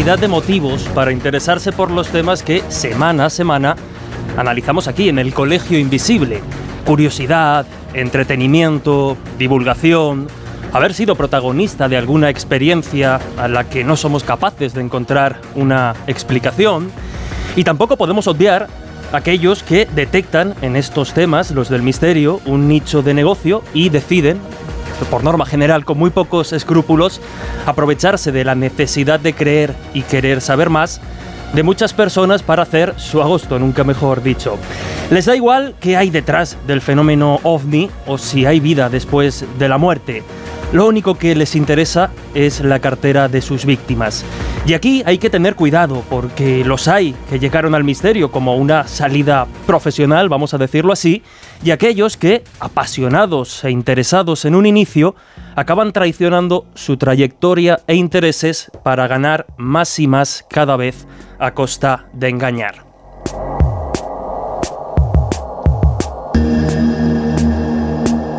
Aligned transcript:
De 0.00 0.28
motivos 0.28 0.82
para 0.94 1.12
interesarse 1.12 1.72
por 1.72 1.90
los 1.90 2.08
temas 2.08 2.42
que 2.42 2.62
semana 2.68 3.26
a 3.26 3.30
semana 3.30 3.76
analizamos 4.38 4.88
aquí 4.88 5.10
en 5.10 5.18
el 5.18 5.34
Colegio 5.34 5.78
Invisible. 5.78 6.40
Curiosidad, 6.86 7.66
entretenimiento, 7.92 9.18
divulgación, 9.38 10.26
haber 10.72 10.94
sido 10.94 11.16
protagonista 11.16 11.86
de 11.86 11.98
alguna 11.98 12.30
experiencia 12.30 13.20
a 13.36 13.46
la 13.46 13.68
que 13.68 13.84
no 13.84 13.94
somos 13.94 14.24
capaces 14.24 14.72
de 14.72 14.80
encontrar 14.80 15.42
una 15.54 15.94
explicación. 16.06 16.90
Y 17.54 17.64
tampoco 17.64 17.98
podemos 17.98 18.26
obviar 18.26 18.68
aquellos 19.12 19.62
que 19.62 19.86
detectan 19.94 20.54
en 20.62 20.76
estos 20.76 21.12
temas, 21.12 21.50
los 21.50 21.68
del 21.68 21.82
misterio, 21.82 22.40
un 22.46 22.68
nicho 22.68 23.02
de 23.02 23.12
negocio 23.12 23.62
y 23.74 23.90
deciden, 23.90 24.40
por 25.06 25.24
norma 25.24 25.46
general, 25.46 25.84
con 25.84 25.98
muy 25.98 26.10
pocos 26.10 26.52
escrúpulos, 26.52 27.20
aprovecharse 27.66 28.32
de 28.32 28.44
la 28.44 28.54
necesidad 28.54 29.20
de 29.20 29.34
creer 29.34 29.74
y 29.94 30.02
querer 30.02 30.40
saber 30.40 30.70
más 30.70 31.00
de 31.52 31.62
muchas 31.62 31.92
personas 31.92 32.42
para 32.42 32.62
hacer 32.62 32.94
su 32.96 33.20
agosto, 33.20 33.58
nunca 33.58 33.84
mejor 33.84 34.22
dicho. 34.22 34.56
Les 35.10 35.24
da 35.24 35.34
igual 35.34 35.74
qué 35.80 35.96
hay 35.96 36.10
detrás 36.10 36.56
del 36.66 36.80
fenómeno 36.80 37.40
ovni 37.42 37.90
o 38.06 38.18
si 38.18 38.46
hay 38.46 38.60
vida 38.60 38.88
después 38.88 39.44
de 39.58 39.68
la 39.68 39.78
muerte. 39.78 40.22
Lo 40.72 40.86
único 40.86 41.16
que 41.16 41.34
les 41.34 41.56
interesa 41.56 42.10
es 42.32 42.60
la 42.60 42.78
cartera 42.78 43.28
de 43.28 43.42
sus 43.42 43.64
víctimas. 43.64 44.24
Y 44.66 44.74
aquí 44.74 45.02
hay 45.04 45.18
que 45.18 45.28
tener 45.28 45.56
cuidado 45.56 46.04
porque 46.08 46.64
los 46.64 46.86
hay 46.86 47.12
que 47.28 47.40
llegaron 47.40 47.74
al 47.74 47.82
misterio 47.82 48.30
como 48.30 48.54
una 48.54 48.86
salida 48.86 49.48
profesional, 49.66 50.28
vamos 50.28 50.54
a 50.54 50.58
decirlo 50.58 50.92
así, 50.92 51.24
y 51.64 51.72
aquellos 51.72 52.16
que, 52.16 52.44
apasionados 52.60 53.64
e 53.64 53.70
interesados 53.72 54.44
en 54.44 54.54
un 54.54 54.64
inicio, 54.64 55.16
acaban 55.56 55.92
traicionando 55.92 56.66
su 56.74 56.96
trayectoria 56.96 57.80
e 57.88 57.96
intereses 57.96 58.70
para 58.84 59.08
ganar 59.08 59.46
más 59.56 59.98
y 59.98 60.06
más 60.06 60.46
cada 60.48 60.76
vez 60.76 61.06
a 61.40 61.52
costa 61.52 62.06
de 62.12 62.28
engañar. 62.28 62.84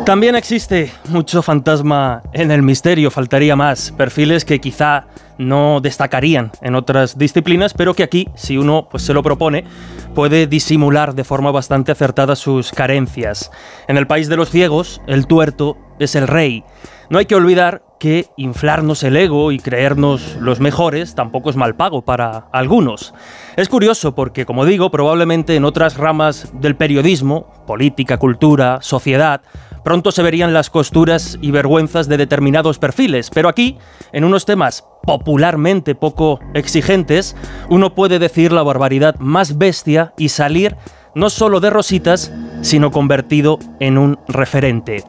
También 0.04 0.34
existe 0.34 0.92
mucho 1.08 1.42
fantasma 1.42 2.22
en 2.32 2.50
el 2.50 2.62
misterio, 2.62 3.12
faltaría 3.12 3.54
más, 3.54 3.92
perfiles 3.92 4.44
que 4.44 4.60
quizá 4.60 5.06
no 5.38 5.80
destacarían 5.80 6.50
en 6.60 6.74
otras 6.74 7.16
disciplinas, 7.16 7.72
pero 7.72 7.94
que 7.94 8.02
aquí, 8.02 8.28
si 8.34 8.58
uno 8.58 8.88
pues, 8.90 9.04
se 9.04 9.14
lo 9.14 9.22
propone, 9.22 9.64
puede 10.12 10.48
disimular 10.48 11.14
de 11.14 11.22
forma 11.22 11.52
bastante 11.52 11.92
acertada 11.92 12.34
sus 12.34 12.72
carencias. 12.72 13.52
En 13.86 13.96
el 13.96 14.08
país 14.08 14.28
de 14.28 14.36
los 14.36 14.50
ciegos, 14.50 15.00
el 15.06 15.28
tuerto 15.28 15.78
es 16.00 16.16
el 16.16 16.26
rey. 16.26 16.64
No 17.08 17.18
hay 17.18 17.26
que 17.26 17.36
olvidar 17.36 17.82
que 18.00 18.26
inflarnos 18.36 19.04
el 19.04 19.16
ego 19.16 19.52
y 19.52 19.60
creernos 19.60 20.36
los 20.40 20.58
mejores 20.58 21.14
tampoco 21.14 21.50
es 21.50 21.56
mal 21.56 21.76
pago 21.76 22.02
para 22.02 22.48
algunos. 22.52 23.14
Es 23.56 23.68
curioso 23.68 24.16
porque, 24.16 24.44
como 24.44 24.64
digo, 24.64 24.90
probablemente 24.90 25.54
en 25.54 25.64
otras 25.64 25.96
ramas 25.96 26.50
del 26.54 26.74
periodismo, 26.74 27.46
política, 27.66 28.18
cultura, 28.18 28.78
sociedad, 28.80 29.42
pronto 29.84 30.12
se 30.12 30.22
verían 30.22 30.52
las 30.52 30.70
costuras 30.70 31.38
y 31.40 31.50
vergüenzas 31.50 32.08
de 32.08 32.16
determinados 32.16 32.78
perfiles, 32.78 33.30
pero 33.30 33.48
aquí, 33.48 33.78
en 34.12 34.24
unos 34.24 34.44
temas 34.44 34.84
popularmente 35.02 35.94
poco 35.94 36.40
exigentes, 36.54 37.36
uno 37.68 37.94
puede 37.94 38.18
decir 38.18 38.52
la 38.52 38.62
barbaridad 38.62 39.16
más 39.18 39.58
bestia 39.58 40.14
y 40.16 40.28
salir 40.28 40.76
no 41.14 41.30
solo 41.30 41.60
de 41.60 41.70
rositas, 41.70 42.32
sino 42.62 42.90
convertido 42.90 43.58
en 43.80 43.98
un 43.98 44.18
referente. 44.28 45.04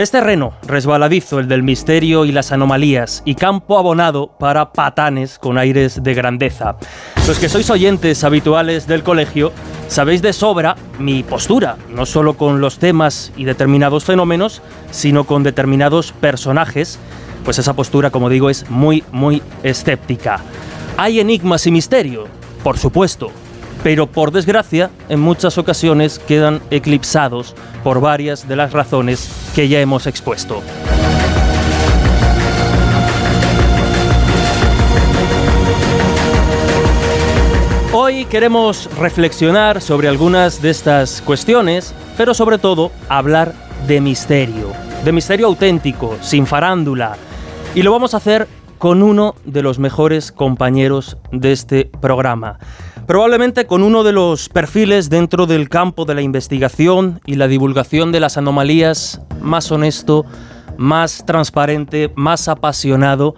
Es 0.00 0.10
terreno 0.10 0.54
resbaladizo 0.66 1.40
el 1.40 1.46
del 1.46 1.62
misterio 1.62 2.24
y 2.24 2.32
las 2.32 2.52
anomalías 2.52 3.20
y 3.26 3.34
campo 3.34 3.76
abonado 3.76 4.28
para 4.38 4.72
patanes 4.72 5.38
con 5.38 5.58
aires 5.58 6.02
de 6.02 6.14
grandeza. 6.14 6.76
Los 7.28 7.38
que 7.38 7.50
sois 7.50 7.68
oyentes 7.68 8.24
habituales 8.24 8.86
del 8.86 9.02
colegio 9.02 9.52
sabéis 9.88 10.22
de 10.22 10.32
sobra 10.32 10.74
mi 10.98 11.22
postura, 11.22 11.76
no 11.90 12.06
solo 12.06 12.38
con 12.38 12.62
los 12.62 12.78
temas 12.78 13.30
y 13.36 13.44
determinados 13.44 14.06
fenómenos, 14.06 14.62
sino 14.90 15.24
con 15.24 15.42
determinados 15.42 16.12
personajes, 16.12 16.98
pues 17.44 17.58
esa 17.58 17.74
postura, 17.74 18.08
como 18.08 18.30
digo, 18.30 18.48
es 18.48 18.70
muy, 18.70 19.04
muy 19.12 19.42
escéptica. 19.62 20.40
¿Hay 20.96 21.20
enigmas 21.20 21.66
y 21.66 21.72
misterio? 21.72 22.24
Por 22.64 22.78
supuesto, 22.78 23.32
pero 23.82 24.06
por 24.06 24.30
desgracia 24.32 24.90
en 25.08 25.20
muchas 25.20 25.58
ocasiones 25.58 26.18
quedan 26.18 26.60
eclipsados 26.70 27.54
por 27.82 28.00
varias 28.00 28.46
de 28.48 28.56
las 28.56 28.72
razones 28.72 29.30
que 29.54 29.68
ya 29.68 29.80
hemos 29.80 30.06
expuesto. 30.06 30.62
Hoy 37.92 38.24
queremos 38.26 38.88
reflexionar 38.96 39.80
sobre 39.80 40.06
algunas 40.06 40.62
de 40.62 40.70
estas 40.70 41.22
cuestiones, 41.22 41.92
pero 42.16 42.34
sobre 42.34 42.58
todo 42.58 42.92
hablar 43.08 43.52
de 43.88 44.00
misterio, 44.00 44.72
de 45.04 45.12
misterio 45.12 45.48
auténtico, 45.48 46.16
sin 46.20 46.46
farándula. 46.46 47.16
Y 47.74 47.82
lo 47.82 47.90
vamos 47.90 48.14
a 48.14 48.18
hacer 48.18 48.46
con 48.80 49.02
uno 49.02 49.34
de 49.44 49.62
los 49.62 49.78
mejores 49.78 50.32
compañeros 50.32 51.18
de 51.32 51.52
este 51.52 51.90
programa. 52.00 52.58
Probablemente 53.06 53.66
con 53.66 53.82
uno 53.82 54.04
de 54.04 54.12
los 54.12 54.48
perfiles 54.48 55.10
dentro 55.10 55.44
del 55.44 55.68
campo 55.68 56.06
de 56.06 56.14
la 56.14 56.22
investigación 56.22 57.20
y 57.26 57.34
la 57.34 57.46
divulgación 57.46 58.10
de 58.10 58.20
las 58.20 58.38
anomalías 58.38 59.20
más 59.42 59.70
honesto, 59.70 60.24
más 60.78 61.26
transparente, 61.26 62.10
más 62.16 62.48
apasionado 62.48 63.34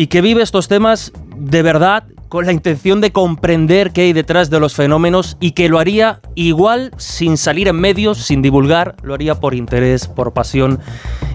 y 0.00 0.06
que 0.06 0.22
vive 0.22 0.40
estos 0.40 0.66
temas 0.66 1.12
de 1.36 1.60
verdad 1.60 2.04
con 2.30 2.46
la 2.46 2.52
intención 2.52 3.02
de 3.02 3.12
comprender 3.12 3.92
qué 3.92 4.00
hay 4.00 4.12
detrás 4.14 4.48
de 4.48 4.58
los 4.58 4.74
fenómenos 4.74 5.36
y 5.40 5.50
que 5.50 5.68
lo 5.68 5.78
haría 5.78 6.22
igual 6.34 6.90
sin 6.96 7.36
salir 7.36 7.68
en 7.68 7.76
medios, 7.76 8.16
sin 8.16 8.40
divulgar, 8.40 8.96
lo 9.02 9.12
haría 9.12 9.34
por 9.34 9.52
interés, 9.52 10.08
por 10.08 10.32
pasión 10.32 10.80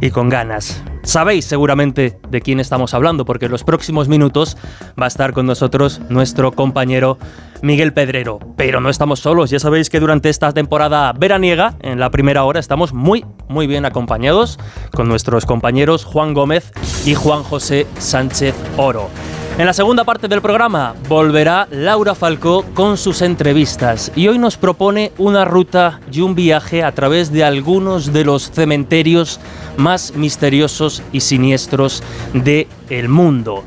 y 0.02 0.10
con 0.10 0.30
ganas. 0.30 0.84
Sabéis 1.04 1.46
seguramente 1.46 2.18
de 2.32 2.42
quién 2.42 2.60
estamos 2.60 2.96
hablando 2.96 3.24
porque 3.24 3.46
en 3.46 3.52
los 3.52 3.64
próximos 3.64 4.08
minutos 4.08 4.58
va 5.00 5.06
a 5.06 5.10
estar 5.10 5.34
con 5.34 5.46
nosotros 5.46 6.02
nuestro 6.10 6.52
compañero 6.52 7.20
Miguel 7.62 7.94
Pedrero. 7.94 8.40
Pero 8.58 8.82
no 8.82 8.90
estamos 8.90 9.20
solos, 9.20 9.52
ya 9.52 9.60
sabéis 9.60 9.92
que 9.92 10.00
durante 10.00 10.30
esta 10.30 10.54
temporada 10.54 11.14
veraniega, 11.14 11.78
en 11.82 12.00
la 12.00 12.10
primera 12.10 12.44
hora, 12.44 12.60
estamos 12.60 12.94
muy, 12.94 13.26
muy 13.48 13.68
bien 13.68 13.86
acompañados 13.86 14.58
con 14.92 15.08
nuestros 15.08 15.46
compañeros 15.46 16.04
Juan 16.04 16.34
Gómez 16.34 16.72
y 17.06 17.14
Juan 17.14 17.44
José 17.44 17.88
Sánchez 18.00 18.56
Oro. 18.78 19.10
En 19.58 19.66
la 19.66 19.74
segunda 19.74 20.04
parte 20.04 20.28
del 20.28 20.42
programa 20.42 20.96
volverá 21.08 21.68
Laura 21.72 22.14
Falcó 22.14 22.66
con 22.74 22.98
sus 22.98 23.22
entrevistas 23.22 24.12
y 24.14 24.28
hoy 24.28 24.38
nos 24.38 24.58
propone 24.58 25.14
una 25.18 25.46
ruta 25.46 26.02
y 26.12 26.20
un 26.20 26.36
viaje 26.36 26.84
a 26.84 26.92
través 26.92 27.32
de 27.32 27.46
algunos 27.46 28.12
de 28.12 28.26
los 28.26 28.52
cementerios 28.52 29.40
más 29.78 30.14
misteriosos 30.14 31.04
y 31.14 31.22
siniestros 31.22 32.04
del 32.34 32.68
el 32.90 33.08
mundo. 33.08 33.64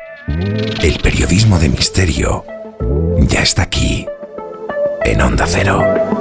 El 0.82 0.98
periodismo 1.02 1.58
de 1.58 1.68
misterio 1.68 2.44
ya 3.18 3.42
está 3.42 3.62
aquí 3.62 4.06
en 5.04 5.20
Onda 5.20 5.44
Cero. 5.46 6.15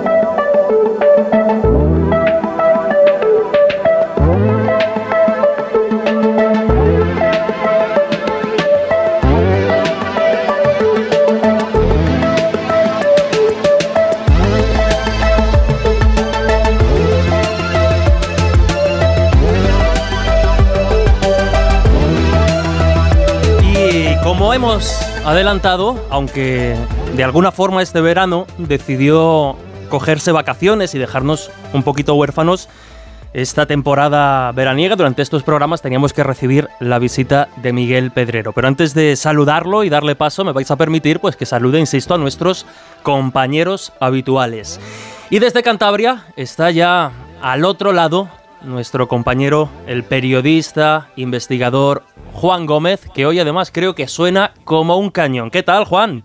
Hemos 24.55 24.89
adelantado, 25.25 26.01
aunque 26.09 26.77
de 27.17 27.23
alguna 27.25 27.51
forma 27.51 27.81
este 27.83 27.99
verano 27.99 28.47
decidió 28.57 29.57
cogerse 29.89 30.31
vacaciones 30.31 30.95
y 30.95 30.97
dejarnos 30.97 31.51
un 31.73 31.83
poquito 31.83 32.15
huérfanos, 32.15 32.69
esta 33.33 33.65
temporada 33.65 34.49
veraniega, 34.53 34.95
durante 34.95 35.21
estos 35.21 35.43
programas 35.43 35.81
teníamos 35.81 36.13
que 36.13 36.23
recibir 36.23 36.69
la 36.79 36.99
visita 36.99 37.49
de 37.57 37.73
Miguel 37.73 38.11
Pedrero. 38.11 38.53
Pero 38.53 38.69
antes 38.69 38.93
de 38.93 39.17
saludarlo 39.17 39.83
y 39.83 39.89
darle 39.89 40.15
paso, 40.15 40.45
me 40.45 40.53
vais 40.53 40.71
a 40.71 40.77
permitir 40.77 41.19
pues, 41.19 41.35
que 41.35 41.45
salude, 41.45 41.81
insisto, 41.81 42.13
a 42.13 42.17
nuestros 42.17 42.65
compañeros 43.03 43.91
habituales. 43.99 44.79
Y 45.29 45.39
desde 45.39 45.63
Cantabria 45.63 46.27
está 46.37 46.71
ya 46.71 47.11
al 47.41 47.65
otro 47.65 47.91
lado 47.91 48.29
nuestro 48.65 49.07
compañero, 49.07 49.69
el 49.87 50.03
periodista, 50.03 51.09
investigador 51.15 52.03
Juan 52.33 52.65
Gómez, 52.65 53.07
que 53.13 53.25
hoy 53.25 53.39
además 53.39 53.71
creo 53.71 53.95
que 53.95 54.07
suena 54.07 54.53
como 54.63 54.97
un 54.97 55.09
cañón. 55.11 55.51
¿Qué 55.51 55.63
tal, 55.63 55.85
Juan? 55.85 56.23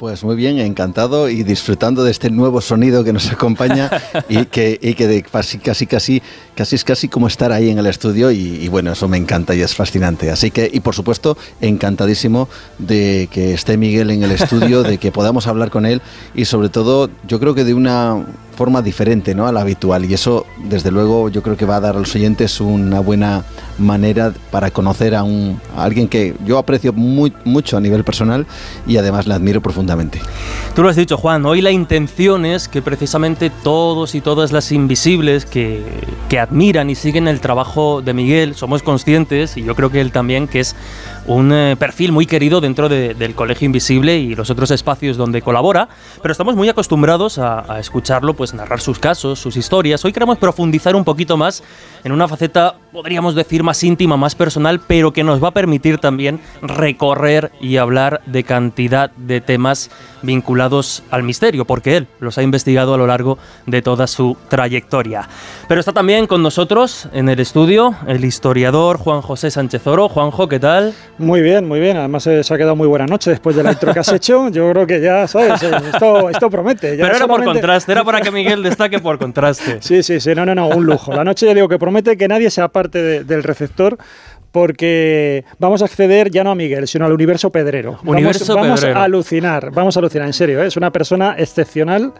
Pues 0.00 0.24
muy 0.24 0.34
bien, 0.34 0.58
encantado 0.58 1.28
y 1.28 1.42
disfrutando 1.42 2.02
de 2.02 2.10
este 2.10 2.30
nuevo 2.30 2.62
sonido 2.62 3.04
que 3.04 3.12
nos 3.12 3.30
acompaña 3.30 3.90
y 4.30 4.44
que, 4.46 4.78
y 4.80 4.94
que 4.94 5.06
de 5.06 5.22
casi, 5.22 5.58
casi, 5.58 5.86
casi, 5.86 6.22
casi 6.54 6.76
es 6.76 6.84
casi 6.84 7.08
como 7.08 7.26
estar 7.26 7.52
ahí 7.52 7.68
en 7.68 7.78
el 7.78 7.84
estudio 7.84 8.30
y, 8.30 8.38
y, 8.38 8.68
bueno, 8.68 8.92
eso 8.92 9.08
me 9.08 9.18
encanta 9.18 9.54
y 9.54 9.60
es 9.60 9.74
fascinante. 9.74 10.30
Así 10.30 10.50
que, 10.50 10.70
y 10.72 10.80
por 10.80 10.94
supuesto, 10.94 11.36
encantadísimo 11.60 12.48
de 12.78 13.28
que 13.30 13.52
esté 13.52 13.76
Miguel 13.76 14.10
en 14.10 14.22
el 14.22 14.30
estudio, 14.30 14.82
de 14.82 14.96
que 14.96 15.12
podamos 15.12 15.46
hablar 15.46 15.70
con 15.70 15.84
él 15.84 16.00
y 16.34 16.46
sobre 16.46 16.70
todo, 16.70 17.10
yo 17.28 17.38
creo 17.38 17.54
que 17.54 17.64
de 17.64 17.74
una 17.74 18.24
forma 18.60 18.82
diferente 18.82 19.34
¿no? 19.34 19.46
a 19.46 19.52
la 19.52 19.62
habitual 19.62 20.04
y 20.04 20.12
eso 20.12 20.44
desde 20.58 20.90
luego 20.90 21.30
yo 21.30 21.42
creo 21.42 21.56
que 21.56 21.64
va 21.64 21.76
a 21.76 21.80
dar 21.80 21.96
a 21.96 21.98
los 21.98 22.14
oyentes 22.14 22.60
una 22.60 23.00
buena 23.00 23.42
manera 23.78 24.34
para 24.50 24.70
conocer 24.70 25.14
a, 25.14 25.22
un, 25.22 25.58
a 25.74 25.82
alguien 25.82 26.08
que 26.08 26.34
yo 26.44 26.58
aprecio 26.58 26.92
muy, 26.92 27.32
mucho 27.46 27.78
a 27.78 27.80
nivel 27.80 28.04
personal 28.04 28.46
y 28.86 28.98
además 28.98 29.26
le 29.26 29.32
admiro 29.32 29.62
profundamente. 29.62 30.20
Tú 30.74 30.82
lo 30.82 30.90
has 30.90 30.96
dicho 30.96 31.16
Juan, 31.16 31.46
hoy 31.46 31.62
la 31.62 31.70
intención 31.70 32.44
es 32.44 32.68
que 32.68 32.82
precisamente 32.82 33.48
todos 33.48 34.14
y 34.14 34.20
todas 34.20 34.52
las 34.52 34.72
invisibles 34.72 35.46
que, 35.46 35.82
que 36.28 36.38
admiran 36.38 36.90
y 36.90 36.96
siguen 36.96 37.28
el 37.28 37.40
trabajo 37.40 38.02
de 38.02 38.12
Miguel, 38.12 38.54
somos 38.56 38.82
conscientes 38.82 39.56
y 39.56 39.62
yo 39.62 39.74
creo 39.74 39.90
que 39.90 40.02
él 40.02 40.12
también 40.12 40.46
que 40.46 40.60
es 40.60 40.76
un 41.26 41.52
eh, 41.52 41.76
perfil 41.78 42.12
muy 42.12 42.26
querido 42.26 42.60
dentro 42.60 42.88
de, 42.88 43.14
del 43.14 43.34
Colegio 43.34 43.66
Invisible 43.66 44.18
y 44.18 44.34
los 44.34 44.50
otros 44.50 44.70
espacios 44.70 45.16
donde 45.16 45.42
colabora, 45.42 45.88
pero 46.22 46.32
estamos 46.32 46.56
muy 46.56 46.68
acostumbrados 46.68 47.38
a, 47.38 47.72
a, 47.72 47.80
escucharlo, 47.80 48.34
pues 48.34 48.54
narrar 48.54 48.80
sus 48.80 48.98
casos, 48.98 49.38
sus 49.38 49.56
historias. 49.56 50.04
Hoy 50.04 50.12
queremos 50.12 50.38
profundizar 50.38 50.96
un 50.96 51.04
poquito 51.04 51.36
más 51.36 51.62
en 52.04 52.12
una 52.12 52.28
faceta, 52.28 52.74
podríamos 52.92 53.34
decir, 53.34 53.62
más 53.62 53.82
íntima, 53.84 54.16
más 54.16 54.34
personal, 54.34 54.80
pero 54.86 55.12
que 55.12 55.24
nos 55.24 55.42
va 55.42 55.48
a 55.48 55.52
permitir 55.52 55.98
también 55.98 56.40
recorrer 56.62 57.52
y 57.60 57.76
hablar 57.76 58.22
de 58.26 58.44
cantidad 58.44 59.10
de 59.12 59.40
temas 59.40 59.90
vinculados 60.22 61.02
al 61.10 61.22
misterio, 61.22 61.64
porque 61.64 61.96
él 61.96 62.06
los 62.20 62.38
ha 62.38 62.42
investigado 62.42 62.94
a 62.94 62.98
lo 62.98 63.06
largo 63.06 63.38
de 63.66 63.82
toda 63.82 64.06
su 64.06 64.36
trayectoria. 64.48 65.28
Pero 65.68 65.80
está 65.80 65.92
también 65.92 66.26
con 66.26 66.42
nosotros 66.42 67.08
en 67.12 67.28
el 67.28 67.40
estudio 67.40 67.94
el 68.06 68.24
historiador 68.24 68.98
Juan 68.98 69.22
José 69.22 69.50
Sánchez 69.50 69.86
Oro. 69.86 70.08
Juanjo, 70.08 70.48
¿qué 70.48 70.58
tal? 70.58 70.94
Muy 71.18 71.40
bien, 71.40 71.66
muy 71.66 71.80
bien. 71.80 71.96
Además 71.96 72.26
eh, 72.26 72.42
se 72.42 72.54
ha 72.54 72.56
quedado 72.56 72.76
muy 72.76 72.88
buena 72.88 73.06
noche 73.06 73.30
después 73.30 73.56
de 73.56 73.62
la 73.62 73.72
intro 73.72 73.92
que 73.92 74.00
has 74.00 74.12
hecho. 74.12 74.48
Yo 74.52 74.70
creo 74.70 74.86
que 74.86 75.00
ya, 75.00 75.26
¿sabes? 75.26 75.62
Esto, 75.62 76.30
esto 76.30 76.50
promete. 76.50 76.96
Ya 76.96 77.04
Pero 77.04 77.16
era 77.16 77.18
solamente... 77.18 77.44
por 77.46 77.54
contraste, 77.54 77.92
era 77.92 78.04
para 78.04 78.20
que 78.20 78.30
Miguel 78.30 78.62
destaque 78.62 78.98
por 78.98 79.18
contraste. 79.18 79.78
Sí, 79.80 80.02
sí, 80.02 80.20
sí, 80.20 80.34
no, 80.34 80.44
no, 80.44 80.54
no, 80.54 80.68
un 80.68 80.84
lujo. 80.84 81.14
La 81.14 81.24
noche 81.24 81.46
ya 81.46 81.54
digo 81.54 81.68
que 81.68 81.78
promete 81.78 82.16
que 82.16 82.28
nadie 82.28 82.50
sea 82.50 82.68
parte 82.68 83.02
de, 83.02 83.24
del 83.24 83.42
receptor 83.42 83.98
porque 84.52 85.44
vamos 85.58 85.82
a 85.82 85.84
acceder 85.84 86.30
ya 86.30 86.44
no 86.44 86.50
a 86.50 86.54
Miguel, 86.54 86.88
sino 86.88 87.06
al 87.06 87.12
universo 87.12 87.50
pedrero. 87.50 87.98
Universo 88.04 88.54
vamos, 88.54 88.80
pedrero. 88.80 88.94
vamos 88.94 89.02
a 89.02 89.04
alucinar, 89.04 89.70
vamos 89.72 89.96
a 89.96 90.00
alucinar, 90.00 90.26
en 90.26 90.32
serio, 90.32 90.62
¿eh? 90.62 90.66
es 90.66 90.76
una 90.76 90.90
persona 90.90 91.34
excepcional. 91.38 92.12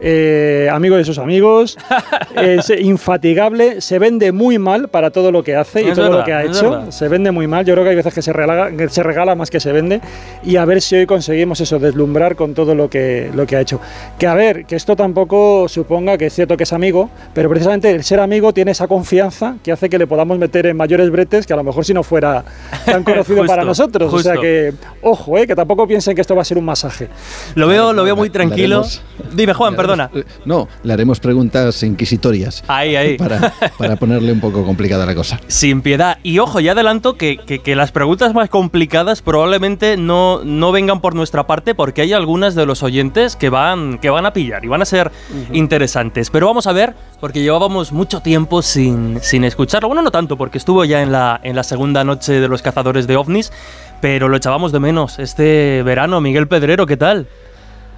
Eh, 0.00 0.68
amigo 0.70 0.96
de 0.96 1.04
sus 1.04 1.18
amigos, 1.18 1.76
es 2.36 2.70
infatigable, 2.70 3.80
se 3.80 3.98
vende 3.98 4.30
muy 4.32 4.58
mal 4.58 4.88
para 4.88 5.10
todo 5.10 5.32
lo 5.32 5.42
que 5.42 5.56
hace 5.56 5.82
y 5.82 5.88
es 5.88 5.94
todo 5.94 6.04
verdad, 6.04 6.18
lo 6.18 6.24
que 6.24 6.32
ha 6.32 6.44
hecho. 6.44 6.70
verdad. 6.70 6.90
Se 6.90 7.08
vende 7.08 7.30
muy 7.32 7.46
mal. 7.46 7.64
Yo 7.64 7.74
creo 7.74 7.84
que 7.84 7.90
hay 7.90 7.96
veces 7.96 8.14
que 8.14 8.22
se, 8.22 8.32
regala, 8.32 8.70
que 8.70 8.88
se 8.88 9.02
regala 9.02 9.34
más 9.34 9.50
que 9.50 9.60
se 9.60 9.72
vende. 9.72 10.00
Y 10.44 10.56
a 10.56 10.64
ver 10.64 10.80
si 10.80 10.96
hoy 10.96 11.06
conseguimos 11.06 11.60
eso, 11.60 11.78
deslumbrar 11.78 12.36
con 12.36 12.54
todo 12.54 12.74
lo 12.74 12.88
que, 12.88 13.30
lo 13.34 13.46
que 13.46 13.56
ha 13.56 13.60
hecho. 13.60 13.80
Que 14.18 14.26
a 14.26 14.34
ver, 14.34 14.66
que 14.66 14.76
esto 14.76 14.94
tampoco 14.94 15.68
suponga 15.68 16.16
que 16.16 16.26
es 16.26 16.34
cierto 16.34 16.56
que 16.56 16.62
es 16.62 16.72
amigo, 16.72 17.10
pero 17.34 17.48
precisamente 17.48 17.90
el 17.90 18.04
ser 18.04 18.20
amigo 18.20 18.52
tiene 18.52 18.70
esa 18.70 18.86
confianza 18.86 19.56
que 19.62 19.72
hace 19.72 19.88
que 19.88 19.98
le 19.98 20.06
podamos 20.06 20.38
meter 20.38 20.66
en 20.66 20.76
mayores 20.76 21.10
bretes 21.10 21.46
que 21.46 21.52
a 21.52 21.56
lo 21.56 21.64
mejor 21.64 21.84
si 21.84 21.92
no 21.92 22.02
fuera 22.02 22.44
tan 22.84 23.02
conocido 23.04 23.44
para 23.46 23.64
nosotros. 23.64 24.12
O 24.12 24.18
sea 24.20 24.36
que, 24.36 24.74
ojo, 25.02 25.38
eh, 25.38 25.46
que 25.46 25.56
tampoco 25.56 25.86
piensen 25.86 26.14
que 26.14 26.20
esto 26.20 26.36
va 26.36 26.42
a 26.42 26.44
ser 26.44 26.58
un 26.58 26.64
masaje. 26.64 27.08
Lo 27.54 27.66
veo, 27.66 27.92
lo 27.92 28.04
veo 28.04 28.14
muy 28.14 28.30
tranquilo. 28.30 28.84
Dime, 29.32 29.54
Juan, 29.54 29.74
perdona. 29.96 30.10
Eh, 30.14 30.24
no, 30.44 30.68
le 30.82 30.92
haremos 30.92 31.20
preguntas 31.20 31.82
inquisitorias. 31.82 32.64
Ahí, 32.68 32.96
ahí. 32.96 33.16
Para, 33.16 33.52
para, 33.78 33.96
ponerle 33.96 34.32
un 34.32 34.40
poco 34.40 34.64
complicada 34.64 35.06
la 35.06 35.14
cosa. 35.14 35.40
Sin 35.46 35.82
piedad. 35.82 36.18
Y 36.22 36.38
ojo, 36.38 36.60
ya 36.60 36.72
adelanto 36.72 37.16
que, 37.16 37.38
que, 37.38 37.76
las 37.76 37.92
preguntas 37.92 38.34
más 38.34 38.48
complicadas 38.48 39.22
probablemente 39.22 39.96
no, 39.96 40.42
no 40.44 40.72
vengan 40.72 41.00
por 41.00 41.14
nuestra 41.14 41.46
parte 41.46 41.74
porque 41.74 42.02
hay 42.02 42.12
algunas 42.12 42.54
de 42.54 42.66
los 42.66 42.82
oyentes 42.82 43.36
que 43.36 43.50
van, 43.50 43.98
que 43.98 44.10
van 44.10 44.26
a 44.26 44.32
pillar 44.32 44.64
y 44.64 44.68
van 44.68 44.82
a 44.82 44.84
ser 44.84 45.10
interesantes. 45.52 46.30
Pero 46.30 46.46
vamos 46.46 46.66
a 46.66 46.72
ver, 46.72 46.94
porque 47.20 47.40
llevábamos 47.40 47.92
mucho 47.92 48.20
tiempo 48.20 48.62
sin, 48.62 49.20
sin 49.22 49.44
escucharlo. 49.44 49.88
Bueno, 49.88 50.02
no 50.02 50.10
tanto, 50.10 50.36
porque 50.36 50.58
estuvo 50.58 50.84
ya 50.84 51.02
en 51.02 51.12
la, 51.12 51.40
en 51.42 51.56
la 51.56 51.62
segunda 51.62 52.04
noche 52.04 52.40
de 52.40 52.48
los 52.48 52.62
cazadores 52.62 53.06
de 53.06 53.16
ovnis, 53.16 53.52
pero 54.00 54.28
lo 54.28 54.36
echábamos 54.36 54.72
de 54.72 54.80
menos 54.80 55.18
este 55.18 55.82
verano. 55.82 56.20
Miguel 56.20 56.48
Pedrero, 56.48 56.86
¿qué 56.86 56.96
tal? 56.96 57.26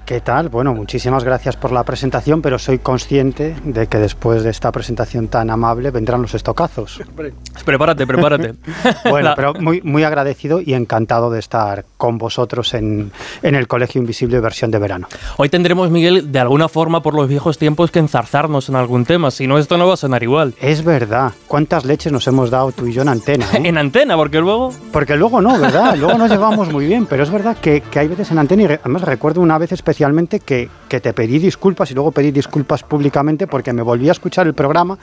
¿Qué 0.05 0.21
tal? 0.21 0.49
Bueno, 0.49 0.75
muchísimas 0.75 1.23
gracias 1.23 1.57
por 1.57 1.71
la 1.71 1.85
presentación, 1.85 2.43
pero 2.43 2.59
soy 2.59 2.79
consciente 2.79 3.55
de 3.65 3.87
que 3.87 3.99
después 3.99 4.43
de 4.43 4.51
esta 4.51 4.73
presentación 4.73 5.29
tan 5.29 5.51
amable 5.51 5.91
vendrán 5.91 6.23
los 6.23 6.35
estocazos. 6.35 7.01
Prepárate, 7.65 8.07
prepárate. 8.07 8.55
bueno, 9.11 9.33
pero 9.37 9.55
muy, 9.55 9.81
muy 9.83 10.03
agradecido 10.03 10.61
y 10.61 10.75
encantado 10.75 11.31
de 11.31 11.39
estar 11.39 11.85
con 11.97 12.19
vosotros 12.19 12.75
en, 12.75 13.13
en, 13.43 13.55
el 13.55 13.69
Colegio 13.69 14.01
Invisible 14.01 14.41
versión 14.41 14.71
de 14.71 14.79
verano. 14.79 15.09
Hoy 15.37 15.49
tendremos, 15.49 15.91
Miguel, 15.91 16.33
de 16.33 16.39
alguna 16.39 16.69
forma 16.69 17.03
por 17.03 17.15
los 17.15 17.29
viejos 17.29 17.59
tiempos 17.59 17.91
que 17.91 17.99
enzarzarnos 17.99 18.69
en 18.69 18.77
algún 18.77 19.05
tema, 19.05 19.31
si 19.31 19.47
no 19.47 19.59
esto 19.59 19.77
no 19.77 19.87
va 19.87 19.95
a 19.95 19.97
sonar 19.99 20.23
igual. 20.23 20.55
Es 20.61 20.85
verdad. 20.85 21.33
¿Cuántas 21.47 21.85
leches 21.85 22.13
nos 22.13 22.27
hemos 22.27 22.51
dado 22.51 22.73
tú 22.73 22.87
y 22.87 22.93
yo 22.93 23.03
en 23.03 23.09
antena? 23.09 23.47
Eh? 23.53 23.63
en 23.65 23.79
antena, 23.79 24.17
porque 24.17 24.39
luego... 24.39 24.73
Porque 24.93 25.17
luego 25.17 25.41
no, 25.41 25.59
¿verdad? 25.59 25.97
Luego 25.97 26.19
nos 26.19 26.31
llevamos 26.31 26.73
muy 26.73 26.87
bien, 26.87 27.07
pero 27.07 27.23
es 27.23 27.31
verdad 27.31 27.57
que, 27.59 27.83
que 27.83 27.99
hay 27.99 28.09
veces 28.09 28.31
en 28.31 28.39
antena 28.39 28.63
y 28.63 28.67
además 28.67 29.03
recuerdo 29.03 29.41
una 29.41 29.59
vez 29.59 29.73
especialmente 29.91 30.37
especialmente 30.37 30.41
que, 30.89 31.01
te 31.01 31.13
pedí 31.13 31.39
disculpas 31.39 31.91
y 31.91 31.95
luego 31.95 32.13
pedí 32.13 32.31
disculpas 32.31 32.83
públicamente 32.83 33.47
porque 33.47 33.73
me 33.73 33.83
volví 33.83 34.09
a 34.09 34.13
escuchar 34.13 34.47
el 34.47 34.55
programa 34.55 34.99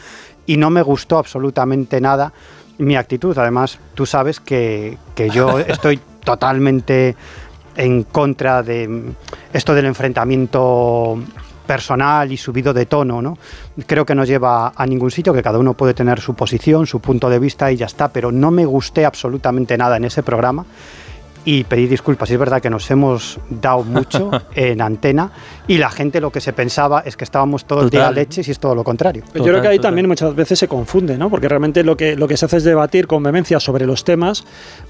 y 0.46 0.58
no 0.58 0.70
me 0.70 0.82
gustó 0.82 1.18
absolutamente 1.18 2.02
nada 2.02 2.34
mi 2.78 2.96
actitud. 2.96 3.38
Además, 3.38 3.80
tú 3.96 4.06
sabes 4.06 4.40
que, 4.40 4.98
que 5.14 5.30
yo 5.30 5.60
estoy 5.68 6.00
totalmente 6.24 7.16
en 7.76 8.04
contra 8.04 8.64
de 8.64 9.14
esto 9.54 9.74
del 9.76 9.86
enfrentamiento 9.86 11.20
personal 11.68 12.32
y 12.32 12.38
subido 12.38 12.74
de 12.74 12.86
tono, 12.86 13.22
¿no? 13.22 13.38
Creo 13.86 14.06
que 14.06 14.16
no 14.16 14.24
lleva 14.24 14.72
a 14.76 14.86
ningún 14.86 15.12
sitio, 15.12 15.34
que 15.34 15.44
cada 15.44 15.60
uno 15.60 15.74
puede 15.74 15.94
tener 15.94 16.22
su 16.22 16.34
posición, 16.34 16.88
su 16.88 17.02
punto 17.02 17.30
de 17.30 17.40
vista 17.40 17.72
y 17.72 17.76
ya 17.76 17.86
está, 17.86 18.08
pero 18.08 18.32
no 18.32 18.52
me 18.52 18.66
gusté 18.66 19.06
absolutamente 19.06 19.78
nada 19.78 19.98
en 19.98 20.06
ese 20.06 20.24
programa 20.24 20.66
y 21.48 21.64
pedir 21.64 21.88
disculpas. 21.88 22.30
Es 22.30 22.38
verdad 22.38 22.62
que 22.62 22.70
nos 22.70 22.92
hemos 22.92 23.40
dado 23.50 23.82
mucho 23.82 24.30
en 24.54 24.82
antena 24.82 25.32
y 25.66 25.78
la 25.78 25.90
gente 25.90 26.20
lo 26.20 26.30
que 26.30 26.42
se 26.42 26.52
pensaba 26.52 27.04
es 27.06 27.16
que 27.16 27.24
estábamos 27.24 27.64
todo 27.64 27.84
el 27.84 27.90
día 27.90 28.12
leches 28.12 28.50
y 28.50 28.52
es 28.52 28.60
todo 28.60 28.76
lo 28.76 28.84
contrario. 28.84 29.24
Yo 29.34 29.44
creo 29.46 29.62
que 29.62 29.70
ahí 29.70 29.80
también 29.80 30.10
muchas 30.10 30.36
veces 30.36 30.60
se 30.60 30.68
confunde, 30.68 31.18
¿no? 31.18 31.30
Porque 31.30 31.48
realmente 31.48 31.86
lo 31.86 31.96
que, 31.96 32.18
lo 32.18 32.28
que 32.28 32.36
se 32.36 32.48
hace 32.48 32.58
es 32.58 32.66
debatir 32.66 33.08
con 33.08 33.24
vehemencia 33.24 33.62
sobre 33.62 33.86
los 33.86 34.04
temas, 34.04 34.44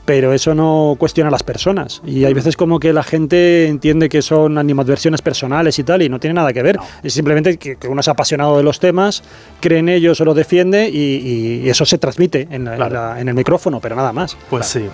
pero 0.03 0.33
eso 0.33 0.55
no 0.55 0.95
cuestiona 0.97 1.27
a 1.27 1.31
las 1.31 1.43
personas. 1.43 2.01
Y 2.03 2.25
hay 2.25 2.33
veces 2.33 2.57
como 2.57 2.79
que 2.79 2.91
la 2.91 3.03
gente 3.03 3.67
entiende 3.67 4.09
que 4.09 4.23
son 4.23 4.57
animadversiones 4.57 5.21
personales 5.21 5.77
y 5.77 5.83
tal, 5.83 6.01
y 6.01 6.09
no 6.09 6.19
tiene 6.19 6.33
nada 6.33 6.53
que 6.53 6.63
ver. 6.63 6.79
Es 7.03 7.13
simplemente 7.13 7.57
que, 7.57 7.77
uno 7.87 8.01
es 8.01 8.07
apasionado 8.07 8.57
de 8.57 8.63
los 8.63 8.79
temas, 8.79 9.21
cree 9.59 9.77
en 9.77 9.89
ellos 9.89 10.19
o 10.21 10.25
lo 10.25 10.33
defiende 10.33 10.89
y, 10.89 11.69
eso 11.69 11.85
se 11.85 11.99
transmite 11.99 12.47
en, 12.49 12.67
en, 12.67 13.27
el 13.27 13.35
micrófono, 13.35 13.79
pero 13.79 13.95
nada 13.95 14.11
más. 14.11 14.35
Pues 14.49 14.65
sí. 14.65 14.89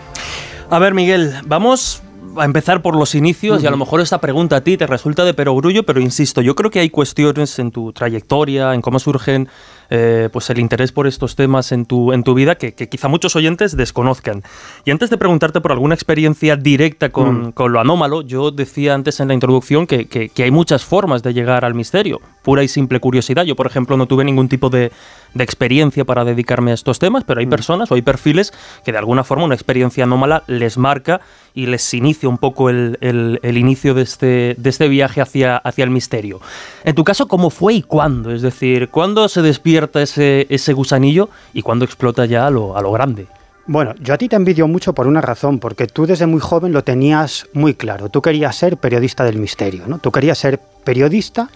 A 0.69 0.79
ver, 0.79 0.93
Miguel, 0.93 1.33
vamos 1.45 2.01
a 2.37 2.45
empezar 2.45 2.81
por 2.81 2.95
los 2.95 3.15
inicios 3.15 3.61
y 3.63 3.67
a 3.67 3.71
lo 3.71 3.77
mejor 3.77 4.01
esta 4.01 4.19
pregunta 4.19 4.57
a 4.57 4.61
ti 4.61 4.77
te 4.77 4.87
resulta 4.87 5.23
de 5.23 5.33
perogrullo, 5.33 5.83
pero 5.83 5.99
insisto, 5.99 6.41
yo 6.41 6.55
creo 6.55 6.71
que 6.71 6.79
hay 6.79 6.89
cuestiones 6.89 7.59
en 7.59 7.71
tu 7.71 7.93
trayectoria, 7.93 8.73
en 8.73 8.81
cómo 8.81 8.99
surgen 8.99 9.49
eh, 9.95 10.27
pues 10.33 10.49
el 10.49 10.57
interés 10.57 10.91
por 10.91 11.05
estos 11.05 11.35
temas 11.35 11.71
en 11.71 11.85
tu, 11.85 12.13
en 12.13 12.23
tu 12.23 12.33
vida 12.33 12.55
que, 12.55 12.73
quizá 12.73 13.09
muchos 13.09 13.35
oyentes 13.35 13.77
desconozcan. 13.77 14.41
Y 14.85 14.89
antes 14.89 15.11
de 15.11 15.19
preguntarte 15.19 15.61
por 15.61 15.71
alguna 15.71 15.93
experiencia 15.93 16.55
directa 16.55 17.09
con, 17.09 17.49
mm. 17.49 17.51
con 17.51 17.71
lo 17.71 17.79
anómalo, 17.79 18.23
yo 18.23 18.49
decía 18.49 18.95
antes 18.95 19.19
en 19.19 19.27
la 19.27 19.35
introducción 19.35 19.85
que, 19.85 20.07
que, 20.07 20.43
hay 20.43 20.49
muchas 20.49 20.83
formas 20.83 21.21
de 21.21 21.35
llegar 21.35 21.63
al 21.63 21.75
misterio, 21.75 22.21
pura 22.41 22.63
y 22.63 22.67
simple 22.67 22.99
curiosidad. 22.99 23.43
Yo, 23.43 23.55
por 23.55 23.67
ejemplo, 23.67 23.95
no 23.95 24.07
tuve 24.07 24.23
ningún 24.23 24.49
tipo 24.49 24.71
de, 24.71 24.91
de 25.35 25.43
experiencia 25.43 26.05
para 26.05 26.25
dedicarme 26.25 26.71
a 26.71 26.73
estos 26.73 26.97
temas, 26.97 27.23
pero 27.23 27.39
hay 27.39 27.45
mm. 27.45 27.51
personas 27.51 27.91
o 27.91 27.93
hay 27.93 28.01
perfiles 28.01 28.51
que 28.83 28.93
de 28.93 28.97
alguna 28.97 29.23
forma 29.23 29.45
una 29.45 29.53
experiencia 29.53 30.05
anómala 30.05 30.41
les 30.47 30.75
marca 30.79 31.21
y 31.53 31.67
les 31.67 31.93
inicia 31.93 32.27
un 32.27 32.39
poco 32.39 32.71
el, 32.71 32.97
el, 32.99 33.39
el 33.43 33.59
inicio 33.59 33.93
de 33.93 34.01
este, 34.01 34.55
de 34.57 34.69
este 34.71 34.87
viaje 34.87 35.21
hacia, 35.21 35.57
hacia 35.57 35.83
el 35.83 35.91
misterio. 35.91 36.41
En 36.83 36.95
tu 36.95 37.03
caso, 37.03 37.27
¿cómo 37.27 37.51
fue 37.51 37.75
y 37.75 37.83
cuándo? 37.83 38.31
Es 38.31 38.41
decir, 38.41 38.89
¿cuándo 38.89 39.29
se 39.29 39.43
despierta 39.43 39.82
ese, 39.93 40.47
ese 40.49 40.73
gusanillo 40.73 41.29
y 41.53 41.61
cuando 41.61 41.85
explota 41.85 42.25
ya 42.25 42.47
a 42.47 42.49
lo, 42.49 42.77
a 42.77 42.81
lo 42.81 42.91
grande. 42.91 43.27
Bueno, 43.65 43.95
yo 44.01 44.13
a 44.13 44.17
ti 44.17 44.27
te 44.27 44.35
envidio 44.35 44.67
mucho 44.67 44.93
por 44.93 45.07
una 45.07 45.21
razón, 45.21 45.59
porque 45.59 45.87
tú 45.87 46.05
desde 46.05 46.25
muy 46.25 46.41
joven 46.41 46.73
lo 46.73 46.83
tenías 46.83 47.47
muy 47.53 47.75
claro. 47.75 48.09
Tú 48.09 48.21
querías 48.21 48.57
ser 48.57 48.75
periodista 48.75 49.23
del 49.23 49.37
misterio, 49.37 49.87
¿no? 49.87 49.99
Tú 49.99 50.11
querías 50.11 50.37
ser 50.37 50.59
periodista, 50.83 51.49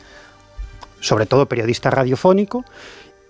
sobre 1.01 1.25
todo 1.25 1.47
periodista 1.47 1.89
radiofónico, 1.89 2.63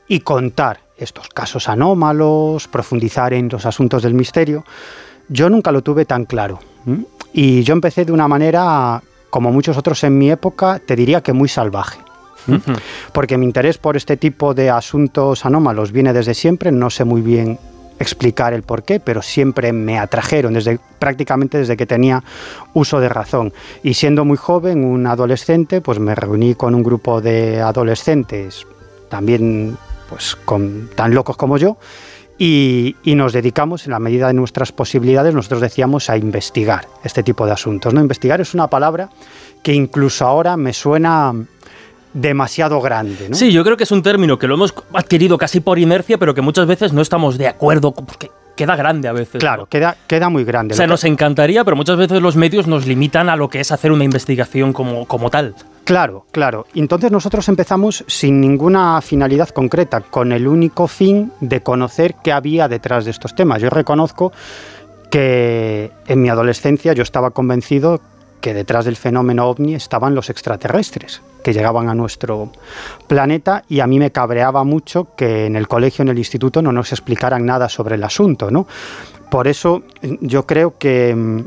y 0.07 0.19
contar 0.19 0.81
estos 0.95 1.27
casos 1.29 1.69
anómalos, 1.69 2.67
profundizar 2.67 3.33
en 3.33 3.49
los 3.49 3.65
asuntos 3.65 4.03
del 4.03 4.13
misterio. 4.13 4.63
Yo 5.27 5.49
nunca 5.49 5.71
lo 5.71 5.81
tuve 5.81 6.05
tan 6.05 6.25
claro. 6.25 6.59
Y 7.33 7.63
yo 7.63 7.73
empecé 7.73 8.05
de 8.05 8.11
una 8.11 8.27
manera, 8.27 9.01
como 9.29 9.51
muchos 9.51 9.75
otros 9.75 10.03
en 10.03 10.17
mi 10.17 10.29
época, 10.29 10.79
te 10.85 10.95
diría 10.95 11.21
que 11.21 11.33
muy 11.33 11.49
salvaje. 11.49 11.99
Porque 13.11 13.37
mi 13.37 13.45
interés 13.45 13.77
por 13.77 13.97
este 13.97 14.17
tipo 14.17 14.53
de 14.53 14.69
asuntos 14.69 15.45
anómalos 15.45 15.91
viene 15.91 16.13
desde 16.13 16.33
siempre, 16.33 16.71
no 16.71 16.89
sé 16.89 17.03
muy 17.03 17.21
bien 17.21 17.59
explicar 17.99 18.53
el 18.53 18.63
por 18.63 18.83
qué, 18.83 18.99
pero 18.99 19.21
siempre 19.21 19.73
me 19.73 19.97
atrajeron 19.97 20.53
desde 20.53 20.79
prácticamente 20.99 21.57
desde 21.57 21.77
que 21.77 21.85
tenía 21.85 22.23
uso 22.73 22.99
de 22.99 23.09
razón. 23.09 23.53
Y 23.83 23.95
siendo 23.95 24.25
muy 24.25 24.37
joven, 24.37 24.83
un 24.83 25.07
adolescente, 25.07 25.81
pues 25.81 25.99
me 25.99 26.15
reuní 26.15 26.55
con 26.55 26.75
un 26.75 26.83
grupo 26.83 27.21
de 27.21 27.61
adolescentes 27.61 28.65
también 29.09 29.77
pues 30.09 30.35
con 30.35 30.89
tan 30.95 31.13
locos 31.13 31.37
como 31.37 31.57
yo 31.57 31.77
y, 32.37 32.95
y, 33.03 33.15
nos 33.15 33.33
dedicamos 33.33 33.85
en 33.85 33.91
la 33.91 33.99
medida 33.99 34.27
de 34.27 34.33
nuestras 34.33 34.71
posibilidades, 34.71 35.33
nosotros 35.33 35.59
decíamos 35.59 36.09
a 36.09 36.17
investigar 36.17 36.87
este 37.03 37.23
tipo 37.23 37.45
de 37.47 37.53
asuntos. 37.53 37.93
¿no? 37.93 37.99
Investigar 37.99 38.39
es 38.41 38.53
una 38.53 38.67
palabra 38.67 39.09
que 39.63 39.73
incluso 39.73 40.25
ahora 40.25 40.55
me 40.55 40.71
suena 40.71 41.33
demasiado 42.21 42.81
grande. 42.81 43.29
¿no? 43.29 43.35
Sí, 43.35 43.51
yo 43.51 43.63
creo 43.63 43.77
que 43.77 43.83
es 43.83 43.91
un 43.91 44.03
término 44.03 44.39
que 44.39 44.47
lo 44.47 44.55
hemos 44.55 44.73
adquirido 44.93 45.37
casi 45.37 45.59
por 45.59 45.79
inercia, 45.79 46.17
pero 46.17 46.33
que 46.33 46.41
muchas 46.41 46.67
veces 46.67 46.93
no 46.93 47.01
estamos 47.01 47.37
de 47.37 47.47
acuerdo 47.47 47.93
porque 47.93 48.31
queda 48.55 48.75
grande 48.75 49.07
a 49.07 49.13
veces. 49.13 49.39
Claro, 49.39 49.67
queda, 49.67 49.95
queda 50.07 50.29
muy 50.29 50.43
grande. 50.43 50.73
O 50.73 50.77
sea, 50.77 50.87
nos 50.87 51.03
encantaría, 51.03 51.63
pero 51.63 51.77
muchas 51.77 51.95
veces 51.95 52.21
los 52.21 52.35
medios 52.35 52.67
nos 52.67 52.87
limitan 52.87 53.29
a 53.29 53.35
lo 53.35 53.49
que 53.49 53.59
es 53.59 53.71
hacer 53.71 53.91
una 53.91 54.03
investigación 54.03 54.73
como, 54.73 55.05
como 55.05 55.29
tal. 55.29 55.55
Claro, 55.85 56.25
claro. 56.31 56.65
Entonces 56.73 57.11
nosotros 57.11 57.47
empezamos 57.47 58.03
sin 58.07 58.41
ninguna 58.41 58.99
finalidad 59.01 59.49
concreta, 59.49 60.01
con 60.01 60.33
el 60.33 60.47
único 60.47 60.87
fin 60.87 61.31
de 61.39 61.61
conocer 61.61 62.15
qué 62.23 62.33
había 62.33 62.67
detrás 62.67 63.05
de 63.05 63.11
estos 63.11 63.35
temas. 63.35 63.61
Yo 63.61 63.69
reconozco 63.69 64.33
que 65.09 65.91
en 66.07 66.21
mi 66.21 66.27
adolescencia 66.27 66.91
yo 66.93 67.03
estaba 67.03 67.31
convencido 67.31 68.01
que 68.41 68.53
detrás 68.53 68.85
del 68.85 68.95
fenómeno 68.95 69.47
ovni 69.47 69.75
estaban 69.75 70.15
los 70.15 70.29
extraterrestres 70.29 71.21
que 71.43 71.53
llegaban 71.53 71.89
a 71.89 71.95
nuestro 71.95 72.51
planeta 73.07 73.63
y 73.69 73.79
a 73.79 73.87
mí 73.87 73.99
me 73.99 74.11
cabreaba 74.11 74.63
mucho 74.63 75.15
que 75.15 75.45
en 75.45 75.55
el 75.55 75.67
colegio, 75.67 76.03
en 76.03 76.09
el 76.09 76.17
instituto, 76.17 76.61
no 76.61 76.71
nos 76.71 76.91
explicaran 76.91 77.45
nada 77.45 77.69
sobre 77.69 77.95
el 77.95 78.03
asunto. 78.03 78.51
¿no? 78.51 78.67
Por 79.29 79.47
eso 79.47 79.83
yo 80.21 80.45
creo 80.45 80.77
que 80.77 81.15
mm, 81.15 81.41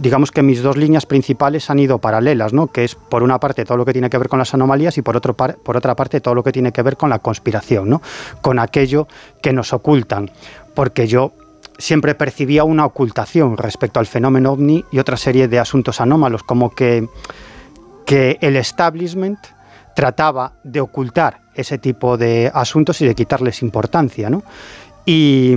digamos 0.00 0.30
que 0.30 0.42
mis 0.42 0.62
dos 0.62 0.76
líneas 0.76 1.06
principales 1.06 1.70
han 1.70 1.78
ido 1.78 1.98
paralelas, 1.98 2.52
¿no? 2.52 2.66
que 2.66 2.84
es 2.84 2.94
por 2.94 3.22
una 3.22 3.38
parte 3.38 3.64
todo 3.64 3.76
lo 3.76 3.84
que 3.84 3.92
tiene 3.92 4.10
que 4.10 4.18
ver 4.18 4.28
con 4.28 4.38
las 4.38 4.52
anomalías 4.54 4.96
y 4.98 5.02
por, 5.02 5.16
otro 5.16 5.34
por 5.34 5.76
otra 5.76 5.94
parte 5.94 6.20
todo 6.20 6.34
lo 6.34 6.42
que 6.42 6.52
tiene 6.52 6.72
que 6.72 6.82
ver 6.82 6.96
con 6.96 7.10
la 7.10 7.18
conspiración, 7.18 7.88
¿no? 7.88 8.02
con 8.40 8.58
aquello 8.58 9.08
que 9.40 9.52
nos 9.52 9.72
ocultan. 9.72 10.30
Porque 10.74 11.06
yo 11.06 11.32
siempre 11.82 12.14
percibía 12.14 12.62
una 12.62 12.86
ocultación 12.86 13.56
respecto 13.56 13.98
al 13.98 14.06
fenómeno 14.06 14.52
ovni 14.52 14.84
y 14.92 15.00
otra 15.00 15.16
serie 15.16 15.48
de 15.48 15.58
asuntos 15.58 16.00
anómalos, 16.00 16.44
como 16.44 16.70
que, 16.70 17.08
que 18.06 18.38
el 18.40 18.54
establishment 18.54 19.40
trataba 19.96 20.52
de 20.62 20.80
ocultar 20.80 21.40
ese 21.56 21.78
tipo 21.78 22.16
de 22.16 22.52
asuntos 22.54 23.00
y 23.00 23.06
de 23.06 23.16
quitarles 23.16 23.62
importancia, 23.62 24.30
¿no? 24.30 24.44
Y, 25.04 25.54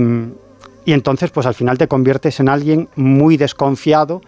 y 0.84 0.92
entonces, 0.92 1.30
pues 1.30 1.46
al 1.46 1.54
final 1.54 1.78
te 1.78 1.86
conviertes 1.86 2.40
en 2.40 2.48
alguien 2.48 2.88
muy 2.96 3.36
desconfiado 3.36 4.20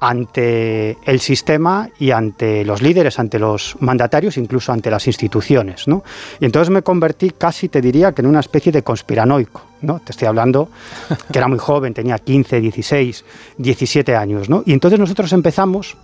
ante 0.00 0.98
el 1.04 1.20
sistema 1.20 1.88
y 1.98 2.10
ante 2.10 2.64
los 2.64 2.82
líderes, 2.82 3.18
ante 3.18 3.38
los 3.38 3.76
mandatarios, 3.80 4.36
incluso 4.36 4.72
ante 4.72 4.90
las 4.90 5.06
instituciones. 5.06 5.88
¿no? 5.88 6.02
Y 6.38 6.44
entonces 6.44 6.70
me 6.70 6.82
convertí 6.82 7.30
casi, 7.30 7.68
te 7.68 7.80
diría, 7.80 8.12
que 8.12 8.22
en 8.22 8.26
una 8.26 8.40
especie 8.40 8.72
de 8.72 8.82
conspiranoico. 8.82 9.62
¿no? 9.82 10.00
Te 10.00 10.12
estoy 10.12 10.28
hablando 10.28 10.68
que 11.32 11.38
era 11.38 11.48
muy 11.48 11.58
joven, 11.58 11.94
tenía 11.94 12.18
15, 12.18 12.60
16, 12.60 13.24
17 13.58 14.16
años. 14.16 14.48
¿no? 14.48 14.62
Y 14.66 14.72
entonces 14.72 15.00
nosotros 15.00 15.32
empezamos 15.32 15.96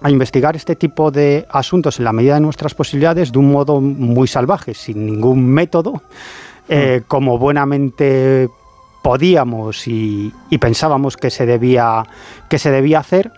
a 0.00 0.10
investigar 0.10 0.56
este 0.56 0.76
tipo 0.76 1.10
de 1.10 1.46
asuntos 1.50 1.98
en 1.98 2.04
la 2.04 2.12
medida 2.12 2.34
de 2.34 2.40
nuestras 2.40 2.74
posibilidades 2.74 3.32
de 3.32 3.38
un 3.38 3.50
modo 3.50 3.80
muy 3.80 4.28
salvaje, 4.28 4.72
sin 4.74 5.04
ningún 5.04 5.44
método, 5.46 6.02
eh, 6.68 7.00
mm. 7.00 7.08
como 7.08 7.38
buenamente 7.38 8.48
podíamos 9.02 9.86
y, 9.86 10.32
pensábamos 10.60 11.16
que 11.16 11.30
se 11.30 11.46
debía, 11.46 12.04
que 12.48 12.58
se 12.58 12.70
debía 12.70 13.00
hacer. 13.00 13.32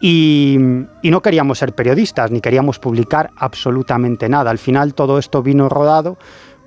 Y, 0.00 0.56
no 0.58 1.22
queríamos 1.22 1.58
ser 1.58 1.74
periodistas, 1.74 2.30
ni 2.30 2.40
queríamos 2.40 2.78
publicar 2.78 3.30
absolutamente 3.36 4.28
nada. 4.28 4.50
Al 4.50 4.58
final 4.58 4.94
todo 4.94 5.18
esto 5.18 5.42
vino 5.42 5.68
rodado, 5.68 6.18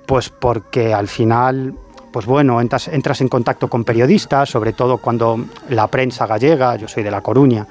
pues 0.06 0.30
porque 0.30 0.94
al 0.94 1.08
final, 1.08 1.74
pues 2.12 2.26
bueno, 2.26 2.60
entras, 2.60 2.88
entras 2.88 3.20
en 3.20 3.28
contacto 3.28 3.68
con 3.68 3.84
periodistas, 3.84 4.48
sobre 4.48 4.72
todo 4.72 4.98
cuando 4.98 5.44
la 5.68 5.86
prensa 5.88 6.26
gallega, 6.26 6.76
yo 6.76 6.88
soy 6.88 7.02
de 7.02 7.10
La 7.10 7.20
Coruña, 7.20 7.66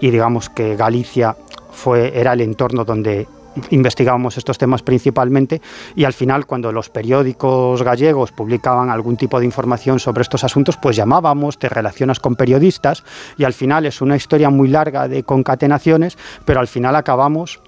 y 0.00 0.10
digamos 0.10 0.48
que 0.50 0.76
Galicia 0.76 1.36
fue, 1.72 2.18
era 2.18 2.34
el 2.34 2.40
entorno 2.42 2.84
donde 2.84 3.26
investigábamos 3.70 4.36
estos 4.38 4.58
temas 4.58 4.82
principalmente 4.82 5.60
y 5.94 6.04
al 6.04 6.12
final 6.12 6.46
cuando 6.46 6.72
los 6.72 6.90
periódicos 6.90 7.82
gallegos 7.82 8.32
publicaban 8.32 8.90
algún 8.90 9.16
tipo 9.16 9.38
de 9.38 9.46
información 9.46 9.98
sobre 9.98 10.22
estos 10.22 10.44
asuntos, 10.44 10.76
pues 10.76 10.96
llamábamos, 10.96 11.58
te 11.58 11.68
relacionas 11.68 12.20
con 12.20 12.36
periodistas 12.36 13.04
y 13.36 13.44
al 13.44 13.52
final 13.52 13.86
es 13.86 14.00
una 14.00 14.16
historia 14.16 14.50
muy 14.50 14.68
larga 14.68 15.08
de 15.08 15.22
concatenaciones, 15.22 16.18
pero 16.44 16.60
al 16.60 16.68
final 16.68 16.96
acabamos 16.96 17.60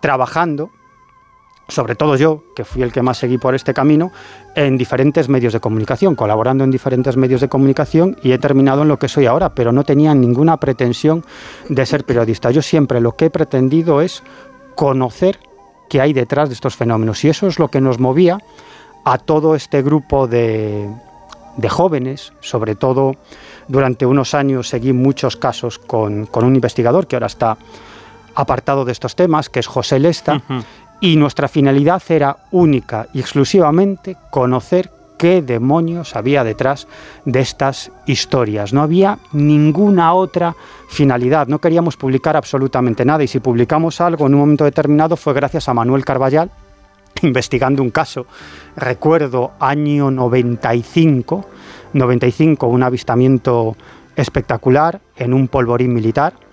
trabajando 0.00 0.70
sobre 1.68 1.94
todo 1.94 2.16
yo, 2.16 2.44
que 2.56 2.64
fui 2.64 2.82
el 2.82 2.92
que 2.92 3.02
más 3.02 3.18
seguí 3.18 3.36
por 3.36 3.54
este 3.54 3.74
camino, 3.74 4.10
en 4.54 4.78
diferentes 4.78 5.28
medios 5.28 5.52
de 5.52 5.60
comunicación, 5.60 6.14
colaborando 6.14 6.64
en 6.64 6.70
diferentes 6.70 7.16
medios 7.16 7.42
de 7.42 7.48
comunicación 7.48 8.16
y 8.22 8.32
he 8.32 8.38
terminado 8.38 8.82
en 8.82 8.88
lo 8.88 8.98
que 8.98 9.08
soy 9.08 9.26
ahora, 9.26 9.54
pero 9.54 9.70
no 9.70 9.84
tenía 9.84 10.14
ninguna 10.14 10.56
pretensión 10.56 11.24
de 11.68 11.84
ser 11.84 12.04
periodista. 12.04 12.50
Yo 12.50 12.62
siempre 12.62 13.00
lo 13.00 13.12
que 13.16 13.26
he 13.26 13.30
pretendido 13.30 14.00
es 14.00 14.22
conocer 14.78 15.40
qué 15.88 16.00
hay 16.00 16.12
detrás 16.12 16.48
de 16.48 16.54
estos 16.54 16.76
fenómenos. 16.76 17.24
Y 17.24 17.28
eso 17.28 17.48
es 17.48 17.58
lo 17.58 17.66
que 17.66 17.80
nos 17.80 17.98
movía 17.98 18.38
a 19.04 19.18
todo 19.18 19.56
este 19.56 19.82
grupo 19.82 20.28
de, 20.28 20.88
jóvenes, 21.68 22.32
sobre 22.38 22.76
todo 22.76 23.16
durante 23.66 24.06
unos 24.06 24.34
años 24.34 24.68
seguí 24.68 24.92
muchos 24.92 25.34
casos 25.34 25.80
con, 25.80 26.28
un 26.32 26.54
investigador 26.54 27.08
que 27.08 27.16
ahora 27.16 27.26
está 27.26 27.58
apartado 28.36 28.84
de 28.84 28.92
estos 28.92 29.16
temas, 29.16 29.48
que 29.48 29.58
es 29.58 29.66
José 29.66 29.98
Lesta, 29.98 30.40
y 31.00 31.16
nuestra 31.16 31.48
finalidad 31.48 32.00
era 32.08 32.36
única 32.52 33.08
y 33.12 33.18
exclusivamente 33.18 34.16
conocer 34.30 34.92
qué 35.18 35.42
demonios 35.42 36.16
había 36.16 36.44
detrás 36.44 36.88
de 37.26 37.40
estas 37.40 37.92
historias. 38.06 38.72
No 38.72 38.80
había 38.80 39.18
ninguna 39.32 40.14
otra 40.14 40.56
finalidad, 40.88 41.48
no 41.48 41.58
queríamos 41.58 41.96
publicar 41.96 42.36
absolutamente 42.36 43.04
nada 43.04 43.22
y 43.22 43.28
si 43.28 43.40
publicamos 43.40 44.00
algo 44.00 44.26
en 44.26 44.34
un 44.34 44.40
momento 44.40 44.64
determinado 44.64 45.16
fue 45.16 45.34
gracias 45.34 45.68
a 45.68 45.74
Manuel 45.74 46.04
Carballal 46.04 46.50
investigando 47.22 47.82
un 47.82 47.90
caso. 47.90 48.26
Recuerdo 48.76 49.52
año 49.60 50.10
95, 50.10 51.44
95 51.92 52.66
un 52.66 52.82
avistamiento 52.82 53.76
espectacular 54.16 55.00
en 55.16 55.34
un 55.34 55.48
polvorín 55.48 55.92
militar 55.92 56.47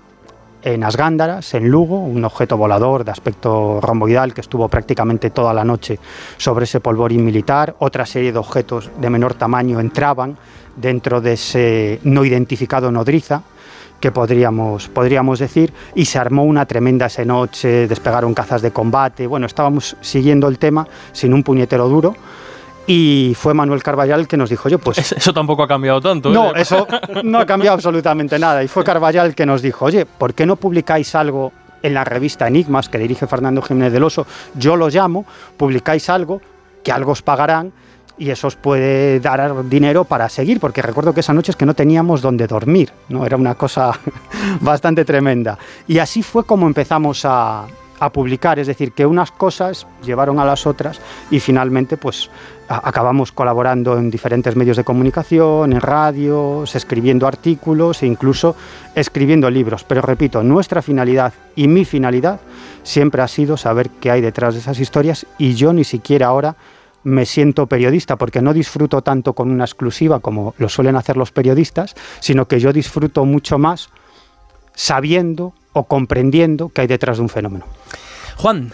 en 0.66 0.84
Asgándaras, 0.84 1.54
en 1.54 1.70
Lugo, 1.70 2.00
un 2.00 2.26
objeto 2.26 2.58
volador 2.58 3.06
de 3.06 3.12
aspecto 3.12 3.80
romboidal 3.82 4.34
que 4.34 4.42
estuvo 4.42 4.68
prácticamente 4.68 5.30
toda 5.30 5.54
la 5.54 5.64
noche 5.64 6.00
sobre 6.38 6.66
ese 6.66 6.80
polvorín 6.80 7.24
militar. 7.24 7.76
Otra 7.78 8.08
serie 8.08 8.34
de 8.34 8.40
objetos 8.40 8.90
de 9.00 9.10
menor 9.12 9.36
tamaño 9.36 9.80
entraban 9.80 10.38
dentro 10.76 11.22
de 11.22 11.34
ese 11.34 12.00
no 12.04 12.26
identificado 12.26 12.92
nodriza 12.92 13.44
que 14.00 14.12
podríamos, 14.12 14.90
podríamos 14.90 15.38
decir, 15.38 15.72
y 15.94 16.06
se 16.06 16.18
armó 16.18 16.44
una 16.44 16.66
tremenda 16.66 17.06
esa 17.06 17.24
noche, 17.24 17.88
despegaron 17.88 18.34
cazas 18.34 18.64
de 18.64 18.72
combate, 18.72 19.28
bueno, 19.28 19.46
estábamos 19.46 19.96
siguiendo 20.02 20.48
el 20.48 20.58
tema 20.58 20.88
sin 21.12 21.32
un 21.32 21.44
puñetero 21.44 21.88
duro, 21.88 22.16
y 22.88 23.34
fue 23.36 23.54
Manuel 23.54 23.82
Carballal 23.82 24.28
que 24.28 24.38
nos 24.38 24.50
dijo, 24.50 24.70
yo 24.70 24.80
pues... 24.80 25.12
Eso 25.12 25.34
tampoco 25.34 25.64
ha 25.64 25.68
cambiado 25.68 26.02
tanto. 26.02 26.30
No, 26.30 26.50
¿eh? 26.50 26.54
eso 26.62 26.88
no 27.24 27.40
ha 27.40 27.46
cambiado 27.46 27.76
absolutamente 27.76 28.38
nada. 28.38 28.64
Y 28.64 28.68
fue 28.68 28.84
Carballal 28.84 29.34
que 29.34 29.46
nos 29.46 29.62
dijo, 29.62 29.86
oye, 29.86 30.06
¿por 30.06 30.34
qué 30.34 30.46
no 30.46 30.56
publicáis 30.56 31.16
algo 31.16 31.52
en 31.82 31.94
la 31.94 32.04
revista 32.04 32.48
Enigmas 32.48 32.90
que 32.90 32.98
dirige 32.98 33.28
Fernando 33.28 33.62
Jiménez 33.62 33.92
del 33.92 34.04
Oso? 34.04 34.28
Yo 34.54 34.76
lo 34.76 34.90
llamo, 34.90 35.26
publicáis 35.58 36.10
algo, 36.10 36.42
que 36.84 36.92
algo 36.92 37.14
os 37.14 37.22
pagarán 37.22 37.74
y 38.18 38.30
eso 38.30 38.48
os 38.48 38.56
puede 38.56 39.20
dar 39.20 39.68
dinero 39.68 40.06
para 40.06 40.30
seguir, 40.30 40.60
porque 40.60 40.82
recuerdo 40.82 41.14
que 41.14 41.20
esa 41.20 41.34
noche 41.34 41.52
es 41.52 41.58
que 41.58 41.66
no 41.66 41.74
teníamos 41.74 42.22
donde 42.22 42.48
dormir, 42.48 42.92
¿no? 43.10 43.26
Era 43.26 43.36
una 43.36 43.56
cosa 43.56 43.92
bastante 44.62 45.04
tremenda. 45.04 45.58
Y 45.88 45.98
así 45.98 46.24
fue 46.24 46.46
como 46.46 46.68
empezamos 46.68 47.26
a, 47.26 47.66
a 48.00 48.12
publicar, 48.12 48.60
es 48.60 48.68
decir, 48.68 48.92
que 48.92 49.06
unas 49.06 49.32
cosas 49.32 49.88
llevaron 50.04 50.40
a 50.40 50.46
las 50.46 50.68
otras 50.68 51.00
y 51.32 51.40
finalmente 51.40 51.98
pues 51.98 52.30
acabamos 52.68 53.32
colaborando 53.32 53.98
en 53.98 54.10
diferentes 54.10 54.56
medios 54.56 54.78
de 54.78 54.84
comunicación, 54.84 55.72
en 55.72 55.82
radios, 55.82 56.76
escribiendo 56.76 57.28
artículos 57.28 58.02
e 58.04 58.08
incluso 58.08 58.56
escribiendo 58.96 59.50
libros. 59.50 59.84
Pero 59.84 60.02
repito, 60.02 60.44
nuestra 60.44 60.82
finalidad 60.82 61.34
y 61.56 61.68
mi 61.68 61.86
finalidad 61.86 62.40
siempre 62.84 63.22
ha 63.22 63.28
sido 63.28 63.58
saber 63.58 63.90
qué 63.90 64.12
hay 64.12 64.22
detrás 64.22 64.56
de 64.56 64.62
esas 64.62 64.80
historias 64.80 65.26
y 65.38 65.54
yo 65.54 65.74
ni 65.74 65.84
siquiera 65.84 66.28
ahora 66.28 66.56
me 67.04 67.26
siento 67.28 67.68
periodista 67.68 68.16
porque 68.16 68.42
no 68.42 68.52
disfruto 68.52 69.04
tanto 69.04 69.34
con 69.34 69.52
una 69.52 69.64
exclusiva 69.64 70.20
como 70.20 70.56
lo 70.58 70.70
suelen 70.70 70.96
hacer 70.96 71.18
los 71.18 71.32
periodistas, 71.32 71.94
sino 72.20 72.48
que 72.48 72.60
yo 72.60 72.74
disfruto 72.74 73.26
mucho 73.26 73.60
más 73.60 73.90
sabiendo 74.74 75.54
o 75.76 75.84
comprendiendo 75.84 76.70
qué 76.70 76.82
hay 76.82 76.88
detrás 76.88 77.18
de 77.18 77.24
un 77.24 77.30
fenómeno. 77.30 77.66
Juan, 78.38 78.72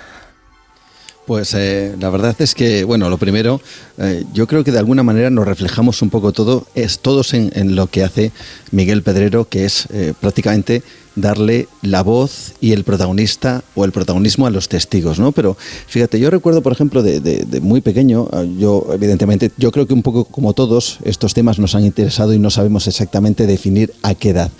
pues 1.26 1.54
eh, 1.54 1.96
la 2.00 2.10
verdad 2.10 2.36
es 2.40 2.56
que, 2.56 2.84
bueno, 2.84 3.10
lo 3.10 3.18
primero, 3.18 3.62
eh, 3.98 4.26
yo 4.34 4.48
creo 4.48 4.64
que 4.64 4.72
de 4.72 4.80
alguna 4.80 5.04
manera 5.04 5.30
nos 5.30 5.46
reflejamos 5.46 6.02
un 6.02 6.10
poco 6.10 6.32
todo, 6.32 6.66
es 6.74 7.00
todos 7.00 7.34
en, 7.34 7.76
lo 7.76 7.88
que 7.88 8.04
hace 8.04 8.32
Miguel 8.72 9.04
Pedrero, 9.04 9.48
que 9.48 9.66
es 9.66 9.88
eh, 9.92 10.14
prácticamente 10.20 10.84
darle 11.16 11.68
la 11.82 12.04
voz 12.04 12.54
y 12.62 12.72
el 12.72 12.84
protagonista 12.84 13.64
o 13.76 13.86
el 13.86 13.92
protagonismo 13.92 14.48
a 14.48 14.50
los 14.50 14.70
testigos, 14.70 15.20
¿no? 15.20 15.32
Pero 15.32 15.58
fíjate, 15.88 16.20
yo 16.20 16.30
recuerdo, 16.30 16.62
por 16.62 16.72
ejemplo, 16.72 17.04
de, 17.04 17.20
de 17.20 17.62
muy 17.62 17.82
pequeño, 17.82 18.30
yo 18.58 18.88
evidentemente, 18.94 19.52
yo 19.58 19.72
creo 19.72 19.86
que 19.86 19.94
un 19.94 20.04
poco 20.04 20.24
como 20.24 20.54
todos, 20.54 21.00
estos 21.04 21.34
temas 21.34 21.60
nos 21.60 21.76
han 21.76 21.86
interesado 21.86 22.34
y 22.34 22.40
no 22.40 22.50
sabemos 22.50 22.88
exactamente 22.88 23.46
definir 23.46 23.94
a 24.04 24.16
qué 24.16 24.30
edad 24.30 24.52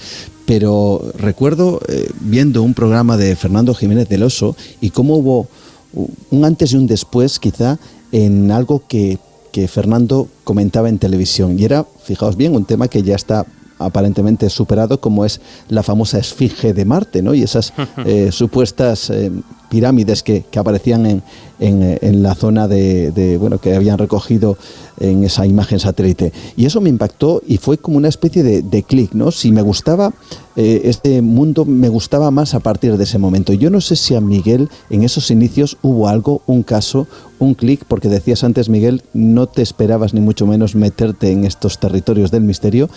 pero 0.46 1.14
recuerdo 1.18 1.80
viendo 2.20 2.62
un 2.64 2.74
programa 2.74 3.16
de 3.16 3.38
Fernando 3.38 3.74
Jiménez 3.74 4.10
del 4.10 4.24
Oso 4.24 4.58
y 4.82 4.90
cómo 4.90 5.16
hubo 5.16 5.48
un 5.94 6.46
antes 6.46 6.74
y 6.74 6.78
un 6.78 6.88
después 6.88 7.40
quizá 7.40 7.78
en 8.12 8.52
algo 8.52 8.84
que, 8.88 9.18
que 9.52 9.68
Fernando 9.68 10.28
comentaba 10.44 10.90
en 10.90 11.00
televisión. 11.00 11.60
Y 11.60 11.66
era, 11.66 11.86
fijaos 12.04 12.36
bien, 12.36 12.56
un 12.56 12.66
tema 12.66 12.88
que 12.88 13.04
ya 13.04 13.16
está 13.16 13.46
aparentemente 13.86 14.50
superado 14.50 15.00
como 15.00 15.26
es 15.26 15.42
la 15.70 15.84
famosa 15.84 16.20
esfinge 16.20 16.74
de 16.74 16.86
Marte, 16.86 17.22
¿no? 17.22 17.34
Y 17.34 17.44
esas 17.44 17.74
eh, 18.06 18.32
supuestas 18.32 19.10
eh, 19.10 19.32
pirámides 19.70 20.24
que, 20.24 20.46
aparecían 20.56 21.06
en, 21.06 21.24
en, 21.60 22.24
la 22.24 22.36
zona 22.36 22.68
de, 22.68 23.38
bueno, 23.40 23.60
que 23.60 23.74
habían 23.74 23.98
recogido 23.98 24.58
en 25.00 25.24
esa 25.24 25.46
imagen 25.46 25.80
satélite. 25.80 26.34
Y 26.58 26.66
eso 26.66 26.82
me 26.82 26.90
impactó 26.90 27.42
y 27.48 27.58
fue 27.58 27.78
como 27.78 27.98
una 27.98 28.10
especie 28.10 28.44
de, 28.44 28.62
de 28.64 28.84
clic, 28.84 29.14
¿no? 29.14 29.32
Si 29.32 29.52
me 29.52 29.62
gustaba 29.62 30.12
eh, 30.58 30.82
este 30.86 31.22
mundo, 31.22 31.64
me 31.64 31.88
gustaba 31.88 32.30
más 32.32 32.54
a 32.54 32.60
partir 32.60 32.98
de 32.98 33.04
ese 33.06 33.18
momento. 33.18 33.54
Yo 33.54 33.70
no 33.70 33.80
sé 33.80 33.96
si 33.96 34.16
a 34.16 34.22
Miguel 34.22 34.70
en 34.90 35.04
esos 35.04 35.32
inicios 35.32 35.78
hubo 35.82 36.10
algo, 36.10 36.42
un 36.46 36.64
caso, 36.64 37.08
un 37.40 37.54
clic, 37.54 37.86
porque 37.88 38.10
decías 38.10 38.44
antes, 38.44 38.68
Miguel, 38.68 39.04
no 39.14 39.48
te 39.48 39.62
esperabas 39.62 40.14
ni 40.14 40.20
mucho 40.20 40.46
menos 40.46 40.76
meterte 40.76 41.32
en 41.32 41.46
estos 41.46 41.80
territorios 41.80 42.32
del 42.32 42.44
misterio 42.44 42.90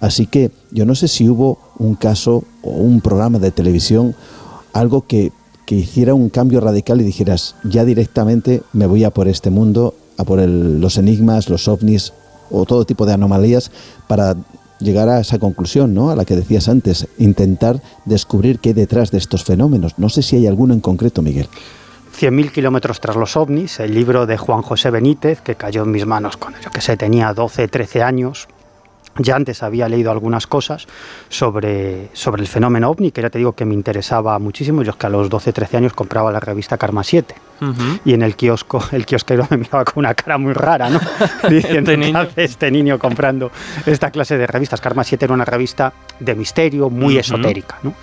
Así 0.00 0.26
que 0.26 0.50
yo 0.70 0.84
no 0.84 0.94
sé 0.94 1.08
si 1.08 1.28
hubo 1.28 1.58
un 1.78 1.94
caso 1.94 2.44
o 2.62 2.70
un 2.70 3.00
programa 3.00 3.38
de 3.38 3.50
televisión, 3.50 4.14
algo 4.72 5.06
que, 5.06 5.32
hiciera 5.68 6.14
un 6.14 6.28
cambio 6.28 6.60
radical 6.60 7.00
y 7.00 7.04
dijeras, 7.04 7.56
ya 7.64 7.84
directamente 7.84 8.62
me 8.72 8.86
voy 8.86 9.02
a 9.02 9.10
por 9.10 9.26
este 9.26 9.50
mundo, 9.50 9.94
a 10.16 10.22
por 10.22 10.38
los 10.38 10.96
enigmas, 10.96 11.48
los 11.48 11.66
ovnis 11.66 12.12
o 12.50 12.64
todo 12.66 12.84
tipo 12.84 13.04
de 13.04 13.14
anomalías 13.14 13.72
para 14.06 14.36
llegar 14.78 15.08
a 15.08 15.18
esa 15.18 15.40
conclusión, 15.40 15.92
¿no? 15.92 16.10
A 16.10 16.14
la 16.14 16.24
que 16.24 16.36
decías 16.36 16.68
antes, 16.68 17.08
intentar 17.18 17.82
descubrir 18.04 18.60
qué 18.60 18.68
hay 18.68 18.74
detrás 18.74 19.10
de 19.10 19.18
estos 19.18 19.42
fenómenos. 19.42 19.98
No 19.98 20.08
sé 20.08 20.22
si 20.22 20.36
hay 20.36 20.46
alguno 20.46 20.72
en 20.72 20.80
concreto, 20.80 21.20
Miguel. 21.20 21.48
100.000 22.16 22.52
kilómetros 22.52 23.00
tras 23.00 23.16
los 23.16 23.36
ovnis, 23.36 23.80
el 23.80 23.92
libro 23.92 24.24
de 24.24 24.38
Juan 24.38 24.62
José 24.62 24.90
Benítez, 24.90 25.40
que 25.40 25.54
cayó 25.54 25.82
en 25.82 25.90
mis 25.90 26.06
manos 26.06 26.36
cuando 26.36 26.60
yo 26.60 26.70
que 26.70 26.80
sé, 26.80 26.96
tenía 26.96 27.34
12, 27.34 27.68
13 27.68 28.02
años, 28.02 28.48
ya 29.18 29.36
antes 29.36 29.62
había 29.62 29.88
leído 29.88 30.10
algunas 30.10 30.46
cosas 30.46 30.86
sobre, 31.28 32.08
sobre 32.12 32.42
el 32.42 32.48
fenómeno 32.48 32.90
ovni, 32.90 33.10
que 33.10 33.22
ya 33.22 33.30
te 33.30 33.38
digo 33.38 33.52
que 33.52 33.64
me 33.64 33.74
interesaba 33.74 34.38
muchísimo. 34.38 34.82
Yo 34.82 34.90
es 34.90 34.96
que 34.96 35.06
a 35.06 35.10
los 35.10 35.28
12, 35.28 35.52
13 35.52 35.76
años 35.78 35.92
compraba 35.92 36.30
la 36.32 36.40
revista 36.40 36.76
Karma 36.76 37.04
7 37.04 37.34
y 38.04 38.12
en 38.12 38.22
el 38.22 38.36
kiosco, 38.36 38.82
el 38.92 39.06
kiosquero 39.06 39.46
me 39.50 39.56
miraba 39.56 39.84
con 39.84 40.00
una 40.00 40.14
cara 40.14 40.38
muy 40.38 40.52
rara, 40.52 40.90
¿no? 40.90 41.00
Diciendo, 41.48 41.90
este, 41.92 41.96
niño? 41.96 42.28
este 42.36 42.70
niño 42.70 42.98
comprando 42.98 43.50
esta 43.86 44.10
clase 44.10 44.36
de 44.36 44.46
revistas? 44.46 44.80
Karma 44.80 45.04
7 45.04 45.24
era 45.24 45.34
una 45.34 45.44
revista 45.44 45.92
de 46.20 46.34
misterio, 46.34 46.90
muy 46.90 47.18
esotérica, 47.18 47.78
¿no? 47.82 47.94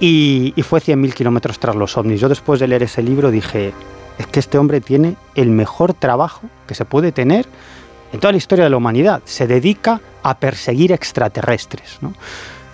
Y, 0.00 0.54
y 0.56 0.62
fue 0.62 0.80
100.000 0.80 1.12
kilómetros 1.12 1.58
tras 1.58 1.76
los 1.76 1.96
ovnis. 1.98 2.20
Yo 2.20 2.28
después 2.28 2.58
de 2.58 2.68
leer 2.68 2.84
ese 2.84 3.02
libro 3.02 3.30
dije, 3.30 3.74
es 4.18 4.26
que 4.26 4.40
este 4.40 4.58
hombre 4.58 4.80
tiene 4.80 5.16
el 5.34 5.50
mejor 5.50 5.94
trabajo 5.94 6.42
que 6.66 6.74
se 6.74 6.84
puede 6.84 7.12
tener 7.12 7.46
en 8.12 8.20
toda 8.20 8.32
la 8.32 8.38
historia 8.38 8.64
de 8.64 8.70
la 8.70 8.76
humanidad. 8.76 9.22
Se 9.24 9.46
dedica 9.46 10.00
a 10.22 10.38
perseguir 10.38 10.92
extraterrestres. 10.92 11.98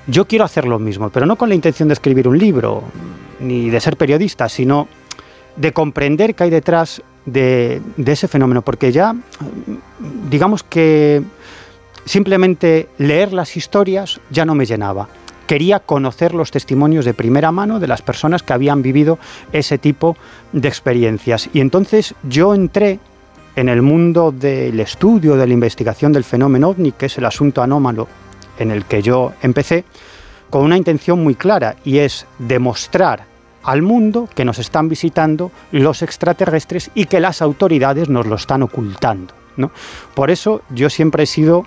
Yo 0.07 0.27
quiero 0.27 0.45
hacer 0.45 0.67
lo 0.67 0.79
mismo, 0.79 1.11
pero 1.11 1.27
no 1.27 1.37
con 1.37 1.49
la 1.49 1.55
intención 1.55 1.89
de 1.89 1.95
escribir 1.95 2.29
un 2.29 2.39
libro, 2.39 2.85
ni 3.41 3.71
de 3.71 3.81
ser 3.81 3.97
periodista, 3.97 4.49
sino 4.49 4.89
de 5.57 5.73
comprender 5.73 6.35
qué 6.35 6.45
hay 6.45 6.51
detrás 6.51 7.03
de, 7.25 7.83
ese 8.05 8.29
fenómeno, 8.29 8.63
porque 8.63 8.93
ya, 8.93 9.15
digamos 10.31 10.63
que 10.63 11.23
simplemente 12.05 12.89
leer 12.99 13.33
las 13.33 13.57
historias 13.57 14.21
ya 14.31 14.45
no 14.45 14.55
me 14.55 14.65
llenaba. 14.65 15.09
Quería 15.47 15.81
conocer 15.81 16.35
los 16.35 16.51
testimonios 16.51 17.05
de 17.05 17.15
primera 17.15 17.53
mano 17.53 17.79
de 17.79 17.87
las 17.87 18.03
personas 18.03 18.43
que 18.43 18.53
habían 18.53 18.83
vivido 18.83 19.19
ese 19.53 19.79
tipo 19.79 20.17
de 20.53 20.69
experiencias. 20.69 21.49
Y 21.53 21.61
entonces 21.61 22.15
yo 22.25 22.55
entré 22.55 22.99
en 23.57 23.71
el 23.71 23.81
mundo 23.81 24.33
del 24.33 24.79
estudio, 24.81 25.35
de 25.35 25.47
la 25.47 25.55
investigación 25.55 26.13
del 26.13 26.25
fenómeno 26.25 26.69
ovni, 26.69 26.93
que 26.93 27.07
es 27.07 27.17
el 27.17 27.25
asunto 27.25 27.63
anómalo 27.63 28.07
en 28.59 28.71
el 28.71 28.85
que 28.85 29.03
yo 29.03 29.33
empecé, 29.43 29.85
con 30.51 30.63
una 30.63 30.77
intención 30.77 31.25
muy 31.25 31.35
clara 31.35 31.77
y 31.85 31.99
es 31.99 32.27
demostrar 32.39 33.25
al 33.63 33.83
mundo 33.83 34.29
que 34.35 34.45
nos 34.45 34.59
están 34.59 34.89
visitando 34.89 35.51
los 35.73 36.03
extraterrestres 36.03 36.91
y 36.95 37.07
que 37.07 37.19
las 37.19 37.43
autoridades 37.43 38.09
nos 38.09 38.27
lo 38.27 38.37
están 38.37 38.63
ocultando. 38.63 39.35
¿no? 39.57 39.71
Por 40.15 40.31
eso 40.31 40.63
yo 40.71 40.89
siempre 40.89 41.25
he 41.25 41.27
sido, 41.27 41.65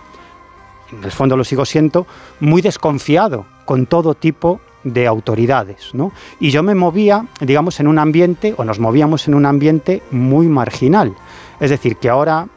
en 0.93 1.03
el 1.03 1.11
fondo 1.11 1.35
lo 1.35 1.43
sigo 1.43 1.65
siendo, 1.65 2.07
muy 2.39 2.61
desconfiado 2.61 3.45
con 3.65 3.87
todo 3.87 4.13
tipo 4.13 4.61
de 4.83 5.07
autoridades. 5.07 5.89
¿no? 5.93 6.11
Y 6.39 6.51
yo 6.51 6.63
me 6.63 6.75
movía, 6.75 7.25
digamos, 7.41 7.79
en 7.79 7.87
un 7.87 7.99
ambiente, 7.99 8.53
o 8.55 8.63
nos 8.63 8.79
movíamos 8.79 9.27
en 9.27 9.33
un 9.33 9.45
ambiente 9.45 10.01
muy 10.11 10.47
marginal. 10.47 11.15
Es 11.59 11.69
decir, 11.69 11.97
que 11.97 12.09
ahora, 12.09 12.47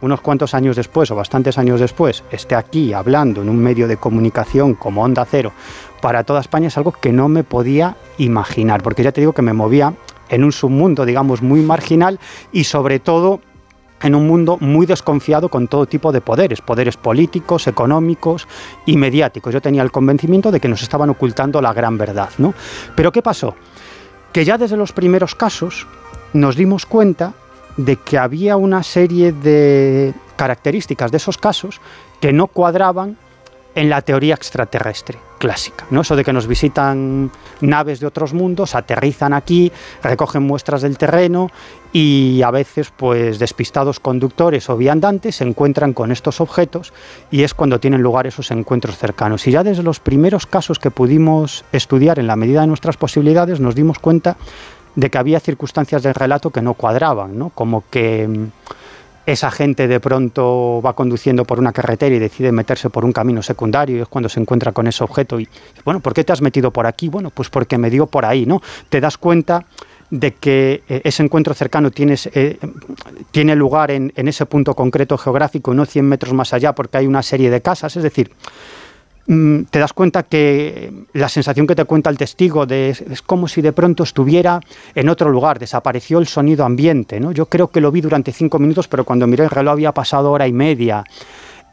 unos 0.00 0.20
cuantos 0.20 0.54
años 0.54 0.76
después 0.76 1.10
o 1.10 1.16
bastantes 1.16 1.58
años 1.58 1.80
después, 1.80 2.24
esté 2.30 2.54
aquí 2.54 2.92
hablando 2.92 3.42
en 3.42 3.48
un 3.48 3.58
medio 3.58 3.88
de 3.88 3.96
comunicación 3.96 4.74
como 4.74 5.02
Onda 5.02 5.24
Cero 5.24 5.52
para 6.00 6.24
toda 6.24 6.40
España 6.40 6.68
es 6.68 6.76
algo 6.76 6.92
que 6.92 7.12
no 7.12 7.28
me 7.28 7.44
podía 7.44 7.96
imaginar, 8.18 8.82
porque 8.82 9.02
ya 9.02 9.12
te 9.12 9.20
digo 9.20 9.32
que 9.32 9.42
me 9.42 9.52
movía 9.52 9.94
en 10.28 10.44
un 10.44 10.52
submundo, 10.52 11.04
digamos, 11.04 11.42
muy 11.42 11.60
marginal 11.60 12.20
y 12.52 12.64
sobre 12.64 13.00
todo 13.00 13.40
en 14.02 14.14
un 14.14 14.26
mundo 14.26 14.58
muy 14.60 14.86
desconfiado 14.86 15.48
con 15.48 15.66
todo 15.66 15.86
tipo 15.86 16.12
de 16.12 16.20
poderes, 16.20 16.60
poderes 16.60 16.96
políticos, 16.96 17.66
económicos 17.66 18.46
y 18.86 18.96
mediáticos. 18.96 19.52
Yo 19.52 19.60
tenía 19.60 19.82
el 19.82 19.90
convencimiento 19.90 20.52
de 20.52 20.60
que 20.60 20.68
nos 20.68 20.82
estaban 20.82 21.10
ocultando 21.10 21.60
la 21.60 21.72
gran 21.72 21.98
verdad, 21.98 22.30
¿no? 22.38 22.54
Pero 22.94 23.10
¿qué 23.10 23.22
pasó? 23.22 23.56
Que 24.32 24.44
ya 24.44 24.58
desde 24.58 24.76
los 24.76 24.92
primeros 24.92 25.34
casos 25.34 25.86
nos 26.32 26.54
dimos 26.54 26.86
cuenta 26.86 27.32
de 27.78 27.96
que 27.96 28.18
había 28.18 28.56
una 28.56 28.82
serie 28.82 29.32
de 29.32 30.12
características 30.36 31.10
de 31.10 31.16
esos 31.16 31.38
casos 31.38 31.80
que 32.20 32.32
no 32.32 32.48
cuadraban 32.48 33.16
en 33.74 33.88
la 33.88 34.02
teoría 34.02 34.34
extraterrestre 34.34 35.18
clásica, 35.38 35.86
¿no? 35.90 36.00
Eso 36.00 36.16
de 36.16 36.24
que 36.24 36.32
nos 36.32 36.48
visitan 36.48 37.30
naves 37.60 38.00
de 38.00 38.08
otros 38.08 38.34
mundos, 38.34 38.74
aterrizan 38.74 39.32
aquí, 39.32 39.70
recogen 40.02 40.42
muestras 40.42 40.82
del 40.82 40.98
terreno 40.98 41.48
y 41.92 42.42
a 42.42 42.50
veces, 42.50 42.90
pues, 42.96 43.38
despistados 43.38 44.00
conductores 44.00 44.68
o 44.68 44.76
viandantes 44.76 45.36
se 45.36 45.44
encuentran 45.44 45.92
con 45.92 46.10
estos 46.10 46.40
objetos 46.40 46.92
y 47.30 47.44
es 47.44 47.54
cuando 47.54 47.78
tienen 47.78 48.02
lugar 48.02 48.26
esos 48.26 48.50
encuentros 48.50 48.98
cercanos. 48.98 49.46
Y 49.46 49.52
ya 49.52 49.62
desde 49.62 49.84
los 49.84 50.00
primeros 50.00 50.46
casos 50.46 50.80
que 50.80 50.90
pudimos 50.90 51.64
estudiar 51.70 52.18
en 52.18 52.26
la 52.26 52.34
medida 52.34 52.62
de 52.62 52.66
nuestras 52.66 52.96
posibilidades 52.96 53.60
nos 53.60 53.76
dimos 53.76 54.00
cuenta 54.00 54.36
de 54.98 55.10
que 55.10 55.18
había 55.18 55.38
circunstancias 55.38 56.02
del 56.02 56.12
relato 56.12 56.50
que 56.50 56.60
no 56.60 56.74
cuadraban, 56.74 57.38
¿no? 57.38 57.50
como 57.50 57.84
que 57.88 58.26
mm, 58.26 58.46
esa 59.26 59.48
gente 59.52 59.86
de 59.86 60.00
pronto 60.00 60.82
va 60.84 60.94
conduciendo 60.94 61.44
por 61.44 61.60
una 61.60 61.72
carretera 61.72 62.16
y 62.16 62.18
decide 62.18 62.50
meterse 62.50 62.90
por 62.90 63.04
un 63.04 63.12
camino 63.12 63.40
secundario 63.40 63.96
y 63.96 64.00
es 64.00 64.08
cuando 64.08 64.28
se 64.28 64.40
encuentra 64.40 64.72
con 64.72 64.88
ese 64.88 65.04
objeto 65.04 65.38
y, 65.38 65.48
bueno, 65.84 66.00
¿por 66.00 66.14
qué 66.14 66.24
te 66.24 66.32
has 66.32 66.42
metido 66.42 66.72
por 66.72 66.84
aquí? 66.84 67.08
Bueno, 67.08 67.30
pues 67.30 67.48
porque 67.48 67.78
me 67.78 67.90
dio 67.90 68.06
por 68.06 68.24
ahí, 68.24 68.44
¿no? 68.44 68.60
Te 68.88 69.00
das 69.00 69.18
cuenta 69.18 69.66
de 70.10 70.34
que 70.34 70.82
eh, 70.88 71.02
ese 71.04 71.22
encuentro 71.22 71.54
cercano 71.54 71.90
eh, 71.94 72.58
tiene 73.30 73.54
lugar 73.54 73.92
en, 73.92 74.12
en, 74.16 74.26
ese 74.26 74.46
punto 74.46 74.74
concreto 74.74 75.16
geográfico, 75.16 75.74
no 75.74 75.86
100 75.86 76.08
metros 76.08 76.34
más 76.34 76.52
allá, 76.52 76.74
porque 76.74 76.98
hay 76.98 77.06
una 77.06 77.22
serie 77.22 77.50
de 77.50 77.60
casas, 77.60 77.96
es 77.96 78.02
decir, 78.02 78.32
te 79.28 79.78
das 79.78 79.92
cuenta 79.92 80.22
que 80.22 80.90
la 81.12 81.28
sensación 81.28 81.66
que 81.66 81.74
te 81.74 81.84
cuenta 81.84 82.08
el 82.08 82.16
testigo 82.16 82.64
de, 82.64 82.88
es 82.88 83.20
como 83.20 83.46
si 83.46 83.60
de 83.60 83.74
pronto 83.74 84.02
estuviera 84.02 84.58
en 84.94 85.10
otro 85.10 85.28
lugar, 85.28 85.58
desapareció 85.58 86.18
el 86.18 86.26
sonido 86.26 86.64
ambiente. 86.64 87.20
¿no? 87.20 87.32
Yo 87.32 87.44
creo 87.44 87.68
que 87.68 87.82
lo 87.82 87.92
vi 87.92 88.00
durante 88.00 88.32
cinco 88.32 88.58
minutos, 88.58 88.88
pero 88.88 89.04
cuando 89.04 89.26
miré 89.26 89.44
el 89.44 89.50
reloj 89.50 89.72
había 89.72 89.92
pasado 89.92 90.32
hora 90.32 90.48
y 90.48 90.54
media. 90.54 91.04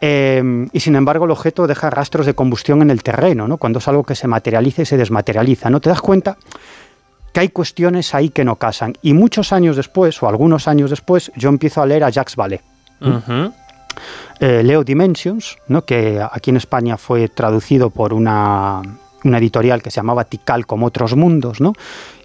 Em, 0.02 0.68
y 0.74 0.82
sin 0.82 0.98
embargo 0.98 1.24
el 1.24 1.32
objeto 1.32 1.66
deja 1.66 1.90
rastros 1.90 2.26
de 2.26 2.34
combustión 2.34 2.82
en 2.82 2.92
el 2.92 3.02
terreno, 3.02 3.48
¿no? 3.48 3.56
cuando 3.56 3.80
es 3.80 3.88
algo 3.88 4.04
que 4.04 4.16
se 4.16 4.28
materializa 4.28 4.82
y 4.82 4.86
se 4.86 4.98
desmaterializa. 4.98 5.70
¿no? 5.70 5.80
Te 5.80 5.90
das 5.90 6.02
cuenta 6.02 6.38
que 7.32 7.40
hay 7.40 7.50
cuestiones 7.50 8.14
ahí 8.14 8.30
que 8.30 8.44
no 8.44 8.58
casan. 8.58 8.96
Y 9.02 9.14
muchos 9.14 9.54
años 9.54 9.78
después, 9.78 10.22
o 10.22 10.28
algunos 10.28 10.68
años 10.68 10.90
después, 10.90 11.32
yo 11.38 11.48
empiezo 11.48 11.82
a 11.82 11.86
leer 11.86 12.04
a 12.04 12.10
Jacques 12.10 12.36
Vallée. 12.36 12.60
Eh, 14.40 14.62
Leo 14.64 14.84
Dimensions, 14.84 15.58
¿no? 15.68 15.84
que 15.84 16.22
aquí 16.32 16.50
en 16.50 16.58
España 16.58 16.98
fue 16.98 17.28
traducido 17.30 17.90
por 17.90 18.14
una, 18.14 18.82
editorial 19.24 19.82
que 19.82 19.92
se 19.92 19.98
llamaba 19.98 20.26
Tikal 20.26 20.66
como 20.66 20.86
otros 20.88 21.16
mundos, 21.16 21.62
¿no? 21.62 21.74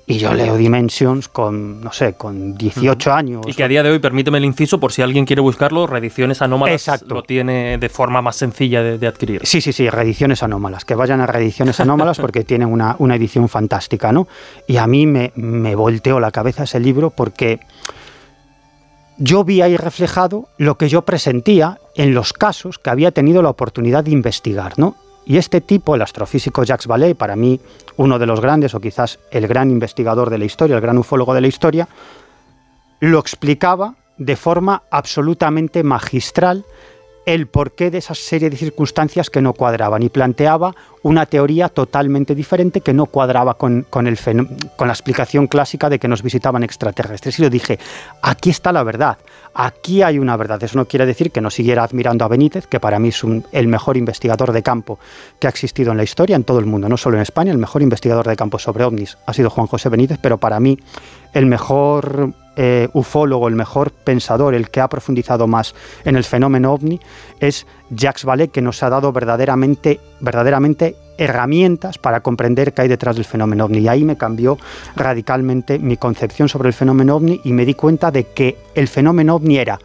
Y 0.06 0.18
yo 0.18 0.34
leo 0.34 0.56
Dimensions 0.56 1.28
con, 1.28 1.80
no 1.80 1.92
sé, 1.92 2.14
con 2.14 2.58
18 2.58 3.12
años. 3.12 3.42
Y 3.46 3.54
que 3.54 3.62
a 3.62 3.68
día 3.68 3.84
de 3.84 3.90
hoy, 3.90 4.00
permíteme 4.00 4.38
el 4.38 4.44
inciso, 4.44 4.80
por 4.80 4.92
si 4.92 5.02
alguien 5.02 5.24
quiere 5.24 5.40
buscarlo, 5.40 5.86
Reediciones 5.86 6.42
Anómalas 6.42 6.74
Exacto. 6.74 7.14
lo 7.14 7.22
tiene 7.22 7.78
de 7.78 7.88
forma 7.88 8.20
más 8.20 8.34
sencilla 8.34 8.82
de, 8.82 9.06
adquirir. 9.06 9.42
Sí, 9.44 9.60
sí, 9.60 9.72
sí, 9.72 9.88
Reediciones 9.88 10.42
Anómalas. 10.42 10.84
Que 10.84 10.96
vayan 10.96 11.20
a 11.20 11.26
Reediciones 11.26 11.78
Anómalas 11.78 12.18
porque 12.20 12.42
tienen 12.42 12.68
una, 12.68 12.96
edición 13.14 13.48
fantástica, 13.48 14.10
¿no? 14.10 14.26
Y 14.66 14.78
a 14.78 14.88
mí 14.88 15.06
me, 15.06 15.30
me 15.36 15.76
volteó 15.76 16.18
la 16.18 16.32
cabeza 16.32 16.64
ese 16.64 16.80
libro 16.80 17.10
porque 17.10 17.60
yo 19.20 19.44
vi 19.44 19.60
ahí 19.60 19.76
reflejado 19.76 20.48
lo 20.56 20.78
que 20.78 20.88
yo 20.88 21.02
presentía 21.02 21.78
en 21.94 22.14
los 22.14 22.32
casos 22.32 22.78
que 22.78 22.88
había 22.88 23.12
tenido 23.12 23.42
la 23.42 23.50
oportunidad 23.50 24.02
de 24.02 24.12
investigar, 24.12 24.78
¿no? 24.78 24.96
Y 25.26 25.36
este 25.36 25.60
tipo, 25.60 25.94
el 25.94 26.00
astrofísico 26.00 26.64
Jacques 26.64 26.86
Vallée, 26.86 27.14
para 27.14 27.36
mí 27.36 27.60
uno 27.98 28.18
de 28.18 28.26
los 28.26 28.40
grandes 28.40 28.74
o 28.74 28.80
quizás 28.80 29.18
el 29.30 29.46
gran 29.46 29.70
investigador 29.70 30.30
de 30.30 30.38
la 30.38 30.46
historia, 30.46 30.76
el 30.76 30.82
gran 30.82 30.96
ufólogo 30.96 31.34
de 31.34 31.42
la 31.42 31.48
historia, 31.48 31.86
lo 33.00 33.18
explicaba 33.18 33.94
de 34.16 34.36
forma 34.36 34.84
absolutamente 34.90 35.82
magistral 35.82 36.64
el 37.34 37.46
porqué 37.46 37.90
de 37.90 37.98
esa 37.98 38.14
serie 38.14 38.50
de 38.50 38.56
circunstancias 38.56 39.30
que 39.30 39.40
no 39.40 39.52
cuadraban 39.52 40.02
y 40.02 40.08
planteaba 40.08 40.74
una 41.02 41.26
teoría 41.26 41.68
totalmente 41.68 42.34
diferente 42.34 42.80
que 42.80 42.92
no 42.92 43.06
cuadraba 43.06 43.54
con, 43.54 43.86
el 43.94 44.18
con 44.76 44.88
la 44.88 44.92
explicación 44.92 45.46
clásica 45.46 45.88
de 45.88 46.00
que 46.00 46.08
nos 46.08 46.22
visitaban 46.22 46.64
extraterrestres. 46.64 47.38
Y 47.38 47.42
yo 47.42 47.50
dije, 47.50 47.78
aquí 48.20 48.50
está 48.50 48.72
la 48.72 48.82
verdad, 48.82 49.18
aquí 49.54 50.02
hay 50.02 50.18
una 50.18 50.36
verdad. 50.36 50.62
Eso 50.62 50.76
no 50.76 50.86
quiere 50.86 51.06
decir 51.06 51.30
que 51.30 51.40
no 51.40 51.50
siguiera 51.50 51.84
admirando 51.84 52.24
a 52.24 52.28
Benítez, 52.28 52.66
que 52.66 52.80
para 52.80 52.98
mí 52.98 53.08
es 53.08 53.22
el 53.52 53.68
mejor 53.68 53.96
investigador 53.96 54.52
de 54.52 54.62
campo 54.62 54.98
que 55.38 55.46
ha 55.46 55.50
existido 55.50 55.92
en 55.92 55.98
la 55.98 56.02
historia, 56.02 56.34
en 56.34 56.44
todo 56.44 56.58
el 56.58 56.66
mundo, 56.66 56.88
no 56.88 56.96
solo 56.96 57.16
en 57.16 57.22
España, 57.22 57.52
el 57.52 57.58
mejor 57.58 57.82
investigador 57.82 58.26
de 58.26 58.36
campo 58.36 58.58
sobre 58.58 58.84
ovnis 58.84 59.16
ha 59.26 59.32
sido 59.32 59.50
Juan 59.50 59.68
José 59.68 59.88
Benítez, 59.88 60.18
pero 60.20 60.38
para 60.38 60.58
mí 60.58 60.78
el 61.32 61.46
mejor 61.46 62.34
eh, 62.62 62.90
ufólogo, 62.92 63.48
el 63.48 63.54
mejor 63.54 63.90
pensador, 63.90 64.54
el 64.54 64.68
que 64.68 64.82
ha 64.82 64.88
profundizado 64.88 65.46
más 65.46 65.74
en 66.04 66.14
el 66.14 66.24
fenómeno 66.24 66.74
ovni, 66.74 67.00
es 67.40 67.66
Jacques 67.88 68.26
Vallée, 68.26 68.50
que 68.50 68.60
nos 68.60 68.82
ha 68.82 68.90
dado 68.90 69.14
verdaderamente, 69.14 69.98
verdaderamente 70.20 70.94
herramientas 71.16 71.96
para 71.96 72.20
comprender 72.20 72.74
qué 72.74 72.82
hay 72.82 72.88
detrás 72.88 73.16
del 73.16 73.24
fenómeno 73.24 73.64
ovni. 73.64 73.78
Y 73.78 73.88
ahí 73.88 74.04
me 74.04 74.18
cambió 74.18 74.58
radicalmente 74.94 75.78
mi 75.78 75.96
concepción 75.96 76.50
sobre 76.50 76.68
el 76.68 76.74
fenómeno 76.74 77.16
ovni 77.16 77.40
y 77.44 77.54
me 77.54 77.64
di 77.64 77.72
cuenta 77.72 78.10
de 78.10 78.24
que 78.24 78.58
el 78.74 78.88
fenómeno 78.88 79.36
ovni 79.36 79.56
era 79.56 79.78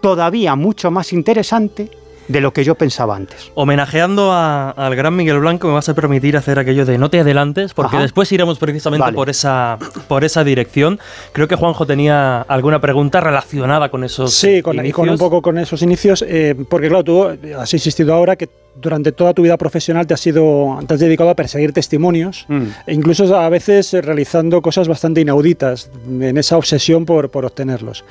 todavía 0.00 0.56
mucho 0.56 0.90
más 0.90 1.12
interesante 1.12 1.90
de 2.28 2.40
lo 2.40 2.52
que 2.52 2.64
yo 2.64 2.74
pensaba 2.74 3.16
antes. 3.16 3.50
Homenajeando 3.54 4.32
al 4.32 4.96
gran 4.96 5.14
Miguel 5.16 5.40
Blanco, 5.40 5.68
me 5.68 5.74
vas 5.74 5.88
a 5.88 5.94
permitir 5.94 6.36
hacer 6.36 6.58
aquello 6.58 6.84
de 6.84 6.98
no 6.98 7.10
te 7.10 7.20
adelantes, 7.20 7.74
porque 7.74 7.96
después 7.96 8.30
iremos 8.32 8.58
precisamente 8.58 9.12
por, 9.12 9.28
esa, 9.30 9.78
por 10.08 10.24
esa 10.24 10.44
dirección. 10.44 10.98
Creo 11.32 11.48
que 11.48 11.56
Juanjo 11.56 11.86
tenía 11.86 12.42
alguna 12.42 12.80
pregunta 12.80 13.20
relacionada 13.20 13.90
con 13.90 14.04
esos 14.04 14.32
Sí, 14.32 14.62
con, 14.62 14.84
y 14.84 14.92
con 14.92 15.08
un 15.08 15.18
poco 15.18 15.42
con 15.42 15.58
esos 15.58 15.82
inicios, 15.82 16.24
eh, 16.26 16.54
porque 16.68 16.88
claro, 16.88 17.04
tú 17.04 17.38
has 17.58 17.72
insistido 17.74 18.14
ahora 18.14 18.36
que 18.36 18.48
durante 18.74 19.12
toda 19.12 19.34
tu 19.34 19.42
vida 19.42 19.56
profesional 19.56 20.06
te 20.06 20.14
has, 20.14 20.20
sido, 20.20 20.78
te 20.86 20.94
has 20.94 21.00
dedicado 21.00 21.30
a 21.30 21.34
perseguir 21.34 21.72
testimonios, 21.72 22.46
mm. 22.48 22.66
e 22.86 22.94
incluso 22.94 23.36
a 23.36 23.48
veces 23.48 23.92
realizando 23.92 24.62
cosas 24.62 24.88
bastante 24.88 25.20
inauditas 25.20 25.90
en 26.06 26.38
esa 26.38 26.56
obsesión 26.56 27.04
por, 27.04 27.30
por 27.30 27.44
obtenerlos. 27.44 28.04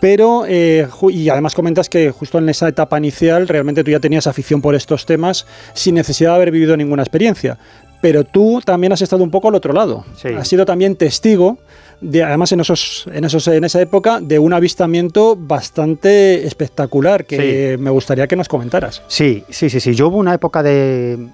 Pero, 0.00 0.44
eh, 0.46 0.86
y 1.10 1.28
además 1.28 1.54
comentas 1.54 1.88
que 1.88 2.10
justo 2.10 2.38
en 2.38 2.48
esa 2.48 2.68
etapa 2.68 2.98
inicial 2.98 3.48
realmente 3.48 3.82
tú 3.82 3.90
ya 3.90 4.00
tenías 4.00 4.26
afición 4.26 4.62
por 4.62 4.74
estos 4.74 5.06
temas 5.06 5.46
sin 5.74 5.96
necesidad 5.96 6.30
de 6.30 6.36
haber 6.36 6.50
vivido 6.50 6.76
ninguna 6.76 7.02
experiencia. 7.02 7.58
Pero 8.00 8.22
tú 8.22 8.60
también 8.64 8.92
has 8.92 9.02
estado 9.02 9.24
un 9.24 9.30
poco 9.30 9.48
al 9.48 9.56
otro 9.56 9.72
lado. 9.72 10.04
Has 10.36 10.46
sido 10.46 10.64
también 10.64 10.94
testigo, 10.94 11.58
de, 12.00 12.22
además 12.22 12.52
en, 12.52 12.60
esos, 12.60 13.08
en, 13.12 13.24
esos, 13.24 13.48
en 13.48 13.64
esa 13.64 13.80
época, 13.80 14.20
de 14.20 14.38
un 14.38 14.52
avistamiento 14.52 15.34
bastante 15.34 16.46
espectacular 16.46 17.24
que 17.24 17.76
me 17.80 17.90
gustaría 17.90 18.28
que 18.28 18.36
nos 18.36 18.46
comentaras. 18.46 19.02
Sí, 19.08 19.42
sí, 19.48 19.68
sí, 19.68 19.80
sí. 19.80 19.94
Yo 19.94 20.08
hubo 20.08 20.18
una 20.18 20.32
época 20.32 20.62
de, 20.62 21.28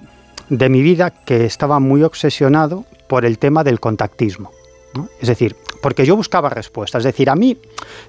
de 0.49 0.69
mi 0.71 0.81
vida 0.81 1.11
que 1.11 1.45
estaba 1.45 1.81
muy 1.81 2.03
obsesionado 2.03 2.87
por 3.09 3.27
el 3.27 3.39
tema 3.39 3.63
del 3.63 3.79
contactismo. 3.79 4.51
Es 5.21 5.29
decir, 5.29 5.57
porque 5.85 6.07
yo 6.07 6.17
buscaba 6.17 6.49
respuestas. 6.49 7.01
Es 7.01 7.05
decir, 7.05 7.29
a 7.29 7.35
mí 7.35 7.59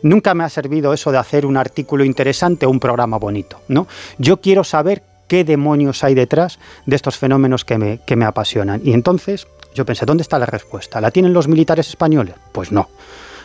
nunca 0.01 0.33
me 0.33 0.45
ha 0.45 0.49
servido 0.49 0.93
eso 0.93 1.11
de 1.11 1.17
hacer 1.17 1.45
un 1.45 1.57
artículo 1.57 2.05
interesante 2.05 2.65
o 2.65 2.69
un 2.69 2.79
programa 2.79 3.17
bonito. 3.17 3.59
¿no? 3.67 3.85
Yo 4.17 4.39
quiero 4.39 4.63
saber 4.63 5.03
qué 5.27 5.43
demonios 5.43 6.01
hay 6.05 6.15
detrás 6.15 6.57
de 6.85 6.95
estos 6.95 7.17
fenómenos 7.17 7.65
que 7.65 7.77
me, 7.77 7.99
que 8.05 8.15
me 8.15 8.23
apasionan. 8.23 8.79
Y 8.81 8.93
entonces 8.93 9.45
yo 9.73 9.85
pensé, 9.85 10.05
¿dónde 10.05 10.21
está 10.21 10.39
la 10.39 10.45
respuesta? 10.45 11.01
¿La 11.01 11.11
tienen 11.11 11.33
los 11.33 11.49
militares 11.49 11.89
españoles? 11.89 12.35
Pues 12.53 12.71
no. 12.71 12.87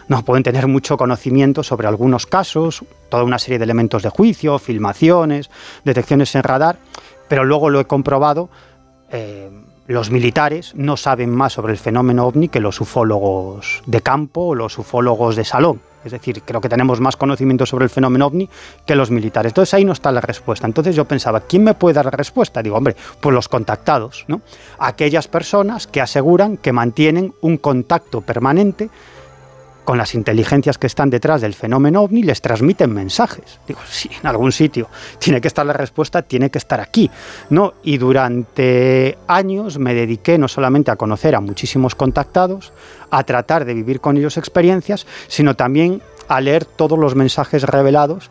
No 0.06 0.24
pueden 0.24 0.44
tener 0.44 0.68
mucho 0.68 0.96
conocimiento 0.96 1.64
sobre 1.64 1.88
algunos 1.88 2.24
casos, 2.26 2.84
toda 3.08 3.24
una 3.24 3.40
serie 3.40 3.58
de 3.58 3.64
elementos 3.64 4.04
de 4.04 4.10
juicio, 4.10 4.60
filmaciones, 4.60 5.50
detecciones 5.84 6.32
en 6.36 6.44
radar, 6.44 6.78
pero 7.26 7.44
luego 7.44 7.68
lo 7.68 7.80
he 7.80 7.84
comprobado. 7.86 8.48
Eh, 9.10 9.50
los 9.90 10.12
militares 10.12 10.72
no 10.76 10.96
saben 10.96 11.34
más 11.34 11.54
sobre 11.54 11.72
el 11.72 11.78
fenómeno 11.78 12.24
ovni 12.24 12.48
que 12.48 12.60
los 12.60 12.80
ufólogos 12.80 13.82
de 13.86 14.00
campo 14.00 14.42
o 14.42 14.54
los 14.54 14.78
ufólogos 14.78 15.34
de 15.34 15.44
salón. 15.44 15.80
Es 16.04 16.12
decir, 16.12 16.42
creo 16.42 16.60
que 16.60 16.68
tenemos 16.68 17.00
más 17.00 17.16
conocimiento 17.16 17.66
sobre 17.66 17.86
el 17.86 17.90
fenómeno 17.90 18.26
ovni 18.26 18.48
que 18.86 18.94
los 18.94 19.10
militares. 19.10 19.50
Entonces 19.50 19.74
ahí 19.74 19.84
no 19.84 19.92
está 19.92 20.12
la 20.12 20.20
respuesta. 20.20 20.64
Entonces 20.64 20.94
yo 20.94 21.06
pensaba, 21.06 21.40
¿quién 21.40 21.64
me 21.64 21.74
puede 21.74 21.94
dar 21.94 22.04
la 22.04 22.12
respuesta? 22.12 22.62
Digo, 22.62 22.76
hombre, 22.76 22.94
pues 23.20 23.34
los 23.34 23.48
contactados, 23.48 24.26
¿no? 24.28 24.42
Aquellas 24.78 25.26
personas 25.26 25.88
que 25.88 26.00
aseguran 26.00 26.56
que 26.56 26.72
mantienen 26.72 27.34
un 27.40 27.56
contacto 27.56 28.20
permanente 28.20 28.90
con 29.84 29.98
las 29.98 30.14
inteligencias 30.14 30.78
que 30.78 30.86
están 30.86 31.10
detrás 31.10 31.40
del 31.40 31.54
fenómeno 31.54 32.02
ovni, 32.02 32.22
les 32.22 32.40
transmiten 32.40 32.92
mensajes. 32.92 33.58
Digo, 33.66 33.80
sí, 33.88 34.10
en 34.20 34.26
algún 34.26 34.52
sitio 34.52 34.88
tiene 35.18 35.40
que 35.40 35.48
estar 35.48 35.66
la 35.66 35.72
respuesta, 35.72 36.22
tiene 36.22 36.50
que 36.50 36.58
estar 36.58 36.80
aquí. 36.80 37.10
¿no? 37.50 37.74
Y 37.82 37.98
durante 37.98 39.18
años 39.26 39.78
me 39.78 39.94
dediqué 39.94 40.38
no 40.38 40.48
solamente 40.48 40.90
a 40.90 40.96
conocer 40.96 41.34
a 41.34 41.40
muchísimos 41.40 41.94
contactados, 41.94 42.72
a 43.10 43.24
tratar 43.24 43.64
de 43.64 43.74
vivir 43.74 44.00
con 44.00 44.16
ellos 44.16 44.36
experiencias, 44.36 45.06
sino 45.28 45.56
también 45.56 46.02
a 46.28 46.40
leer 46.40 46.64
todos 46.64 46.98
los 46.98 47.14
mensajes 47.14 47.64
revelados 47.64 48.30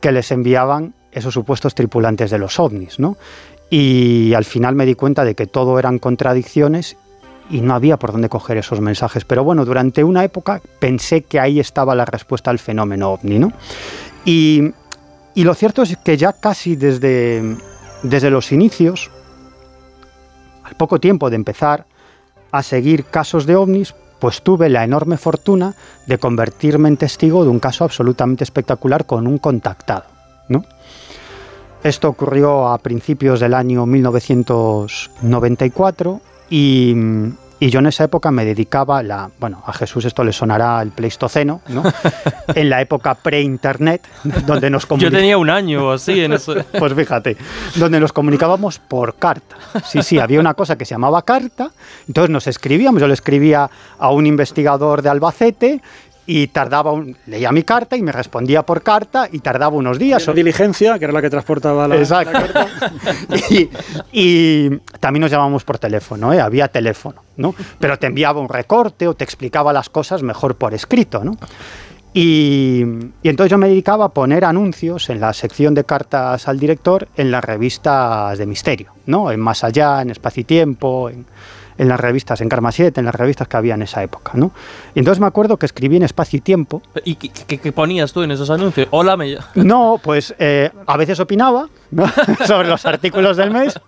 que 0.00 0.12
les 0.12 0.30
enviaban 0.32 0.94
esos 1.12 1.34
supuestos 1.34 1.74
tripulantes 1.74 2.30
de 2.30 2.38
los 2.38 2.58
ovnis. 2.58 2.98
¿no? 2.98 3.16
Y 3.70 4.34
al 4.34 4.44
final 4.44 4.74
me 4.74 4.86
di 4.86 4.94
cuenta 4.94 5.24
de 5.24 5.34
que 5.34 5.46
todo 5.46 5.78
eran 5.78 5.98
contradicciones 5.98 6.96
y 7.50 7.60
no 7.60 7.74
había 7.74 7.96
por 7.96 8.12
dónde 8.12 8.28
coger 8.28 8.56
esos 8.56 8.80
mensajes. 8.80 9.24
Pero 9.24 9.44
bueno, 9.44 9.64
durante 9.64 10.04
una 10.04 10.24
época 10.24 10.60
pensé 10.78 11.22
que 11.22 11.40
ahí 11.40 11.60
estaba 11.60 11.94
la 11.94 12.04
respuesta 12.04 12.50
al 12.50 12.58
fenómeno 12.58 13.10
ovni, 13.10 13.38
¿no? 13.38 13.52
Y, 14.24 14.72
y 15.34 15.44
lo 15.44 15.54
cierto 15.54 15.82
es 15.82 15.96
que 15.98 16.16
ya 16.16 16.32
casi 16.32 16.74
desde, 16.76 17.56
desde 18.02 18.30
los 18.30 18.52
inicios, 18.52 19.10
al 20.62 20.74
poco 20.76 21.00
tiempo 21.00 21.30
de 21.30 21.36
empezar 21.36 21.86
a 22.50 22.62
seguir 22.62 23.04
casos 23.04 23.46
de 23.46 23.56
ovnis, 23.56 23.94
pues 24.20 24.42
tuve 24.42 24.68
la 24.68 24.84
enorme 24.84 25.16
fortuna 25.18 25.74
de 26.06 26.18
convertirme 26.18 26.88
en 26.88 26.96
testigo 26.96 27.44
de 27.44 27.50
un 27.50 27.58
caso 27.58 27.84
absolutamente 27.84 28.44
espectacular 28.44 29.06
con 29.06 29.26
un 29.26 29.38
contactado, 29.38 30.04
¿no? 30.48 30.64
Esto 31.82 32.08
ocurrió 32.08 32.68
a 32.68 32.78
principios 32.78 33.40
del 33.40 33.52
año 33.52 33.84
1994 33.84 36.22
y, 36.50 36.94
yo 37.60 37.78
en 37.78 37.86
esa 37.86 38.04
época 38.04 38.30
me 38.30 38.44
dedicaba, 38.44 39.02
la, 39.02 39.30
bueno, 39.40 39.62
a 39.64 39.72
Jesús 39.72 40.04
esto 40.04 40.22
le 40.22 40.34
sonará 40.34 40.82
el 40.82 40.90
Pleistoceno, 40.90 41.62
¿no? 41.68 41.82
en 42.54 42.68
la 42.68 42.82
época 42.82 43.14
pre-internet, 43.14 44.06
donde 44.46 44.68
nos 44.68 44.86
Yo 44.98 45.10
tenía 45.10 45.38
un 45.38 45.48
año 45.48 45.88
o 45.88 45.92
así 45.92 46.20
en 46.20 46.34
eso. 46.34 46.54
Pues 46.78 46.92
fíjate, 46.92 47.38
donde 47.76 48.00
nos 48.00 48.12
comunicábamos 48.12 48.78
por 48.78 49.14
carta. 49.14 49.56
Sí, 49.82 50.02
sí, 50.02 50.18
había 50.18 50.40
una 50.40 50.52
cosa 50.52 50.76
que 50.76 50.84
se 50.84 50.94
llamaba 50.94 51.22
carta, 51.22 51.70
entonces 52.06 52.28
nos 52.28 52.46
escribíamos, 52.46 53.00
yo 53.00 53.08
le 53.08 53.14
escribía 53.14 53.70
a 53.98 54.10
un 54.10 54.26
investigador 54.26 55.00
de 55.00 55.08
Albacete 55.08 55.80
y 56.26 56.46
tardaba, 56.48 56.92
un, 56.92 57.16
leía 57.26 57.52
mi 57.52 57.62
carta 57.62 57.96
y 57.96 58.02
me 58.02 58.12
respondía 58.12 58.62
por 58.62 58.82
carta 58.82 59.28
y 59.30 59.40
tardaba 59.40 59.76
unos 59.76 59.98
días. 59.98 60.26
diligencia, 60.34 60.98
que 60.98 61.04
era 61.04 61.12
la 61.12 61.20
que 61.20 61.30
transportaba 61.30 61.86
la, 61.86 62.24
carta. 62.24 62.66
y, 64.12 64.70
también 65.00 65.20
nos 65.20 65.30
llamamos 65.30 65.64
por 65.64 65.78
teléfono, 65.78 66.32
¿eh? 66.32 66.40
había 66.40 66.68
teléfono, 66.68 67.22
¿no? 67.36 67.54
Pero 67.78 67.98
te 67.98 68.06
enviaba 68.06 68.40
un 68.40 68.48
recorte 68.48 69.06
o 69.06 69.14
te 69.14 69.24
explicaba 69.24 69.72
las 69.72 69.90
cosas 69.90 70.22
mejor 70.22 70.56
por 70.56 70.72
escrito, 70.72 71.22
¿no? 71.24 71.36
Y, 72.14 72.84
y, 73.22 73.28
entonces 73.28 73.50
yo 73.50 73.58
me 73.58 73.68
dedicaba 73.68 74.06
a 74.06 74.08
poner 74.10 74.44
anuncios 74.44 75.10
en 75.10 75.20
la 75.20 75.32
sección 75.32 75.74
de 75.74 75.84
cartas 75.84 76.46
al 76.48 76.60
director 76.60 77.08
en 77.16 77.30
las 77.30 77.44
revistas 77.44 78.38
de 78.38 78.46
misterio, 78.46 78.92
¿no? 79.06 79.30
En 79.30 79.40
Más 79.40 79.64
Allá, 79.64 80.00
en 80.00 80.10
Espacio 80.10 80.42
y 80.42 80.44
Tiempo, 80.44 81.10
en 81.10 81.26
en 81.78 81.88
las 81.88 82.00
revistas, 82.00 82.40
en 82.40 82.48
Karma 82.48 82.72
7, 82.72 83.00
en 83.00 83.06
las 83.06 83.14
revistas 83.14 83.48
que 83.48 83.56
había 83.56 83.74
en 83.74 83.82
esa 83.82 84.02
época, 84.02 84.32
¿no? 84.34 84.52
Y 84.94 84.98
entonces 85.00 85.20
me 85.20 85.26
acuerdo 85.26 85.56
que 85.56 85.66
escribí 85.66 85.96
en 85.96 86.02
Espacio 86.02 86.38
y 86.38 86.40
Tiempo. 86.40 86.82
¿Y 87.04 87.16
qué, 87.16 87.72
ponías 87.72 88.12
tú 88.12 88.22
en 88.22 88.30
esos 88.30 88.50
anuncios? 88.50 88.88
Hola, 88.90 89.16
me... 89.16 89.36
No, 89.54 90.00
pues 90.02 90.34
eh, 90.38 90.70
a 90.86 90.96
veces 90.96 91.18
opinaba 91.20 91.68
sobre 92.46 92.68
los 92.68 92.84
artículos 92.86 93.36
del 93.36 93.50
mes. 93.50 93.78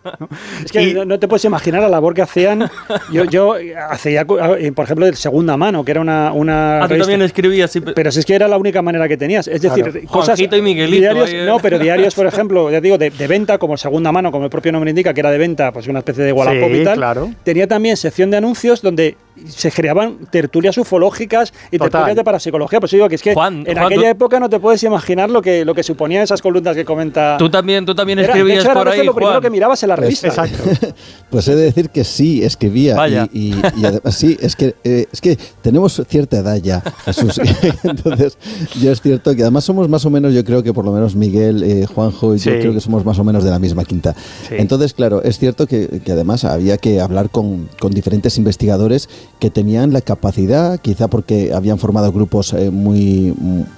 Es 0.65 0.73
que 0.73 1.05
no, 1.07 1.19
te 1.19 1.29
puedes 1.29 1.45
imaginar 1.45 1.83
la 1.83 1.89
labor 1.89 2.15
que 2.15 2.23
hacían. 2.23 2.71
Yo, 3.13 3.25
yo 3.25 3.55
hacía, 3.91 4.27
eh, 4.59 4.73
por 4.73 4.85
ejemplo, 4.85 5.07
de 5.07 5.15
segunda 5.17 5.57
mano, 5.57 5.85
que 5.85 5.93
era 5.93 6.01
una... 6.01 6.33
una 6.33 6.85
ah, 6.85 6.89
tú 6.89 6.97
también 6.99 7.23
escribías. 7.23 7.71
Sí. 7.71 7.81
Pero 7.81 8.11
si 8.11 8.21
es 8.21 8.27
que 8.27 8.35
era 8.35 8.49
la 8.49 8.59
única 8.59 8.83
manera 8.83 9.09
que 9.09 9.17
tenías. 9.17 9.49
Es 9.49 9.63
decir, 9.63 10.07
cosas... 10.07 10.39
y 10.41 10.49
Miguelito. 10.49 11.01
Diarios, 11.01 11.47
no, 11.47 11.59
pero 11.59 11.79
diarios, 11.79 12.15
por 12.15 12.27
ejemplo, 12.37 12.71
ya 12.71 12.81
digo, 12.81 12.99
de, 12.99 13.11
venta, 13.11 13.59
como 13.59 13.77
segunda 13.77 14.13
mano, 14.13 14.31
como 14.31 14.45
el 14.45 14.51
propio 14.51 14.73
nombre 14.73 14.91
indica, 14.91 15.13
que 15.13 15.21
era 15.21 15.31
de 15.31 15.39
venta, 15.39 15.73
pues 15.73 15.87
una 15.89 16.01
especie 16.01 16.25
de 16.25 16.33
Wallapop 16.33 16.71
y 16.75 16.85
tal. 16.85 16.97
Claro. 16.97 17.31
Tenía 17.43 17.67
también 17.67 17.97
sección 17.97 18.31
de 18.31 18.39
anuncios 18.39 18.83
donde 18.83 19.17
se 19.49 19.71
creaban 19.71 20.27
tertulias 20.31 20.77
ufológicas 20.79 21.53
y 21.71 21.79
tertulias 21.79 22.17
de 22.17 22.25
parapsicología. 22.25 22.81
Pues 22.81 22.93
digo 22.93 23.09
que 23.09 23.17
es 23.17 23.23
que 23.23 23.33
en 23.33 23.79
aquella 23.79 24.11
época 24.11 24.41
no 24.41 24.49
te 24.49 24.59
puedes 24.59 24.83
imaginar 24.83 25.31
lo 25.31 25.43
que, 25.43 25.65
lo 25.65 25.75
que 25.75 25.83
suponía 25.83 26.23
esas 26.23 26.43
columnas 26.43 26.75
que 26.75 26.85
comenta. 26.85 27.37
Tú 27.39 27.51
también, 27.51 27.85
tú 27.85 27.95
también 27.95 28.19
escribías 28.19 28.67
por 28.67 28.89
ahí. 28.89 29.05
lo 29.05 29.15
primero 29.15 29.41
que 29.41 29.51
mirabas 29.51 29.83
en 29.83 29.89
la 29.91 29.97
revista. 29.97 30.29
Exacto. 30.29 30.65
pues 31.31 31.49
he 31.49 31.55
de 31.55 31.63
decir 31.63 31.91
que 31.91 32.05
sí, 32.05 32.43
escribía. 32.43 32.97
Y, 33.33 33.55
además, 33.85 34.15
sí, 34.15 34.37
es 34.41 34.57
que, 34.57 34.75
eh, 34.85 35.07
es 35.13 35.21
que 35.21 35.39
tenemos 35.63 36.03
cierta 36.09 36.39
edad 36.39 36.57
ya, 36.57 36.83
Jesús. 37.05 37.41
Entonces, 37.83 38.39
yo 38.81 38.93
es 38.93 39.01
cierto 39.01 39.35
que 39.35 39.43
además 39.43 39.65
somos 39.65 39.89
más 39.89 40.05
o 40.05 40.11
menos, 40.11 40.35
yo 40.35 40.45
creo 40.45 40.63
que 40.63 40.73
por 40.73 40.85
lo 40.85 40.93
menos 40.93 41.15
Miguel, 41.15 41.63
eh, 41.63 41.87
Juanjo 41.87 42.35
y 42.35 42.39
yo 42.39 42.53
creo 42.53 42.73
que 42.73 42.81
somos 42.81 43.05
más 43.05 43.19
o 43.19 43.25
menos 43.25 43.45
de 43.45 43.51
la 43.51 43.59
misma 43.59 43.85
quinta. 43.85 44.15
Entonces, 44.51 44.95
claro, 44.95 45.23
es 45.23 45.39
cierto 45.39 45.67
que, 45.67 46.01
que, 46.05 46.13
además 46.13 46.45
había 46.45 46.79
que 46.79 47.01
hablar 47.01 47.31
con, 47.31 47.69
con 47.79 47.93
diferentes 47.93 48.39
investigadores 48.39 49.09
que 49.39 49.51
tenían 49.51 49.93
la 49.93 50.01
capacidad, 50.01 50.81
quizá 50.81 51.09
porque 51.09 51.53
habían 51.53 51.79
formado 51.79 52.11
grupos 52.11 52.55
eh, 52.55 52.71
muy, 52.71 53.35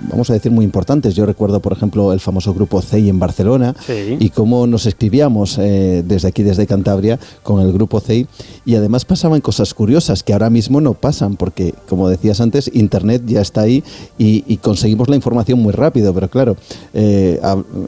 vamos 0.08 0.30
a 0.30 0.34
decir, 0.34 0.52
muy 0.52 0.64
importantes. 0.64 1.16
Yo 1.16 1.26
recuerdo, 1.26 1.60
por 1.60 1.72
ejemplo, 1.72 2.12
el 2.12 2.20
famoso 2.20 2.54
grupo 2.54 2.80
CEI 2.80 3.08
en 3.08 3.18
Barcelona 3.18 3.74
y 3.88 4.30
cómo 4.30 4.66
nos 4.68 4.86
escribíamos 4.86 5.58
eh, 5.58 6.04
desde 6.06 6.28
aquí, 6.28 6.44
desde 6.44 6.66
Cantabria, 6.66 7.18
con 7.42 7.60
el 7.60 7.72
grupo 7.72 7.98
CEI. 8.00 8.28
Y 8.64 8.76
además 8.76 9.04
pasaban 9.04 9.40
cosas 9.40 9.74
curiosas 9.74 10.22
que 10.22 10.32
ahora 10.32 10.48
mismo 10.48 10.80
no 10.80 10.94
pasan, 10.94 11.34
porque, 11.34 11.74
como 11.88 12.08
decías 12.08 12.40
antes, 12.40 12.70
Internet 12.72 13.22
ya 13.26 13.40
está 13.40 13.62
ahí 13.62 13.82
y, 14.16 14.58
conseguimos 14.58 15.08
la 15.08 15.16
información 15.16 15.60
muy 15.60 15.72
rápido. 15.72 16.14
Pero 16.14 16.28
claro, 16.28 16.56
eh, 16.94 17.40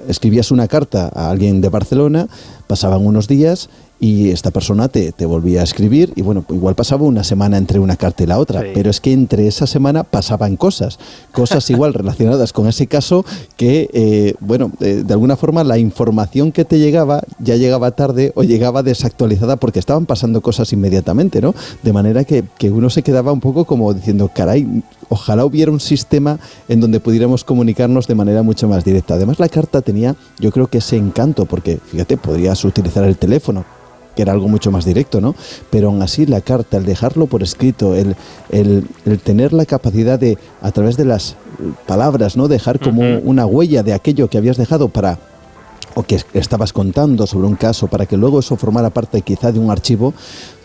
escribías 0.09 0.51
una 0.51 0.67
carta 0.67 1.11
a 1.15 1.31
alguien 1.31 1.61
de 1.61 1.69
Barcelona, 1.69 2.29
pasaban 2.67 3.07
unos 3.07 3.29
días 3.29 3.69
y 4.01 4.31
esta 4.31 4.51
persona 4.51 4.89
te, 4.89 5.13
te, 5.13 5.27
volvía 5.27 5.61
a 5.61 5.65
escribir 5.65 6.13
y 6.17 6.23
bueno, 6.23 6.45
igual 6.49 6.75
pasaba 6.75 7.05
una 7.05 7.23
semana 7.23 7.59
entre 7.59 7.79
una 7.79 7.97
carta 7.97 8.23
y 8.23 8.27
la 8.27 8.39
otra, 8.39 8.65
pero 8.73 8.89
es 8.89 8.99
que 8.99 9.13
entre 9.13 9.47
esa 9.47 9.67
semana 9.67 10.05
pasaban 10.05 10.57
cosas, 10.57 10.99
cosas 11.33 11.69
igual 11.71 11.93
relacionadas 11.93 12.55
con 12.55 12.67
ese 12.67 12.87
caso 12.87 13.27
que, 13.59 13.91
eh, 13.93 14.35
bueno, 14.41 14.73
eh, 14.81 15.03
de 15.07 15.13
alguna 15.13 15.37
forma 15.37 15.65
la 15.65 15.77
información 15.77 16.51
que 16.51 16.65
te 16.65 16.79
llegaba 16.79 17.23
ya 17.39 17.57
llegaba 17.57 17.91
tarde 17.91 18.33
o 18.35 18.43
llegaba 18.43 18.83
desactualizada 18.83 19.57
porque 19.57 19.79
estaban 19.79 20.07
pasando 20.07 20.41
cosas 20.41 20.73
inmediatamente, 20.73 21.43
¿no? 21.43 21.55
De 21.83 21.93
manera 21.93 22.25
que, 22.25 22.45
que 22.57 22.71
uno 22.71 22.89
se 22.89 23.03
quedaba 23.03 23.33
un 23.33 23.41
poco 23.41 23.67
como 23.67 23.93
diciendo, 23.93 24.31
caray, 24.35 24.83
ojalá 25.11 25.45
hubiera 25.45 25.71
un 25.71 25.81
sistema 25.81 26.39
en 26.69 26.81
donde 26.81 27.01
pudiéramos 27.01 27.45
comunicarnos 27.45 28.07
de 28.07 28.15
manera 28.15 28.43
mucho 28.43 28.67
más 28.67 28.83
directa. 28.85 29.15
Además, 29.15 29.39
la 29.39 29.49
carta 29.49 29.83
tenía, 29.83 30.17
yo 30.39 30.51
creo 30.51 30.69
que 30.69 30.79
ese 30.79 30.97
encanto, 30.97 31.45
porque 31.45 31.79
fíjate, 31.91 32.17
podrías 32.17 32.65
utilizar 32.65 33.05
el 33.05 33.17
teléfono, 33.19 33.65
que 34.21 34.25
era 34.25 34.33
algo 34.33 34.49
mucho 34.49 34.71
más 34.71 34.85
directo, 34.85 35.23
¿no? 35.23 35.35
Pero 35.71 35.89
aún 35.89 36.03
así 36.03 36.27
la 36.27 36.43
carta, 36.43 36.77
el 36.77 36.85
dejarlo 36.85 37.27
por 37.27 37.43
escrito, 37.43 37.95
el, 37.95 38.17
el, 38.51 38.85
tener 39.25 39.55
la 39.55 39.65
capacidad 39.65 40.19
de, 40.19 40.37
a 40.61 40.71
través 40.73 40.99
de 40.99 41.07
las 41.07 41.37
palabras, 41.87 42.37
¿no? 42.37 42.47
Dejar 42.47 42.81
como 42.81 43.01
una 43.21 43.47
huella 43.47 43.83
de 43.83 43.95
aquello 43.95 44.29
que 44.29 44.37
habías 44.37 44.59
dejado 44.59 44.91
para 44.91 45.19
o 45.95 46.03
que 46.03 46.21
estabas 46.35 46.75
contando 46.75 47.27
sobre 47.27 47.47
un 47.47 47.57
caso 47.57 47.87
para 47.87 48.05
que 48.05 48.19
luego 48.19 48.41
eso 48.41 48.57
formara 48.57 48.91
parte 48.91 49.23
quizá 49.23 49.53
de 49.53 49.59
un 49.59 49.71
archivo 49.71 50.13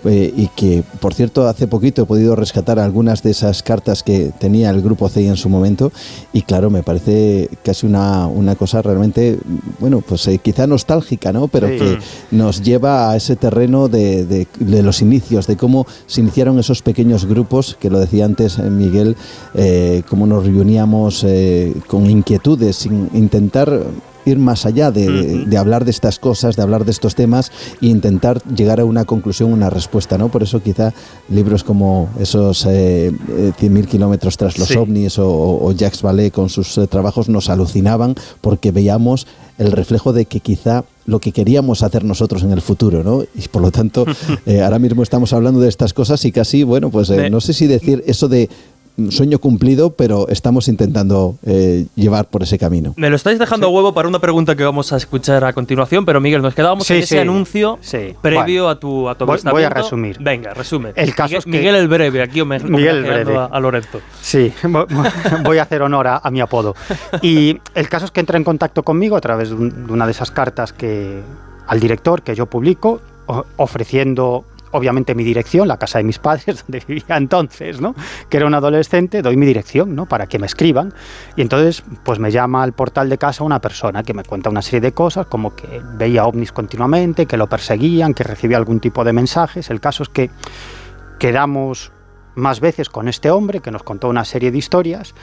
eh, 0.05 0.33
y 0.35 0.47
que, 0.49 0.83
por 0.99 1.13
cierto, 1.13 1.47
hace 1.47 1.67
poquito 1.67 2.03
he 2.03 2.05
podido 2.05 2.35
rescatar 2.35 2.79
algunas 2.79 3.23
de 3.23 3.31
esas 3.31 3.63
cartas 3.63 4.03
que 4.03 4.31
tenía 4.37 4.69
el 4.69 4.81
grupo 4.81 5.09
CI 5.09 5.27
en 5.27 5.37
su 5.37 5.49
momento 5.49 5.91
y 6.33 6.43
claro, 6.43 6.69
me 6.69 6.83
parece 6.83 7.49
casi 7.63 7.85
una, 7.85 8.27
una 8.27 8.55
cosa 8.55 8.81
realmente, 8.81 9.39
bueno, 9.79 10.01
pues 10.01 10.27
eh, 10.27 10.39
quizá 10.39 10.67
nostálgica, 10.67 11.33
¿no? 11.33 11.47
Pero 11.47 11.67
que 11.67 11.97
nos 12.31 12.61
lleva 12.61 13.11
a 13.11 13.15
ese 13.15 13.35
terreno 13.35 13.87
de, 13.87 14.25
de, 14.25 14.47
de, 14.59 14.83
los 14.83 15.01
inicios, 15.01 15.47
de 15.47 15.57
cómo 15.57 15.87
se 16.05 16.21
iniciaron 16.21 16.59
esos 16.59 16.81
pequeños 16.81 17.25
grupos, 17.25 17.77
que 17.79 17.89
lo 17.89 17.99
decía 17.99 18.25
antes 18.25 18.59
eh, 18.59 18.63
Miguel, 18.69 19.15
eh, 19.53 20.03
cómo 20.09 20.27
nos 20.27 20.45
reuníamos 20.45 21.25
con 21.87 22.09
inquietudes, 22.09 22.75
sin 22.75 23.09
intentar 23.13 23.81
ir 24.25 24.39
más 24.39 24.65
allá 24.65 24.91
de, 24.91 25.45
hablar 25.57 25.85
de 25.85 25.91
estas 25.91 26.19
cosas, 26.19 26.55
de 26.55 26.61
hablar 26.61 26.85
de 26.85 26.91
estos 26.91 27.15
temas 27.15 27.51
e 27.81 27.87
intentar 27.87 28.41
llegar 28.43 28.79
a 28.79 28.85
una 28.85 29.05
conclusión, 29.05 29.53
una 29.53 29.69
respuesta, 29.69 30.17
¿no? 30.17 30.29
Por 30.29 30.43
eso 30.43 30.61
quizá 30.61 30.93
libros 31.29 31.63
como 31.63 32.09
esos 32.19 32.65
eh, 32.65 33.11
100.000 33.11 33.83
eh, 33.83 33.87
kilómetros 33.87 34.37
tras 34.37 34.57
los 34.57 34.75
ovnis 34.75 35.17
o, 35.19 35.71
Jacques 35.71 36.01
Vallée 36.01 36.31
con 36.31 36.49
sus 36.49 36.77
eh, 36.77 36.87
trabajos 36.87 37.29
nos 37.29 37.49
alucinaban 37.49 38.15
porque 38.41 38.71
veíamos 38.71 39.27
el 39.57 39.71
reflejo 39.71 40.11
de 40.11 40.25
que 40.25 40.41
quizá 40.41 40.83
lo 41.05 41.19
que 41.19 41.31
queríamos 41.31 41.83
hacer 41.83 42.03
nosotros 42.03 42.43
en 42.43 42.51
el 42.51 42.61
futuro, 42.61 43.03
¿no? 43.03 43.23
Y 43.35 43.47
por 43.47 43.61
lo 43.61 43.71
tanto, 43.71 44.05
eh, 44.45 44.61
ahora 44.61 44.79
mismo 44.79 45.03
estamos 45.03 45.33
hablando 45.33 45.59
de 45.59 45.69
estas 45.69 45.93
cosas 45.93 46.23
y 46.25 46.31
casi, 46.31 46.63
bueno, 46.63 46.89
pues 46.89 47.09
no 47.31 47.39
sé 47.41 47.53
si 47.53 47.67
decir 47.67 48.03
eso 48.07 48.27
de 48.27 48.49
sueño 49.09 49.39
cumplido, 49.39 49.91
pero 49.91 50.27
estamos 50.29 50.67
intentando 50.67 51.37
eh, 51.45 51.85
llevar 51.95 52.25
por 52.29 52.43
ese 52.43 52.57
camino. 52.57 52.93
Me 52.97 53.09
lo 53.09 53.15
estáis 53.15 53.39
dejando 53.39 53.67
a 53.67 53.69
huevo 53.69 53.93
para 53.93 54.07
una 54.07 54.19
pregunta 54.19 54.55
que 54.55 54.63
vamos 54.63 54.93
a 54.93 54.97
escuchar 54.97 55.43
a 55.43 55.53
continuación, 55.53 56.05
pero 56.05 56.21
Miguel, 56.21 56.41
nos 56.41 56.53
quedábamos 56.53 56.89
en 56.91 56.97
ese 56.97 57.19
anuncio 57.19 57.79
previo 58.21 58.69
a 58.69 58.79
tu 58.79 59.09
a 59.09 59.13
voy, 59.15 59.39
voy, 59.43 59.63
a 59.63 59.69
resumir. 59.69 60.17
Venga, 60.19 60.53
resume. 60.53 60.93
El 60.95 61.13
caso 61.13 61.27
Miguel, 61.27 61.37
es 61.39 61.45
que 61.45 61.51
Miguel 61.51 61.75
el 61.75 61.87
breve, 61.87 62.21
aquí 62.21 62.43
me, 62.43 62.59
Miguel 62.59 62.97
el 62.97 63.03
breve. 63.03 63.37
A, 63.37 63.59
Lorenzo. 63.59 63.99
Sí, 64.21 64.53
voy 65.43 65.57
a 65.57 65.63
hacer 65.63 65.81
honor 65.81 66.07
a, 66.07 66.29
mi 66.31 66.41
apodo. 66.41 66.75
Y 67.21 67.57
el 67.73 67.89
caso 67.89 68.05
es 68.05 68.11
que 68.11 68.19
entra 68.19 68.37
en 68.37 68.43
contacto 68.43 68.83
conmigo 68.83 69.15
a 69.15 69.21
través 69.21 69.49
de, 69.49 69.55
de 69.55 69.93
una 69.93 70.05
de 70.05 70.11
esas 70.11 70.31
cartas 70.31 70.73
que 70.73 71.21
al 71.67 71.79
director 71.79 72.21
que 72.21 72.35
yo 72.35 72.45
publico 72.45 73.01
ofreciendo 73.57 74.45
obviamente 74.75 75.15
mi 75.15 75.23
dirección, 75.23 75.67
la 75.67 75.77
casa 75.77 75.97
de 75.97 76.03
mis 76.03 76.19
padres, 76.19 76.63
donde 76.67 76.83
vivía 76.87 77.17
entonces, 77.17 77.81
¿no? 77.81 77.95
Que 78.29 78.37
era 78.37 78.45
un 78.45 78.53
adolescente, 78.53 79.21
doy 79.21 79.37
mi 79.37 79.45
dirección, 79.45 79.95
¿no? 79.95 80.05
Para 80.05 80.27
que 80.27 80.39
me 80.39 80.45
escriban. 80.45 80.93
Y 81.35 81.41
entonces, 81.41 81.83
pues 82.03 82.19
me 82.19 82.31
llama 82.31 82.63
al 82.63 82.73
portal 82.73 83.09
de 83.09 83.17
casa 83.17 83.43
una 83.43 83.59
persona 83.59 84.03
que 84.03 84.13
me 84.13 84.23
cuenta 84.23 84.49
una 84.49 84.61
serie 84.61 84.81
de 84.81 84.91
cosas, 84.91 85.27
como 85.27 85.55
que 85.55 85.81
veía 85.97 86.25
ovnis 86.25 86.51
continuamente, 86.51 87.25
que 87.25 87.37
lo 87.37 87.47
perseguían, 87.47 88.13
que 88.13 88.23
recibía 88.23 88.57
algún 88.57 88.79
tipo 88.79 89.03
de 89.03 89.13
mensajes. 89.13 89.69
El 89.69 89.79
caso 89.79 90.03
es 90.03 90.09
que 90.09 90.29
quedamos 91.19 91.91
más 92.35 92.59
veces 92.59 92.89
con 92.89 93.07
este 93.07 93.31
hombre 93.31 93.61
que 93.61 93.71
nos 93.71 93.83
contó 93.83 94.09
una 94.09 94.25
serie 94.25 94.51
de 94.51 94.57
historias. 94.57 95.15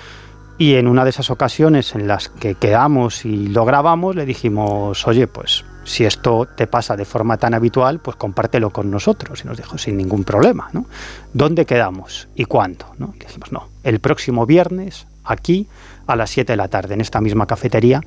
Y 0.59 0.75
en 0.75 0.87
una 0.87 1.05
de 1.05 1.11
esas 1.11 1.31
ocasiones 1.31 1.95
en 1.95 2.07
las 2.07 2.29
que 2.29 2.55
quedamos 2.55 3.25
y 3.25 3.49
lo 3.49 3.65
grabamos, 3.65 4.15
le 4.15 4.27
dijimos, 4.27 5.07
oye, 5.07 5.27
pues 5.27 5.65
si 5.85 6.05
esto 6.05 6.47
te 6.47 6.67
pasa 6.67 6.97
de 6.97 7.05
forma 7.05 7.37
tan 7.37 7.55
habitual, 7.55 7.99
pues 8.01 8.17
compártelo 8.17 8.71
con 8.71 8.91
nosotros. 8.91 9.43
Y 9.45 9.49
nos 9.49 9.57
dijo, 9.57 9.79
sin 9.79 9.97
ningún 9.97 10.25
problema, 10.25 10.69
¿no? 10.73 10.87
¿Dónde 11.33 11.67
quedamos 11.67 12.29
y 12.35 12.45
cuándo? 12.45 12.87
¿no? 12.99 13.15
Dijimos, 13.19 13.53
no, 13.53 13.69
el 13.83 14.01
próximo 14.01 14.47
viernes, 14.47 15.07
aquí, 15.25 15.67
a 16.07 16.17
las 16.17 16.31
7 16.31 16.53
de 16.53 16.57
la 16.57 16.69
tarde, 16.69 16.95
en 16.95 17.01
esta 17.01 17.21
misma 17.21 17.47
cafetería 17.47 18.01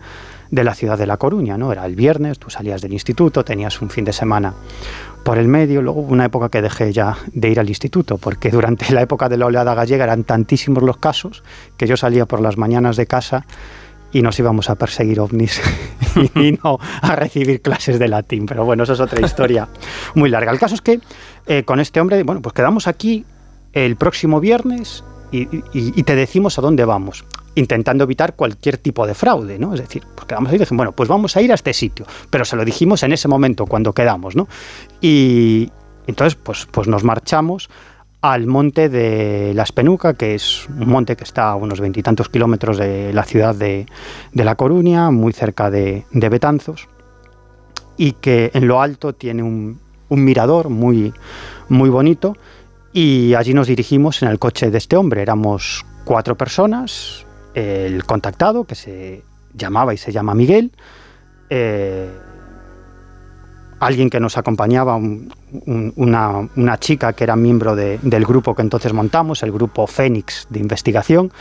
de 0.52 0.64
la 0.64 0.76
ciudad 0.76 0.98
de 0.98 1.08
La 1.08 1.18
Coruña, 1.18 1.58
¿no? 1.58 1.72
Era 1.72 1.86
el 1.86 1.96
viernes, 1.96 2.40
tú 2.40 2.50
salías 2.50 2.82
del 2.82 2.94
instituto, 2.94 3.44
tenías 3.44 3.82
un 3.82 3.90
fin 3.90 4.06
de 4.06 4.14
semana 4.14 4.54
por 5.24 5.38
el 5.38 5.48
medio, 5.48 5.82
luego 5.82 6.02
una 6.02 6.26
época 6.26 6.50
que 6.50 6.62
dejé 6.62 6.94
ya 6.94 7.18
de 7.34 7.50
ir 7.50 7.60
al 7.60 7.68
instituto, 7.68 8.18
porque 8.18 8.52
durante 8.52 8.94
la 8.94 9.02
época 9.02 9.28
de 9.28 9.38
la 9.38 9.48
oleada 9.48 9.74
gallega 9.74 10.04
eran 10.04 10.24
tantísimos 10.24 10.84
los 10.84 10.98
casos 10.98 11.44
que 11.78 11.88
yo 11.88 11.98
salía 11.98 12.26
por 12.26 12.42
las 12.42 12.58
mañanas 12.58 12.96
de 12.96 13.08
casa 13.08 13.46
y 14.12 14.22
nos 14.22 14.38
íbamos 14.38 14.70
a 14.70 14.76
perseguir 14.76 15.20
ovnis 15.20 15.62
y 16.36 16.58
no 16.64 16.80
a 17.02 17.16
recibir 17.16 17.62
clases 17.62 18.00
de 18.00 18.08
latín. 18.08 18.46
Pero 18.46 18.66
bueno, 18.66 18.84
eso 18.84 18.94
es 18.94 19.00
otra 19.00 19.26
historia 19.26 19.68
muy 20.16 20.30
larga. 20.30 20.52
El 20.52 20.60
caso 20.60 20.76
es 20.76 20.82
que 20.82 21.00
eh, 21.48 21.64
con 21.64 21.80
este 21.80 22.00
hombre, 22.00 22.24
bueno, 22.24 22.42
pues 22.42 22.54
quedamos 22.54 22.88
aquí 22.88 23.26
el 23.74 23.96
próximo 23.98 24.40
viernes 24.40 25.04
y, 25.32 26.04
te 26.04 26.16
decimos 26.16 26.58
a 26.58 26.62
dónde 26.62 26.86
vamos 26.86 27.26
intentando 27.56 28.04
evitar 28.04 28.36
cualquier 28.36 28.78
tipo 28.78 29.08
de 29.08 29.14
fraude, 29.14 29.58
¿no? 29.58 29.74
Es 29.74 29.80
decir, 29.82 30.04
pues 30.14 30.28
quedamos 30.28 30.50
ahí 30.50 30.58
y 30.58 30.60
dijimos, 30.60 30.78
bueno, 30.78 30.92
pues 30.92 31.08
vamos 31.08 31.36
a 31.38 31.42
ir 31.42 31.52
a 31.52 31.56
este 31.56 31.74
sitio, 31.74 32.06
pero 32.30 32.44
se 32.44 32.58
lo 32.58 32.66
dijimos 32.66 33.02
en 33.04 33.14
ese 33.14 33.30
momento 33.30 33.66
cuando 33.66 33.94
quedamos, 33.94 34.36
¿no? 34.36 34.48
Y 35.00 35.72
entonces, 36.06 36.36
pues, 36.36 36.68
pues 36.70 36.88
nos 36.88 37.04
marchamos 37.04 37.70
al 38.34 38.48
monte 38.48 38.90
de 38.90 39.54
La 39.54 39.64
Espenuca, 39.64 40.14
que 40.14 40.36
es 40.36 40.68
un 40.70 40.90
monte 40.90 41.16
que 41.16 41.24
está 41.24 41.50
a 41.50 41.56
unos 41.56 41.80
veintitantos 41.80 42.30
kilómetros 42.30 42.78
de 42.78 43.14
la 43.14 43.24
ciudad 43.24 43.56
de, 43.56 43.86
La 44.34 44.56
Coruña, 44.56 45.12
muy 45.12 45.34
cerca 45.34 45.70
de, 45.70 46.06
Betanzos, 46.12 46.88
y 47.98 48.14
que 48.14 48.52
en 48.54 48.68
lo 48.68 48.82
alto 48.82 49.14
tiene 49.14 49.44
un, 49.44 49.80
mirador 50.10 50.70
muy, 50.70 51.14
muy 51.70 51.90
bonito. 51.90 52.36
Y 52.94 53.34
allí 53.34 53.54
nos 53.54 53.68
dirigimos 53.68 54.22
en 54.22 54.30
el 54.30 54.40
coche 54.40 54.72
de 54.72 54.78
este 54.78 54.96
hombre. 54.96 55.22
Éramos 55.22 55.86
cuatro 56.06 56.36
personas, 56.36 57.26
el 57.54 58.06
contactado, 58.06 58.64
que 58.64 58.76
se 58.76 59.24
llamaba 59.54 59.94
y 59.94 59.98
se 59.98 60.12
llama 60.12 60.34
Miguel, 60.34 60.72
eh, 61.50 62.10
alguien 63.80 64.10
que 64.10 64.20
nos 64.20 64.38
acompañaba, 64.38 64.98
una, 64.98 66.78
chica 66.80 67.14
que 67.14 67.24
era 67.24 67.36
miembro 67.36 67.76
del 67.76 68.26
grupo 68.26 68.56
que 68.56 68.62
entonces 68.62 68.94
montamos, 68.94 69.44
el 69.44 69.52
grupo 69.52 69.88
Fénix 69.88 70.48
de 70.50 70.60
investigación, 70.60 71.32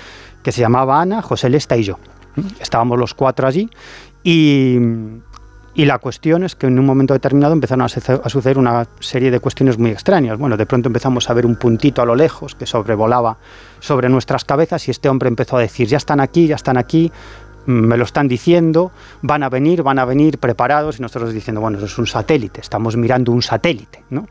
que 0.43 0.53
se 0.53 0.61
llamaba 0.61 1.01
Ana, 1.01 1.23
José 1.23 1.49
Lesta 1.49 1.77
y 1.77 1.85
yo. 1.85 1.99
Estábamos 2.61 2.99
los 2.99 3.15
cuatro 3.15 3.47
allí 3.47 3.69
y, 4.23 4.79
la 5.77 5.99
cuestión 5.99 6.45
es 6.45 6.55
que 6.55 6.67
en 6.67 6.79
un 6.79 6.87
momento 6.87 7.15
determinado 7.15 7.53
empezaron 7.53 7.83
a, 7.83 7.89
suceder 7.89 8.59
una 8.59 8.87
serie 9.01 9.31
de 9.31 9.41
cuestiones 9.41 9.77
muy 9.77 9.91
extrañas. 9.91 10.39
Bueno, 10.39 10.57
de 10.57 10.67
pronto 10.67 10.89
empezamos 10.89 11.29
a 11.29 11.35
ver 11.35 11.47
un 11.47 11.57
puntito 11.57 12.01
a 12.01 12.05
lo 12.07 12.15
lejos 12.15 12.55
que 12.55 12.65
sobrevolaba 12.65 13.39
sobre 13.81 14.09
nuestras 14.09 14.45
cabezas 14.45 14.87
y 14.87 14.93
este 14.93 15.09
hombre 15.09 15.29
empezó 15.29 15.57
a 15.57 15.61
decir, 15.61 15.89
ya 15.89 15.97
están 15.97 16.21
aquí, 16.21 16.47
ya 16.47 16.55
están 16.55 16.77
aquí, 16.77 17.11
me 17.67 17.97
lo 17.97 18.05
están 18.05 18.29
diciendo, 18.29 18.93
van 19.23 19.43
a 19.43 19.49
venir, 19.49 19.83
van 19.83 19.99
a 19.99 20.05
venir 20.05 20.39
preparados 20.39 20.99
y 20.99 21.03
nosotros 21.03 21.33
diciendo, 21.33 21.61
bueno, 21.61 21.79
eso 21.79 21.87
es 21.87 21.99
un 21.99 22.07
satélite, 22.07 22.61
estamos 22.61 22.97
mirando 22.97 23.33
un 23.33 23.43
satélite, 23.43 24.05
¿no? 24.11 24.27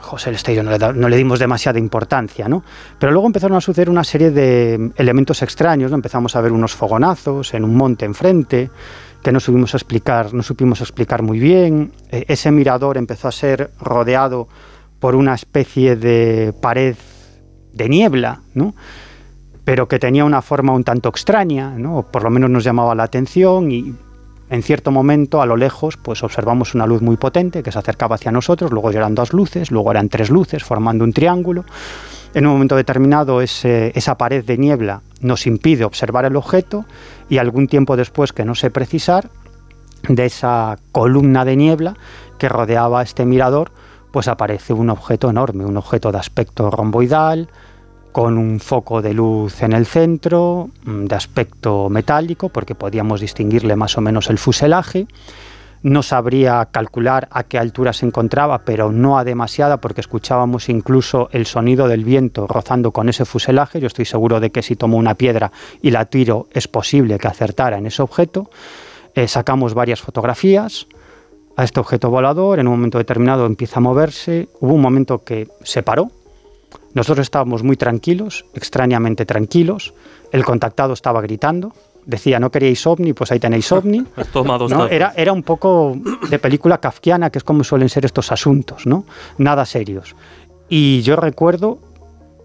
José 0.00 0.30
Estello 0.30 0.62
no 0.62 0.70
le, 0.70 0.78
no 0.78 1.08
le 1.08 1.16
dimos 1.16 1.38
demasiada 1.38 1.78
importancia, 1.78 2.48
¿no? 2.48 2.62
Pero 2.98 3.12
luego 3.12 3.26
empezaron 3.26 3.56
a 3.56 3.60
suceder 3.60 3.90
una 3.90 4.04
serie 4.04 4.30
de 4.30 4.92
elementos 4.96 5.42
extraños. 5.42 5.90
Empezamos 5.90 6.36
a 6.36 6.40
ver 6.40 6.52
unos 6.52 6.72
fogonazos 6.74 7.52
en 7.54 7.64
un 7.64 7.74
monte 7.74 8.04
enfrente 8.04 8.70
que 9.22 9.32
no 9.32 9.40
supimos 9.40 9.74
explicar, 9.74 10.32
no 10.34 10.42
supimos 10.42 10.80
explicar 10.80 11.22
muy 11.22 11.40
bien. 11.40 11.92
E, 12.10 12.24
ese 12.28 12.52
mirador 12.52 12.96
empezó 12.96 13.26
a 13.26 13.32
ser 13.32 13.72
rodeado 13.80 14.46
por 15.00 15.16
una 15.16 15.34
especie 15.34 15.96
de 15.96 16.54
pared 16.60 16.96
de 17.72 17.88
niebla, 17.88 18.42
¿no? 18.54 18.74
Pero 19.66 19.88
que 19.88 19.98
tenía 19.98 20.24
una 20.24 20.42
forma 20.42 20.72
un 20.72 20.84
tanto 20.84 21.08
extraña, 21.08 21.70
¿no? 21.76 22.06
por 22.08 22.22
lo 22.22 22.30
menos 22.30 22.48
nos 22.48 22.62
llamaba 22.62 22.94
la 22.94 23.02
atención 23.02 23.72
y 23.72 23.92
en 24.48 24.62
cierto 24.62 24.92
momento 24.92 25.42
a 25.42 25.46
lo 25.46 25.56
lejos 25.56 25.96
pues 25.96 26.22
observamos 26.22 26.76
una 26.76 26.86
luz 26.86 27.02
muy 27.02 27.16
potente 27.16 27.64
que 27.64 27.72
se 27.72 27.78
acercaba 27.80 28.14
hacia 28.14 28.30
nosotros, 28.30 28.70
luego 28.70 28.92
eran 28.92 29.16
dos 29.16 29.32
luces, 29.32 29.72
luego 29.72 29.90
eran 29.90 30.08
tres 30.08 30.30
luces 30.30 30.62
formando 30.62 31.02
un 31.02 31.12
triángulo. 31.12 31.64
En 32.32 32.46
un 32.46 32.52
momento 32.52 32.76
determinado 32.76 33.40
esa 33.40 34.16
pared 34.16 34.44
de 34.44 34.56
niebla 34.56 35.02
nos 35.20 35.48
impide 35.48 35.84
observar 35.84 36.26
el 36.26 36.36
objeto 36.36 36.84
y 37.28 37.38
algún 37.38 37.66
tiempo 37.66 37.96
después, 37.96 38.32
que 38.32 38.44
no 38.44 38.54
sé 38.54 38.70
precisar, 38.70 39.30
de 40.08 40.26
esa 40.26 40.78
columna 40.92 41.44
de 41.44 41.56
niebla 41.56 41.96
que 42.38 42.48
rodeaba 42.48 43.02
este 43.02 43.26
mirador, 43.26 43.72
pues 44.12 44.28
aparece 44.28 44.74
un 44.74 44.90
objeto 44.90 45.28
enorme, 45.28 45.64
un 45.64 45.76
objeto 45.76 46.12
de 46.12 46.18
aspecto 46.18 46.70
romboidal, 46.70 47.48
con 48.16 48.38
un 48.38 48.60
foco 48.60 49.02
de 49.02 49.12
luz 49.12 49.62
en 49.62 49.74
el 49.74 49.84
centro, 49.84 50.70
mm, 50.86 51.04
de 51.04 51.14
aspecto 51.14 51.90
metálico, 51.90 52.48
porque 52.48 52.74
podíamos 52.74 53.20
distinguirle 53.20 53.76
más 53.76 53.98
o 53.98 54.00
menos 54.00 54.30
el 54.30 54.38
fuselaje. 54.38 55.06
No 55.82 56.02
sabría 56.02 56.66
calcular 56.70 57.28
a 57.30 57.42
qué 57.42 57.58
altura 57.58 57.92
se 57.92 58.06
encontraba, 58.06 58.60
pero 58.64 58.90
no 58.90 59.18
a 59.18 59.24
demasiada, 59.24 59.82
porque 59.82 60.00
escuchábamos 60.00 60.70
incluso 60.70 61.28
el 61.30 61.44
sonido 61.44 61.88
del 61.88 62.06
viento 62.06 62.46
rozando 62.46 62.90
con 62.90 63.10
ese 63.10 63.26
fuselaje. 63.26 63.80
Yo 63.80 63.86
estoy 63.86 64.06
seguro 64.06 64.40
de 64.40 64.48
que 64.48 64.62
si 64.62 64.76
tomo 64.76 64.96
una 64.96 65.14
piedra 65.14 65.52
y 65.82 65.90
la 65.90 66.06
tiro, 66.06 66.48
es 66.54 66.68
posible 66.68 67.18
que 67.18 67.28
acertara 67.28 67.76
en 67.76 67.84
ese 67.84 68.00
objeto. 68.00 68.48
Eh, 69.14 69.28
sacamos 69.28 69.74
varias 69.74 70.00
fotografías 70.00 70.86
a 71.54 71.64
este 71.64 71.80
objeto 71.80 72.08
volador, 72.08 72.60
en 72.60 72.66
un 72.66 72.76
momento 72.76 72.96
determinado 72.96 73.44
empieza 73.44 73.76
a 73.76 73.80
moverse, 73.82 74.48
hubo 74.60 74.72
un 74.72 74.80
momento 74.80 75.22
que 75.22 75.48
se 75.64 75.82
paró, 75.82 76.10
nosotros 76.94 77.26
estábamos 77.26 77.62
muy 77.62 77.76
tranquilos, 77.76 78.46
extrañamente 78.54 79.26
tranquilos, 79.26 79.94
el 80.32 80.44
contactado 80.44 80.92
estaba 80.92 81.20
gritando, 81.20 81.72
decía, 82.04 82.38
no 82.38 82.50
queríais 82.50 82.86
ovni, 82.86 83.12
pues 83.12 83.32
ahí 83.32 83.40
tenéis 83.40 83.70
ovni. 83.72 84.04
¿no? 84.68 84.86
era, 84.86 85.12
era 85.16 85.32
un 85.32 85.42
poco 85.42 85.96
de 86.28 86.38
película 86.38 86.78
kafkiana, 86.78 87.30
que 87.30 87.38
es 87.38 87.44
como 87.44 87.64
suelen 87.64 87.88
ser 87.88 88.04
estos 88.04 88.32
asuntos, 88.32 88.86
¿no? 88.86 89.04
Nada 89.38 89.66
serios. 89.66 90.14
Y 90.68 91.02
yo 91.02 91.16
recuerdo 91.16 91.78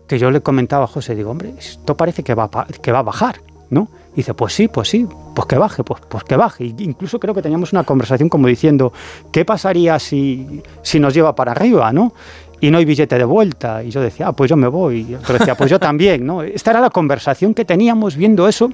que 0.08 0.20
yo 0.20 0.32
le 0.32 0.42
comentaba 0.42 0.86
a 0.86 0.88
José, 0.88 1.16
digo, 1.16 1.32
hombre, 1.32 1.54
esto 1.58 1.96
parece 1.96 2.24
que 2.24 2.34
va, 2.34 2.50
que 2.82 2.92
va 2.92 3.00
a 3.00 3.04
bajar, 3.04 3.42
¿no? 3.70 3.88
dice, 4.16 4.34
pues 4.34 4.54
sí, 4.54 4.68
pues 4.68 4.90
sí, 4.90 5.08
pues 5.34 5.48
que 5.48 5.58
baje, 5.58 5.84
pues, 5.84 6.02
pues 6.08 6.24
que 6.24 6.36
baje. 6.36 6.66
Y 6.66 6.76
incluso 6.80 7.20
creo 7.20 7.34
que 7.34 7.42
teníamos 7.42 7.72
una 7.74 7.84
conversación 7.84 8.30
como 8.30 8.48
diciendo, 8.48 8.92
¿qué 9.32 9.46
pasaría 9.46 10.00
si, 10.00 10.62
si 10.82 11.00
nos 11.00 11.14
lleva 11.14 11.36
para 11.36 11.52
arriba, 11.52 11.92
no? 11.94 12.14
Y 12.62 12.72
no 12.72 12.78
hay 12.78 12.86
billete 12.86 13.18
de 13.18 13.26
vuelta. 13.26 13.84
Y 13.84 13.89
yo 13.89 13.99
decía, 13.99 14.28
ah, 14.28 14.34
pues 14.34 14.49
yo 14.49 14.55
me 14.55 14.68
voy. 14.68 15.07
Y 15.09 15.16
otro 15.16 15.38
decía, 15.38 15.55
pues 15.55 15.70
yo 15.70 15.80
también, 15.80 16.26
¿no? 16.26 16.43
Esta 16.43 16.72
era 16.72 16.80
la 16.80 16.91
conversación 16.91 17.53
que 17.53 17.66
teníamos 17.66 18.16
viendo 18.16 18.47
eso, 18.47 18.70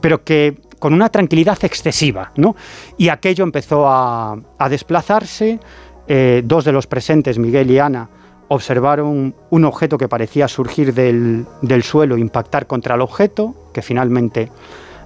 pero 0.00 0.24
que 0.24 0.56
con 0.78 0.94
una 0.94 1.08
tranquilidad 1.08 1.58
excesiva, 1.62 2.32
¿no? 2.36 2.54
Y 2.96 3.08
aquello 3.08 3.44
empezó 3.44 3.88
a, 3.88 4.38
a 4.58 4.68
desplazarse. 4.68 5.58
Eh, 6.06 6.42
dos 6.44 6.64
de 6.64 6.72
los 6.72 6.86
presentes, 6.86 7.38
Miguel 7.38 7.70
y 7.70 7.78
Ana, 7.78 8.08
observaron 8.48 9.34
un 9.50 9.64
objeto 9.64 9.98
que 9.98 10.08
parecía 10.08 10.48
surgir 10.48 10.94
del, 10.94 11.44
del, 11.60 11.82
suelo, 11.82 12.16
impactar 12.16 12.66
contra 12.66 12.94
el 12.94 13.02
objeto, 13.02 13.54
que 13.74 13.82
finalmente 13.82 14.50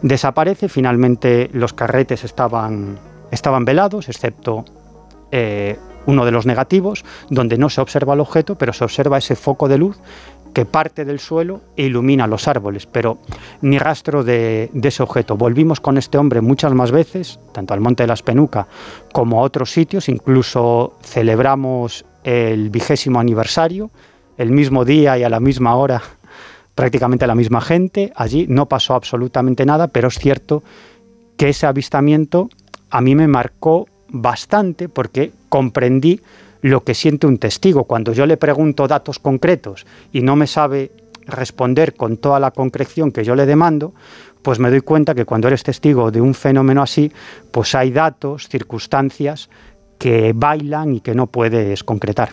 desaparece. 0.03 0.69
Finalmente 0.69 1.51
los 1.53 1.73
carretes 1.73 2.25
estaban, 2.25 2.99
estaban 3.31 3.65
velados, 3.65 4.09
excepto 4.09 4.65
eh, 5.33 5.77
uno 6.07 6.25
de 6.25 6.33
los 6.33 6.47
negativos, 6.47 7.05
donde 7.31 7.59
no 7.59 7.71
se 7.71 7.81
observa 7.81 8.15
el 8.15 8.21
objeto, 8.21 8.57
pero 8.57 8.73
se 8.73 8.85
observa 8.85 9.19
ese 9.19 9.37
foco 9.37 9.69
de 9.69 9.79
luz 9.79 9.99
que 10.53 10.65
parte 10.65 11.05
del 11.05 11.19
suelo 11.19 11.61
e 11.77 11.85
ilumina 11.85 12.27
los 12.27 12.47
árboles, 12.47 12.87
pero 12.87 13.19
ni 13.63 13.79
rastro 13.79 14.23
de, 14.23 14.71
ese 14.83 15.03
objeto. 15.03 15.37
Volvimos 15.37 15.81
con 15.81 15.99
este 15.99 16.19
hombre 16.19 16.41
muchas 16.41 16.75
más 16.75 16.91
veces, 16.91 17.41
tanto 17.53 17.75
al 17.75 17.81
Monte 17.81 18.03
de 18.03 18.09
la 18.09 18.15
Espenuca 18.15 18.67
como 19.13 19.41
a 19.41 19.43
otros 19.43 19.71
sitios, 19.71 20.09
incluso 20.09 20.95
celebramos 21.03 22.05
el 22.25 22.71
vigésimo 22.71 23.19
aniversario, 23.19 23.91
el 24.37 24.51
mismo 24.51 24.85
día 24.85 25.19
y 25.19 25.25
a 25.25 25.29
la 25.29 25.41
misma 25.41 25.75
hora, 25.77 26.03
prácticamente 26.75 27.27
la 27.27 27.35
misma 27.35 27.61
gente. 27.61 28.13
Allí 28.15 28.47
no 28.49 28.67
pasó 28.67 28.95
absolutamente 28.95 29.65
nada, 29.65 29.89
pero 29.89 30.09
es 30.09 30.19
cierto 30.19 30.63
que 31.37 31.49
ese 31.49 31.67
avistamiento 31.67 32.49
a 32.91 33.01
mí 33.01 33.15
me 33.15 33.27
marcó 33.27 33.87
bastante 34.09 34.89
porque 34.89 35.33
comprendí 35.53 36.23
lo 36.63 36.83
que 36.83 36.95
siente 36.95 37.27
un 37.27 37.37
testigo. 37.37 37.85
Cuando 37.85 38.15
yo 38.15 38.25
le 38.25 38.39
pregunto 38.39 38.89
datos 38.89 39.19
concretos 39.19 39.85
y 40.11 40.23
no 40.23 40.35
me 40.35 40.47
sabe 40.47 40.93
responder 41.27 41.93
con 41.93 42.17
toda 42.17 42.41
la 42.41 42.53
concreción 42.53 43.13
que 43.13 43.23
yo 43.23 43.35
le 43.35 43.45
demando, 43.45 43.93
pues 44.41 44.59
me 44.59 44.71
doy 44.71 44.81
cuenta 44.81 45.15
que 45.15 45.27
cuando 45.27 45.49
eres 45.49 45.63
testigo 45.63 46.11
de 46.11 46.23
un 46.23 46.33
fenómeno 46.33 46.81
así, 46.81 47.13
pues 47.51 47.75
hay 47.75 47.91
datos, 47.91 48.49
circunstancias 48.49 49.51
que 49.99 50.33
bailan 50.35 50.95
y 50.95 51.01
que 51.01 51.15
no 51.15 51.27
puedes 51.27 51.85
concretar. 51.85 52.31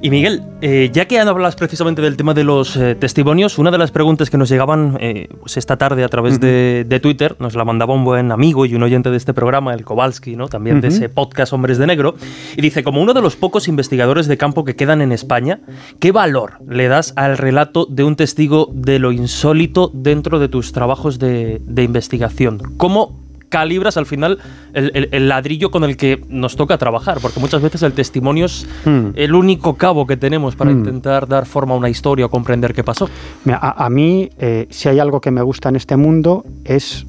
Y 0.00 0.10
Miguel, 0.10 0.42
eh, 0.60 0.90
ya 0.92 1.08
que 1.08 1.18
hablas 1.18 1.56
precisamente 1.56 2.00
del 2.00 2.16
tema 2.16 2.32
de 2.32 2.44
los 2.44 2.76
eh, 2.76 2.94
testimonios, 2.94 3.58
una 3.58 3.72
de 3.72 3.78
las 3.78 3.90
preguntas 3.90 4.30
que 4.30 4.38
nos 4.38 4.48
llegaban 4.48 4.96
eh, 5.00 5.28
pues 5.40 5.56
esta 5.56 5.76
tarde 5.76 6.04
a 6.04 6.08
través 6.08 6.38
de, 6.38 7.00
Twitter, 7.02 7.34
nos 7.40 7.56
la 7.56 7.64
mandaba 7.64 7.94
un 7.94 8.04
buen 8.04 8.30
amigo 8.30 8.64
y 8.64 8.76
un 8.76 8.82
oyente 8.84 9.10
de 9.10 9.16
este 9.16 9.34
programa, 9.34 9.74
el 9.74 9.84
Kowalski, 9.84 10.36
¿no? 10.36 10.46
también 10.48 10.80
de 10.80 10.88
ese 10.88 11.08
podcast 11.08 11.52
Hombres 11.52 11.78
de 11.78 11.88
Negro, 11.88 12.14
y 12.56 12.62
dice, 12.62 12.84
como 12.84 13.02
uno 13.02 13.12
de 13.12 13.22
los 13.22 13.34
pocos 13.34 13.66
investigadores 13.66 14.28
de 14.28 14.36
campo 14.36 14.64
que 14.64 14.76
quedan 14.76 15.02
en 15.02 15.10
España, 15.10 15.60
¿qué 15.98 16.12
valor 16.12 16.54
le 16.68 16.86
das 16.86 17.12
al 17.16 17.36
relato 17.36 17.84
de 17.86 18.04
un 18.04 18.14
testigo 18.14 18.70
de 18.72 19.00
lo 19.00 19.10
insólito 19.10 19.90
dentro 19.92 20.38
de 20.38 20.48
tus 20.48 20.72
trabajos 20.72 21.18
de, 21.18 21.60
de 21.64 21.82
investigación? 21.82 22.60
¿Cómo 22.76 23.27
calibras 23.48 23.96
al 23.96 24.06
final 24.06 24.38
el, 24.74 25.28
ladrillo 25.28 25.70
con 25.70 25.84
el 25.84 25.96
que 25.96 26.22
nos 26.28 26.56
toca 26.56 26.78
trabajar, 26.78 27.18
porque 27.20 27.40
muchas 27.40 27.62
veces 27.62 27.82
el 27.82 27.92
testimonio 27.92 28.46
es 28.46 28.66
hmm. 28.84 29.10
el 29.14 29.34
único 29.34 29.74
cabo 29.74 30.06
que 30.06 30.16
tenemos 30.16 30.56
para 30.56 30.70
hmm. 30.70 30.78
intentar 30.78 31.26
dar 31.26 31.46
forma 31.46 31.74
a 31.74 31.78
una 31.78 31.88
historia 31.88 32.26
o 32.26 32.28
comprender 32.30 32.74
qué 32.74 32.84
pasó. 32.84 33.08
a, 33.50 33.90
mí, 33.90 34.30
eh, 34.38 34.66
si 34.70 34.88
hay 34.88 34.98
algo 34.98 35.20
que 35.20 35.30
me 35.30 35.42
gusta 35.42 35.68
en 35.68 35.76
este 35.76 35.96
mundo, 35.96 36.44
es 36.64 37.06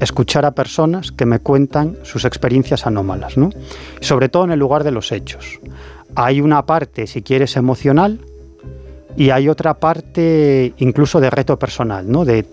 escuchar 0.00 0.44
a 0.44 0.52
personas 0.52 1.12
que 1.12 1.26
me 1.26 1.38
cuentan 1.38 1.96
sus 2.02 2.24
experiencias 2.24 2.86
anómalas, 2.86 3.36
¿no? 3.36 3.50
sobre 4.00 4.28
todo 4.28 4.44
en 4.44 4.52
el 4.52 4.58
lugar 4.58 4.84
de 4.84 4.90
los 4.90 5.12
hechos. 5.12 5.60
Hay 6.16 6.40
una 6.40 6.64
parte, 6.66 7.06
si 7.06 7.22
quieres, 7.22 7.56
emocional, 7.56 8.20
y 9.16 9.30
hay 9.30 9.48
otra 9.48 9.74
parte 9.74 10.74
incluso 10.78 11.20
de 11.20 11.30
reto 11.30 11.58
personal, 11.58 12.10
¿no? 12.10 12.24
de 12.24 12.46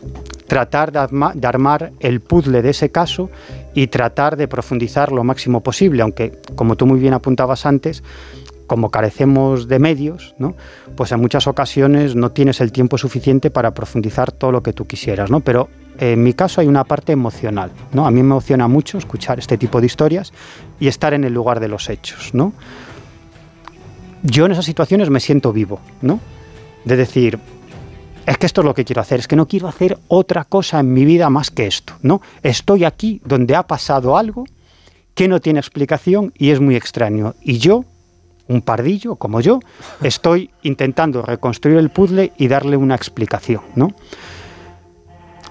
tratar 0.48 0.92
de, 0.92 1.48
armar 1.48 1.92
el 2.00 2.22
puzzle 2.22 2.62
de 2.62 2.70
ese 2.70 2.90
caso 2.90 3.30
y 3.74 3.88
tratar 3.88 4.38
de 4.38 4.48
profundizar 4.48 5.12
lo 5.12 5.24
máximo 5.24 5.62
posible, 5.62 6.02
aunque 6.02 6.34
como 6.56 6.76
tú 6.76 6.86
muy 6.86 7.00
bien 7.00 7.14
apuntabas 7.14 7.66
antes, 7.66 8.04
como 8.68 8.90
carecemos 8.90 9.68
de 9.68 9.80
medios, 9.80 10.36
¿no? 10.38 10.56
pues 10.96 11.12
en 11.12 11.20
muchas 11.20 11.48
ocasiones 11.48 12.16
no 12.16 12.32
tienes 12.32 12.62
el 12.62 12.72
tiempo 12.72 12.98
suficiente 12.98 13.50
para 13.50 13.74
profundizar 13.74 14.32
todo 14.32 14.52
lo 14.52 14.62
que 14.62 14.72
tú 14.72 14.86
quisieras. 14.86 15.32
¿no? 15.32 15.40
Pero 15.40 15.70
en 15.98 16.22
mi 16.24 16.34
caso 16.34 16.62
hay 16.62 16.68
una 16.68 16.84
parte 16.84 17.12
emocional. 17.12 17.72
¿no? 17.92 18.06
A 18.06 18.12
mí 18.12 18.22
me 18.22 18.30
emociona 18.30 18.68
mucho 18.68 18.98
escuchar 18.98 19.40
este 19.40 19.58
tipo 19.58 19.80
de 19.80 19.88
historias 19.88 20.32
y 20.80 20.88
estar 20.88 21.14
en 21.14 21.24
el 21.24 21.34
lugar 21.34 21.60
de 21.60 21.68
los 21.68 21.90
hechos. 21.90 22.34
¿no? 22.34 22.54
Yo 24.24 24.46
en 24.46 24.52
esas 24.52 24.66
situaciones 24.66 25.10
me 25.10 25.20
siento 25.20 25.52
vivo, 25.52 25.80
¿no? 26.02 26.20
De 26.86 26.96
decir, 26.96 27.40
es 28.26 28.38
que 28.38 28.46
esto 28.46 28.62
es 28.62 28.66
lo 28.66 28.74
que 28.74 28.86
quiero 28.86 29.02
hacer, 29.02 29.20
es 29.20 29.28
que 29.28 29.36
no 29.36 29.48
quiero 29.48 29.68
hacer 29.68 29.98
otra 30.08 30.44
cosa 30.46 30.80
en 30.80 30.94
mi 30.94 31.06
vida 31.06 31.30
más 31.30 31.52
que 31.52 31.68
esto, 31.68 31.94
¿no? 32.02 32.22
Estoy 32.44 32.86
aquí 32.86 33.22
donde 33.26 33.56
ha 33.56 33.64
pasado 33.64 34.18
algo 34.18 34.46
que 35.14 35.28
no 35.28 35.40
tiene 35.42 35.60
explicación 35.60 36.34
y 36.38 36.52
es 36.52 36.60
muy 36.60 36.76
extraño. 36.76 37.36
Y 37.42 37.58
yo, 37.58 37.84
un 38.48 38.62
pardillo 38.62 39.16
como 39.16 39.42
yo, 39.42 39.60
estoy 40.02 40.52
intentando 40.64 41.22
reconstruir 41.24 41.78
el 41.78 41.90
puzzle 41.90 42.34
y 42.38 42.48
darle 42.48 42.78
una 42.78 42.96
explicación, 42.96 43.62
¿no? 43.76 43.90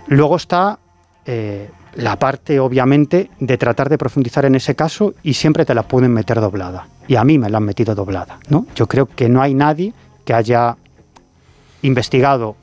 Luego 0.06 0.36
está 0.36 0.78
eh, 1.24 1.70
la 1.94 2.18
parte, 2.18 2.58
obviamente, 2.60 3.30
de 3.38 3.58
tratar 3.58 3.88
de 3.88 3.98
profundizar 3.98 4.44
en 4.44 4.54
ese 4.54 4.74
caso 4.74 5.14
y 5.22 5.34
siempre 5.34 5.64
te 5.64 5.74
la 5.74 5.82
pueden 5.82 6.12
meter 6.12 6.40
doblada. 6.40 6.88
Y 7.06 7.16
a 7.16 7.24
mí 7.24 7.38
me 7.38 7.50
la 7.50 7.58
han 7.58 7.64
metido 7.64 7.94
doblada, 7.94 8.38
¿no? 8.48 8.66
Yo 8.74 8.86
creo 8.86 9.06
que 9.06 9.28
no 9.28 9.42
hay 9.42 9.54
nadie 9.54 9.92
que 10.24 10.34
haya 10.34 10.76
investigado 11.82 12.56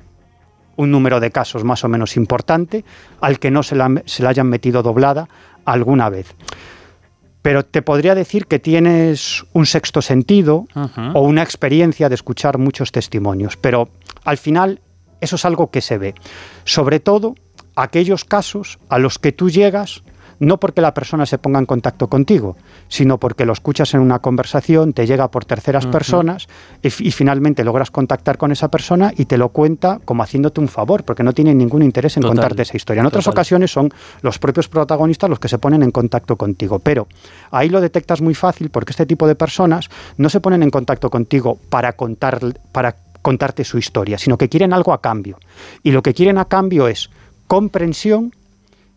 un 0.76 0.92
número 0.92 1.20
de 1.20 1.32
casos 1.32 1.64
más 1.64 1.84
o 1.84 1.90
menos 1.90 2.16
importante 2.16 2.86
al 3.20 3.40
que 3.40 3.52
no 3.52 3.64
se 3.64 3.76
la, 3.76 4.02
se 4.06 4.26
hayan 4.26 4.48
metido 4.48 4.84
doblada 4.84 5.28
alguna 5.66 6.10
vez. 6.10 6.36
Pero 7.42 7.64
te 7.64 7.82
podría 7.82 8.16
decir 8.16 8.46
que 8.46 8.60
tienes 8.60 9.46
un 9.54 9.66
sexto 9.66 10.02
sentido 10.02 10.66
o 11.14 11.22
una 11.22 11.44
experiencia 11.44 12.10
de 12.10 12.16
escuchar 12.16 12.58
muchos 12.58 12.92
testimonios, 12.92 13.58
pero 13.58 13.90
al 14.24 14.38
final 14.38 14.82
eso 15.22 15.38
es 15.38 15.46
algo 15.46 15.72
que 15.72 15.82
se 15.82 15.98
ve. 15.98 16.14
Sobre 16.66 17.00
todo 17.00 17.36
aquellos 17.76 18.26
casos 18.26 18.80
a 18.90 18.98
los 19.00 19.18
que 19.18 19.32
tú 19.32 19.50
llegas 19.50 20.04
no 20.40 20.58
porque 20.60 20.82
la 20.82 20.94
persona 20.94 21.26
se 21.26 21.38
ponga 21.38 21.60
en 21.60 21.66
contacto 21.66 22.08
contigo, 22.08 22.56
sino 22.88 23.18
porque 23.18 23.46
lo 23.46 23.54
escuchas 23.54 23.94
en 23.94 24.02
una 24.02 24.20
conversación, 24.20 24.94
te 24.94 25.08
llega 25.08 25.30
por 25.30 25.46
terceras 25.46 25.86
personas 25.88 26.48
y, 26.82 26.90
finalmente 26.90 27.64
logras 27.64 27.92
contactar 27.92 28.38
con 28.38 28.52
esa 28.52 28.70
persona 28.70 29.12
y 29.18 29.26
te 29.26 29.38
lo 29.38 29.50
cuenta 29.50 30.00
como 30.06 30.24
haciéndote 30.24 30.62
un 30.62 30.68
favor, 30.68 31.04
porque 31.04 31.24
no 31.24 31.34
tiene 31.34 31.54
ningún 31.56 31.82
interés 31.82 32.18
en 32.18 32.24
contarte 32.24 32.62
esa 32.62 32.78
historia. 32.78 33.02
En 33.02 33.08
otras 33.08 33.28
ocasiones 33.28 33.72
son 33.72 33.92
los 34.22 34.40
propios 34.40 34.68
protagonistas 34.68 35.30
los 35.30 35.40
que 35.40 35.48
se 35.48 35.58
ponen 35.58 35.84
en 35.84 35.92
contacto 35.92 36.36
contigo, 36.36 36.80
pero 36.80 37.08
ahí 37.52 37.70
lo 37.70 37.82
detectas 37.82 38.22
muy 38.22 38.36
fácil 38.36 38.70
porque 38.70 38.92
este 38.92 39.06
tipo 39.06 39.28
de 39.28 39.36
personas 39.36 39.90
no 40.18 40.30
se 40.30 40.40
ponen 40.40 40.64
en 40.64 40.70
contacto 40.70 41.10
contigo 41.10 41.58
para 41.70 41.94
contar 41.94 42.40
para 42.72 42.96
contarte 43.22 43.64
su 43.64 43.78
historia, 43.78 44.18
sino 44.18 44.38
que 44.38 44.48
quieren 44.48 44.74
algo 44.74 44.94
a 44.94 45.02
cambio. 45.02 45.38
Y 45.84 45.92
lo 45.92 46.02
que 46.02 46.14
quieren 46.14 46.38
a 46.38 46.46
cambio 46.46 46.88
es 46.88 47.10
comprensión 47.48 48.32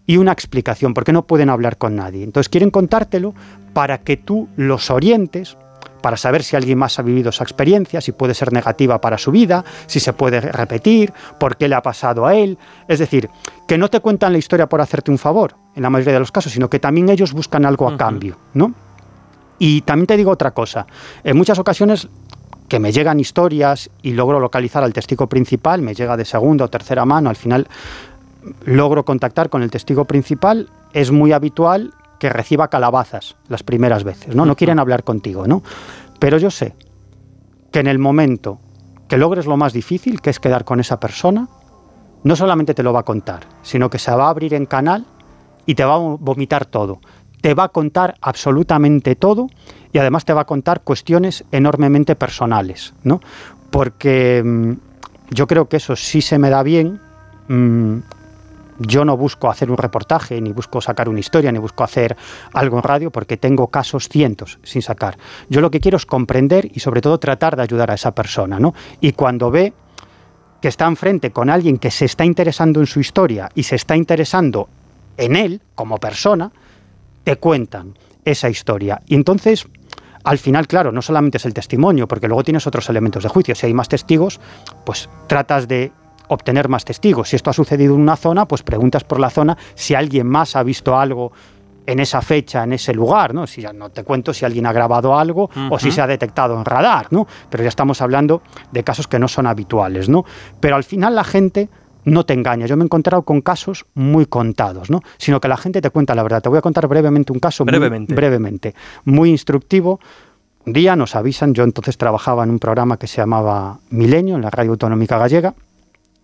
y 0.07 0.17
una 0.17 0.33
explicación, 0.33 0.95
porque 0.95 1.13
no 1.13 1.27
pueden 1.27 1.51
hablar 1.51 1.79
con 1.79 1.97
nadie. 1.97 2.25
Entonces 2.25 2.49
quieren 2.49 2.71
contártelo 2.71 3.35
para 3.73 3.99
que 3.99 4.17
tú 4.17 4.49
los 4.57 4.91
orientes, 4.91 5.57
para 6.03 6.17
saber 6.17 6.43
si 6.43 6.57
alguien 6.57 6.79
más 6.79 6.99
ha 6.99 7.03
vivido 7.03 7.31
esa 7.31 7.45
experiencia, 7.45 8.01
si 8.01 8.13
puede 8.13 8.35
ser 8.35 8.53
negativa 8.53 9.01
para 9.01 9.19
su 9.19 9.31
vida, 9.31 9.65
si 9.87 10.01
se 10.01 10.13
puede 10.13 10.41
repetir, 10.41 11.13
por 11.39 11.57
qué 11.57 11.69
le 11.69 11.75
ha 11.75 11.83
pasado 11.83 12.27
a 12.27 12.35
él. 12.35 12.59
Es 12.89 12.99
decir, 12.99 13.29
que 13.69 13.79
no 13.79 13.89
te 13.89 14.01
cuentan 14.01 14.33
la 14.33 14.39
historia 14.39 14.69
por 14.69 14.81
hacerte 14.81 15.11
un 15.11 15.19
favor, 15.19 15.55
en 15.75 15.83
la 15.83 15.91
mayoría 15.91 16.15
de 16.15 16.21
los 16.21 16.33
casos, 16.33 16.53
sino 16.53 16.69
que 16.69 16.81
también 16.81 17.09
ellos 17.09 17.33
buscan 17.33 17.65
algo 17.65 17.89
a 17.89 17.97
cambio, 17.97 18.37
¿no? 18.55 18.75
Y 19.59 19.83
también 19.83 20.07
te 20.07 20.17
digo 20.17 20.31
otra 20.31 20.53
cosa, 20.53 20.87
en 21.23 21.37
muchas 21.37 21.59
ocasiones 21.59 22.09
que 22.71 22.79
me 22.79 22.93
llegan 22.93 23.21
historias 23.21 23.91
y 24.01 24.13
logro 24.13 24.41
localizar 24.41 24.83
al 24.85 24.93
testigo 24.93 25.29
principal, 25.29 25.83
me 25.83 25.93
llega 25.93 26.17
de 26.17 26.25
segunda 26.25 26.65
o 26.65 26.71
tercera 26.71 27.05
mano, 27.05 27.29
al 27.29 27.37
final 27.37 27.67
logro 28.65 29.05
contactar 29.05 29.51
con 29.51 29.63
el 29.63 29.71
testigo 29.71 30.05
principal, 30.05 30.71
es 30.93 31.11
muy 31.11 31.33
habitual 31.33 31.93
que 32.19 32.29
reciba 32.29 32.69
calabazas 32.69 33.37
las 33.49 33.63
primeras 33.63 34.05
veces, 34.05 34.35
¿no? 34.35 34.45
No 34.45 34.57
quieren 34.57 34.79
hablar 34.79 35.05
contigo, 35.05 35.47
¿no? 35.47 35.63
Pero 36.19 36.39
yo 36.39 36.51
sé 36.51 36.75
que 37.73 37.81
en 37.81 37.87
el 37.87 37.99
momento 37.99 38.61
que 39.09 39.17
logres 39.17 39.47
lo 39.47 39.57
más 39.57 39.73
difícil, 39.73 40.21
que 40.21 40.31
es 40.31 40.39
quedar 40.39 40.65
con 40.65 40.81
esa 40.81 41.01
persona, 41.01 41.49
no 42.23 42.37
solamente 42.37 42.75
te 42.75 42.83
lo 42.83 42.93
va 42.93 43.01
a 43.01 43.05
contar, 43.05 43.47
sino 43.63 43.89
que 43.91 43.99
se 43.99 44.11
va 44.13 44.27
a 44.27 44.31
abrir 44.31 44.55
en 44.55 44.67
canal 44.67 45.07
y 45.67 45.75
te 45.75 45.85
va 45.85 45.95
a 45.95 45.99
vomitar 45.99 46.67
todo. 46.67 47.01
Te 47.41 47.55
va 47.55 47.65
a 47.65 47.69
contar 47.69 48.17
absolutamente 48.21 49.17
todo 49.17 49.49
y 49.93 49.99
además 49.99 50.25
te 50.25 50.35
va 50.35 50.43
a 50.43 50.47
contar 50.47 50.83
cuestiones 50.83 51.45
enormemente 51.51 52.15
personales, 52.17 52.93
¿no? 53.03 53.21
Porque 53.71 54.43
mm, 54.45 54.73
yo 55.31 55.47
creo 55.47 55.69
que 55.69 55.79
eso 55.79 55.97
sí 55.97 56.21
se 56.21 56.39
me 56.39 56.51
da 56.51 56.63
bien. 56.63 57.01
Mm, 57.49 58.01
yo 58.81 59.05
no 59.05 59.17
busco 59.17 59.51
hacer 59.51 59.71
un 59.71 59.77
reportaje, 59.77 60.41
ni 60.41 60.53
busco 60.53 60.81
sacar 60.81 61.09
una 61.09 61.21
historia, 61.21 61.53
ni 61.53 61.59
busco 61.59 61.85
hacer 61.85 62.17
algo 62.53 62.79
en 62.79 62.83
radio, 62.83 63.11
porque 63.11 63.37
tengo 63.37 63.69
casos 63.69 64.09
cientos 64.09 64.59
sin 64.63 64.83
sacar. 64.83 65.19
Yo 65.49 65.61
lo 65.61 65.71
que 65.71 65.81
quiero 65.81 65.97
es 65.97 66.07
comprender 66.07 66.71
y 66.73 66.81
sobre 66.81 67.01
todo 67.01 67.19
tratar 67.19 67.57
de 67.57 67.63
ayudar 67.63 67.91
a 67.91 67.95
esa 67.95 68.13
persona, 68.13 68.59
¿no? 68.59 68.75
Y 69.01 69.13
cuando 69.13 69.51
ve 69.51 69.75
que 70.61 70.69
está 70.69 70.87
enfrente 70.87 71.31
con 71.31 71.51
alguien 71.51 71.79
que 71.79 71.91
se 71.91 72.07
está 72.07 72.25
interesando 72.25 72.81
en 72.81 72.87
su 72.87 73.01
historia 73.01 73.51
y 73.55 73.63
se 73.63 73.77
está 73.77 73.97
interesando 73.97 74.69
en 75.17 75.37
él 75.37 75.61
como 75.75 75.99
persona, 75.99 76.51
te 77.25 77.37
cuentan 77.37 77.99
esa 78.25 78.49
historia. 78.49 79.03
Y 79.07 79.15
entonces, 79.15 79.67
al 80.25 80.39
final, 80.39 80.67
claro, 80.67 80.93
no 80.93 81.03
solamente 81.03 81.39
es 81.39 81.47
el 81.47 81.55
testimonio, 81.55 82.09
porque 82.09 82.29
luego 82.29 82.45
tienes 82.45 82.67
otros 82.67 82.89
elementos 82.89 83.23
de 83.23 83.29
juicio. 83.29 83.55
Si 83.55 83.67
hay 83.67 83.75
más 83.75 83.89
testigos, 83.89 84.41
pues 84.85 85.09
tratas 85.27 85.69
de 85.69 85.93
obtener 86.31 86.69
más 86.69 86.85
testigos. 86.85 87.29
Si 87.29 87.37
esto 87.37 87.51
ha 87.51 87.53
sucedido 87.53 87.95
en 87.95 88.01
una 88.01 88.17
zona, 88.17 88.47
pues 88.47 88.63
preguntas 88.63 89.05
por 89.05 89.21
la 89.21 89.31
zona 89.31 89.57
si 89.75 89.95
alguien 89.95 90.29
más 90.29 90.57
ha 90.57 90.63
visto 90.63 90.99
algo 90.99 91.33
en 91.87 91.99
esa 91.99 92.23
fecha, 92.23 92.63
en 92.63 92.73
ese 92.73 92.95
lugar, 92.95 93.35
¿no? 93.35 93.47
Si 93.47 93.61
ya 93.61 93.73
no 93.73 93.91
te 93.91 94.05
cuento 94.05 94.33
si 94.33 94.45
alguien 94.45 94.65
ha 94.67 94.73
grabado 94.73 95.19
algo 95.19 95.51
o 95.71 95.79
si 95.79 95.91
se 95.91 96.01
ha 96.01 96.07
detectado 96.07 96.57
en 96.57 96.65
radar, 96.65 97.09
¿no? 97.11 97.27
Pero 97.49 97.65
ya 97.65 97.69
estamos 97.69 98.01
hablando 98.01 98.43
de 98.71 98.85
casos 98.85 99.09
que 99.09 99.19
no 99.19 99.27
son 99.27 99.47
habituales, 99.47 100.09
¿no? 100.09 100.25
Pero 100.61 100.77
al 100.77 100.85
final 100.85 101.17
la 101.17 101.25
gente 101.25 101.69
no 102.05 102.25
te 102.25 102.35
engaña. 102.35 102.67
Yo 102.67 102.77
me 102.77 102.85
he 102.85 102.87
encontrado 102.87 103.23
con 103.23 103.41
casos 103.41 103.87
muy 103.95 104.27
contados, 104.27 104.89
¿no? 104.89 105.01
Sino 105.19 105.41
que 105.41 105.49
la 105.49 105.57
gente 105.57 105.81
te 105.81 105.91
cuenta 105.91 106.15
la 106.15 106.23
verdad. 106.23 106.41
Te 106.43 106.49
voy 106.49 106.59
a 106.59 106.63
contar 106.63 106.87
brevemente 106.87 107.33
un 107.33 107.41
caso 107.41 107.65
brevemente. 107.65 108.13
Muy, 108.13 108.17
brevemente, 108.17 108.75
muy 109.05 109.31
instructivo. 109.31 109.99
Un 110.65 110.75
día 110.75 110.95
nos 110.95 111.17
avisan, 111.17 111.55
yo 111.55 111.65
entonces 111.65 111.99
trabajaba 111.99 112.45
en 112.45 112.51
un 112.51 112.61
programa 112.61 112.99
que 112.99 113.09
se 113.09 113.17
llamaba 113.17 113.81
Milenio, 113.91 114.37
en 114.37 114.43
la 114.43 114.51
Radio 114.51 114.73
Autonómica 114.73 115.19
Gallega, 115.19 115.55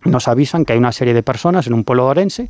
nos 0.03 0.27
avisan 0.27 0.65
que 0.65 0.73
hay 0.73 0.79
una 0.79 0.91
serie 0.91 1.13
de 1.13 1.23
personas 1.23 1.67
en 1.67 1.73
un 1.73 1.83
pueblo 1.83 2.07
orense 2.07 2.49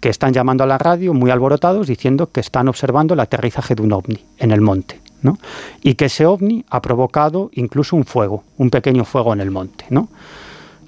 que 0.00 0.08
están 0.08 0.32
llamando 0.32 0.64
a 0.64 0.66
la 0.66 0.78
radio 0.78 1.12
muy 1.14 1.30
alborotados 1.30 1.86
diciendo 1.86 2.30
que 2.30 2.40
están 2.40 2.68
observando 2.68 3.14
el 3.14 3.20
aterrizaje 3.20 3.74
de 3.74 3.82
un 3.82 3.92
ovni 3.92 4.24
en 4.38 4.50
el 4.52 4.60
monte. 4.60 5.00
¿no? 5.22 5.38
Y 5.82 5.94
que 5.94 6.04
ese 6.04 6.26
ovni 6.26 6.64
ha 6.70 6.80
provocado 6.80 7.50
incluso 7.54 7.96
un 7.96 8.04
fuego, 8.04 8.44
un 8.56 8.70
pequeño 8.70 9.04
fuego 9.04 9.32
en 9.32 9.40
el 9.40 9.50
monte. 9.50 9.86
¿no? 9.90 10.08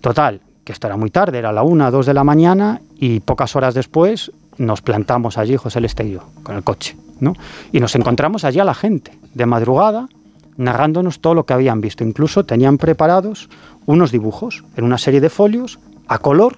Total, 0.00 0.40
que 0.64 0.72
esto 0.72 0.86
era 0.86 0.96
muy 0.96 1.10
tarde, 1.10 1.38
era 1.38 1.52
la 1.52 1.62
una, 1.62 1.90
dos 1.90 2.06
de 2.06 2.14
la 2.14 2.22
mañana 2.22 2.80
y 2.96 3.20
pocas 3.20 3.56
horas 3.56 3.74
después 3.74 4.30
nos 4.58 4.82
plantamos 4.82 5.38
allí, 5.38 5.56
José 5.56 5.80
Lestello, 5.80 6.22
con 6.42 6.54
el 6.54 6.62
coche. 6.62 6.96
¿no? 7.18 7.34
Y 7.72 7.80
nos 7.80 7.94
encontramos 7.96 8.44
allí 8.44 8.60
a 8.60 8.64
la 8.64 8.74
gente, 8.74 9.12
de 9.34 9.46
madrugada, 9.46 10.08
narrándonos 10.56 11.20
todo 11.20 11.34
lo 11.34 11.46
que 11.46 11.54
habían 11.54 11.80
visto. 11.80 12.04
Incluso 12.04 12.44
tenían 12.44 12.78
preparados 12.78 13.48
unos 13.86 14.12
dibujos 14.12 14.64
en 14.76 14.84
una 14.84 14.98
serie 14.98 15.20
de 15.20 15.30
folios 15.30 15.78
a 16.10 16.18
color 16.18 16.56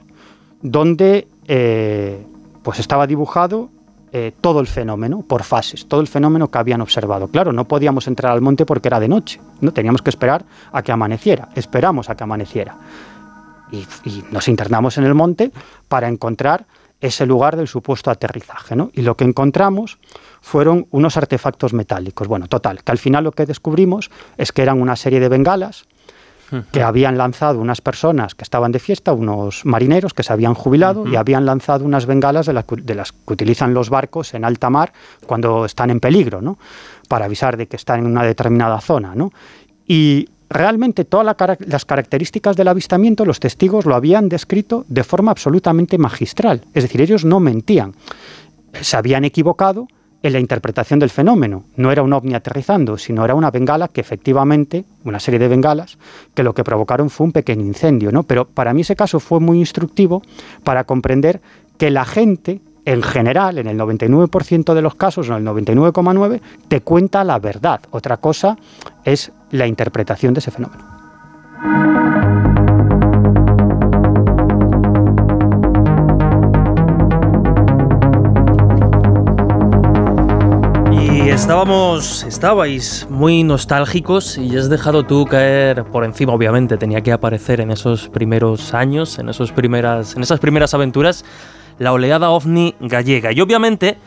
donde 0.63 1.29
eh, 1.47 2.25
pues 2.63 2.81
estaba 2.81 3.07
dibujado 3.07 3.69
eh, 4.11 4.33
todo 4.41 4.61
el 4.61 4.67
fenómeno 4.67 5.23
por 5.23 5.43
fases, 5.43 5.87
todo 5.87 6.01
el 6.01 6.09
fenómeno 6.09 6.51
que 6.51 6.57
habían 6.57 6.81
observado. 6.81 7.29
Claro, 7.29 7.53
no 7.53 7.69
podíamos 7.69 8.07
entrar 8.09 8.33
al 8.33 8.41
monte 8.41 8.65
porque 8.65 8.89
era 8.89 8.99
de 8.99 9.09
noche, 9.09 9.41
no 9.61 9.73
teníamos 9.73 10.01
que 10.01 10.09
esperar 10.09 10.45
a 10.73 10.83
que 10.83 10.91
amaneciera. 10.91 11.51
Esperamos 11.55 12.09
a 12.09 12.17
que 12.17 12.25
amaneciera 12.25 12.77
y, 13.71 13.87
nos 14.31 14.49
internamos 14.49 14.97
en 14.97 15.05
el 15.05 15.15
monte 15.15 15.53
para 15.87 16.09
encontrar 16.09 16.65
ese 17.03 17.27
lugar 17.27 17.57
del 17.57 17.69
supuesto 17.69 18.11
aterrizaje. 18.11 18.75
Y 18.95 19.03
lo 19.03 19.19
que 19.19 19.25
encontramos 19.25 19.99
fueron 20.41 20.87
unos 20.93 21.19
artefactos 21.19 21.75
metálicos. 21.75 22.27
Bueno, 22.27 22.49
total, 22.49 22.83
que 22.83 22.93
al 22.93 22.99
final 22.99 23.25
lo 23.25 23.33
que 23.33 23.45
descubrimos 23.45 24.11
es 24.39 24.51
que 24.51 24.63
eran 24.63 24.81
una 24.81 24.97
serie 24.97 25.21
de 25.21 25.29
bengalas 25.29 25.85
que 26.71 26.83
habían 26.83 27.17
lanzado 27.17 27.61
unas 27.61 27.81
personas 27.81 28.35
que 28.35 28.45
estaban 28.45 28.73
de 28.73 28.79
fiesta, 28.79 29.13
unos 29.13 29.65
marineros 29.65 30.15
que 30.15 30.23
se 30.23 30.33
habían 30.33 30.55
jubilado 30.55 31.07
y 31.07 31.17
habían 31.17 31.47
lanzado 31.47 31.85
unas 31.85 32.07
bengalas 32.07 32.47
de, 32.47 32.95
las 32.95 33.13
que 33.13 33.33
utilizan 33.33 33.75
los 33.75 33.91
barcos 33.91 34.35
en 34.35 34.45
alta 34.45 34.71
mar 34.71 34.93
cuando 35.27 35.65
están 35.65 35.91
en 35.91 36.01
peligro, 36.01 36.43
¿no? 36.43 36.59
para 37.09 37.27
avisar 37.27 37.57
de 37.57 37.67
que 37.67 37.77
están 37.77 38.01
en 38.01 38.07
una 38.07 38.25
determinada 38.25 38.81
zona. 38.81 39.15
¿no? 39.15 39.33
Y 39.87 40.29
realmente 40.49 41.05
todas 41.05 41.37
las 41.59 41.85
características 41.85 42.57
del 42.57 42.69
avistamiento 42.69 43.25
los 43.25 43.41
testigos 43.41 43.87
lo 43.87 43.95
habían 43.95 44.29
descrito 44.29 44.85
de 44.89 45.05
forma 45.05 45.31
absolutamente 45.31 45.99
magistral. 45.99 46.63
Es 46.75 46.85
decir, 46.85 47.01
ellos 47.01 47.25
no 47.25 47.41
mentían. 47.41 47.95
Se 48.81 48.97
habían 48.97 49.25
equivocado 49.25 49.89
en 50.23 50.33
la 50.33 50.39
interpretación 50.39 50.99
del 51.01 51.11
fenómeno. 51.11 51.65
No 51.77 51.91
era 51.91 52.03
un 52.03 52.13
ovni 52.13 52.35
aterrizando, 52.35 52.97
sino 52.97 53.25
era 53.25 53.35
una 53.35 53.51
bengala 53.51 53.89
que 53.89 54.01
efectivamente, 54.01 54.85
una 55.05 55.19
serie 55.19 55.41
de 55.41 55.49
bengalas, 55.49 55.99
que 56.35 56.43
lo 56.43 56.55
que 56.55 56.65
provocaron 56.65 57.11
fue 57.11 57.27
un 57.27 57.33
pequeño 57.33 57.65
incendio. 57.65 58.13
¿no? 58.13 58.23
Pero 58.23 58.47
para 58.47 58.73
mí 58.73 58.83
ese 58.83 58.97
caso 58.97 59.21
fue 59.21 59.41
muy 59.41 59.59
instructivo 59.59 60.23
para 60.65 60.85
comprender 60.85 61.41
que 61.77 61.91
la 61.91 62.05
gente, 62.05 62.61
en 62.85 63.03
general, 63.03 63.59
en 63.59 63.67
el 63.67 63.79
99% 63.79 64.75
de 64.75 64.83
los 64.83 64.95
casos, 64.95 65.29
en 65.29 65.35
el 65.35 65.45
99,9%, 65.45 66.41
te 66.69 66.81
cuenta 66.81 67.25
la 67.25 67.39
verdad. 67.39 67.81
Otra 67.91 68.17
cosa 68.19 68.57
es 69.05 69.33
la 69.51 69.67
interpretación 69.67 70.35
de 70.35 70.41
ese 70.41 70.51
fenómeno. 70.51 70.85
Estábamos, 81.43 82.23
estabais 82.23 83.05
muy 83.11 83.43
nostálgicos 83.43 84.39
y 84.39 84.57
has 84.57 84.71
dejado 84.71 85.03
tú 85.03 85.27
caer 85.27 85.83
por 85.83 86.05
encima, 86.05 86.33
obviamente, 86.33 86.77
tenía 86.77 87.01
que 87.01 87.11
aparecer 87.11 87.61
en 87.61 87.73
esos 87.73 88.09
primeros 88.09 88.73
años, 88.75 89.19
en, 89.19 89.29
esos 89.29 89.51
primeras, 89.51 90.15
en 90.15 90.23
esas 90.23 90.39
primeras 90.39 90.73
aventuras, 90.73 91.25
la 91.81 91.93
oleada 91.93 92.31
ovni 92.31 92.77
gallega. 92.79 93.33
Y 93.33 93.41
obviamente 93.41 93.99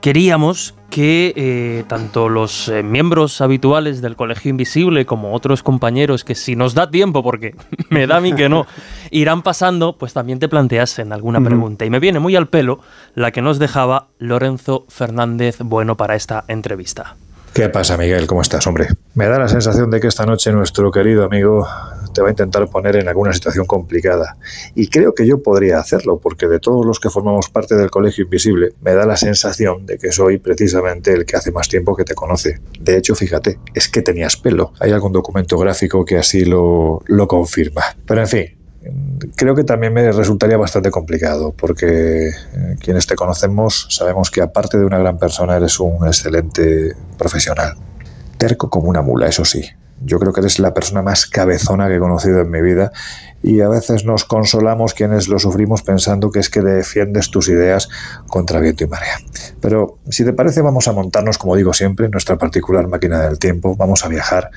queríamos 0.00 0.74
que 0.90 1.32
eh, 1.36 1.84
tanto 1.86 2.28
los 2.28 2.68
eh, 2.68 2.82
miembros 2.82 3.40
habituales 3.40 4.02
del 4.02 4.16
Colegio 4.16 4.50
Invisible 4.50 5.06
como 5.06 5.34
otros 5.34 5.62
compañeros 5.62 6.24
que 6.24 6.34
si 6.34 6.56
nos 6.56 6.74
da 6.74 6.90
tiempo, 6.90 7.22
porque 7.22 7.54
me 7.90 8.06
da 8.06 8.16
a 8.16 8.20
mí 8.20 8.34
que 8.34 8.48
no, 8.48 8.66
irán 9.10 9.42
pasando, 9.42 9.96
pues 9.96 10.12
también 10.12 10.40
te 10.40 10.48
planteasen 10.48 11.12
alguna 11.12 11.40
pregunta. 11.40 11.84
Y 11.84 11.90
me 11.90 12.00
viene 12.00 12.18
muy 12.18 12.34
al 12.34 12.48
pelo 12.48 12.80
la 13.14 13.30
que 13.30 13.40
nos 13.40 13.58
dejaba 13.58 14.08
Lorenzo 14.18 14.84
Fernández 14.88 15.58
Bueno 15.60 15.96
para 15.96 16.16
esta 16.16 16.44
entrevista. 16.48 17.16
¿Qué 17.52 17.68
pasa, 17.68 17.96
Miguel? 17.96 18.28
¿Cómo 18.28 18.42
estás, 18.42 18.64
hombre? 18.68 18.86
Me 19.14 19.26
da 19.26 19.38
la 19.38 19.48
sensación 19.48 19.90
de 19.90 19.98
que 19.98 20.06
esta 20.06 20.24
noche 20.24 20.52
nuestro 20.52 20.92
querido 20.92 21.24
amigo 21.24 21.66
te 22.14 22.22
va 22.22 22.28
a 22.28 22.30
intentar 22.30 22.68
poner 22.68 22.94
en 22.96 23.08
alguna 23.08 23.32
situación 23.32 23.66
complicada. 23.66 24.36
Y 24.76 24.88
creo 24.88 25.14
que 25.14 25.26
yo 25.26 25.42
podría 25.42 25.78
hacerlo, 25.78 26.18
porque 26.18 26.46
de 26.46 26.60
todos 26.60 26.86
los 26.86 27.00
que 27.00 27.10
formamos 27.10 27.50
parte 27.50 27.74
del 27.74 27.90
Colegio 27.90 28.24
Invisible, 28.24 28.70
me 28.80 28.94
da 28.94 29.04
la 29.04 29.16
sensación 29.16 29.84
de 29.84 29.98
que 29.98 30.12
soy 30.12 30.38
precisamente 30.38 31.12
el 31.12 31.26
que 31.26 31.36
hace 31.36 31.50
más 31.50 31.68
tiempo 31.68 31.96
que 31.96 32.04
te 32.04 32.14
conoce. 32.14 32.60
De 32.78 32.96
hecho, 32.96 33.16
fíjate, 33.16 33.58
es 33.74 33.88
que 33.88 34.02
tenías 34.02 34.36
pelo. 34.36 34.72
Hay 34.78 34.92
algún 34.92 35.12
documento 35.12 35.58
gráfico 35.58 36.04
que 36.04 36.18
así 36.18 36.44
lo, 36.44 37.02
lo 37.06 37.26
confirma. 37.26 37.82
Pero 38.06 38.20
en 38.20 38.28
fin, 38.28 38.59
creo 39.36 39.54
que 39.54 39.64
también 39.64 39.92
me 39.92 40.10
resultaría 40.10 40.56
bastante 40.56 40.90
complicado, 40.90 41.52
porque 41.52 42.28
eh, 42.28 42.76
quienes 42.80 43.06
te 43.06 43.14
conocemos 43.14 43.86
sabemos 43.90 44.30
que 44.30 44.42
aparte 44.42 44.78
de 44.78 44.84
una 44.84 44.98
gran 44.98 45.18
persona 45.18 45.56
eres 45.56 45.80
un 45.80 46.06
excelente 46.06 46.94
profesional. 47.18 47.74
Terco 48.38 48.70
como 48.70 48.88
una 48.88 49.02
mula, 49.02 49.28
eso 49.28 49.44
sí, 49.44 49.64
yo 50.02 50.18
creo 50.18 50.32
que 50.32 50.40
eres 50.40 50.58
la 50.58 50.72
persona 50.72 51.02
más 51.02 51.26
cabezona 51.26 51.88
que 51.88 51.96
he 51.96 51.98
conocido 51.98 52.40
en 52.40 52.50
mi 52.50 52.62
vida 52.62 52.90
y 53.42 53.60
a 53.60 53.68
veces 53.68 54.04
nos 54.04 54.24
consolamos 54.24 54.94
quienes 54.94 55.28
lo 55.28 55.38
sufrimos 55.38 55.82
pensando 55.82 56.30
que 56.30 56.40
es 56.40 56.48
que 56.48 56.62
defiendes 56.62 57.30
tus 57.30 57.48
ideas 57.48 57.88
contra 58.26 58.60
viento 58.60 58.84
y 58.84 58.86
marea. 58.86 59.18
Pero 59.60 59.98
si 60.08 60.24
te 60.24 60.32
parece 60.32 60.62
vamos 60.62 60.88
a 60.88 60.92
montarnos, 60.92 61.36
como 61.36 61.54
digo 61.54 61.74
siempre, 61.74 62.06
en 62.06 62.12
nuestra 62.12 62.38
particular 62.38 62.88
máquina 62.88 63.20
del 63.20 63.38
tiempo, 63.38 63.76
vamos 63.76 64.04
a 64.04 64.08
viajar 64.08 64.50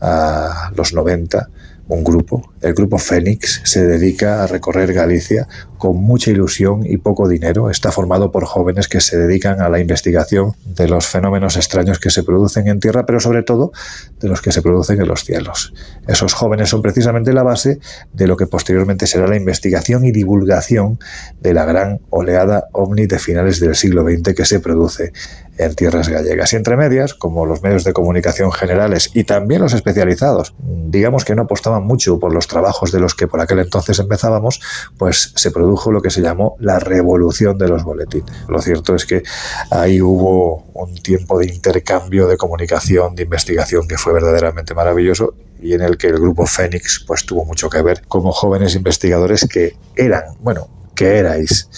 a 0.00 0.70
los 0.76 0.92
90 0.92 1.48
un 1.88 2.02
grupo, 2.02 2.52
el 2.60 2.74
grupo 2.74 2.98
Fénix, 2.98 3.60
se 3.64 3.86
dedica 3.86 4.42
a 4.42 4.46
recorrer 4.46 4.92
Galicia 4.92 5.48
con 5.78 5.96
mucha 5.96 6.30
ilusión 6.30 6.82
y 6.84 6.98
poco 6.98 7.28
dinero. 7.28 7.70
Está 7.70 7.92
formado 7.92 8.30
por 8.30 8.44
jóvenes 8.44 8.88
que 8.88 9.00
se 9.00 9.16
dedican 9.16 9.60
a 9.60 9.68
la 9.68 9.78
investigación 9.78 10.54
de 10.64 10.88
los 10.88 11.06
fenómenos 11.06 11.56
extraños 11.56 11.98
que 11.98 12.10
se 12.10 12.22
producen 12.22 12.68
en 12.68 12.80
tierra, 12.80 13.06
pero 13.06 13.20
sobre 13.20 13.42
todo 13.42 13.72
de 14.20 14.28
los 14.28 14.40
que 14.40 14.52
se 14.52 14.62
producen 14.62 15.00
en 15.00 15.08
los 15.08 15.24
cielos. 15.24 15.74
Esos 16.06 16.34
jóvenes 16.34 16.68
son 16.68 16.82
precisamente 16.82 17.32
la 17.32 17.42
base 17.42 17.78
de 18.12 18.26
lo 18.26 18.36
que 18.36 18.46
posteriormente 18.46 19.06
será 19.06 19.26
la 19.26 19.36
investigación 19.36 20.04
y 20.04 20.12
divulgación 20.12 20.98
de 21.40 21.54
la 21.54 21.64
gran 21.64 22.00
oleada 22.10 22.68
ovni 22.72 23.06
de 23.06 23.18
finales 23.18 23.60
del 23.60 23.74
siglo 23.74 24.02
XX 24.02 24.34
que 24.34 24.44
se 24.44 24.60
produce 24.60 25.12
en 25.58 25.74
tierras 25.74 26.08
gallegas. 26.08 26.52
Y 26.52 26.56
entre 26.56 26.76
medias, 26.76 27.14
como 27.14 27.46
los 27.46 27.62
medios 27.62 27.84
de 27.84 27.92
comunicación 27.92 28.52
generales 28.52 29.10
y 29.14 29.24
también 29.24 29.62
los 29.62 29.72
especializados, 29.72 30.54
digamos 30.58 31.24
que 31.24 31.34
no 31.34 31.42
apostaban 31.42 31.84
mucho 31.84 32.18
por 32.18 32.32
los 32.32 32.46
trabajos 32.46 32.92
de 32.92 33.00
los 33.00 33.14
que 33.14 33.26
por 33.26 33.40
aquel 33.40 33.60
entonces 33.60 33.98
empezábamos, 33.98 34.60
pues 34.98 35.32
se 35.34 35.50
produjo 35.66 35.90
lo 35.90 36.00
que 36.00 36.10
se 36.10 36.22
llamó 36.22 36.56
la 36.60 36.78
revolución 36.78 37.58
de 37.58 37.66
los 37.66 37.82
boletines. 37.82 38.30
Lo 38.48 38.62
cierto 38.62 38.94
es 38.94 39.04
que 39.04 39.24
ahí 39.70 40.00
hubo 40.00 40.64
un 40.74 40.94
tiempo 40.94 41.40
de 41.40 41.46
intercambio, 41.46 42.28
de 42.28 42.36
comunicación, 42.36 43.16
de 43.16 43.24
investigación 43.24 43.88
que 43.88 43.98
fue 43.98 44.12
verdaderamente 44.12 44.74
maravilloso 44.74 45.34
y 45.60 45.72
en 45.74 45.82
el 45.82 45.98
que 45.98 46.06
el 46.06 46.20
grupo 46.20 46.46
Fénix 46.46 47.04
pues 47.04 47.26
tuvo 47.26 47.44
mucho 47.44 47.68
que 47.68 47.82
ver 47.82 48.02
como 48.06 48.30
jóvenes 48.30 48.76
investigadores 48.76 49.48
que 49.50 49.74
eran, 49.96 50.36
bueno, 50.40 50.68
que 50.94 51.18
erais 51.18 51.68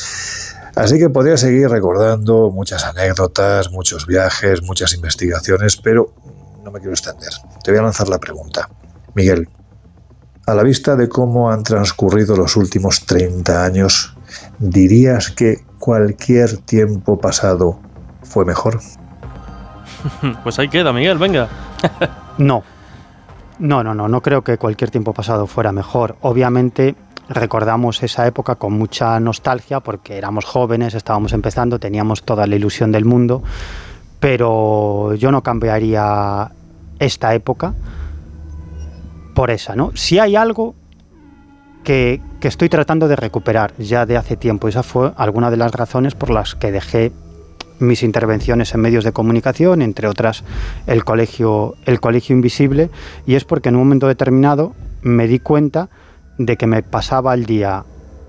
Así 0.75 0.99
que 0.99 1.09
podría 1.09 1.37
seguir 1.37 1.71
recordando 1.71 2.51
muchas 2.51 2.85
anécdotas, 2.85 3.73
muchos 3.73 4.07
viajes, 4.07 4.63
muchas 4.63 4.93
investigaciones, 4.95 5.77
pero 5.77 6.13
no 6.63 6.71
me 6.71 6.79
quiero 6.79 6.93
extender. 6.93 7.31
Te 7.65 7.73
voy 7.73 7.81
a 7.81 7.83
lanzar 7.83 8.09
la 8.09 8.19
pregunta. 8.19 8.69
Miguel, 9.15 9.49
a 10.49 10.55
la 10.55 10.63
vista 10.63 10.97
de 10.97 11.11
cómo 11.11 11.51
han 11.51 11.63
transcurrido 11.63 12.35
los 12.35 12.57
últimos 12.57 13.05
30 13.05 13.67
años, 13.67 14.17
¿dirías 14.59 15.31
que 15.31 15.59
cualquier 15.79 16.57
tiempo 16.57 17.21
pasado 17.21 17.79
fue 18.23 18.47
mejor? 18.47 18.81
Pues 20.43 20.59
ahí 20.59 20.69
queda, 20.69 20.93
Miguel, 20.93 21.19
venga. 21.19 21.49
no. 22.39 22.63
No, 23.59 23.85
no, 23.85 23.95
no, 23.95 24.09
no 24.09 24.23
creo 24.23 24.43
que 24.43 24.57
cualquier 24.57 24.91
tiempo 24.91 25.13
pasado 25.13 25.47
fuera 25.47 25.71
mejor. 25.71 26.17
Obviamente 26.23 26.95
recordamos 27.29 28.03
esa 28.03 28.27
época 28.27 28.55
con 28.55 28.73
mucha 28.73 29.21
nostalgia 29.21 29.81
porque 29.81 30.17
éramos 30.17 30.47
jóvenes, 30.47 30.95
estábamos 30.95 31.35
empezando, 31.35 31.79
teníamos 31.79 32.23
toda 32.23 32.47
la 32.47 32.57
ilusión 32.57 32.91
del 32.91 33.05
mundo, 33.05 33.43
pero 34.19 35.13
yo 35.15 35.31
no 35.31 35.43
cambiaría 35.43 36.53
esta 37.01 37.35
época 37.35 37.75
por 39.39 39.53
esa, 39.53 39.77
¿no? 39.77 39.93
Si 39.95 40.19
hay 40.19 40.35
algo 40.35 40.75
que, 41.85 42.21
que, 42.41 42.49
estoy 42.49 42.69
tratando 42.69 43.07
de 43.07 43.15
recuperar 43.15 43.73
ya 43.79 44.05
de 44.05 44.17
hace 44.17 44.37
tiempo, 44.37 44.67
esa 44.67 44.83
fue 44.83 45.13
alguna 45.17 45.49
de 45.53 45.57
las 45.57 45.71
razones 45.71 46.17
por 46.17 46.31
las 46.31 46.57
que 46.57 46.73
dejé 46.73 47.13
mis 47.79 48.03
intervenciones 48.03 48.75
en 48.75 48.81
medios 48.81 49.05
de 49.05 49.13
comunicación, 49.13 49.81
entre 49.81 50.09
otras 50.09 50.43
el 50.89 51.05
colegio, 51.05 51.77
el 51.87 52.01
colegio 52.01 52.35
invisible, 52.35 52.91
y 53.29 53.37
es 53.37 53.45
porque 53.45 53.69
en 53.69 53.77
un 53.77 53.83
momento 53.83 54.09
determinado 54.09 54.75
me 55.03 55.29
di 55.29 55.39
cuenta 55.39 55.89
de 56.37 56.57
que 56.57 56.67
me 56.67 56.83
pasaba 56.83 57.33
el 57.33 57.47
día 57.47 57.85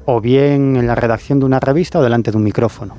o 0.06 0.22
bien 0.22 0.76
en 0.76 0.86
la 0.86 0.94
redacción 0.94 1.40
de 1.40 1.48
una 1.48 1.60
revista 1.60 1.98
o 1.98 2.04
delante 2.04 2.30
de 2.30 2.38
un 2.38 2.44
micrófono. 2.44 2.96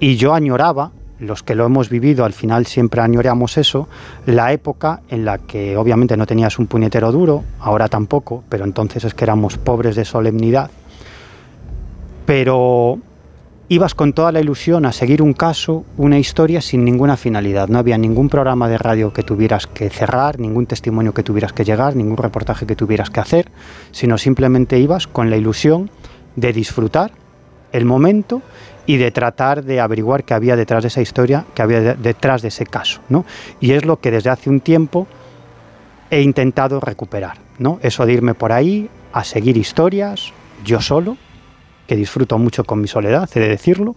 Y 0.00 0.16
yo 0.16 0.32
añoraba, 0.32 0.92
los 1.18 1.42
que 1.42 1.54
lo 1.54 1.66
hemos 1.66 1.88
vivido 1.88 2.24
al 2.24 2.32
final 2.32 2.66
siempre 2.66 3.00
añoramos 3.00 3.56
eso, 3.58 3.88
la 4.26 4.52
época 4.52 5.00
en 5.08 5.24
la 5.24 5.38
que 5.38 5.76
obviamente 5.76 6.16
no 6.16 6.26
tenías 6.26 6.58
un 6.58 6.66
puñetero 6.66 7.12
duro, 7.12 7.44
ahora 7.60 7.88
tampoco, 7.88 8.44
pero 8.48 8.64
entonces 8.64 9.04
es 9.04 9.14
que 9.14 9.24
éramos 9.24 9.56
pobres 9.56 9.96
de 9.96 10.04
solemnidad. 10.04 10.70
Pero 12.26 12.98
ibas 13.68 13.94
con 13.94 14.12
toda 14.12 14.30
la 14.32 14.40
ilusión 14.40 14.84
a 14.86 14.92
seguir 14.92 15.22
un 15.22 15.32
caso, 15.32 15.84
una 15.96 16.18
historia 16.18 16.60
sin 16.60 16.84
ninguna 16.84 17.16
finalidad. 17.16 17.68
No 17.68 17.78
había 17.78 17.98
ningún 17.98 18.28
programa 18.28 18.68
de 18.68 18.78
radio 18.78 19.12
que 19.12 19.22
tuvieras 19.22 19.66
que 19.66 19.90
cerrar, 19.90 20.38
ningún 20.38 20.66
testimonio 20.66 21.14
que 21.14 21.22
tuvieras 21.22 21.52
que 21.52 21.64
llegar, 21.64 21.96
ningún 21.96 22.16
reportaje 22.16 22.66
que 22.66 22.76
tuvieras 22.76 23.10
que 23.10 23.20
hacer, 23.20 23.50
sino 23.90 24.18
simplemente 24.18 24.78
ibas 24.78 25.06
con 25.06 25.30
la 25.30 25.36
ilusión 25.36 25.90
de 26.36 26.52
disfrutar 26.52 27.12
el 27.72 27.84
momento 27.84 28.42
y 28.86 28.96
de 28.96 29.10
tratar 29.10 29.64
de 29.64 29.80
averiguar 29.80 30.24
qué 30.24 30.34
había 30.34 30.56
detrás 30.56 30.82
de 30.82 30.88
esa 30.88 31.02
historia, 31.02 31.44
qué 31.54 31.62
había 31.62 31.94
detrás 31.94 32.42
de 32.42 32.48
ese 32.48 32.64
caso. 32.64 33.00
¿no? 33.08 33.24
Y 33.60 33.72
es 33.72 33.84
lo 33.84 34.00
que 34.00 34.10
desde 34.10 34.30
hace 34.30 34.48
un 34.48 34.60
tiempo 34.60 35.06
he 36.10 36.22
intentado 36.22 36.80
recuperar. 36.80 37.38
¿no? 37.58 37.78
Eso 37.82 38.06
de 38.06 38.12
irme 38.12 38.34
por 38.34 38.52
ahí 38.52 38.88
a 39.12 39.24
seguir 39.24 39.56
historias, 39.56 40.32
yo 40.64 40.80
solo, 40.80 41.16
que 41.86 41.96
disfruto 41.96 42.38
mucho 42.38 42.64
con 42.64 42.80
mi 42.80 42.88
soledad, 42.88 43.28
he 43.34 43.40
de 43.40 43.48
decirlo. 43.48 43.96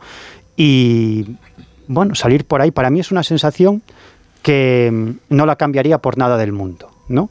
Y 0.56 1.38
bueno, 1.88 2.16
salir 2.16 2.46
por 2.46 2.62
ahí 2.62 2.72
para 2.72 2.90
mí 2.90 3.00
es 3.00 3.12
una 3.12 3.24
sensación 3.24 3.82
que 4.42 5.16
no 5.30 5.46
la 5.46 5.56
cambiaría 5.56 5.98
por 5.98 6.18
nada 6.18 6.38
del 6.38 6.52
mundo, 6.52 6.90
¿no? 7.08 7.30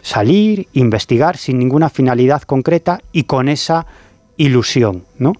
Salir, 0.00 0.68
investigar 0.72 1.36
sin 1.36 1.58
ninguna 1.58 1.88
finalidad 1.88 2.42
concreta 2.42 3.00
y 3.12 3.24
con 3.24 3.48
esa 3.48 3.86
ilusión, 4.36 5.04
¿no? 5.18 5.32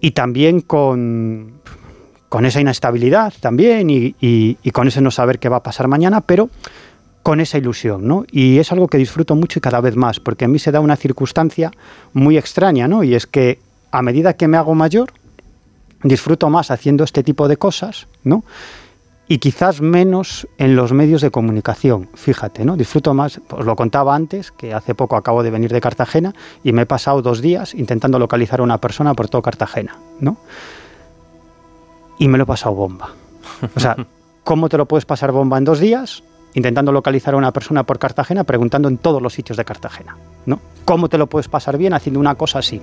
Y 0.00 0.12
también 0.12 0.60
con, 0.60 1.60
con 2.28 2.46
esa 2.46 2.60
inestabilidad 2.60 3.32
también 3.40 3.90
y, 3.90 4.14
y 4.20 4.70
con 4.72 4.88
ese 4.88 5.00
no 5.00 5.10
saber 5.10 5.38
qué 5.38 5.48
va 5.48 5.58
a 5.58 5.62
pasar 5.62 5.88
mañana, 5.88 6.20
pero 6.22 6.48
con 7.22 7.40
esa 7.40 7.58
ilusión, 7.58 8.06
¿no? 8.06 8.24
Y 8.30 8.58
es 8.58 8.72
algo 8.72 8.88
que 8.88 8.98
disfruto 8.98 9.34
mucho 9.34 9.58
y 9.58 9.62
cada 9.62 9.80
vez 9.80 9.94
más, 9.96 10.20
porque 10.20 10.46
a 10.46 10.48
mí 10.48 10.58
se 10.58 10.72
da 10.72 10.80
una 10.80 10.96
circunstancia 10.96 11.70
muy 12.12 12.38
extraña, 12.38 12.88
¿no? 12.88 13.04
Y 13.04 13.14
es 13.14 13.26
que 13.26 13.58
a 13.90 14.02
medida 14.02 14.34
que 14.34 14.48
me 14.48 14.56
hago 14.56 14.74
mayor, 14.74 15.12
disfruto 16.02 16.48
más 16.48 16.70
haciendo 16.70 17.04
este 17.04 17.22
tipo 17.22 17.46
de 17.48 17.56
cosas, 17.56 18.06
¿no? 18.24 18.42
Y 19.30 19.38
quizás 19.38 19.80
menos 19.80 20.48
en 20.58 20.74
los 20.74 20.92
medios 20.92 21.20
de 21.20 21.30
comunicación, 21.30 22.08
fíjate, 22.14 22.64
¿no? 22.64 22.76
Disfruto 22.76 23.14
más, 23.14 23.40
os 23.50 23.64
lo 23.64 23.76
contaba 23.76 24.16
antes, 24.16 24.50
que 24.50 24.74
hace 24.74 24.92
poco 24.92 25.14
acabo 25.14 25.44
de 25.44 25.52
venir 25.52 25.72
de 25.72 25.80
Cartagena 25.80 26.34
y 26.64 26.72
me 26.72 26.82
he 26.82 26.86
pasado 26.86 27.22
dos 27.22 27.40
días 27.40 27.72
intentando 27.74 28.18
localizar 28.18 28.58
a 28.58 28.64
una 28.64 28.78
persona 28.78 29.14
por 29.14 29.28
todo 29.28 29.40
Cartagena, 29.40 29.96
¿no? 30.18 30.36
Y 32.18 32.26
me 32.26 32.38
lo 32.38 32.42
he 32.42 32.46
pasado 32.48 32.74
bomba. 32.74 33.10
O 33.76 33.78
sea, 33.78 33.94
¿cómo 34.42 34.68
te 34.68 34.76
lo 34.76 34.86
puedes 34.86 35.04
pasar 35.04 35.30
bomba 35.30 35.58
en 35.58 35.64
dos 35.64 35.78
días? 35.78 36.24
intentando 36.52 36.90
localizar 36.90 37.34
a 37.34 37.36
una 37.36 37.52
persona 37.52 37.84
por 37.84 38.00
Cartagena, 38.00 38.42
preguntando 38.42 38.88
en 38.88 38.98
todos 38.98 39.22
los 39.22 39.32
sitios 39.32 39.56
de 39.56 39.64
Cartagena. 39.64 40.16
¿no? 40.46 40.58
¿Cómo 40.84 41.08
te 41.08 41.16
lo 41.16 41.28
puedes 41.28 41.46
pasar 41.46 41.78
bien 41.78 41.94
haciendo 41.94 42.18
una 42.18 42.34
cosa 42.34 42.58
así? 42.58 42.82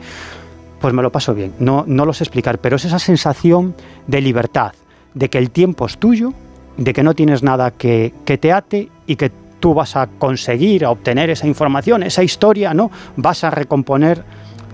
Pues 0.79 0.93
me 0.93 1.01
lo 1.01 1.11
paso 1.11 1.33
bien, 1.33 1.55
no, 1.59 1.83
no 1.85 2.05
lo 2.05 2.13
sé 2.13 2.23
explicar, 2.23 2.59
pero 2.59 2.77
es 2.77 2.85
esa 2.85 2.99
sensación 2.99 3.75
de 4.07 4.21
libertad, 4.21 4.71
de 5.13 5.29
que 5.29 5.37
el 5.37 5.51
tiempo 5.51 5.85
es 5.85 5.97
tuyo, 5.97 6.33
de 6.77 6.93
que 6.93 7.03
no 7.03 7.13
tienes 7.13 7.43
nada 7.43 7.71
que, 7.71 8.13
que 8.25 8.37
te 8.37 8.51
ate 8.51 8.89
y 9.05 9.15
que 9.15 9.31
tú 9.59 9.73
vas 9.73 9.95
a 9.95 10.07
conseguir, 10.07 10.85
a 10.85 10.91
obtener 10.91 11.29
esa 11.29 11.47
información, 11.47 12.03
esa 12.03 12.23
historia, 12.23 12.73
¿no? 12.73 12.91
Vas 13.15 13.43
a 13.43 13.49
recomponer, 13.49 14.23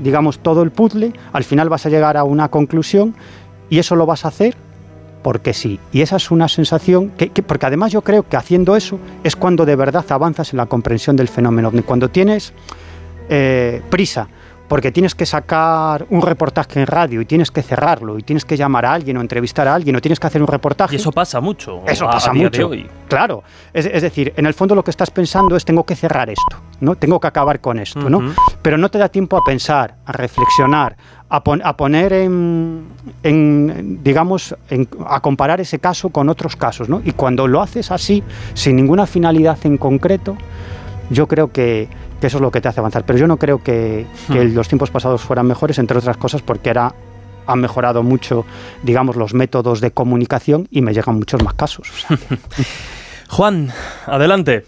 digamos, 0.02 0.40
todo 0.40 0.62
el 0.64 0.72
puzzle, 0.72 1.14
al 1.32 1.44
final 1.44 1.70
vas 1.70 1.86
a 1.86 1.90
llegar 1.90 2.18
a 2.18 2.24
una 2.24 2.50
conclusión 2.50 3.16
y 3.70 3.80
eso 3.80 3.96
lo 3.96 4.06
vas 4.06 4.26
a 4.26 4.30
hacer 4.30 4.56
porque 5.24 5.54
sí. 5.54 5.80
Y 5.92 6.02
esa 6.02 6.18
es 6.18 6.30
una 6.30 6.48
sensación 6.50 7.10
que, 7.12 7.30
porque 7.42 7.66
además 7.66 7.92
yo 7.92 8.02
creo 8.02 8.28
que 8.28 8.38
haciendo 8.38 8.76
eso 8.76 9.00
es 9.24 9.36
cuando 9.36 9.66
de 9.66 9.76
verdad 9.76 10.06
avanzas 10.10 10.54
en 10.54 10.58
la 10.58 10.66
comprensión 10.66 11.16
del 11.16 11.30
fenómeno. 11.30 11.72
Cuando 11.86 12.10
tienes 12.10 12.54
eh, 13.30 13.82
prisa, 13.90 14.28
porque 14.74 14.92
tienes 14.92 15.14
que 15.14 15.28
sacar 15.28 16.08
un 16.10 16.24
reportaje 16.24 16.80
en 16.80 16.88
radio 16.88 17.22
y 17.22 17.26
tienes 17.26 17.52
que 17.52 17.62
cerrarlo 17.62 18.18
y 18.18 18.24
tienes 18.24 18.44
que 18.44 18.58
llamar 18.58 18.88
a 18.88 18.94
alguien 18.94 19.18
o 19.18 19.22
entrevistar 19.22 19.68
a 19.68 19.76
alguien 19.76 19.96
o 19.96 20.02
tienes 20.02 20.20
que 20.20 20.26
hacer 20.26 20.42
un 20.42 20.48
reportaje. 20.48 20.96
Y 20.96 20.98
eso 20.98 21.12
pasa 21.12 21.40
mucho. 21.40 21.84
Eso 21.86 22.08
pasa 22.08 22.34
mucho. 22.34 22.72
Claro. 23.08 23.44
Es, 23.72 24.02
decir, 24.02 24.34
en 24.36 24.48
el 24.48 24.56
fondo 24.56 24.74
lo 24.74 24.84
que 24.84 24.90
estás 24.90 25.12
pensando 25.12 25.56
es 25.56 25.64
tengo 25.64 25.84
que 25.84 25.96
cerrar 25.96 26.28
esto, 26.32 26.58
¿no? 26.80 26.96
Tengo 26.96 27.20
que 27.20 27.28
acabar 27.28 27.60
con 27.60 27.78
esto, 27.78 28.10
¿no? 28.10 28.34
Pero 28.64 28.80
no 28.80 28.90
te 28.90 28.98
da 28.98 29.10
tiempo 29.10 29.38
a 29.38 29.42
pensar, 29.46 29.94
a 30.08 30.12
reflexionar, 30.12 30.98
a, 31.30 31.44
poner 31.78 32.12
en, 32.14 34.00
digamos, 34.04 34.56
a 35.08 35.20
comparar 35.20 35.62
ese 35.62 35.78
caso 35.78 36.10
con 36.10 36.30
otros 36.30 36.56
casos, 36.56 36.90
¿no? 36.90 37.00
Y 37.06 37.12
cuando 37.12 37.48
lo 37.48 37.62
haces 37.62 37.92
así, 37.92 38.24
sin 38.56 38.76
ninguna 38.76 39.06
finalidad 39.06 39.60
en 39.66 39.78
concreto, 39.78 40.36
yo 41.10 41.28
creo 41.28 41.52
que, 41.52 41.88
eso 42.22 42.38
es 42.38 42.42
lo 42.42 42.52
que 42.52 42.62
te 42.62 42.70
hace 42.70 42.80
avanzar. 42.80 43.06
Pero 43.06 43.20
yo 43.20 43.28
no 43.28 43.38
creo 43.38 43.62
que, 43.62 44.06
hmm. 44.30 44.56
los 44.56 44.68
tiempos 44.68 44.92
pasados 44.92 45.22
fueran 45.22 45.46
mejores, 45.46 45.78
entre 45.78 45.98
otras 45.98 46.18
cosas, 46.18 46.42
porque 46.42 46.70
era 46.70 46.94
han 47.46 47.60
mejorado 47.60 48.04
mucho, 48.04 48.46
digamos, 48.84 49.18
los 49.18 49.34
métodos 49.34 49.82
de 49.82 49.92
comunicación 49.92 50.68
y 50.72 50.82
me 50.82 50.94
llegan 50.94 51.16
muchos 51.16 51.44
más 51.44 51.54
casos. 51.56 51.90
Juan, 53.30 53.72
adelante. 54.06 54.64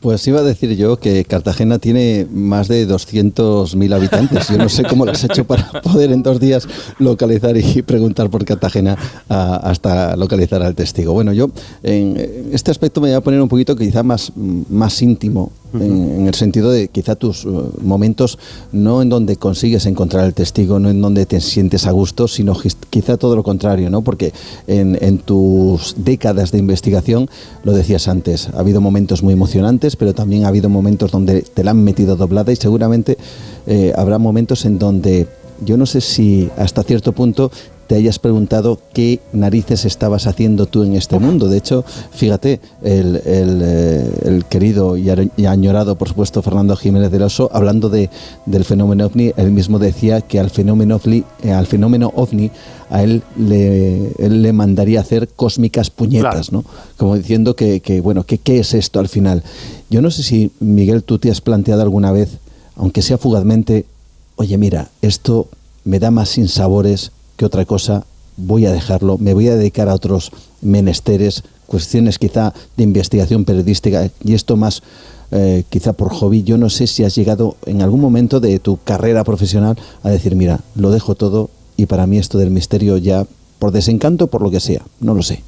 Pues 0.00 0.24
iba 0.28 0.38
a 0.38 0.44
decir 0.44 0.76
yo 0.76 1.00
que 1.00 1.24
Cartagena 1.24 1.80
tiene 1.80 2.24
más 2.30 2.68
de 2.68 2.86
200.000 2.88 3.92
habitantes. 3.92 4.46
Yo 4.48 4.56
no 4.56 4.68
sé 4.68 4.84
cómo 4.84 5.04
lo 5.04 5.10
has 5.10 5.24
hecho 5.24 5.44
para 5.44 5.82
poder 5.82 6.12
en 6.12 6.22
dos 6.22 6.38
días 6.38 6.68
localizar 7.00 7.56
y 7.56 7.82
preguntar 7.82 8.30
por 8.30 8.44
Cartagena 8.44 8.96
hasta 9.28 10.14
localizar 10.14 10.62
al 10.62 10.76
testigo. 10.76 11.14
Bueno, 11.14 11.32
yo 11.32 11.50
en 11.82 12.50
este 12.52 12.70
aspecto 12.70 13.00
me 13.00 13.08
voy 13.08 13.16
a 13.16 13.20
poner 13.22 13.42
un 13.42 13.48
poquito 13.48 13.74
quizá 13.74 14.04
más, 14.04 14.30
más 14.36 15.02
íntimo 15.02 15.50
en, 15.74 16.26
el 16.26 16.34
sentido 16.34 16.70
de 16.70 16.88
quizá 16.88 17.14
tus 17.14 17.44
uh, 17.44 17.72
momentos 17.80 18.38
no 18.72 19.02
en 19.02 19.08
donde 19.08 19.36
consigues 19.36 19.86
encontrar 19.86 20.24
el 20.26 20.34
testigo, 20.34 20.78
no 20.78 20.90
en 20.90 21.00
donde 21.00 21.26
te 21.26 21.40
sientes 21.40 21.86
a 21.86 21.92
gusto, 21.92 22.28
sino 22.28 22.56
quizá 22.90 23.16
todo 23.16 23.36
lo 23.36 23.42
contrario, 23.42 23.90
¿no? 23.90 24.02
Porque 24.02 24.32
en, 24.66 25.18
tus 25.18 25.94
décadas 25.98 26.52
de 26.52 26.58
investigación, 26.58 27.28
lo 27.64 27.72
decías 27.72 28.08
antes, 28.08 28.48
ha 28.54 28.60
habido 28.60 28.80
momentos 28.80 29.22
muy 29.22 29.32
emocionantes, 29.32 29.96
pero 29.96 30.14
también 30.14 30.44
ha 30.44 30.48
habido 30.48 30.68
momentos 30.68 31.10
donde 31.10 31.42
te 31.42 31.64
la 31.64 31.72
han 31.72 31.82
metido 31.82 32.16
doblada 32.16 32.52
y 32.52 32.56
seguramente 32.56 33.18
eh, 33.66 33.92
habrá 33.96 34.18
momentos 34.18 34.64
en 34.64 34.78
donde 34.78 35.26
yo 35.64 35.76
no 35.76 35.86
sé 35.86 36.00
si 36.00 36.50
hasta 36.56 36.82
cierto 36.82 37.12
punto 37.12 37.50
te 37.88 37.94
hayas 37.96 38.18
preguntado 38.18 38.78
qué 38.92 39.20
narices 39.32 39.86
estabas 39.86 40.26
haciendo 40.26 40.66
tú 40.66 40.82
en 40.82 40.94
este 40.94 41.18
mundo. 41.18 41.48
De 41.48 41.56
hecho, 41.56 41.84
fíjate, 42.12 42.60
el, 42.82 43.20
eh, 43.24 44.42
querido 44.50 44.96
y 44.96 45.46
añorado, 45.46 45.96
por 45.96 46.08
supuesto, 46.08 46.42
Fernando 46.42 46.76
Jiménez 46.76 47.10
del 47.10 47.22
Oso, 47.22 47.50
hablando 47.52 47.88
de, 47.88 48.10
del 48.44 48.64
fenómeno 48.64 49.06
ovni, 49.06 49.32
él 49.38 49.50
mismo 49.50 49.78
decía 49.78 50.20
que 50.20 50.38
al 50.38 50.50
fenómeno 50.50 50.96
ovni, 50.96 51.24
eh, 51.42 51.50
al 51.50 51.66
fenómeno 51.66 52.12
ovni 52.14 52.50
a 52.90 53.02
él 53.02 53.22
le, 53.38 54.12
le 54.18 54.52
mandaría 54.52 55.00
hacer 55.00 55.28
cósmicas 55.28 55.88
puñetas, 55.88 56.52
¿no? 56.52 56.64
Como 56.98 57.16
diciendo 57.16 57.56
que, 57.56 58.00
bueno, 58.02 58.24
que 58.24 58.36
qué 58.36 58.60
es 58.60 58.74
esto 58.74 59.00
al 59.00 59.08
final. 59.08 59.42
Yo 59.88 60.02
no 60.02 60.10
sé 60.10 60.22
si, 60.22 60.50
Miguel, 60.60 61.04
tú 61.04 61.18
te 61.18 61.30
has 61.30 61.40
planteado 61.40 61.80
alguna 61.80 62.12
vez, 62.12 62.36
aunque 62.76 63.00
sea 63.00 63.16
fugazmente, 63.16 63.86
oye, 64.36 64.58
mira, 64.58 64.90
esto 65.00 65.48
me 65.84 65.98
da 65.98 66.10
más 66.10 66.28
sinsabores 66.28 67.12
que 67.38 67.46
otra 67.46 67.64
cosa, 67.64 68.04
voy 68.36 68.66
a 68.66 68.72
dejarlo, 68.72 69.16
me 69.16 69.32
voy 69.32 69.48
a 69.48 69.56
dedicar 69.56 69.88
a 69.88 69.94
otros 69.94 70.32
menesteres, 70.60 71.44
cuestiones 71.66 72.18
quizá 72.18 72.52
de 72.76 72.82
investigación 72.82 73.44
periodística 73.44 74.10
y 74.22 74.34
esto 74.34 74.56
más 74.56 74.82
eh, 75.30 75.62
quizá 75.70 75.92
por 75.92 76.12
hobby. 76.12 76.42
Yo 76.42 76.58
no 76.58 76.68
sé 76.68 76.86
si 76.86 77.04
has 77.04 77.14
llegado 77.14 77.56
en 77.64 77.80
algún 77.80 78.00
momento 78.00 78.40
de 78.40 78.58
tu 78.58 78.78
carrera 78.82 79.24
profesional 79.24 79.78
a 80.02 80.10
decir, 80.10 80.34
mira, 80.34 80.60
lo 80.74 80.90
dejo 80.90 81.14
todo 81.14 81.48
y 81.76 81.86
para 81.86 82.06
mí 82.06 82.18
esto 82.18 82.38
del 82.38 82.50
misterio 82.50 82.96
ya 82.96 83.24
por 83.58 83.70
desencanto, 83.70 84.26
por 84.26 84.42
lo 84.42 84.50
que 84.50 84.60
sea, 84.60 84.82
no 85.00 85.14
lo 85.14 85.22
sé. 85.22 85.42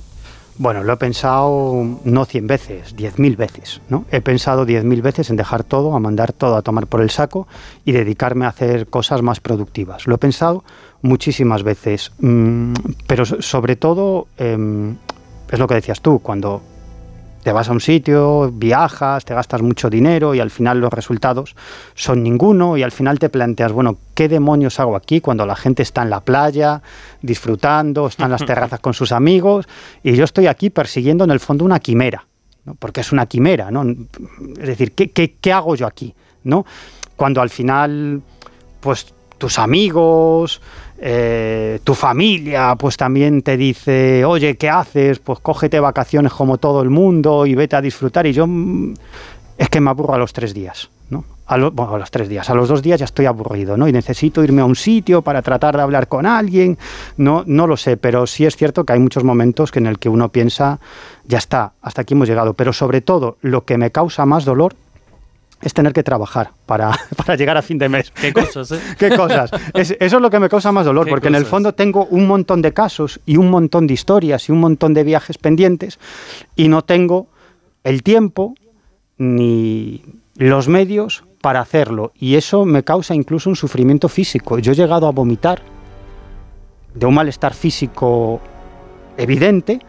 Bueno, 0.59 0.85
lo 0.85 0.93
he 0.93 0.97
pensado 0.99 1.99
no 2.05 2.25
100 2.27 2.47
veces, 2.47 2.95
10.000 2.95 3.37
veces, 3.37 3.81
¿no? 3.89 4.05
He 4.11 4.21
pensado 4.21 4.67
10.000 4.67 5.01
veces 5.01 5.31
en 5.31 5.37
dejar 5.37 5.65
todo, 5.65 5.95
a 5.95 6.01
mandar 6.01 6.35
todo 6.35 6.57
a 6.57 6.61
tomar 6.61 6.87
por 6.87 7.01
el 7.01 7.09
saco 7.09 7.49
y 7.87 7.93
dedicarme 7.93 8.45
a 8.45 8.49
hacer 8.49 8.87
cosas 8.87 9.23
más 9.23 9.41
productivas. 9.41 10.07
Lo 10.07 10.17
he 10.17 10.19
pensado 10.19 10.63
muchísimas 11.03 11.63
veces, 11.63 12.13
mm, 12.19 12.73
pero 13.07 13.25
sobre 13.25 13.77
todo 13.77 14.29
em, 14.37 14.97
es 15.51 15.59
lo 15.59 15.67
que 15.67 15.75
decías 15.75 16.01
tú, 16.01 16.19
cuando 16.21 16.63
te 17.43 17.53
vas 17.53 17.69
a 17.71 17.73
un 17.73 17.81
sitio, 17.81 18.51
viajas, 18.53 19.25
te 19.25 19.35
gastas 19.35 19.63
mucho 19.63 19.89
dinero 19.89 20.35
y 20.35 20.41
al 20.41 20.51
final 20.51 20.79
los 20.81 20.93
resultados 20.93 21.57
son 21.95 22.23
ninguno 22.23 22.77
y 22.77 22.83
al 22.83 22.93
final 22.93 23.19
te 23.19 23.31
planteas, 23.31 23.73
bueno, 23.73 23.97
¿qué 24.15 24.29
demonios 24.29 24.79
hago 24.79 24.95
aquí 24.95 25.21
cuando 25.21 25.47
la 25.47 25.57
gente 25.57 25.83
está 25.83 26.03
en 26.03 26.11
la 26.11 26.21
playa, 26.21 26.83
disfrutando, 27.23 28.07
está 28.07 28.25
en 28.27 28.33
las 28.33 28.45
terrazas 28.45 28.81
con 28.81 28.93
sus 28.93 29.13
amigos 29.13 29.67
y 30.03 30.15
yo 30.15 30.25
estoy 30.25 30.49
aquí 30.49 30.69
persiguiendo 30.69 31.25
en 31.25 31.31
el 31.31 31.41
fondo 31.41 31.65
una 31.65 31.81
quimera? 31.81 32.27
¿no? 32.67 32.75
Porque 32.75 33.01
es 33.01 33.11
una 33.11 33.25
quimera, 33.25 33.71
¿no? 33.71 33.83
Es 33.83 34.67
decir, 34.67 34.93
¿qué, 34.93 35.11
qué, 35.11 35.37
qué 35.41 35.53
hago 35.53 35.75
yo 35.77 35.87
aquí? 35.87 36.15
¿no? 36.45 36.67
Cuando 37.17 37.41
al 37.41 37.51
final, 37.51 38.23
pues 38.81 39.15
tus 39.41 39.59
amigos, 39.59 40.61
eh, 40.99 41.81
tu 41.83 41.95
familia 41.95 42.77
pues 42.79 42.97
también 42.97 43.43
te 43.43 43.57
dice, 43.57 44.25
oye, 44.25 44.57
¿qué 44.57 44.69
haces? 44.69 45.19
Pues 45.19 45.41
cógete 45.41 45.81
vacaciones 45.81 46.33
como 46.33 46.59
todo 46.59 46.83
el 46.83 46.91
mundo 46.91 47.47
y 47.47 47.57
vete 47.57 47.75
a 47.75 47.81
disfrutar. 47.81 48.27
Y 48.27 48.33
yo 48.33 48.47
mm, 48.47 48.95
es 49.59 49.69
que 49.69 49.81
me 49.81 49.91
aburro 49.91 50.15
a 50.15 50.19
los 50.19 50.33
tres 50.33 50.53
días, 50.53 50.91
¿no? 51.09 51.25
A, 51.47 51.55
a 51.55 51.59
los 51.59 52.11
tres 52.11 52.29
días, 52.29 52.49
a 52.51 52.55
los 52.55 52.69
dos 52.69 52.83
días 52.83 53.01
ya 53.01 53.07
estoy 53.07 53.27
aburrido, 53.27 53.77
¿no? 53.77 53.89
Y 53.89 53.93
necesito 53.93 54.45
irme 54.45 54.61
a 54.61 54.67
un 54.67 54.77
sitio 54.77 55.23
para 55.23 55.41
tratar 55.43 55.75
de 55.75 55.83
hablar 55.83 56.07
con 56.07 56.27
alguien, 56.27 56.79
no, 57.17 57.45
no 57.47 57.67
lo 57.67 57.77
sé, 57.77 57.97
pero 57.97 58.27
sí 58.27 58.45
es 58.45 58.57
cierto 58.57 58.85
que 58.85 58.93
hay 58.93 59.01
muchos 59.01 59.25
momentos 59.25 59.73
en 59.75 59.87
el 59.87 59.99
que 59.99 60.11
uno 60.11 60.29
piensa, 60.29 60.79
ya 61.25 61.39
está, 61.39 61.73
hasta 61.81 62.03
aquí 62.03 62.15
hemos 62.15 62.29
llegado, 62.29 62.55
pero 62.55 62.73
sobre 62.73 63.01
todo 63.01 63.39
lo 63.41 63.65
que 63.65 63.79
me 63.79 63.91
causa 63.91 64.27
más 64.27 64.45
dolor 64.45 64.75
es 65.63 65.75
tener 65.75 65.93
que 65.93 66.03
trabajar 66.03 66.53
para, 66.67 66.97
llegar 67.37 67.57
a 67.57 67.63
fin 67.63 67.79
de 67.79 67.89
mes. 67.89 68.11
¿Qué 68.11 68.33
cosas, 68.33 68.73
eh? 68.73 68.81
¿Qué 68.99 69.17
cosas? 69.17 69.51
eso 69.75 69.95
es 69.99 70.13
lo 70.13 70.31
que 70.31 70.41
me 70.41 70.49
causa 70.49 70.73
más 70.73 70.87
dolor, 70.87 71.09
porque 71.09 71.29
en 71.29 71.35
el 71.35 71.47
fondo 71.47 71.75
tengo 71.75 72.07
un 72.07 72.27
montón 72.27 72.63
de 72.63 72.73
casos 72.73 73.21
y 73.27 73.37
un 73.37 73.51
montón 73.51 73.87
de 73.87 73.95
historias 73.95 74.49
y 74.49 74.53
un 74.53 74.61
montón 74.61 74.95
de 74.95 75.05
viajes 75.05 75.39
pendientes 75.39 75.99
y 76.57 76.69
no 76.69 76.83
tengo 76.83 77.29
el 77.85 78.03
tiempo 78.03 78.55
ni 79.19 80.03
los 80.37 80.69
medios 80.69 81.25
para 81.41 81.61
hacerlo. 81.61 82.13
Y 82.15 82.37
eso 82.37 82.65
me 82.65 82.83
causa 82.83 83.15
incluso 83.15 83.51
un 83.51 83.57
sufrimiento 83.57 84.09
físico. 84.09 84.59
Yo 84.59 84.73
he 84.73 84.75
llegado 84.75 85.07
a 85.07 85.13
vomitar 85.13 85.63
de 86.95 87.07
un 87.07 87.15
malestar 87.15 87.55
físico 87.55 88.41
evidente 89.17 89.81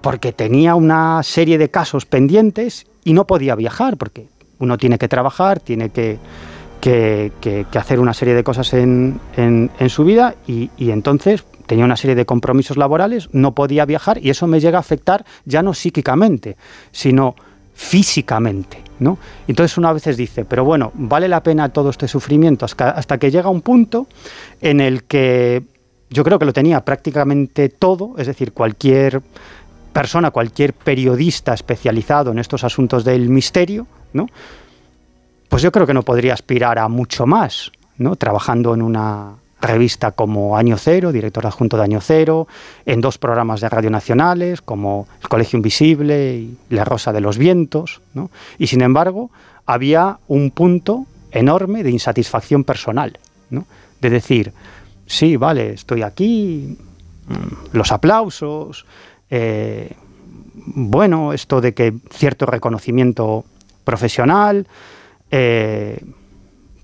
porque 0.00 0.32
tenía 0.32 0.74
una 0.74 1.22
serie 1.22 1.58
de 1.58 1.70
casos 1.70 2.04
pendientes 2.04 2.86
y 3.04 3.14
no 3.14 3.26
podía 3.26 3.54
viajar 3.54 3.96
porque 3.96 4.28
uno 4.64 4.78
tiene 4.78 4.98
que 4.98 5.08
trabajar, 5.08 5.60
tiene 5.60 5.90
que, 5.90 6.18
hacer 7.74 8.00
una 8.00 8.14
serie 8.14 8.34
de 8.34 8.44
cosas 8.44 8.74
en, 8.74 9.20
su 9.88 10.04
vida 10.04 10.34
y, 10.46 10.70
entonces 10.90 11.44
tenía 11.66 11.84
una 11.84 11.96
serie 11.96 12.14
de 12.14 12.26
compromisos 12.26 12.76
laborales, 12.76 13.28
no 13.32 13.54
podía 13.54 13.86
viajar 13.86 14.18
y 14.22 14.30
eso 14.30 14.46
me 14.46 14.60
llega 14.60 14.78
a 14.78 14.80
afectar 14.80 15.24
ya 15.44 15.62
no 15.62 15.72
psíquicamente, 15.72 16.56
sino 16.92 17.34
físicamente. 17.72 18.82
¿no? 18.98 19.18
Entonces 19.48 19.76
uno 19.78 19.88
a 19.88 19.92
veces 19.92 20.16
dice, 20.16 20.44
pero 20.44 20.64
bueno, 20.64 20.92
vale 20.94 21.28
la 21.28 21.42
pena 21.42 21.70
todo 21.70 21.90
este 21.90 22.06
sufrimiento 22.06 22.66
hasta 22.66 23.18
que 23.18 23.30
llega 23.30 23.48
un 23.48 23.62
punto 23.62 24.06
en 24.60 24.80
el 24.80 25.04
que 25.04 25.62
yo 26.10 26.22
creo 26.22 26.38
que 26.38 26.44
lo 26.44 26.52
tenía 26.52 26.84
prácticamente 26.84 27.68
todo, 27.68 28.14
es 28.18 28.26
decir, 28.26 28.52
cualquier 28.52 29.20
persona, 29.94 30.30
cualquier 30.30 30.74
periodista 30.74 31.54
especializado 31.54 32.32
en 32.32 32.38
estos 32.38 32.64
asuntos 32.64 33.04
del 33.04 33.30
misterio, 33.30 33.86
¿no? 34.12 34.26
Pues 35.48 35.62
yo 35.62 35.72
creo 35.72 35.86
que 35.86 35.94
no 35.94 36.02
podría 36.02 36.34
aspirar 36.34 36.78
a 36.78 36.88
mucho 36.88 37.26
más, 37.26 37.72
¿no? 37.96 38.16
Trabajando 38.16 38.74
en 38.74 38.82
una 38.82 39.36
revista 39.62 40.10
como 40.10 40.58
Año 40.58 40.76
Cero, 40.76 41.12
director 41.12 41.46
adjunto 41.46 41.76
de 41.76 41.84
Año 41.84 42.00
Cero, 42.02 42.46
en 42.84 43.00
dos 43.00 43.16
programas 43.16 43.60
de 43.60 43.68
radio 43.68 43.88
nacionales 43.88 44.60
como 44.60 45.06
El 45.22 45.28
Colegio 45.28 45.56
Invisible 45.56 46.34
y 46.34 46.58
La 46.68 46.84
Rosa 46.84 47.12
de 47.12 47.20
los 47.20 47.38
Vientos, 47.38 48.02
¿no? 48.12 48.30
Y 48.58 48.66
sin 48.66 48.82
embargo, 48.82 49.30
había 49.64 50.18
un 50.28 50.50
punto 50.50 51.06
enorme 51.30 51.82
de 51.82 51.90
insatisfacción 51.90 52.64
personal, 52.64 53.18
¿no? 53.48 53.64
De 54.00 54.10
decir, 54.10 54.52
sí, 55.06 55.36
vale, 55.36 55.72
estoy 55.72 56.02
aquí, 56.02 56.76
mm, 57.28 57.76
los 57.76 57.92
aplausos, 57.92 58.84
eh, 59.30 59.92
bueno, 60.66 61.32
esto 61.32 61.60
de 61.60 61.74
que 61.74 61.94
cierto 62.10 62.46
reconocimiento 62.46 63.44
profesional, 63.84 64.66
eh, 65.30 66.00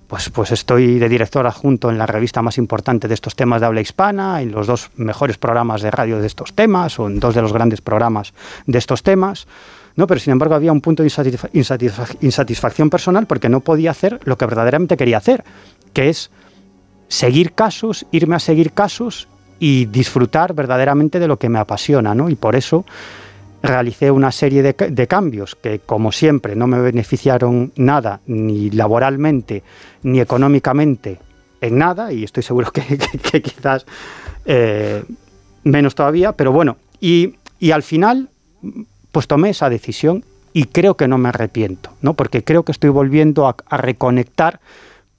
pues, 0.06 0.28
pues 0.30 0.50
estoy 0.50 0.98
de 0.98 1.08
director 1.08 1.46
adjunto 1.46 1.88
en 1.88 1.96
la 1.96 2.06
revista 2.06 2.42
más 2.42 2.58
importante 2.58 3.06
de 3.06 3.14
estos 3.14 3.36
temas 3.36 3.60
de 3.60 3.68
habla 3.68 3.80
hispana, 3.80 4.42
en 4.42 4.50
los 4.50 4.66
dos 4.66 4.90
mejores 4.96 5.38
programas 5.38 5.82
de 5.82 5.90
radio 5.92 6.18
de 6.18 6.26
estos 6.26 6.52
temas, 6.52 6.98
o 6.98 7.06
en 7.06 7.20
dos 7.20 7.34
de 7.34 7.42
los 7.42 7.52
grandes 7.52 7.80
programas 7.80 8.34
de 8.66 8.78
estos 8.78 9.04
temas. 9.04 9.46
No, 9.94 10.06
pero 10.06 10.18
sin 10.18 10.32
embargo 10.32 10.56
había 10.56 10.72
un 10.72 10.80
punto 10.80 11.02
de 11.02 11.12
insatisfacción 12.20 12.90
personal 12.90 13.26
porque 13.26 13.48
no 13.48 13.60
podía 13.60 13.92
hacer 13.92 14.20
lo 14.24 14.36
que 14.36 14.46
verdaderamente 14.46 14.96
quería 14.96 15.18
hacer, 15.18 15.44
que 15.92 16.08
es 16.08 16.30
seguir 17.06 17.52
casos, 17.52 18.06
irme 18.10 18.36
a 18.36 18.40
seguir 18.40 18.72
casos 18.72 19.28
y 19.60 19.84
disfrutar 19.84 20.54
verdaderamente 20.54 21.20
de 21.20 21.28
lo 21.28 21.38
que 21.38 21.50
me 21.50 21.60
apasiona, 21.60 22.14
¿no? 22.14 22.30
Y 22.30 22.34
por 22.34 22.56
eso 22.56 22.84
realicé 23.62 24.10
una 24.10 24.32
serie 24.32 24.62
de, 24.62 25.06
cambios 25.06 25.54
que, 25.54 25.80
como 25.80 26.12
siempre, 26.12 26.56
no 26.56 26.66
me 26.66 26.80
beneficiaron 26.80 27.72
nada, 27.76 28.20
ni 28.26 28.70
laboralmente, 28.70 29.62
ni 30.02 30.18
económicamente, 30.18 31.18
en 31.60 31.76
nada, 31.76 32.10
y 32.10 32.24
estoy 32.24 32.42
seguro 32.42 32.72
que, 32.72 32.82
quizás 33.42 33.84
eh, 34.46 35.04
menos 35.62 35.94
todavía, 35.94 36.32
pero 36.32 36.52
bueno, 36.52 36.78
y, 36.98 37.34
al 37.70 37.82
final, 37.82 38.30
pues 39.12 39.26
tomé 39.26 39.50
esa 39.50 39.68
decisión 39.68 40.24
y 40.54 40.64
creo 40.64 40.96
que 40.96 41.06
no 41.06 41.18
me 41.18 41.28
arrepiento, 41.28 41.90
¿no? 42.00 42.14
Porque 42.14 42.42
creo 42.42 42.64
que 42.64 42.72
estoy 42.72 42.88
volviendo 42.88 43.46
a, 43.46 43.56
reconectar 43.76 44.60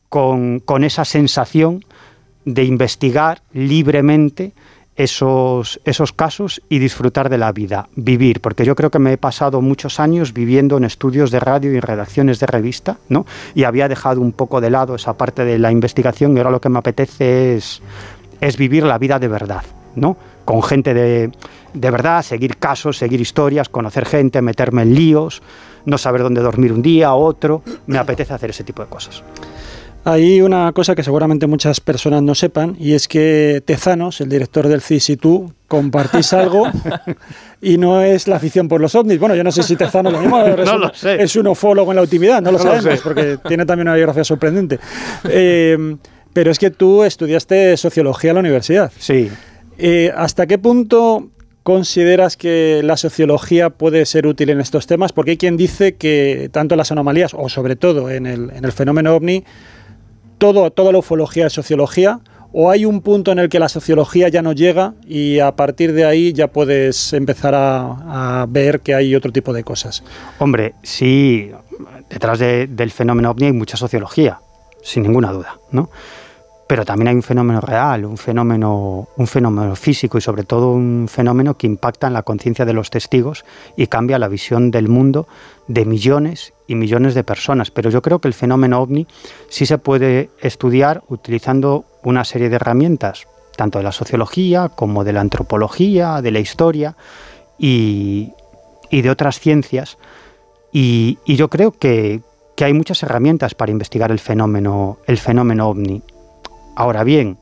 con, 0.10 0.60
con 0.60 0.84
esa 0.84 1.06
sensación 1.06 1.86
de 2.46 2.64
investigar 2.64 3.42
libremente 3.54 4.54
esos, 4.96 5.80
esos 5.86 6.12
casos 6.14 6.62
y 6.70 6.80
disfrutar 6.80 7.30
de 7.30 7.38
la 7.38 7.52
vida, 7.52 7.88
vivir, 7.96 8.42
porque 8.42 8.66
yo 8.66 8.76
creo 8.76 8.92
que 8.92 9.00
me 9.00 9.14
he 9.14 9.18
pasado 9.18 9.62
muchos 9.62 10.00
años 10.00 10.34
viviendo 10.34 10.78
en 10.78 10.84
estudios 10.84 11.32
de 11.32 11.40
radio 11.40 11.72
y 11.72 11.80
redacciones 11.80 12.40
de 12.40 12.46
revista, 12.46 12.98
¿no? 13.10 13.26
Y 13.56 13.64
había 13.64 13.88
dejado 13.88 14.22
un 14.22 14.32
poco 14.32 14.62
de 14.62 14.70
lado 14.70 14.96
esa 14.96 15.14
parte 15.14 15.46
de 15.46 15.60
la 15.60 15.72
investigación 15.72 16.36
y 16.36 16.40
ahora 16.40 16.52
lo 16.52 16.62
que 16.62 16.70
me 16.70 16.80
apetece 16.80 17.56
es, 17.56 17.82
es 18.42 18.58
vivir 18.58 18.84
la 18.84 18.98
vida 18.98 19.18
de 19.18 19.28
verdad, 19.28 19.64
¿no? 19.96 20.18
Con 20.46 20.62
gente 20.62 20.94
de, 20.94 21.32
de 21.74 21.92
verdad, 21.92 22.22
seguir 22.22 22.58
casos, 22.58 22.98
seguir 22.98 23.22
historias, 23.22 23.70
conocer 23.70 24.06
gente, 24.06 24.42
meterme 24.42 24.82
en 24.82 24.94
líos, 24.94 25.42
no 25.86 25.98
saber 25.98 26.22
dónde 26.22 26.42
dormir 26.42 26.74
un 26.74 26.82
día, 26.82 27.14
otro, 27.14 27.64
me 27.88 27.98
apetece 27.98 28.34
hacer 28.34 28.50
ese 28.50 28.64
tipo 28.64 28.84
de 28.84 28.90
cosas. 28.90 29.24
Hay 30.04 30.42
una 30.42 30.72
cosa 30.72 30.96
que 30.96 31.04
seguramente 31.04 31.46
muchas 31.46 31.80
personas 31.80 32.24
no 32.24 32.34
sepan 32.34 32.76
y 32.80 32.94
es 32.94 33.08
que 33.08 33.62
Tezanos, 33.64 34.20
el 34.22 34.30
director 34.30 34.68
del 34.68 34.82
CIS 34.82 35.12
y 35.12 35.18
tú, 35.18 35.54
compartís 35.68 36.34
algo 36.34 36.68
y 37.62 37.78
no 37.78 38.02
es 38.02 38.28
la 38.28 38.38
afición 38.38 38.68
por 38.68 38.82
los 38.82 38.96
ovnis. 38.96 39.20
Bueno, 39.20 39.36
yo 39.36 39.44
no 39.44 39.52
sé 39.52 39.62
si 39.62 39.76
Tezanos 39.76 40.12
lo 40.12 40.20
mismo 40.20 40.40
No 40.66 40.78
lo 40.78 40.94
sé. 40.94 41.22
es 41.22 41.36
un 41.36 41.48
ufólogo 41.48 41.92
en 41.92 41.98
la 41.98 42.02
ultimidad, 42.02 42.42
no 42.42 42.52
lo 42.52 42.58
No 42.58 42.64
sabemos 42.64 43.02
porque 43.02 43.38
tiene 43.48 43.66
también 43.66 43.88
una 43.88 43.96
biografía 43.96 44.24
sorprendente. 44.24 44.80
Eh, 45.26 45.98
pero 46.34 46.50
es 46.50 46.60
que 46.60 46.72
tú 46.72 47.04
estudiaste 47.04 47.78
sociología 47.78 48.32
en 48.32 48.36
la 48.36 48.40
universidad. 48.40 48.92
Sí. 48.98 49.30
Eh, 49.78 50.12
¿Hasta 50.16 50.48
qué 50.48 50.58
punto 50.58 51.30
consideras 51.64 52.38
que 52.38 52.82
la 52.84 52.98
sociología 52.98 53.70
puede 53.70 54.06
ser 54.06 54.26
útil 54.26 54.50
en 54.50 54.62
estos 54.62 54.88
temas? 54.88 55.12
Porque 55.12 55.32
hay 55.32 55.38
quien 55.38 55.58
dice 55.58 55.96
que 55.96 56.50
tanto 56.52 56.76
en 56.76 56.78
las 56.78 56.92
anomalías 56.92 57.34
o 57.34 57.50
sobre 57.50 57.76
todo 57.76 58.10
en 58.10 58.26
el, 58.26 58.50
en 58.52 58.66
el 58.66 58.72
fenómeno 58.72 59.16
ovni, 59.16 59.44
todo, 60.42 60.72
toda 60.72 60.92
la 60.92 60.98
ufología 60.98 61.46
es 61.46 61.54
sociología, 61.54 62.20
o 62.52 62.72
hay 62.72 62.84
un 62.84 63.02
punto 63.02 63.32
en 63.32 63.38
el 63.38 63.48
que 63.48 63.60
la 63.60 63.70
sociología 63.70 64.28
ya 64.28 64.42
no 64.42 64.54
llega 64.54 64.96
y 65.08 65.38
a 65.38 65.56
partir 65.56 65.94
de 65.94 66.04
ahí 66.04 66.34
ya 66.34 66.48
puedes 66.48 67.14
empezar 67.14 67.54
a, 67.56 68.48
ver 68.50 68.80
que 68.82 68.96
hay 68.96 69.14
otro 69.16 69.32
tipo 69.32 69.54
de 69.54 69.64
cosas. 69.64 70.04
Hombre, 70.40 70.74
sí, 70.82 71.52
detrás 72.10 72.40
de- 72.40 72.66
del 72.66 72.90
fenómeno 72.90 73.30
ovni 73.30 73.46
hay 73.46 73.54
mucha 73.54 73.78
sociología, 73.78 74.40
sin 74.82 75.04
ninguna 75.04 75.32
duda, 75.32 75.60
¿no? 75.72 75.92
Pero 76.68 76.86
también 76.86 77.10
hay 77.10 77.16
un 77.16 77.24
fenómeno 77.24 77.62
real, 77.62 78.04
un 78.06 78.18
fenómeno, 78.18 79.08
un 79.16 79.28
fenómeno 79.28 79.76
físico 79.76 80.18
y 80.18 80.22
sobre 80.22 80.44
todo 80.44 80.72
un 80.72 81.08
fenómeno 81.08 81.56
que 81.56 81.68
impacta 81.68 82.08
en 82.08 82.14
la 82.14 82.24
conciencia 82.24 82.66
de 82.66 82.74
los 82.74 82.90
testigos 82.90 83.46
y 83.78 83.88
cambia 83.88 84.18
la 84.18 84.28
visión 84.28 84.72
del 84.72 84.88
mundo 84.88 85.28
de 85.68 85.86
millones 85.86 86.54
y 86.72 86.76
millones 86.76 87.16
de 87.16 87.26
personas. 87.26 87.70
Pero 87.70 87.90
yo 87.90 88.02
creo 88.02 88.20
que 88.20 88.30
el 88.30 88.34
fenómeno 88.34 88.82
ovni 88.82 89.06
sí 89.50 89.66
se 89.66 89.78
puede 89.78 90.30
estudiar 90.40 91.04
utilizando 91.10 91.84
una 92.02 92.24
serie 92.24 92.50
de 92.50 92.56
herramientas, 92.56 93.28
tanto 93.58 93.78
de 93.78 93.84
la 93.84 93.92
sociología 93.92 94.70
como 94.70 95.04
de 95.04 95.12
la 95.12 95.20
antropología, 95.20 96.22
de 96.22 96.32
la 96.32 96.40
historia 96.40 96.96
y, 97.60 98.32
de 98.90 99.10
otras 99.10 99.40
ciencias. 99.40 99.98
Y, 100.72 101.20
y 101.26 101.36
yo 101.36 101.50
creo 101.50 101.74
que, 101.74 102.22
que 102.56 102.64
hay 102.64 102.74
muchas 102.74 103.04
herramientas 103.04 103.54
para 103.54 103.72
investigar 103.72 104.10
el 104.10 104.20
fenómeno, 104.20 104.98
el 105.08 105.18
fenómeno 105.18 105.68
ovni. 105.68 106.02
Ahora 106.78 107.04
bien, 107.04 107.38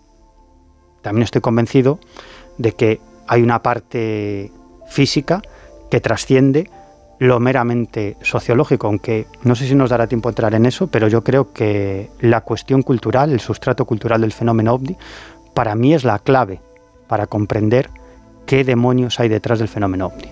también 1.03 1.23
estoy 1.23 1.41
convencido 1.41 1.99
de 2.57 2.71
que 2.71 2.99
hay 3.27 3.43
una 3.43 3.61
parte 3.61 4.51
física 4.87 5.43
que 5.91 6.01
trasciende 6.01 6.71
lo 7.19 7.39
meramente 7.39 8.15
sociológico, 8.21 8.87
aunque 8.87 9.27
no 9.43 9.55
sé 9.55 9.67
si 9.67 9.75
nos 9.75 9.89
dará 9.89 10.07
tiempo 10.07 10.29
a 10.29 10.31
entrar 10.31 10.53
en 10.55 10.65
eso, 10.65 10.87
pero 10.87 11.07
yo 11.09 11.23
creo 11.23 11.51
que 11.51 12.09
la 12.21 12.41
cuestión 12.41 12.81
cultural, 12.81 13.31
el 13.31 13.41
sustrato 13.41 13.85
cultural 13.85 14.21
del 14.21 14.31
fenómeno 14.31 14.73
ovni, 14.73 14.95
para 15.53 15.75
mí 15.75 15.93
es 15.93 16.05
la 16.05 16.19
clave 16.19 16.61
para 17.07 17.27
comprender 17.27 17.89
qué 18.45 18.63
demonios 18.63 19.19
hay 19.19 19.27
detrás 19.27 19.59
del 19.59 19.67
fenómeno 19.67 20.07
ovni. 20.07 20.31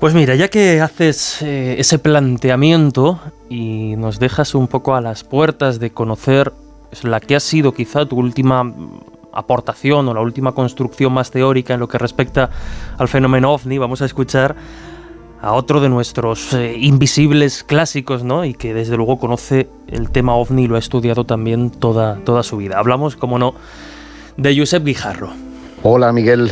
Pues 0.00 0.14
mira, 0.14 0.34
ya 0.34 0.48
que 0.48 0.80
haces 0.80 1.42
eh, 1.42 1.76
ese 1.78 1.98
planteamiento 1.98 3.20
y 3.48 3.94
nos 3.96 4.18
dejas 4.18 4.54
un 4.54 4.66
poco 4.66 4.96
a 4.96 5.00
las 5.00 5.24
puertas 5.24 5.78
de 5.78 5.90
conocer 5.90 6.52
pues, 6.88 7.04
la 7.04 7.20
que 7.20 7.36
ha 7.36 7.40
sido 7.40 7.72
quizá 7.72 8.06
tu 8.06 8.16
última 8.16 8.74
aportación 9.32 10.08
o 10.08 10.14
la 10.14 10.22
última 10.22 10.52
construcción 10.52 11.12
más 11.12 11.30
teórica 11.30 11.74
en 11.74 11.80
lo 11.80 11.88
que 11.88 11.98
respecta 11.98 12.50
al 12.98 13.08
fenómeno 13.08 13.52
ovni, 13.52 13.78
vamos 13.78 14.02
a 14.02 14.06
escuchar 14.06 14.56
a 15.42 15.52
otro 15.52 15.80
de 15.80 15.88
nuestros 15.88 16.52
eh, 16.52 16.74
invisibles 16.78 17.64
clásicos, 17.64 18.24
¿no? 18.24 18.44
Y 18.44 18.54
que 18.54 18.74
desde 18.74 18.96
luego 18.96 19.18
conoce 19.18 19.68
el 19.88 20.10
tema 20.10 20.34
ovni 20.34 20.64
y 20.64 20.66
lo 20.68 20.76
ha 20.76 20.78
estudiado 20.78 21.24
también 21.24 21.70
toda, 21.70 22.16
toda 22.24 22.42
su 22.42 22.58
vida. 22.58 22.78
Hablamos, 22.78 23.16
como 23.16 23.38
no, 23.38 23.54
de 24.36 24.58
Josep 24.58 24.84
Guijarro. 24.84 25.30
Hola 25.82 26.12
Miguel, 26.12 26.50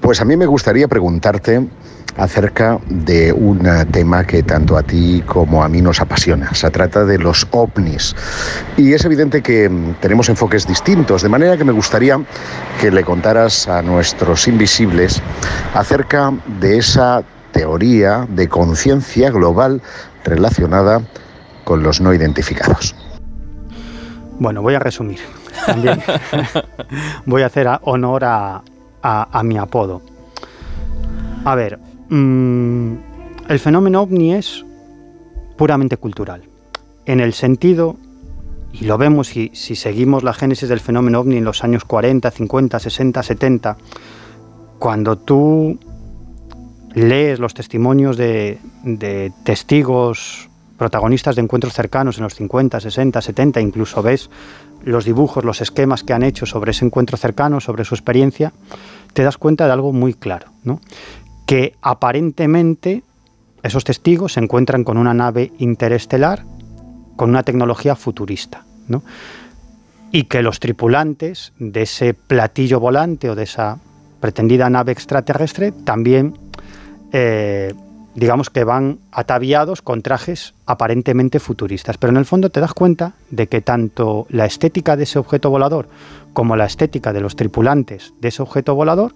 pues 0.00 0.20
a 0.20 0.24
mí 0.24 0.36
me 0.36 0.46
gustaría 0.46 0.88
preguntarte 0.88 1.68
acerca 2.16 2.78
de 2.88 3.32
un 3.32 3.66
tema 3.90 4.24
que 4.24 4.42
tanto 4.42 4.76
a 4.76 4.82
ti 4.82 5.22
como 5.26 5.62
a 5.62 5.68
mí 5.68 5.80
nos 5.80 6.00
apasiona. 6.00 6.52
Se 6.54 6.70
trata 6.70 7.04
de 7.04 7.18
los 7.18 7.46
ovnis. 7.52 8.14
Y 8.76 8.92
es 8.92 9.04
evidente 9.04 9.42
que 9.42 9.70
tenemos 10.00 10.28
enfoques 10.28 10.66
distintos, 10.66 11.22
de 11.22 11.28
manera 11.28 11.56
que 11.56 11.64
me 11.64 11.72
gustaría 11.72 12.20
que 12.80 12.90
le 12.90 13.04
contaras 13.04 13.68
a 13.68 13.80
nuestros 13.80 14.46
invisibles 14.48 15.22
acerca 15.74 16.32
de 16.60 16.78
esa 16.78 17.22
teoría 17.52 18.26
de 18.28 18.48
conciencia 18.48 19.30
global 19.30 19.80
relacionada 20.24 21.02
con 21.64 21.82
los 21.82 22.00
no 22.00 22.12
identificados. 22.12 22.94
Bueno, 24.38 24.62
voy 24.62 24.74
a 24.74 24.78
resumir. 24.78 25.18
También 25.66 26.00
voy 27.26 27.42
a 27.42 27.46
hacer 27.46 27.68
honor 27.82 28.24
a, 28.24 28.62
a- 29.02 29.28
a 29.38 29.42
mi 29.42 29.58
apodo. 29.58 30.02
A 31.44 31.54
ver, 31.54 31.78
mm, 32.08 32.92
el 33.48 33.58
fenómeno 33.58 34.02
ovni 34.02 34.34
es 34.34 34.64
puramente 35.56 35.96
cultural. 35.96 36.42
En 37.04 37.20
el 37.20 37.32
sentido, 37.34 37.96
y 38.72 38.84
lo 38.86 38.96
vemos 38.98 39.28
si, 39.28 39.50
si 39.54 39.76
seguimos 39.76 40.22
la 40.22 40.32
génesis 40.32 40.68
del 40.68 40.80
fenómeno 40.80 41.20
ovni 41.20 41.36
en 41.36 41.44
los 41.44 41.62
años 41.62 41.84
40, 41.84 42.30
50, 42.30 42.78
60, 42.78 43.22
70, 43.22 43.76
cuando 44.78 45.16
tú 45.18 45.78
lees 46.94 47.38
los 47.38 47.54
testimonios 47.54 48.16
de, 48.16 48.58
de 48.84 49.32
testigos 49.44 50.48
protagonistas 50.78 51.36
de 51.36 51.42
encuentros 51.42 51.74
cercanos 51.74 52.18
en 52.18 52.24
los 52.24 52.34
50, 52.34 52.80
60, 52.80 53.20
70, 53.20 53.60
incluso 53.60 54.02
ves 54.02 54.30
los 54.84 55.04
dibujos, 55.04 55.44
los 55.44 55.60
esquemas 55.60 56.02
que 56.02 56.12
han 56.12 56.22
hecho 56.22 56.46
sobre 56.46 56.72
ese 56.72 56.84
encuentro 56.84 57.16
cercano, 57.16 57.60
sobre 57.60 57.84
su 57.84 57.94
experiencia, 57.94 58.52
te 59.12 59.22
das 59.22 59.38
cuenta 59.38 59.66
de 59.66 59.72
algo 59.72 59.92
muy 59.92 60.14
claro, 60.14 60.48
¿no? 60.64 60.80
que 61.46 61.76
aparentemente 61.82 63.02
esos 63.62 63.84
testigos 63.84 64.32
se 64.32 64.40
encuentran 64.40 64.84
con 64.84 64.96
una 64.96 65.14
nave 65.14 65.52
interestelar 65.58 66.44
con 67.16 67.30
una 67.30 67.42
tecnología 67.42 67.94
futurista, 67.94 68.64
¿no? 68.88 69.02
y 70.10 70.24
que 70.24 70.42
los 70.42 70.60
tripulantes 70.60 71.52
de 71.58 71.82
ese 71.82 72.14
platillo 72.14 72.80
volante 72.80 73.30
o 73.30 73.34
de 73.34 73.44
esa 73.44 73.78
pretendida 74.20 74.68
nave 74.68 74.92
extraterrestre 74.92 75.72
también 75.72 76.34
eh, 77.12 77.74
digamos 78.14 78.50
que 78.50 78.64
van 78.64 78.98
ataviados 79.10 79.82
con 79.82 80.02
trajes 80.02 80.54
aparentemente 80.66 81.40
futuristas. 81.40 81.98
Pero 81.98 82.10
en 82.10 82.16
el 82.16 82.24
fondo 82.24 82.50
te 82.50 82.60
das 82.60 82.74
cuenta 82.74 83.14
de 83.30 83.46
que 83.46 83.60
tanto 83.60 84.26
la 84.28 84.46
estética 84.46 84.96
de 84.96 85.04
ese 85.04 85.18
objeto 85.18 85.50
volador 85.50 85.88
como 86.32 86.56
la 86.56 86.66
estética 86.66 87.12
de 87.12 87.20
los 87.20 87.36
tripulantes 87.36 88.12
de 88.20 88.28
ese 88.28 88.42
objeto 88.42 88.74
volador 88.74 89.14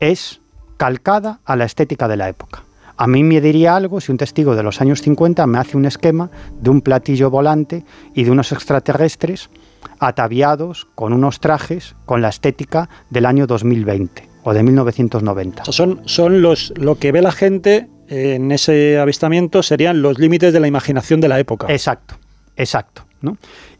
es 0.00 0.40
calcada 0.76 1.40
a 1.44 1.56
la 1.56 1.64
estética 1.64 2.08
de 2.08 2.16
la 2.16 2.28
época. 2.28 2.64
A 2.96 3.06
mí 3.06 3.24
me 3.24 3.40
diría 3.40 3.74
algo 3.74 4.00
si 4.00 4.12
un 4.12 4.18
testigo 4.18 4.54
de 4.54 4.62
los 4.62 4.80
años 4.80 5.00
50 5.02 5.46
me 5.46 5.58
hace 5.58 5.76
un 5.76 5.86
esquema 5.86 6.30
de 6.60 6.70
un 6.70 6.82
platillo 6.82 7.30
volante 7.30 7.84
y 8.14 8.24
de 8.24 8.30
unos 8.30 8.52
extraterrestres 8.52 9.50
ataviados 9.98 10.86
con 10.94 11.12
unos 11.12 11.40
trajes 11.40 11.96
con 12.04 12.22
la 12.22 12.28
estética 12.28 12.88
del 13.10 13.26
año 13.26 13.46
2020 13.46 14.31
o 14.44 14.52
de 14.52 14.62
1990. 14.62 15.62
O 15.62 15.64
sea, 15.64 15.72
son, 15.72 16.00
son 16.04 16.42
los, 16.42 16.72
lo 16.76 16.96
que 16.96 17.12
ve 17.12 17.22
la 17.22 17.32
gente 17.32 17.88
en 18.08 18.52
ese 18.52 18.98
avistamiento 18.98 19.62
serían 19.62 20.02
los 20.02 20.18
límites 20.18 20.52
de 20.52 20.60
la 20.60 20.68
imaginación 20.68 21.20
de 21.20 21.28
la 21.28 21.38
época. 21.38 21.66
Exacto, 21.70 22.16
exacto. 22.56 23.04
¿no? 23.20 23.38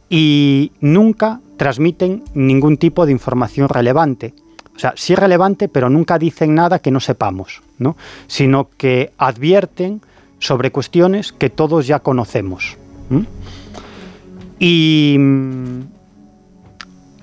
Y 0.09 0.73
nunca 0.81 1.41
transmiten 1.57 2.25
ningún 2.35 2.77
tipo 2.77 3.05
de 3.05 3.13
información 3.13 3.69
relevante. 3.69 4.35
O 4.75 4.79
sea, 4.79 4.95
sí 4.97 5.15
relevante, 5.15 5.69
pero 5.69 5.91
nunca 5.91 6.19
dicen 6.19 6.55
nada 6.55 6.79
que 6.79 6.91
no 6.91 7.01
sepamos, 7.01 7.61
¿no? 7.79 7.97
Sino 8.27 8.71
que 8.71 9.13
advierten 9.19 10.01
sobre 10.39 10.73
cuestiones 10.73 11.33
que 11.33 11.51
todos 11.51 11.87
ya 11.87 12.01
conocemos. 12.01 12.79
Y, 14.59 15.19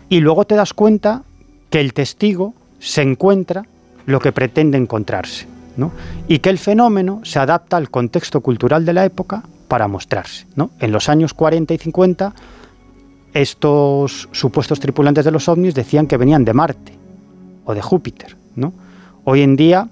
y 0.09 0.19
luego 0.19 0.45
te 0.45 0.55
das 0.55 0.73
cuenta 0.73 1.23
que 1.71 1.79
el 1.79 1.93
testigo 1.93 2.53
se 2.80 3.01
encuentra 3.01 3.65
lo 4.05 4.19
que 4.19 4.32
pretende 4.32 4.77
encontrarse. 4.77 5.47
¿no? 5.77 5.91
Y 6.27 6.39
que 6.39 6.49
el 6.49 6.57
fenómeno 6.57 7.21
se 7.23 7.39
adapta 7.39 7.77
al 7.77 7.89
contexto 7.89 8.41
cultural 8.41 8.86
de 8.86 8.93
la 8.93 9.05
época 9.05 9.43
para 9.67 9.88
mostrarse. 9.88 10.45
¿no? 10.55 10.71
En 10.80 10.91
los 10.91 11.09
años 11.09 11.34
40 11.34 11.73
y 11.73 11.77
50, 11.77 12.34
estos 13.34 14.27
supuestos 14.32 14.80
tripulantes 14.80 15.25
de 15.25 15.32
los 15.32 15.47
ovnis 15.47 15.75
decían 15.75 16.07
que 16.07 16.17
venían 16.17 16.43
de 16.43 16.53
Marte 16.53 16.93
o 17.65 17.73
de 17.73 17.82
Júpiter. 17.82 18.36
¿no? 18.55 18.73
Hoy 19.23 19.41
en 19.41 19.55
día, 19.55 19.88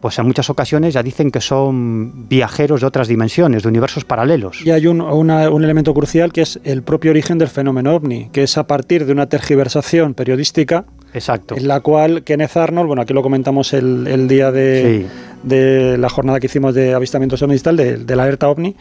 pues 0.00 0.18
en 0.18 0.26
muchas 0.26 0.50
ocasiones 0.50 0.94
ya 0.94 1.02
dicen 1.02 1.30
que 1.30 1.40
son 1.40 2.28
viajeros 2.28 2.82
de 2.82 2.86
otras 2.86 3.08
dimensiones, 3.08 3.62
de 3.62 3.68
universos 3.68 4.04
paralelos. 4.04 4.64
Y 4.64 4.70
hay 4.70 4.86
un, 4.86 5.00
un, 5.00 5.64
elemento 5.64 5.94
crucial 5.94 6.32
que 6.32 6.42
es 6.42 6.60
el 6.62 6.82
propio 6.82 7.10
origen 7.10 7.38
del 7.38 7.48
fenómeno 7.48 7.94
ovni, 7.94 8.28
que 8.30 8.42
es 8.42 8.58
a 8.58 8.66
partir 8.66 9.06
de 9.06 9.12
una 9.12 9.26
tergiversación 9.26 10.14
periodística. 10.14 10.84
Exacto. 11.16 11.56
En 11.56 11.66
la 11.66 11.80
cual 11.80 12.24
Kenneth 12.24 12.56
Arnold, 12.58 12.86
bueno, 12.88 13.00
aquí 13.00 13.14
lo 13.14 13.22
comentamos 13.22 13.72
el, 13.72 14.06
el 14.06 14.28
día 14.28 14.52
de, 14.52 15.06
de, 15.42 15.96
la 15.96 16.10
jornada 16.10 16.40
que 16.40 16.46
hicimos 16.46 16.74
de 16.74 16.92
avistamientos 16.92 17.40
ovnis 17.40 17.62
tal, 17.62 17.78
de, 17.78 17.96
de 17.96 18.16
la 18.16 18.24
alerta 18.24 18.50
ovni, 18.50 18.76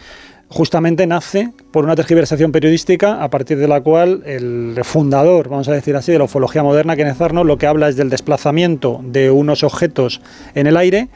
justamente 0.50 1.08
nace 1.08 1.54
por 1.72 1.86
una 1.86 1.96
tergiversación 1.96 2.52
periodística 2.52 3.24
a 3.24 3.30
partir 3.30 3.58
de 3.58 3.70
la 3.70 3.80
cual 3.80 4.22
el 4.26 4.78
fundador, 4.84 5.48
vamos 5.48 5.70
a 5.70 5.72
decir 5.72 5.96
así, 5.96 6.12
de 6.12 6.18
la 6.18 6.26
ufología 6.26 6.62
moderna, 6.62 6.98
Kenneth 6.98 7.22
Arnold, 7.22 7.48
lo 7.48 7.58
que 7.58 7.68
habla 7.68 7.88
es 7.88 7.96
del 7.96 8.10
desplazamiento 8.10 9.00
de 9.02 9.32
unos 9.32 9.64
objetos 9.64 10.20
en 10.56 10.68
el 10.68 10.76
aire 10.76 11.08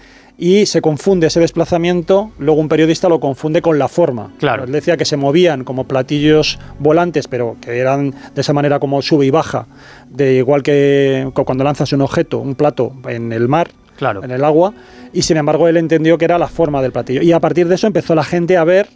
y 0.41 0.65
se 0.67 0.81
confunde 0.81 1.27
ese 1.27 1.41
desplazamiento, 1.41 2.31
luego 2.39 2.61
un 2.61 2.69
periodista 2.69 3.09
lo 3.09 3.19
confunde 3.19 3.61
con 3.61 3.77
la 3.77 3.89
forma. 3.89 4.31
Claro. 4.39 4.63
Él 4.63 4.71
decía 4.71 4.95
que 4.95 5.03
se 5.03 5.17
movían 5.17 5.65
como 5.65 5.83
platillos 5.83 6.57
volantes, 6.79 7.27
pero 7.27 7.57
que 7.59 7.77
eran 7.77 8.11
de 8.33 8.39
esa 8.41 8.53
manera 8.53 8.79
como 8.79 9.01
sube 9.01 9.25
y 9.25 9.31
baja, 9.31 9.67
de 10.09 10.35
igual 10.35 10.63
que 10.63 11.29
cuando 11.45 11.65
lanzas 11.65 11.91
un 11.91 12.01
objeto, 12.01 12.39
un 12.39 12.55
plato 12.55 12.93
en 13.09 13.33
el 13.33 13.49
mar, 13.49 13.69
claro. 13.97 14.23
en 14.23 14.31
el 14.31 14.45
agua, 14.45 14.73
y 15.11 15.23
sin 15.23 15.35
embargo 15.35 15.67
él 15.67 15.75
entendió 15.75 16.17
que 16.17 16.23
era 16.23 16.37
la 16.37 16.47
forma 16.47 16.81
del 16.81 16.93
platillo. 16.93 17.21
Y 17.21 17.33
a 17.33 17.41
partir 17.41 17.67
de 17.67 17.75
eso 17.75 17.85
empezó 17.87 18.15
la 18.15 18.23
gente 18.23 18.55
a 18.55 18.63
ver 18.63 18.87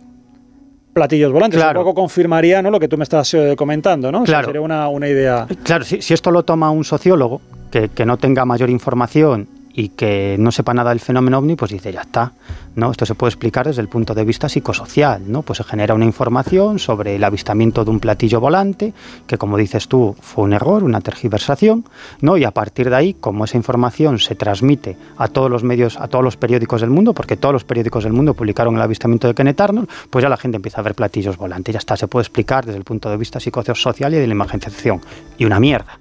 platillos 0.94 1.34
volantes. 1.34 1.60
Claro. 1.60 1.82
Un 1.82 1.86
poco 1.88 2.00
confirmaría 2.02 2.62
¿no? 2.62 2.72
lo 2.72 2.80
que 2.80 2.88
tú 2.88 2.98
me 2.98 3.04
estás 3.04 3.34
eh, 3.34 3.56
comentando, 3.58 4.14
¿no? 4.14 4.22
O 4.22 4.26
sea, 4.26 4.36
Claro. 4.36 4.46
sería 4.46 4.62
una, 4.62 4.88
una 4.88 5.10
idea. 5.10 5.46
Claro, 5.64 5.84
si, 5.84 6.02
si 6.02 6.14
esto 6.14 6.32
lo 6.32 6.44
toma 6.44 6.72
un 6.72 6.86
sociólogo 6.86 7.42
que, 7.70 7.90
que 7.90 8.06
no 8.06 8.16
tenga 8.16 8.46
mayor 8.46 8.70
información 8.70 9.50
y 9.74 9.90
que 9.90 10.38
no 10.40 10.52
sepa 10.52 10.74
nada 10.74 10.92
del 10.92 11.00
fenómeno 11.00 11.40
ovni, 11.40 11.56
pues 11.56 11.72
dice, 11.72 11.92
ya 11.92 12.02
está, 12.02 12.32
¿no? 12.76 12.92
Esto 12.92 13.06
se 13.06 13.16
puede 13.16 13.30
explicar 13.30 13.66
desde 13.66 13.82
el 13.82 13.88
punto 13.88 14.14
de 14.14 14.24
vista 14.24 14.48
psicosocial, 14.48 15.24
¿no? 15.28 15.42
Pues 15.42 15.58
se 15.58 15.64
genera 15.64 15.96
una 15.96 16.06
información 16.06 16.80
sobre 16.80 17.16
el 17.16 17.24
avistamiento 17.24 17.84
de 17.84 17.92
un 17.92 18.00
platillo 18.00 18.40
volante, 18.40 18.94
que 19.26 19.38
como 19.38 19.58
dices 19.58 19.88
tú, 19.88 20.16
fue 20.22 20.44
un 20.44 20.54
error, 20.54 20.84
una 20.84 21.02
tergiversación, 21.02 21.86
¿no? 22.22 22.38
Y 22.38 22.44
a 22.44 22.52
partir 22.52 22.90
de 22.90 22.96
ahí, 22.96 23.14
como 23.16 23.46
esa 23.46 23.58
información 23.58 24.20
se 24.20 24.36
transmite 24.36 24.96
a 25.18 25.28
todos 25.28 25.50
los 25.50 25.64
medios, 25.64 25.98
a 25.98 26.08
todos 26.08 26.24
los 26.24 26.38
periódicos 26.38 26.82
del 26.82 26.92
mundo, 26.92 27.14
porque 27.14 27.36
todos 27.36 27.54
los 27.54 27.64
periódicos 27.64 28.04
del 28.04 28.14
mundo 28.14 28.34
publicaron 28.36 28.76
el 28.76 28.82
avistamiento 28.82 29.28
de 29.28 29.34
Kenneth 29.34 29.60
Arnold, 29.60 29.90
pues 30.10 30.22
ya 30.22 30.30
la 30.30 30.38
gente 30.38 30.58
empieza 30.58 30.82
a 30.82 30.84
ver 30.84 30.94
platillos 30.94 31.38
volantes, 31.38 31.74
ya 31.74 31.80
está, 31.80 31.98
se 31.98 32.08
puede 32.08 32.24
explicar 32.24 32.66
desde 32.66 32.78
el 32.78 32.84
punto 32.84 33.10
de 33.10 33.18
vista 33.18 33.40
psicosocial 33.40 34.14
y 34.14 34.18
de 34.18 34.28
la 34.28 34.34
imaginación. 34.34 35.02
Y 35.38 35.46
una 35.46 35.60
mierda. 35.60 36.00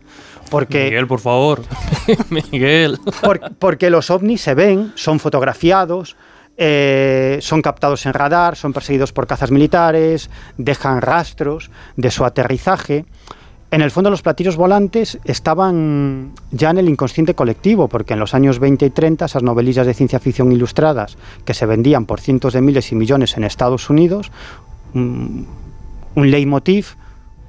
Porque 0.53 0.85
Miguel, 0.85 1.07
por 1.09 1.19
favor. 1.21 1.63
Miguel. 2.31 2.99
por- 3.23 3.41
porque 3.59 3.91
los 3.91 4.11
ovnis 4.11 4.41
se 4.43 4.55
ven, 4.55 4.93
son 4.95 5.19
fotografiados, 5.19 6.17
eh, 6.57 7.39
son 7.41 7.63
captados 7.63 8.07
en 8.07 8.13
radar, 8.13 8.55
son 8.57 8.73
perseguidos 8.73 9.13
por 9.13 9.27
cazas 9.27 9.51
militares, 9.51 10.31
dejan 10.59 11.01
rastros 11.03 11.71
de 11.97 12.11
su 12.11 12.25
aterrizaje. 12.25 13.05
En 13.71 13.81
el 13.81 13.91
fondo 13.91 14.11
los 14.11 14.21
platillos 14.21 14.57
volantes 14.57 15.19
estaban 15.25 16.33
ya 16.51 16.69
en 16.69 16.77
el 16.77 16.91
inconsciente 16.91 17.35
colectivo, 17.35 17.89
porque 17.89 18.13
en 18.13 18.21
los 18.21 18.35
años 18.35 18.59
20 18.59 18.85
y 18.85 18.91
30 18.91 19.25
esas 19.25 19.43
novelillas 19.43 19.87
de 19.87 19.95
ciencia 19.95 20.19
ficción 20.21 20.53
ilustradas 20.53 21.17
que 21.47 21.55
se 21.55 21.65
vendían 21.65 22.05
por 22.05 22.21
cientos 22.21 22.53
de 22.53 22.61
miles 22.61 22.93
y 22.93 22.97
millones 22.97 23.35
en 23.39 23.45
Estados 23.45 23.89
Unidos, 23.89 24.31
un, 24.93 25.47
un 26.15 26.31
leitmotiv, 26.31 26.97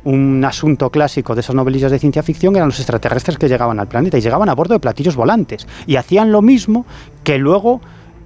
un 0.04 0.44
asunto 0.46 0.90
clásico 0.90 1.36
de 1.36 1.42
esas 1.42 1.56
novelillas 1.56 1.92
de 1.92 2.00
ciencia 2.00 2.24
ficción 2.24 2.56
eran 2.56 2.68
los 2.68 2.80
extraterrestres 2.80 3.38
que 3.38 3.48
llegaban 3.48 3.80
al 3.80 3.88
planeta 3.88 4.18
y 4.18 4.22
llegaban 4.22 4.50
a 4.50 4.56
bordo 4.56 4.74
de 4.74 4.80
platillos 4.80 5.16
volantes 5.16 5.68
y 5.88 5.96
hacían 5.96 6.32
lo 6.32 6.42
mismo 6.42 6.86
que 7.24 7.38
luego 7.38 7.82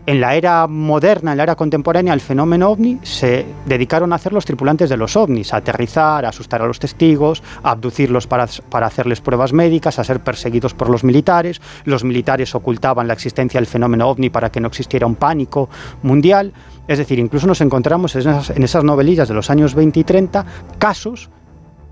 en 0.07 0.21
la 0.21 0.35
era 0.35 0.67
moderna, 0.67 1.31
en 1.31 1.37
la 1.37 1.43
era 1.43 1.55
contemporánea, 1.57 2.13
el 2.13 2.21
fenómeno 2.21 2.69
ovni 2.69 2.97
se 3.03 3.45
dedicaron 3.65 4.13
a 4.13 4.15
hacer 4.15 4.31
los 4.31 4.45
tripulantes 4.45 4.89
de 4.89 4.95
los 4.95 5.17
ovnis, 5.17 5.53
a 5.53 5.57
aterrizar, 5.57 6.25
a 6.25 6.29
asustar 6.29 6.61
a 6.61 6.65
los 6.65 6.79
testigos, 6.79 7.43
a 7.61 7.71
abducirlos 7.71 8.25
para, 8.25 8.47
para 8.69 8.87
hacerles 8.87 9.19
pruebas 9.19 9.51
médicas, 9.51 9.99
a 9.99 10.05
ser 10.05 10.21
perseguidos 10.21 10.73
por 10.73 10.89
los 10.89 11.03
militares. 11.03 11.59
Los 11.83 12.05
militares 12.05 12.55
ocultaban 12.55 13.09
la 13.09 13.15
existencia 13.15 13.59
del 13.59 13.67
fenómeno 13.67 14.07
ovni 14.07 14.29
para 14.29 14.49
que 14.49 14.61
no 14.61 14.69
existiera 14.69 15.05
un 15.05 15.15
pánico 15.15 15.67
mundial. 16.03 16.53
Es 16.87 16.99
decir, 16.99 17.19
incluso 17.19 17.45
nos 17.45 17.59
encontramos 17.59 18.15
en 18.15 18.21
esas, 18.21 18.49
en 18.51 18.63
esas 18.63 18.85
novelillas 18.85 19.27
de 19.27 19.33
los 19.33 19.49
años 19.49 19.75
20 19.75 19.99
y 19.99 20.03
30 20.05 20.45
casos 20.77 21.29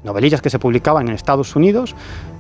novelillas 0.06 0.42
que 0.42 0.50
se 0.50 0.60
publicaban 0.60 1.08
en 1.08 1.14
Estados 1.14 1.56
Unidos, 1.56 1.96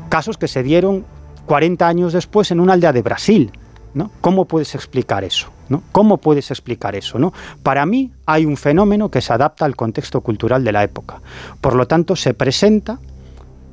casos 0.09 0.37
que 0.37 0.47
se 0.47 0.63
dieron 0.63 1.05
40 1.45 1.87
años 1.87 2.13
después 2.13 2.51
en 2.51 2.59
una 2.59 2.73
aldea 2.73 2.93
de 2.93 3.01
Brasil. 3.01 3.51
¿no? 3.93 4.11
¿Cómo 4.21 4.45
puedes 4.45 4.75
explicar 4.75 5.23
eso? 5.23 5.49
¿no? 5.69 5.81
¿Cómo 5.91 6.17
puedes 6.17 6.51
explicar 6.51 6.95
eso? 6.95 7.17
¿no? 7.17 7.33
Para 7.63 7.85
mí 7.85 8.11
hay 8.25 8.45
un 8.45 8.57
fenómeno 8.57 9.09
que 9.09 9.21
se 9.21 9.33
adapta 9.33 9.65
al 9.65 9.75
contexto 9.75 10.21
cultural 10.21 10.63
de 10.63 10.71
la 10.71 10.83
época. 10.83 11.21
Por 11.61 11.75
lo 11.75 11.87
tanto, 11.87 12.15
se 12.15 12.33
presenta 12.33 12.99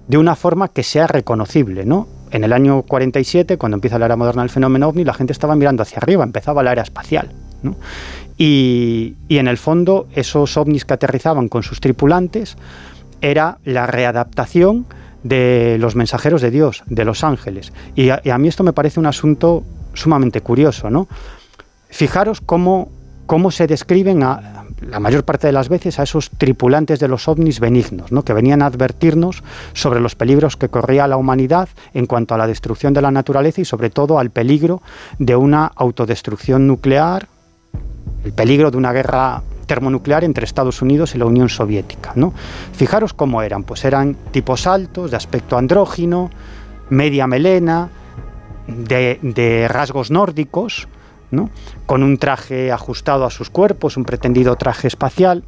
de 0.08 0.18
una 0.18 0.36
forma 0.36 0.68
que 0.68 0.82
sea 0.82 1.06
reconocible. 1.06 1.84
¿no? 1.84 2.08
En 2.30 2.44
el 2.44 2.52
año 2.52 2.82
47, 2.82 3.58
cuando 3.58 3.76
empieza 3.76 3.98
la 3.98 4.06
era 4.06 4.16
moderna 4.16 4.42
del 4.42 4.50
fenómeno 4.50 4.88
ovni, 4.88 5.04
la 5.04 5.14
gente 5.14 5.32
estaba 5.32 5.56
mirando 5.56 5.82
hacia 5.82 5.98
arriba, 5.98 6.24
empezaba 6.24 6.62
la 6.62 6.72
era 6.72 6.82
espacial. 6.82 7.30
¿no? 7.62 7.76
Y, 8.38 9.16
y 9.28 9.38
en 9.38 9.48
el 9.48 9.58
fondo, 9.58 10.06
esos 10.14 10.56
ovnis 10.56 10.84
que 10.84 10.94
aterrizaban 10.94 11.48
con 11.48 11.62
sus 11.62 11.80
tripulantes, 11.80 12.56
era 13.22 13.58
la 13.64 13.86
readaptación 13.86 14.86
de 15.22 15.76
los 15.80 15.96
mensajeros 15.96 16.42
de 16.42 16.50
Dios, 16.50 16.82
de 16.86 17.04
los 17.04 17.24
ángeles. 17.24 17.72
Y 17.94 18.10
a, 18.10 18.38
mí 18.38 18.48
esto 18.48 18.64
me 18.64 18.72
parece 18.72 19.00
un 19.00 19.06
asunto 19.06 19.62
sumamente 19.94 20.40
curioso, 20.40 20.90
¿no? 20.90 21.08
Fijaros 21.88 22.40
cómo, 22.40 22.90
cómo 23.26 23.50
se 23.50 23.66
describen 23.66 24.22
a, 24.22 24.62
la 24.88 25.00
mayor 25.00 25.24
parte 25.24 25.46
de 25.46 25.52
las 25.52 25.68
veces 25.68 25.98
a 25.98 26.02
esos 26.02 26.30
tripulantes 26.30 26.98
de 26.98 27.08
los 27.08 27.28
ovnis 27.28 27.60
benignos, 27.60 28.10
¿no? 28.12 28.24
que 28.24 28.32
venían 28.32 28.62
a 28.62 28.66
advertirnos 28.66 29.42
sobre 29.74 30.00
los 30.00 30.14
peligros 30.14 30.56
que 30.56 30.68
corría 30.68 31.06
la 31.06 31.16
humanidad 31.16 31.68
en 31.94 32.06
cuanto 32.06 32.34
a 32.34 32.38
la 32.38 32.46
destrucción 32.46 32.92
de 32.92 33.02
la 33.02 33.10
naturaleza 33.10 33.60
y 33.60 33.64
sobre 33.64 33.90
todo 33.90 34.18
al 34.18 34.30
peligro 34.30 34.82
de 35.18 35.36
una 35.36 35.66
autodestrucción 35.66 36.66
nuclear, 36.66 37.28
el 38.24 38.32
peligro 38.32 38.70
de 38.70 38.76
una 38.76 38.92
guerra 38.92 39.42
termonuclear 39.72 40.22
entre 40.22 40.44
Estados 40.44 40.82
Unidos 40.82 41.14
y 41.14 41.18
la 41.18 41.24
Unión 41.24 41.48
Soviética. 41.48 42.12
¿no? 42.14 42.34
Fijaros 42.74 43.14
cómo 43.14 43.40
eran, 43.40 43.62
pues 43.64 43.86
eran 43.86 44.14
tipos 44.30 44.66
altos, 44.66 45.10
de 45.10 45.16
aspecto 45.16 45.56
andrógino, 45.56 46.30
media 46.90 47.26
melena, 47.26 47.88
de, 48.66 49.66
rasgos 49.70 50.10
nórdicos, 50.10 50.88
con 51.86 52.02
un 52.02 52.18
traje 52.18 52.70
ajustado 52.70 53.24
a 53.24 53.30
sus 53.30 53.48
cuerpos, 53.48 53.96
un 53.96 54.04
pretendido 54.04 54.56
traje 54.56 54.88
espacial. 54.88 55.42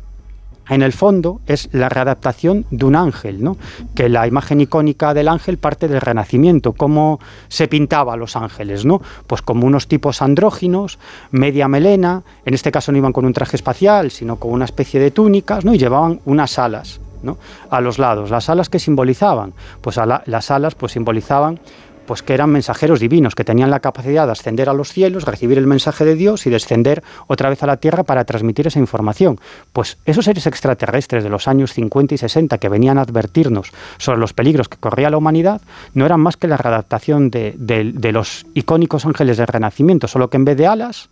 En 0.68 0.82
el 0.82 0.92
fondo 0.92 1.40
es 1.46 1.68
la 1.72 1.88
readaptación 1.88 2.64
de 2.70 2.86
un 2.86 2.96
ángel, 2.96 3.42
¿no? 3.42 3.56
que 3.94 4.08
la 4.08 4.26
imagen 4.26 4.60
icónica 4.60 5.12
del 5.12 5.28
ángel 5.28 5.58
parte 5.58 5.88
del 5.88 6.00
Renacimiento, 6.00 6.72
cómo 6.72 7.20
se 7.48 7.68
pintaba 7.68 8.14
a 8.14 8.16
los 8.16 8.34
ángeles, 8.36 8.84
¿no? 8.84 9.02
pues 9.26 9.42
como 9.42 9.66
unos 9.66 9.88
tipos 9.88 10.22
andróginos, 10.22 10.98
media 11.30 11.68
melena, 11.68 12.22
en 12.46 12.54
este 12.54 12.72
caso 12.72 12.92
no 12.92 12.98
iban 12.98 13.12
con 13.12 13.26
un 13.26 13.34
traje 13.34 13.56
espacial, 13.56 14.10
sino 14.10 14.36
con 14.36 14.52
una 14.52 14.64
especie 14.64 15.00
de 15.00 15.10
túnicas, 15.10 15.64
¿no? 15.64 15.74
y 15.74 15.78
llevaban 15.78 16.20
unas 16.24 16.58
alas 16.58 17.00
¿no? 17.22 17.36
a 17.68 17.80
los 17.80 17.98
lados. 17.98 18.30
Las 18.30 18.48
alas 18.48 18.70
que 18.70 18.78
simbolizaban, 18.78 19.52
pues 19.80 19.98
a 19.98 20.06
la, 20.06 20.22
las 20.26 20.50
alas 20.50 20.74
pues 20.74 20.92
simbolizaban 20.92 21.60
pues 22.06 22.22
que 22.22 22.34
eran 22.34 22.50
mensajeros 22.50 23.00
divinos, 23.00 23.34
que 23.34 23.44
tenían 23.44 23.70
la 23.70 23.80
capacidad 23.80 24.26
de 24.26 24.32
ascender 24.32 24.68
a 24.68 24.72
los 24.72 24.92
cielos, 24.92 25.24
recibir 25.24 25.58
el 25.58 25.66
mensaje 25.66 26.04
de 26.04 26.14
Dios 26.14 26.46
y 26.46 26.50
descender 26.50 27.02
otra 27.26 27.50
vez 27.50 27.62
a 27.62 27.66
la 27.66 27.76
tierra 27.76 28.02
para 28.02 28.24
transmitir 28.24 28.66
esa 28.66 28.78
información. 28.78 29.38
Pues 29.72 29.98
esos 30.04 30.24
seres 30.24 30.46
extraterrestres 30.46 31.24
de 31.24 31.30
los 31.30 31.48
años 31.48 31.72
50 31.72 32.14
y 32.14 32.18
60 32.18 32.58
que 32.58 32.68
venían 32.68 32.98
a 32.98 33.02
advertirnos 33.02 33.72
sobre 33.98 34.18
los 34.18 34.32
peligros 34.32 34.68
que 34.68 34.78
corría 34.78 35.10
la 35.10 35.16
humanidad, 35.16 35.60
no 35.94 36.06
eran 36.06 36.20
más 36.20 36.36
que 36.36 36.48
la 36.48 36.56
readaptación 36.56 37.30
de, 37.30 37.54
de, 37.56 37.92
de 37.92 38.12
los 38.12 38.46
icónicos 38.54 39.06
ángeles 39.06 39.36
del 39.36 39.46
Renacimiento, 39.46 40.08
solo 40.08 40.30
que 40.30 40.36
en 40.36 40.44
vez 40.44 40.56
de 40.56 40.66
alas 40.66 41.08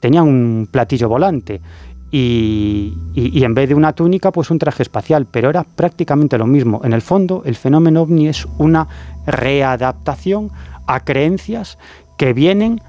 tenían 0.00 0.24
un 0.24 0.68
platillo 0.70 1.08
volante. 1.08 1.60
Y, 2.12 2.92
en 3.14 3.54
vez 3.54 3.68
de 3.68 3.74
una 3.74 3.92
túnica, 3.92 4.32
pues 4.32 4.50
un 4.50 4.58
traje 4.58 4.82
espacial, 4.82 5.26
pero 5.30 5.50
era 5.50 5.62
prácticamente 5.62 6.38
lo 6.38 6.46
mismo. 6.46 6.80
En 6.84 6.92
el 6.92 7.02
fondo, 7.02 7.42
el 7.44 7.54
fenómeno 7.54 8.02
ovni 8.02 8.28
es 8.28 8.46
una 8.58 8.88
readaptación 9.26 10.50
a 10.86 11.00
creencias 11.00 11.78
que 12.18 12.32
vienen 12.32 12.80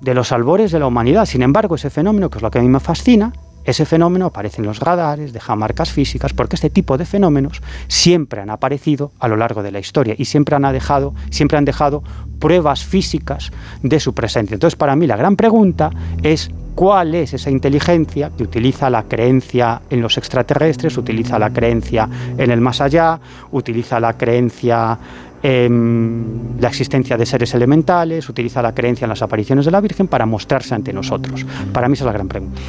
de 0.00 0.14
los 0.14 0.30
albores 0.30 0.70
de 0.70 0.78
la 0.78 0.86
humanidad. 0.86 1.26
Sin 1.26 1.42
embargo, 1.42 1.74
ese 1.74 1.90
fenómeno, 1.90 2.30
que 2.30 2.38
es 2.38 2.42
lo 2.42 2.50
que 2.50 2.58
a 2.60 2.62
mí 2.62 2.68
me 2.68 2.78
fascina, 2.78 3.32
ese 3.64 3.84
fenómeno 3.84 4.26
aparece 4.26 4.62
en 4.62 4.66
los 4.66 4.80
radares, 4.80 5.34
deja 5.34 5.54
marcas 5.54 5.90
físicas, 5.90 6.32
porque 6.32 6.56
este 6.56 6.70
tipo 6.70 6.96
de 6.96 7.04
fenómenos 7.04 7.60
siempre 7.86 8.40
han 8.40 8.48
aparecido 8.48 9.12
a 9.18 9.28
lo 9.28 9.36
largo 9.36 9.62
de 9.62 9.72
la 9.72 9.78
historia 9.78 10.14
y 10.16 10.24
siempre 10.24 10.56
han 10.56 10.62
dejado, 10.72 11.14
siempre 11.30 11.58
han 11.58 11.66
dejado 11.66 12.02
pruebas 12.38 12.84
físicas 12.84 13.50
de 13.82 14.00
su 14.00 14.14
presencia. 14.14 14.54
Entonces, 14.54 14.76
para 14.76 14.96
mí 14.96 15.06
la 15.06 15.16
gran 15.16 15.36
pregunta 15.36 15.90
es 16.22 16.50
cuál 16.78 17.16
es 17.16 17.34
esa 17.34 17.50
inteligencia 17.50 18.30
que 18.30 18.44
utiliza 18.44 18.88
la 18.88 19.02
creencia 19.02 19.82
en 19.90 20.00
los 20.00 20.16
extraterrestres, 20.16 20.96
utiliza 20.96 21.36
la 21.36 21.52
creencia 21.52 22.08
en 22.38 22.52
el 22.52 22.60
más 22.60 22.80
allá, 22.80 23.18
utiliza 23.50 23.98
la 23.98 24.16
creencia 24.16 24.96
em, 25.42 26.56
la 26.60 26.68
existencia 26.68 27.16
de 27.16 27.26
seres 27.26 27.52
elementales, 27.54 28.28
utiliza 28.28 28.62
la 28.62 28.76
creencia 28.76 29.06
en 29.06 29.08
las 29.08 29.22
apariciones 29.22 29.64
de 29.64 29.72
la 29.72 29.80
Virgen 29.80 30.06
para 30.06 30.24
mostrarse 30.24 30.72
ante 30.72 30.92
nosotros. 30.92 31.44
Para 31.72 31.88
mí 31.88 31.94
esa 31.94 32.04
es 32.04 32.06
la 32.06 32.12
gran 32.12 32.28
pregunta. 32.28 32.60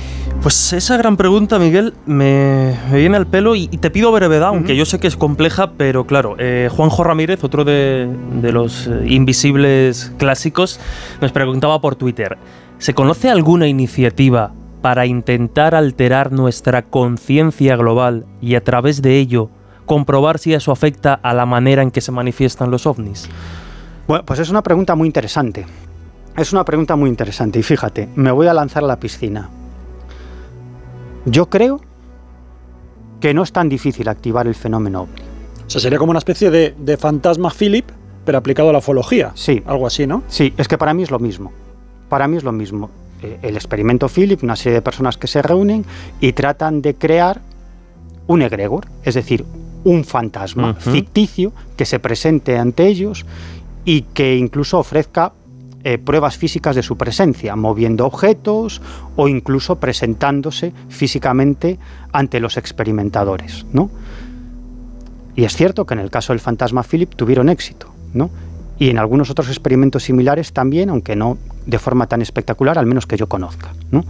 Pues 0.41 0.73
esa 0.73 0.97
gran 0.97 1.15
pregunta, 1.15 1.59
Miguel, 1.59 1.93
me, 2.07 2.79
viene 2.91 3.15
al 3.15 3.27
pelo 3.27 3.55
y, 3.55 3.67
te 3.67 3.91
pido 3.91 4.11
brevedad, 4.11 4.47
aunque 4.47 4.75
yo 4.75 4.85
sé 4.85 4.99
que 4.99 5.05
es 5.05 5.17
compleja, 5.17 5.73
pero 5.77 6.07
claro, 6.07 6.35
eh, 6.39 6.67
Juanjo 6.71 7.03
Ramírez, 7.03 7.43
otro 7.43 7.63
de, 7.63 8.09
de 8.41 8.51
los 8.51 8.87
eh, 8.87 9.05
invisibles 9.05 10.11
clásicos, 10.17 10.79
nos 11.21 11.31
preguntaba 11.31 11.79
por 11.79 11.95
Twitter, 11.95 12.39
¿se 12.79 12.93
conoce 12.93 13.29
alguna 13.29 13.67
iniciativa 13.67 14.53
para 14.81 15.05
intentar 15.05 15.75
alterar 15.75 16.31
nuestra 16.31 16.83
conciencia 16.83 17.75
global 17.75 18.25
y 18.41 18.55
a 18.55 18.63
través 18.63 19.01
de 19.01 19.17
ello 19.17 19.49
comprobar 19.85 20.39
si 20.39 20.53
eso 20.53 20.71
afecta 20.71 21.13
a 21.13 21.33
la 21.33 21.45
manera 21.45 21.83
en 21.83 21.91
que 21.91 22.01
se 22.01 22.11
manifiestan 22.11 22.71
los 22.71 22.85
ovnis? 22.85 23.29
Bueno, 24.07 24.25
pues 24.25 24.39
es 24.39 24.49
una 24.49 24.63
pregunta 24.63 24.95
muy 24.95 25.07
interesante. 25.07 25.65
Es 26.37 26.53
una 26.53 26.63
pregunta 26.63 26.95
muy 26.95 27.09
interesante 27.09 27.59
y 27.59 27.63
fíjate, 27.63 28.07
me 28.15 28.31
voy 28.31 28.47
a 28.47 28.53
lanzar 28.53 28.83
a 28.83 28.87
la 28.87 28.99
piscina. 28.99 29.49
Yo 31.25 31.49
creo 31.49 31.81
que 33.19 33.33
no 33.33 33.43
es 33.43 33.51
tan 33.51 33.67
difícil 33.67 34.07
activar 34.07 34.47
el 34.47 34.55
fenómeno 34.55 35.01
ovni. 35.01 35.21
O 35.67 35.69
sea, 35.69 35.81
sería 35.81 35.99
como 35.99 36.11
una 36.11 36.19
especie 36.19 36.49
de, 36.49 36.73
de 36.79 36.97
fantasma 36.97 37.51
Philip, 37.51 37.85
pero 38.23 38.37
aplicado 38.37 38.69
a 38.69 38.73
la 38.73 38.79
ufología. 38.79 39.31
Sí. 39.35 39.61
Algo 39.65 39.85
así, 39.85 40.07
¿no? 40.07 40.23
Sí, 40.27 40.53
es 40.57 40.67
que 40.67 40.77
para 40.77 40.93
mí 40.93 41.03
es 41.03 41.11
lo 41.11 41.19
mismo. 41.19 41.51
Para 42.09 42.27
mí 42.27 42.37
es 42.37 42.43
lo 42.43 42.51
mismo. 42.51 42.89
Eh, 43.21 43.39
el 43.43 43.55
experimento 43.55 44.09
Philip, 44.09 44.43
una 44.43 44.55
serie 44.55 44.75
de 44.75 44.81
personas 44.81 45.17
que 45.17 45.27
se 45.27 45.41
reúnen 45.41 45.85
y 46.19 46.33
tratan 46.33 46.81
de 46.81 46.95
crear 46.95 47.41
un 48.27 48.41
egregor, 48.41 48.85
es 49.03 49.15
decir, 49.15 49.45
un 49.83 50.03
fantasma 50.03 50.75
ficticio 50.75 51.53
que 51.77 51.85
se 51.85 51.99
presente 51.99 52.57
ante 52.57 52.87
ellos 52.87 53.25
y 53.85 54.01
que 54.01 54.35
incluso 54.35 54.77
ofrezca 54.77 55.33
eh, 55.83 55.97
pruebas 55.97 56.37
físicas 56.37 56.75
de 56.75 56.83
su 56.83 56.97
presencia, 56.97 57.55
moviendo 57.55 58.05
objetos 58.05 58.81
o 59.15 59.29
incluso 59.29 59.77
presentándose 59.79 60.73
físicamente 60.89 61.79
ante 62.11 62.41
los 62.41 62.57
experimentadores. 62.57 63.65
¿no? 63.71 63.89
Y 65.35 65.45
es 65.45 65.55
cierto 65.55 65.85
que 65.85 65.93
en 65.93 66.01
el 66.01 66.09
caso 66.09 66.33
del 66.33 66.41
fantasma 66.41 66.83
Philip 66.83 67.15
tuvieron 67.15 67.47
éxito, 67.47 67.87
¿no? 68.13 68.29
Y 68.79 68.89
en 68.89 68.97
algunos 68.97 69.29
otros 69.29 69.49
experimentos 69.49 70.03
similares 70.03 70.53
también, 70.53 70.89
aunque 70.89 71.15
no 71.15 71.37
de 71.65 71.77
forma 71.77 72.07
tan 72.07 72.21
espectacular, 72.21 72.79
al 72.79 72.85
menos 72.85 73.05
que 73.05 73.17
yo 73.17 73.27
conozca. 73.27 73.73
¿no? 73.91 74.05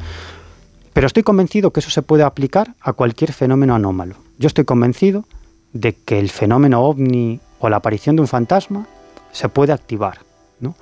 Pero 0.93 1.07
estoy 1.07 1.23
convencido 1.23 1.71
que 1.71 1.79
eso 1.79 1.89
se 1.89 2.03
puede 2.03 2.23
aplicar 2.23 2.75
a 2.79 2.93
cualquier 2.93 3.33
fenómeno 3.33 3.73
anómalo. 3.73 4.15
Yo 4.37 4.47
estoy 4.47 4.65
convencido 4.65 5.25
de 5.73 5.93
que 5.93 6.19
el 6.19 6.29
fenómeno 6.29 6.83
ovni 6.83 7.39
o 7.59 7.67
la 7.67 7.77
aparición 7.77 8.15
de 8.15 8.21
un 8.21 8.27
fantasma 8.27 8.87
se 9.31 9.49
puede 9.49 9.73
activar. 9.73 10.19
¿no? 10.59 10.75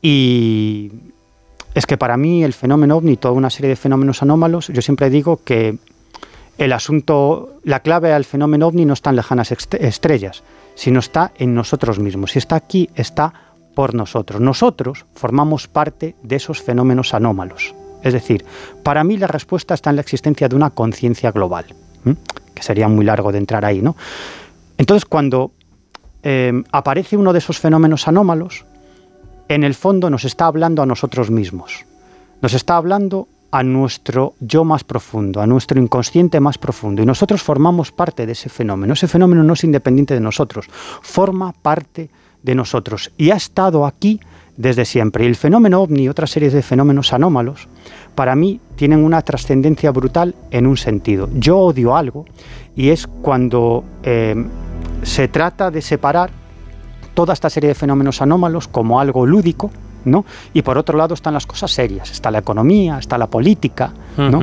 Y 0.00 0.92
es 1.74 1.84
que 1.84 1.98
para 1.98 2.16
mí 2.16 2.44
el 2.44 2.52
fenómeno 2.52 2.96
ovni, 2.96 3.16
toda 3.16 3.34
una 3.34 3.50
serie 3.50 3.70
de 3.70 3.76
fenómenos 3.76 4.22
anómalos, 4.22 4.68
yo 4.68 4.82
siempre 4.82 5.10
digo 5.10 5.40
que 5.44 5.78
el 6.58 6.72
asunto, 6.72 7.58
la 7.64 7.80
clave 7.80 8.12
al 8.12 8.24
fenómeno 8.24 8.68
ovni 8.68 8.84
no 8.84 8.94
está 8.94 9.10
en 9.10 9.16
lejanas 9.16 9.52
estrellas, 9.52 10.44
sino 10.76 11.00
está 11.00 11.32
en 11.36 11.54
nosotros 11.54 11.98
mismos. 11.98 12.30
Si 12.30 12.38
está 12.38 12.54
aquí, 12.54 12.88
está 12.94 13.34
por 13.74 13.94
nosotros. 13.94 14.40
Nosotros 14.40 15.06
formamos 15.14 15.66
parte 15.66 16.14
de 16.22 16.36
esos 16.36 16.62
fenómenos 16.62 17.14
anómalos. 17.14 17.74
Es 18.04 18.12
decir, 18.12 18.44
para 18.84 19.02
mí 19.02 19.16
la 19.16 19.26
respuesta 19.26 19.74
está 19.74 19.90
en 19.90 19.96
la 19.96 20.02
existencia 20.02 20.48
de 20.48 20.54
una 20.54 20.70
conciencia 20.70 21.32
global 21.32 21.66
que 22.56 22.62
sería 22.62 22.88
muy 22.88 23.04
largo 23.04 23.30
de 23.30 23.38
entrar 23.38 23.64
ahí, 23.64 23.82
¿no? 23.82 23.96
Entonces, 24.78 25.04
cuando 25.04 25.52
eh, 26.22 26.52
aparece 26.72 27.16
uno 27.16 27.32
de 27.32 27.38
esos 27.38 27.58
fenómenos 27.58 28.08
anómalos, 28.08 28.64
en 29.48 29.62
el 29.62 29.74
fondo 29.74 30.10
nos 30.10 30.24
está 30.24 30.46
hablando 30.46 30.82
a 30.82 30.86
nosotros 30.86 31.30
mismos, 31.30 31.84
nos 32.40 32.54
está 32.54 32.76
hablando 32.76 33.28
a 33.50 33.62
nuestro 33.62 34.34
yo 34.40 34.64
más 34.64 34.84
profundo, 34.84 35.40
a 35.40 35.46
nuestro 35.46 35.80
inconsciente 35.80 36.40
más 36.40 36.58
profundo, 36.58 37.02
y 37.02 37.06
nosotros 37.06 37.42
formamos 37.42 37.92
parte 37.92 38.26
de 38.26 38.32
ese 38.32 38.48
fenómeno. 38.48 38.94
Ese 38.94 39.08
fenómeno 39.08 39.42
no 39.42 39.54
es 39.54 39.64
independiente 39.64 40.14
de 40.14 40.20
nosotros, 40.20 40.66
forma 41.02 41.52
parte 41.52 42.10
de 42.42 42.54
nosotros 42.54 43.12
y 43.16 43.30
ha 43.30 43.36
estado 43.36 43.86
aquí 43.86 44.20
desde 44.56 44.84
siempre. 44.84 45.24
Y 45.24 45.28
el 45.28 45.36
fenómeno 45.36 45.82
ovni 45.82 46.04
y 46.04 46.08
otra 46.08 46.26
serie 46.26 46.50
de 46.50 46.62
fenómenos 46.62 47.12
anómalos, 47.12 47.68
para 48.14 48.34
mí, 48.34 48.60
tienen 48.76 49.04
una 49.04 49.22
trascendencia 49.22 49.90
brutal 49.90 50.34
en 50.50 50.66
un 50.66 50.76
sentido. 50.76 51.28
Yo 51.34 51.58
odio 51.58 51.96
algo 51.96 52.24
y 52.74 52.90
es 52.90 53.06
cuando 53.06 53.84
eh, 54.02 54.34
se 55.02 55.28
trata 55.28 55.70
de 55.70 55.82
separar 55.82 56.30
toda 57.14 57.32
esta 57.32 57.50
serie 57.50 57.68
de 57.68 57.74
fenómenos 57.74 58.22
anómalos 58.22 58.68
como 58.68 59.00
algo 59.00 59.26
lúdico, 59.26 59.70
¿no? 60.06 60.24
Y 60.54 60.62
por 60.62 60.78
otro 60.78 60.96
lado 60.96 61.14
están 61.14 61.34
las 61.34 61.46
cosas 61.46 61.70
serias, 61.70 62.10
está 62.10 62.30
la 62.30 62.38
economía, 62.38 62.98
está 62.98 63.18
la 63.18 63.26
política, 63.26 63.92
¿no? 64.16 64.40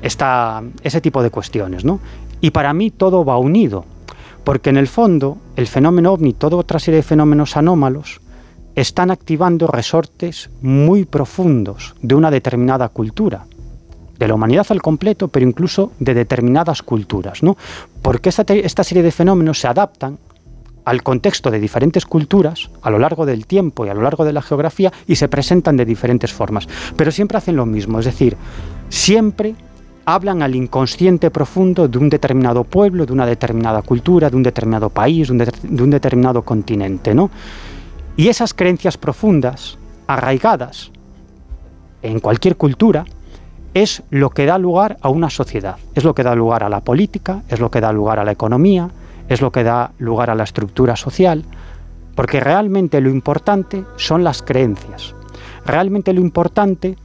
Está 0.00 0.62
ese 0.82 1.00
tipo 1.00 1.22
de 1.22 1.30
cuestiones, 1.30 1.84
¿no? 1.84 2.00
Y 2.40 2.50
para 2.50 2.72
mí 2.72 2.90
todo 2.90 3.24
va 3.24 3.38
unido, 3.38 3.84
porque 4.44 4.70
en 4.70 4.76
el 4.76 4.88
fondo 4.88 5.38
el 5.56 5.66
fenómeno 5.66 6.12
ovni, 6.12 6.32
toda 6.32 6.56
otra 6.56 6.78
serie 6.78 6.96
de 6.96 7.02
fenómenos 7.02 7.56
anómalos, 7.56 8.20
están 8.74 9.10
activando 9.10 9.66
resortes 9.66 10.50
muy 10.60 11.04
profundos 11.04 11.94
de 12.02 12.14
una 12.14 12.30
determinada 12.30 12.88
cultura, 12.88 13.46
de 14.18 14.28
la 14.28 14.34
humanidad 14.34 14.66
al 14.70 14.82
completo, 14.82 15.28
pero 15.28 15.46
incluso 15.46 15.92
de 15.98 16.14
determinadas 16.14 16.82
culturas, 16.82 17.42
¿no? 17.42 17.56
Porque 18.02 18.28
esta, 18.28 18.42
esta 18.52 18.84
serie 18.84 19.02
de 19.02 19.12
fenómenos 19.12 19.60
se 19.60 19.68
adaptan 19.68 20.18
al 20.84 21.02
contexto 21.02 21.50
de 21.50 21.60
diferentes 21.60 22.04
culturas 22.06 22.70
a 22.82 22.90
lo 22.90 22.98
largo 22.98 23.26
del 23.26 23.46
tiempo 23.46 23.86
y 23.86 23.88
a 23.88 23.94
lo 23.94 24.02
largo 24.02 24.24
de 24.24 24.32
la 24.32 24.42
geografía 24.42 24.92
y 25.06 25.16
se 25.16 25.28
presentan 25.28 25.76
de 25.76 25.84
diferentes 25.84 26.32
formas, 26.32 26.68
pero 26.96 27.10
siempre 27.10 27.38
hacen 27.38 27.56
lo 27.56 27.66
mismo, 27.66 27.98
es 27.98 28.04
decir, 28.04 28.36
siempre 28.88 29.54
hablan 30.06 30.42
al 30.42 30.54
inconsciente 30.54 31.30
profundo 31.30 31.88
de 31.88 31.98
un 31.98 32.10
determinado 32.10 32.64
pueblo, 32.64 33.06
de 33.06 33.12
una 33.12 33.26
determinada 33.26 33.82
cultura, 33.82 34.28
de 34.28 34.36
un 34.36 34.42
determinado 34.42 34.90
país, 34.90 35.28
de 35.28 35.32
un, 35.32 35.38
de 35.38 35.82
un 35.82 35.90
determinado 35.90 36.42
continente, 36.42 37.14
¿no? 37.14 37.30
Y 38.16 38.28
esas 38.28 38.54
creencias 38.54 38.98
profundas, 38.98 39.78
arraigadas 40.06 40.90
en 42.02 42.20
cualquier 42.20 42.56
cultura, 42.56 43.06
es 43.72 44.02
lo 44.10 44.30
que 44.30 44.46
da 44.46 44.58
lugar 44.58 44.98
a 45.00 45.08
una 45.08 45.30
sociedad, 45.30 45.76
es 45.94 46.04
lo 46.04 46.14
que 46.14 46.22
da 46.22 46.34
lugar 46.34 46.62
a 46.62 46.68
la 46.68 46.80
política, 46.80 47.42
es 47.48 47.58
lo 47.58 47.70
que 47.70 47.80
da 47.80 47.92
lugar 47.92 48.20
a 48.20 48.24
la 48.24 48.30
economía, 48.30 48.90
es 49.28 49.40
lo 49.40 49.50
que 49.52 49.64
da 49.64 49.92
lugar 49.98 50.30
a 50.30 50.34
la 50.34 50.44
estructura 50.44 50.96
social, 50.96 51.44
porque 52.14 52.40
realmente 52.40 53.00
lo 53.00 53.10
importante 53.10 53.84
son 53.96 54.24
las 54.24 54.42
creencias, 54.42 55.14
realmente 55.64 56.12
lo 56.12 56.20
importante 56.20 56.96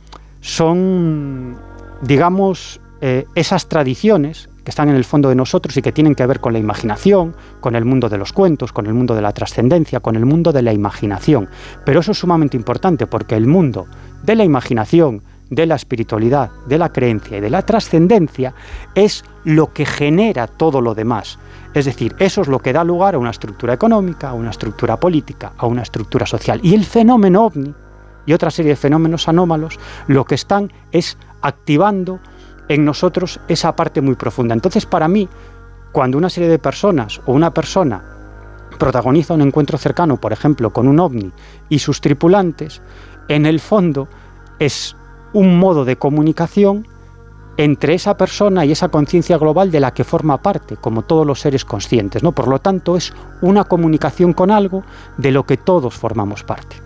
son, 0.42 1.58
digamos, 2.02 2.80
eh, 3.02 3.26
esas 3.36 3.68
tradiciones 3.68 4.50
que 4.64 4.72
están 4.72 4.90
en 4.90 4.96
el 4.96 5.06
fondo 5.06 5.30
de 5.30 5.36
nosotros 5.36 5.76
y 5.78 5.82
que 5.82 5.92
tienen 5.92 6.16
que 6.16 6.26
ver 6.26 6.40
con 6.40 6.54
la 6.54 6.60
imaginación, 6.60 7.36
con 7.62 7.76
el 7.76 7.86
mundo 7.86 8.10
de 8.10 8.18
los 8.18 8.34
cuentos, 8.34 8.74
con 8.74 8.88
el 8.88 8.94
mundo 8.94 9.16
de 9.16 9.22
la 9.22 9.32
trascendencia, 9.32 10.00
con 10.00 10.16
el 10.16 10.26
mundo 10.26 10.52
de 10.52 10.62
la 10.62 10.74
imaginación. 10.74 11.50
Pero 11.86 12.02
eso 12.02 12.12
es 12.12 12.20
sumamente 12.20 12.58
importante 12.58 13.08
porque 13.08 13.36
el 13.36 13.48
mundo 13.48 13.88
de 14.24 14.36
la 14.36 14.44
imaginación, 14.44 15.24
de 15.50 15.66
la 15.66 15.76
espiritualidad, 15.76 16.52
de 16.68 16.78
la 16.78 16.90
creencia 16.90 17.38
y 17.38 17.42
de 17.42 17.50
la 17.50 17.64
trascendencia 17.64 18.54
es 18.96 19.24
lo 19.44 19.74
que 19.74 19.86
genera 19.86 20.48
todo 20.48 20.82
lo 20.82 20.94
demás. 20.94 21.40
Es 21.74 21.86
decir, 21.86 22.16
eso 22.20 22.42
es 22.42 22.48
lo 22.48 22.60
que 22.60 22.74
da 22.74 22.84
lugar 22.84 23.16
a 23.16 23.20
una 23.20 23.30
estructura 23.30 23.74
económica, 23.74 24.30
a 24.30 24.34
una 24.34 24.50
estructura 24.50 25.00
política, 25.00 25.54
a 25.58 25.68
una 25.68 25.84
estructura 25.84 26.26
social. 26.26 26.60
Y 26.64 26.74
el 26.74 26.86
fenómeno 26.86 27.46
ovni 27.46 27.74
y 28.26 28.34
otra 28.34 28.52
serie 28.52 28.72
de 28.72 28.76
fenómenos 28.76 29.28
anómalos 29.28 29.80
lo 30.08 30.26
que 30.26 30.36
están 30.36 30.72
es 30.92 31.18
activando 31.42 32.20
en 32.68 32.86
nosotros 32.86 33.40
esa 33.48 33.76
parte 33.76 34.02
muy 34.02 34.16
profunda. 34.16 34.54
Entonces, 34.54 34.86
para 34.86 35.08
mí, 35.08 35.28
cuando 35.92 36.18
una 36.18 36.30
serie 36.30 36.50
de 36.50 36.60
personas 36.60 37.22
o 37.26 37.34
una 37.34 37.54
persona 37.54 38.04
protagoniza 38.78 39.34
un 39.34 39.42
encuentro 39.42 39.78
cercano, 39.78 40.18
por 40.18 40.34
ejemplo, 40.34 40.72
con 40.72 40.88
un 40.88 41.00
ovni 41.00 41.32
y 41.70 41.80
sus 41.80 42.02
tripulantes, 42.02 42.82
en 43.28 43.46
el 43.46 43.60
fondo 43.60 44.08
es 44.60 44.96
un 45.34 45.60
modo 45.60 45.86
de 45.86 45.98
comunicación 45.98 46.88
entre 47.60 47.94
esa 47.94 48.16
persona 48.16 48.64
y 48.64 48.72
esa 48.72 48.88
conciencia 48.88 49.38
global 49.38 49.70
de 49.70 49.82
la 49.82 49.94
que 49.94 50.06
forma 50.06 50.42
parte, 50.42 50.78
como 50.78 51.02
todos 51.02 51.28
los 51.28 51.42
seres 51.42 51.66
conscientes. 51.66 52.24
¿no? 52.24 52.32
Por 52.32 52.48
lo 52.48 52.60
tanto, 52.60 52.96
es 52.96 53.14
una 53.42 53.66
comunicación 53.66 54.32
con 54.32 54.50
algo 54.50 54.84
de 55.18 55.32
lo 55.32 55.46
que 55.46 55.58
todos 55.58 55.94
formamos 55.94 56.44
parte. 56.44 56.78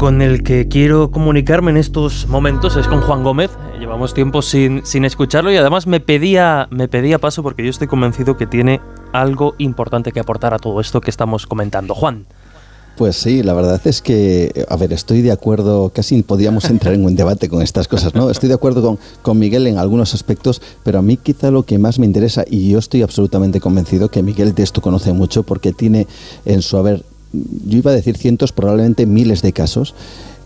con 0.00 0.22
el 0.22 0.42
que 0.42 0.66
quiero 0.66 1.10
comunicarme 1.10 1.72
en 1.72 1.76
estos 1.76 2.26
momentos 2.26 2.74
es 2.76 2.88
con 2.88 3.02
Juan 3.02 3.22
Gómez. 3.22 3.50
Llevamos 3.80 4.12
tiempo 4.12 4.42
sin, 4.42 4.84
sin, 4.84 5.06
escucharlo 5.06 5.50
y 5.50 5.56
además 5.56 5.86
me 5.86 6.00
pedía, 6.00 6.68
me 6.70 6.86
pedía 6.86 7.18
paso 7.18 7.42
porque 7.42 7.64
yo 7.64 7.70
estoy 7.70 7.86
convencido 7.88 8.36
que 8.36 8.46
tiene 8.46 8.78
algo 9.14 9.54
importante 9.56 10.12
que 10.12 10.20
aportar 10.20 10.52
a 10.52 10.58
todo 10.58 10.82
esto 10.82 11.00
que 11.00 11.08
estamos 11.08 11.46
comentando. 11.46 11.94
Juan. 11.94 12.26
Pues 12.98 13.16
sí, 13.16 13.42
la 13.42 13.54
verdad 13.54 13.80
es 13.86 14.02
que, 14.02 14.66
a 14.68 14.76
ver, 14.76 14.92
estoy 14.92 15.22
de 15.22 15.32
acuerdo, 15.32 15.88
casi 15.94 16.22
podíamos 16.22 16.66
entrar 16.68 16.92
en 16.92 17.06
un 17.06 17.16
debate 17.16 17.48
con 17.48 17.62
estas 17.62 17.88
cosas, 17.88 18.14
¿no? 18.14 18.28
Estoy 18.28 18.50
de 18.50 18.56
acuerdo 18.56 18.82
con, 18.82 18.98
con 19.22 19.38
Miguel 19.38 19.66
en 19.66 19.78
algunos 19.78 20.12
aspectos, 20.12 20.60
pero 20.82 20.98
a 20.98 21.02
mí 21.02 21.16
quizá 21.16 21.50
lo 21.50 21.62
que 21.62 21.78
más 21.78 21.98
me 21.98 22.04
interesa, 22.04 22.44
y 22.46 22.68
yo 22.68 22.78
estoy 22.78 23.00
absolutamente 23.00 23.60
convencido 23.60 24.10
que 24.10 24.22
Miguel 24.22 24.54
de 24.54 24.62
esto 24.62 24.82
conoce 24.82 25.14
mucho 25.14 25.42
porque 25.42 25.72
tiene 25.72 26.06
en 26.44 26.60
su 26.60 26.76
haber, 26.76 27.02
yo 27.32 27.78
iba 27.78 27.92
a 27.92 27.94
decir 27.94 28.18
cientos, 28.18 28.52
probablemente 28.52 29.06
miles 29.06 29.40
de 29.40 29.54
casos, 29.54 29.94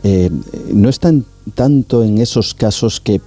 eh, 0.05 0.31
no 0.73 0.89
están 0.89 1.25
tanto 1.55 2.05
en 2.05 2.19
esos 2.19 2.55
casos 2.55 3.01
que 3.01 3.21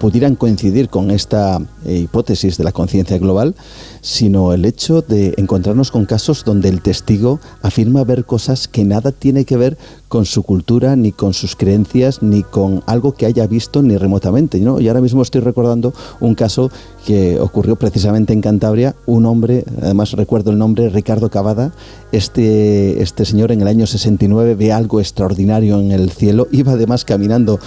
pudieran 0.00 0.34
coincidir 0.34 0.88
con 0.88 1.10
esta 1.10 1.60
eh, 1.84 1.98
hipótesis 1.98 2.56
de 2.56 2.64
la 2.64 2.72
conciencia 2.72 3.18
global, 3.18 3.54
sino 4.00 4.54
el 4.54 4.64
hecho 4.64 5.02
de 5.02 5.34
encontrarnos 5.36 5.90
con 5.90 6.06
casos 6.06 6.42
donde 6.42 6.70
el 6.70 6.80
testigo 6.80 7.38
afirma 7.60 8.02
ver 8.02 8.24
cosas 8.24 8.66
que 8.66 8.82
nada 8.82 9.12
tiene 9.12 9.44
que 9.44 9.58
ver 9.58 9.76
con 10.08 10.24
su 10.24 10.42
cultura, 10.42 10.96
ni 10.96 11.12
con 11.12 11.34
sus 11.34 11.54
creencias, 11.54 12.22
ni 12.22 12.42
con 12.42 12.82
algo 12.86 13.12
que 13.12 13.26
haya 13.26 13.46
visto 13.46 13.82
ni 13.82 13.98
remotamente. 13.98 14.58
¿no? 14.58 14.80
Y 14.80 14.88
ahora 14.88 15.02
mismo 15.02 15.20
estoy 15.20 15.42
recordando 15.42 15.92
un 16.18 16.34
caso 16.34 16.70
que 17.06 17.38
ocurrió 17.38 17.76
precisamente 17.76 18.32
en 18.32 18.40
Cantabria, 18.40 18.96
un 19.04 19.26
hombre, 19.26 19.64
además 19.82 20.12
recuerdo 20.12 20.50
el 20.50 20.56
nombre, 20.56 20.88
Ricardo 20.88 21.30
Cavada, 21.30 21.72
este, 22.10 23.02
este 23.02 23.26
señor 23.26 23.52
en 23.52 23.60
el 23.60 23.68
año 23.68 23.86
69 23.86 24.54
ve 24.54 24.72
algo 24.72 24.98
extraordinario 24.98 25.78
en 25.78 25.92
el 25.92 26.10
cielo, 26.10 26.48
iba 26.50 26.72
además 26.72 27.04
caminando 27.04 27.60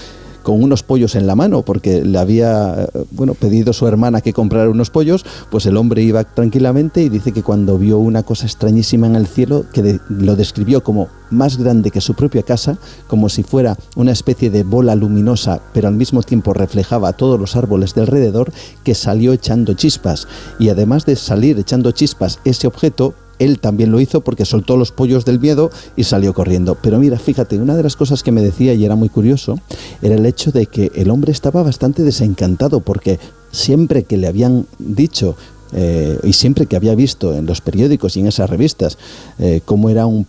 con 0.43 0.61
unos 0.61 0.83
pollos 0.83 1.15
en 1.15 1.25
la 1.25 1.35
mano, 1.35 1.63
porque 1.63 2.03
le 2.03 2.17
había 2.19 2.83
eh, 2.93 3.05
bueno, 3.11 3.33
pedido 3.33 3.73
su 3.73 3.87
hermana 3.87 4.21
que 4.21 4.33
comprara 4.33 4.69
unos 4.69 4.89
pollos, 4.89 5.25
pues 5.49 5.65
el 5.65 5.77
hombre 5.77 6.03
iba 6.03 6.23
tranquilamente 6.23 7.01
y 7.01 7.09
dice 7.09 7.31
que 7.31 7.43
cuando 7.43 7.77
vio 7.77 7.97
una 7.97 8.23
cosa 8.23 8.45
extrañísima 8.45 9.07
en 9.07 9.15
el 9.15 9.27
cielo, 9.27 9.65
que 9.73 9.99
lo 10.09 10.35
describió 10.35 10.83
como 10.83 11.07
más 11.31 11.57
grande 11.57 11.91
que 11.91 12.01
su 12.01 12.13
propia 12.13 12.43
casa, 12.43 12.77
como 13.07 13.29
si 13.29 13.43
fuera 13.43 13.77
una 13.95 14.11
especie 14.11 14.49
de 14.49 14.63
bola 14.63 14.95
luminosa, 14.95 15.61
pero 15.73 15.87
al 15.87 15.95
mismo 15.95 16.21
tiempo 16.21 16.53
reflejaba 16.53 17.13
todos 17.13 17.39
los 17.39 17.55
árboles 17.55 17.95
de 17.95 18.01
alrededor, 18.01 18.51
que 18.83 18.95
salió 18.95 19.33
echando 19.33 19.73
chispas. 19.73 20.27
Y 20.59 20.69
además 20.69 21.05
de 21.05 21.15
salir 21.15 21.57
echando 21.57 21.91
chispas, 21.91 22.39
ese 22.45 22.67
objeto 22.67 23.15
él 23.43 23.59
también 23.59 23.91
lo 23.91 23.99
hizo 23.99 24.21
porque 24.21 24.45
soltó 24.45 24.77
los 24.77 24.91
pollos 24.91 25.25
del 25.25 25.39
miedo 25.39 25.71
y 25.95 26.03
salió 26.03 26.33
corriendo. 26.33 26.77
Pero 26.81 26.99
mira, 26.99 27.19
fíjate, 27.19 27.59
una 27.59 27.75
de 27.75 27.83
las 27.83 27.95
cosas 27.95 28.23
que 28.23 28.31
me 28.31 28.41
decía 28.41 28.73
y 28.73 28.85
era 28.85 28.95
muy 28.95 29.09
curioso 29.09 29.59
era 30.01 30.15
el 30.15 30.25
hecho 30.25 30.51
de 30.51 30.65
que 30.65 30.91
el 30.95 31.09
hombre 31.09 31.31
estaba 31.31 31.63
bastante 31.63 32.03
desencantado 32.03 32.81
porque 32.81 33.19
siempre 33.51 34.03
que 34.03 34.17
le 34.17 34.27
habían 34.27 34.65
dicho 34.79 35.35
eh, 35.75 36.19
y 36.23 36.33
siempre 36.33 36.67
que 36.67 36.75
había 36.75 36.93
visto 36.93 37.33
en 37.33 37.47
los 37.47 37.61
periódicos 37.61 38.15
y 38.15 38.19
en 38.19 38.27
esas 38.27 38.47
revistas 38.47 38.97
eh, 39.39 39.61
cómo 39.65 39.89
era 39.89 40.05
un, 40.05 40.25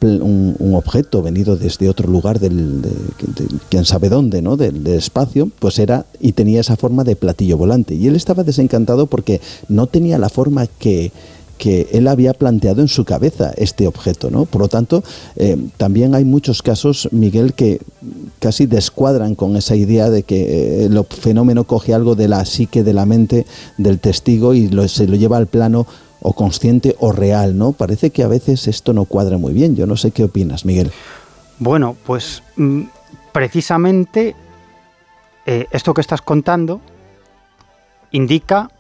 objeto 0.74 1.22
venido 1.22 1.56
desde 1.56 1.88
otro 1.90 2.08
lugar 2.08 2.40
del, 2.40 2.80
de, 2.80 2.90
quién 3.68 3.84
sabe 3.84 4.08
dónde, 4.08 4.40
¿no? 4.40 4.56
del, 4.56 4.86
espacio, 4.86 5.50
pues 5.58 5.78
era 5.78 6.06
y 6.18 6.32
tenía 6.32 6.60
esa 6.60 6.76
forma 6.76 7.04
de 7.04 7.16
platillo 7.16 7.58
volante. 7.58 7.94
Y 7.94 8.06
él 8.06 8.16
estaba 8.16 8.42
desencantado 8.42 9.06
porque 9.06 9.40
no 9.68 9.86
tenía 9.86 10.18
la 10.18 10.30
forma 10.30 10.66
que, 10.66 11.12
que 11.58 11.88
él 11.92 12.08
había 12.08 12.34
planteado 12.34 12.80
en 12.80 12.88
su 12.88 13.04
cabeza 13.04 13.52
este 13.56 13.86
objeto. 13.86 14.30
¿no? 14.30 14.44
Por 14.44 14.62
lo 14.62 14.68
tanto, 14.68 15.02
eh, 15.36 15.56
también 15.76 16.14
hay 16.14 16.24
muchos 16.24 16.62
casos, 16.62 17.08
Miguel, 17.12 17.54
que 17.54 17.80
casi 18.38 18.66
descuadran 18.66 19.34
con 19.34 19.56
esa 19.56 19.76
idea 19.76 20.10
de 20.10 20.22
que 20.22 20.42
eh, 20.42 20.84
el 20.84 21.04
fenómeno 21.04 21.64
coge 21.64 21.94
algo 21.94 22.14
de 22.14 22.28
la 22.28 22.44
psique, 22.44 22.82
de 22.82 22.92
la 22.92 23.06
mente 23.06 23.46
del 23.78 23.98
testigo 23.98 24.54
y 24.54 24.70
se 24.88 25.06
lo 25.06 25.16
lleva 25.16 25.36
al 25.36 25.46
plano 25.46 25.86
o 26.20 26.32
consciente 26.32 26.96
o 26.98 27.12
real. 27.12 27.56
¿no? 27.56 27.72
Parece 27.72 28.10
que 28.10 28.22
a 28.22 28.28
veces 28.28 28.68
esto 28.68 28.92
no 28.92 29.04
cuadra 29.04 29.38
muy 29.38 29.52
bien. 29.52 29.76
Yo 29.76 29.86
no 29.86 29.96
sé 29.96 30.10
qué 30.10 30.24
opinas, 30.24 30.64
Miguel. 30.64 30.90
Bueno, 31.58 31.96
pues 32.04 32.42
mm, 32.56 32.82
precisamente 33.32 34.34
eh, 35.46 35.66
esto 35.70 35.94
que 35.94 36.00
estás 36.00 36.22
contando 36.22 36.80
indica 38.10 38.70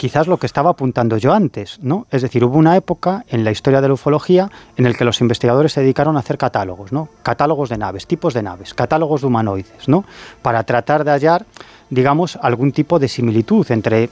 quizás 0.00 0.28
lo 0.28 0.38
que 0.38 0.46
estaba 0.46 0.70
apuntando 0.70 1.18
yo 1.18 1.34
antes, 1.34 1.78
¿no? 1.82 2.06
Es 2.10 2.22
decir, 2.22 2.42
hubo 2.42 2.56
una 2.56 2.74
época 2.74 3.26
en 3.28 3.44
la 3.44 3.50
historia 3.50 3.82
de 3.82 3.88
la 3.88 3.92
ufología 3.92 4.50
en 4.78 4.86
el 4.86 4.96
que 4.96 5.04
los 5.04 5.20
investigadores 5.20 5.74
se 5.74 5.82
dedicaron 5.82 6.16
a 6.16 6.20
hacer 6.20 6.38
catálogos, 6.38 6.90
¿no? 6.90 7.10
Catálogos 7.22 7.68
de 7.68 7.76
naves, 7.76 8.06
tipos 8.06 8.32
de 8.32 8.42
naves, 8.42 8.72
catálogos 8.72 9.20
de 9.20 9.26
humanoides, 9.26 9.88
¿no? 9.88 10.06
Para 10.40 10.62
tratar 10.62 11.04
de 11.04 11.10
hallar, 11.10 11.44
digamos, 11.90 12.36
algún 12.40 12.72
tipo 12.72 12.98
de 12.98 13.08
similitud 13.08 13.70
entre 13.70 14.08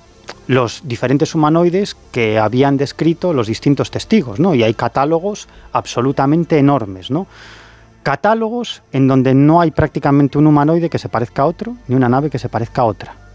los 0.47 0.83
diferentes 0.85 1.35
humanoides 1.35 1.97
que 2.13 2.39
habían 2.39 2.77
descrito 2.77 3.33
los 3.33 3.47
distintos 3.47 3.91
testigos, 3.91 4.39
¿no? 4.39 4.55
Y 4.55 4.65
hay 4.65 4.75
catálogos 4.75 5.49
absolutamente 5.73 6.59
enormes, 6.59 7.11
¿no? 7.11 7.27
Catálogos 8.03 8.83
en 8.93 9.09
donde 9.09 9.33
no 9.33 9.63
hay 9.63 9.71
prácticamente 9.71 10.37
un 10.37 10.49
humanoide 10.49 10.91
que 10.91 10.99
se 10.99 11.09
parezca 11.09 11.41
a 11.41 11.47
otro, 11.47 11.77
ni 11.87 11.95
una 11.95 12.11
nave 12.11 12.29
que 12.29 12.39
se 12.39 12.51
parezca 12.51 12.83
a 12.83 12.85
otra. 12.85 13.28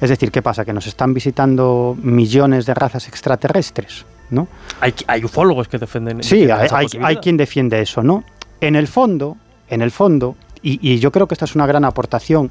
Es 0.00 0.10
decir, 0.10 0.30
¿qué 0.30 0.42
pasa? 0.42 0.64
Que 0.64 0.72
nos 0.72 0.86
están 0.86 1.14
visitando 1.14 1.96
millones 2.02 2.66
de 2.66 2.74
razas 2.74 3.08
extraterrestres, 3.08 4.06
¿no? 4.30 4.48
Hay, 4.80 5.24
ufólogos 5.24 5.68
que 5.68 5.78
defienden. 5.78 6.22
Sí, 6.22 6.48
hay, 6.50 7.16
quien 7.16 7.36
defiende 7.36 7.80
eso, 7.80 8.02
¿no? 8.02 8.24
En 8.60 8.76
el 8.76 8.88
fondo, 8.88 9.36
en 9.68 9.82
el 9.82 9.90
fondo, 9.90 10.36
y, 10.62 10.98
yo 10.98 11.12
creo 11.12 11.28
que 11.28 11.34
esta 11.34 11.44
es 11.44 11.54
una 11.54 11.66
gran 11.66 11.84
aportación 11.84 12.50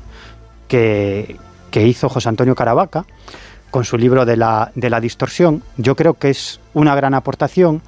que, 0.67 1.37
hizo 1.73 2.07
José 2.07 2.29
Antonio 2.29 2.55
Caravaca 2.55 3.05
con 3.69 3.83
su 3.83 3.97
libro 3.97 4.25
de 4.25 4.37
la, 4.37 4.71
de 4.75 4.89
la 4.89 5.01
distorsión, 5.01 5.61
yo 5.75 5.97
creo 5.97 6.13
que 6.13 6.29
es 6.29 6.61
una 6.73 6.95
gran 6.95 7.13
aportación 7.13 7.81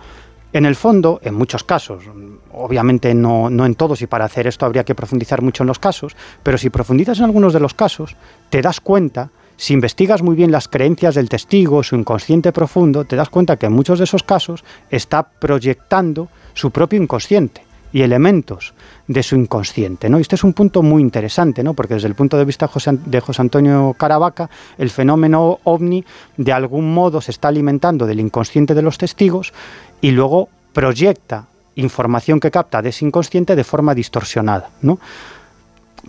en 0.57 0.65
el 0.65 0.75
fondo, 0.75 1.19
en 1.23 1.35
muchos 1.35 1.63
casos, 1.63 2.03
obviamente 2.51 3.13
no, 3.13 3.47
en 3.47 3.75
todos 3.75 4.01
y 4.01 4.07
para 4.07 4.25
hacer 4.25 4.47
esto 4.47 4.65
habría 4.65 4.83
que 4.83 4.95
profundizar 4.95 5.41
mucho 5.41 5.63
en 5.63 5.67
los 5.67 5.77
casos, 5.77 6.15
pero 6.41 6.57
si 6.57 6.69
profundizas 6.71 7.19
en 7.19 7.25
algunos 7.25 7.53
de 7.53 7.59
los 7.59 7.75
casos, 7.75 8.15
te 8.49 8.61
das 8.61 8.79
cuenta, 8.79 9.29
si 9.55 9.73
investigas 9.73 10.23
muy 10.23 10.35
bien 10.35 10.51
las 10.51 10.67
creencias 10.67 11.13
del 11.13 11.29
testigo, 11.29 11.83
su 11.83 11.95
inconsciente 11.95 12.51
profundo, 12.51 13.05
te 13.05 13.15
das 13.15 13.29
cuenta 13.29 13.57
que 13.57 13.67
en 13.67 13.73
muchos 13.73 13.99
de 13.99 14.05
esos 14.05 14.23
casos 14.23 14.63
está 14.89 15.23
proyectando 15.23 16.27
su 16.53 16.71
propio 16.71 17.01
inconsciente 17.01 17.67
y 17.93 18.01
elementos 18.01 18.73
de 19.07 19.23
su 19.23 19.35
inconsciente. 19.35 20.09
¿no? 20.09 20.17
Y 20.17 20.21
este 20.21 20.35
es 20.35 20.43
un 20.43 20.53
punto 20.53 20.83
muy 20.83 21.01
interesante, 21.01 21.63
¿no? 21.63 21.73
porque 21.73 21.95
desde 21.95 22.07
el 22.07 22.15
punto 22.15 22.37
de 22.37 22.45
vista 22.45 22.69
de 23.05 23.19
José 23.19 23.41
Antonio 23.41 23.95
Caravaca, 23.97 24.49
el 24.77 24.89
fenómeno 24.89 25.59
ovni 25.63 26.03
de 26.35 26.51
algún 26.51 26.93
modo 26.93 27.21
se 27.21 27.31
está 27.31 27.47
alimentando 27.47 28.05
del 28.05 28.19
inconsciente 28.19 28.73
de 28.73 28.81
los 28.81 28.97
testigos 28.97 29.53
y 30.01 30.11
luego 30.11 30.49
proyecta 30.73 31.47
información 31.75 32.39
que 32.39 32.51
capta 32.51 32.81
de 32.81 32.89
ese 32.89 33.05
inconsciente 33.05 33.55
de 33.55 33.63
forma 33.63 33.93
distorsionada. 33.93 34.69
¿no? 34.81 34.99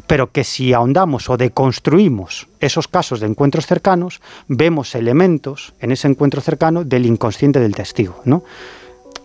Pero 0.06 0.30
que 0.32 0.44
si 0.44 0.72
ahondamos 0.72 1.28
o 1.30 1.36
deconstruimos 1.36 2.48
esos 2.60 2.88
casos 2.88 3.20
de 3.20 3.26
encuentros 3.26 3.66
cercanos, 3.66 4.20
vemos 4.46 4.94
elementos 4.94 5.74
en 5.80 5.92
ese 5.92 6.08
encuentro 6.08 6.40
cercano 6.40 6.84
del 6.84 7.06
inconsciente 7.06 7.60
del 7.60 7.74
testigo. 7.74 8.20
¿no? 8.24 8.44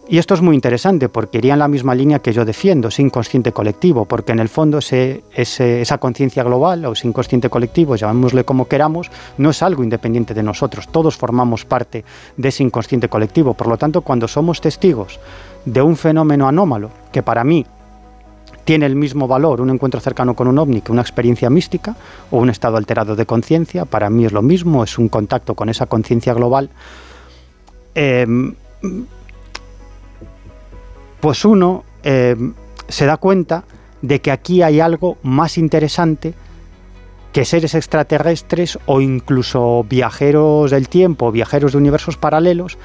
Y 0.05 0.17
esto 0.17 0.33
es 0.33 0.41
muy 0.41 0.55
interesante 0.55 1.07
porque 1.07 1.37
iría 1.37 1.53
en 1.53 1.59
la 1.59 1.69
misma 1.69 1.95
línea 1.95 2.19
que 2.19 2.33
yo 2.33 2.43
defiendo, 2.43 2.89
ese 2.89 3.01
inconsciente 3.01 3.53
colectivo, 3.53 4.03
porque 4.05 4.33
en 4.33 4.39
el 4.39 4.49
fondo 4.49 4.79
esa 4.79 5.97
conciencia 5.97 6.43
global 6.43 6.85
o 6.85 6.91
ese 6.91 7.07
inconsciente 7.07 7.49
colectivo, 7.49 7.95
llamémosle 7.95 8.43
como 8.43 8.67
queramos, 8.67 9.09
no 9.37 9.51
es 9.51 9.63
algo 9.63 9.81
independiente 9.81 10.33
de 10.33 10.43
nosotros, 10.43 10.89
todos 10.89 11.15
formamos 11.15 11.63
parte 11.63 12.03
de 12.35 12.49
ese 12.49 12.63
inconsciente 12.63 13.07
colectivo. 13.07 13.53
Por 13.53 13.67
lo 13.67 13.77
tanto, 13.77 14.01
cuando 14.01 14.27
somos 14.27 14.59
testigos 14.59 15.21
de 15.63 15.81
un 15.81 15.95
fenómeno 15.95 16.49
anómalo, 16.49 16.89
que 17.13 17.23
para 17.23 17.45
mí 17.45 17.65
tiene 18.65 18.85
el 18.85 18.97
mismo 18.97 19.27
valor 19.27 19.61
un 19.61 19.69
encuentro 19.69 20.01
cercano 20.01 20.35
con 20.35 20.47
un 20.49 20.59
ovni 20.59 20.81
que 20.81 20.91
una 20.91 21.01
experiencia 21.01 21.49
mística 21.49 21.95
o 22.29 22.39
un 22.39 22.49
estado 22.49 22.75
alterado 22.75 23.15
de 23.15 23.25
conciencia, 23.25 23.85
para 23.85 24.09
mí 24.09 24.25
es 24.25 24.33
lo 24.33 24.41
mismo, 24.41 24.83
es 24.83 24.97
un 24.97 25.07
contacto 25.07 25.55
con 25.55 25.69
esa 25.69 25.85
conciencia 25.85 26.33
global. 26.33 26.69
Eh, 27.95 28.27
pues 31.23 31.45
uno 31.45 31.85
eh, 32.03 32.35
se 32.89 33.05
da 33.05 33.15
cuenta 33.15 33.63
de 34.01 34.19
que 34.19 34.29
aquí 34.29 34.61
hay 34.61 34.81
algo 34.81 35.17
más 35.23 35.57
interesante 35.57 36.33
que 37.31 37.45
seres 37.45 37.75
extraterrestres 37.75 38.77
o 38.87 38.99
incluso 38.99 39.85
viajeros 39.87 40.71
del 40.71 40.89
tiempo, 40.89 41.31
viajeros 41.31 41.71
de 41.71 41.77
universos 41.77 42.17
paralelos 42.17 42.77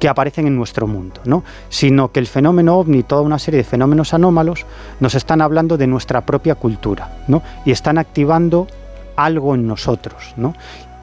que 0.00 0.08
aparecen 0.08 0.46
en 0.46 0.56
nuestro 0.56 0.86
mundo, 0.86 1.20
¿no? 1.26 1.44
sino 1.68 2.12
que 2.12 2.20
el 2.20 2.26
fenómeno 2.26 2.78
ovni, 2.78 3.02
toda 3.02 3.20
una 3.20 3.38
serie 3.38 3.58
de 3.58 3.64
fenómenos 3.64 4.14
anómalos, 4.14 4.64
nos 4.98 5.14
están 5.14 5.42
hablando 5.42 5.76
de 5.76 5.86
nuestra 5.86 6.24
propia 6.24 6.54
cultura 6.54 7.24
¿no? 7.28 7.42
y 7.66 7.72
están 7.72 7.98
activando 7.98 8.68
algo 9.16 9.54
en 9.54 9.66
nosotros. 9.66 10.32
¿no? 10.38 10.54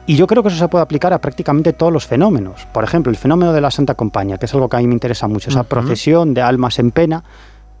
Y 0.06 0.16
yo 0.16 0.26
creo 0.26 0.42
que 0.42 0.50
eso 0.50 0.58
se 0.58 0.68
puede 0.68 0.82
aplicar 0.82 1.14
a 1.14 1.20
prácticamente 1.20 1.72
todos 1.72 1.90
los 1.90 2.06
fenómenos. 2.06 2.66
Por 2.74 2.84
ejemplo, 2.84 3.10
el 3.10 3.16
fenómeno 3.16 3.54
de 3.54 3.62
la 3.62 3.70
Santa 3.70 3.94
Compañía, 3.94 4.36
que 4.36 4.44
es 4.44 4.52
algo 4.52 4.68
que 4.68 4.76
a 4.76 4.80
mí 4.80 4.86
me 4.86 4.92
interesa 4.92 5.28
mucho, 5.28 5.48
esa 5.48 5.62
procesión 5.64 6.34
de 6.34 6.42
almas 6.42 6.78
en 6.78 6.90
pena. 6.90 7.24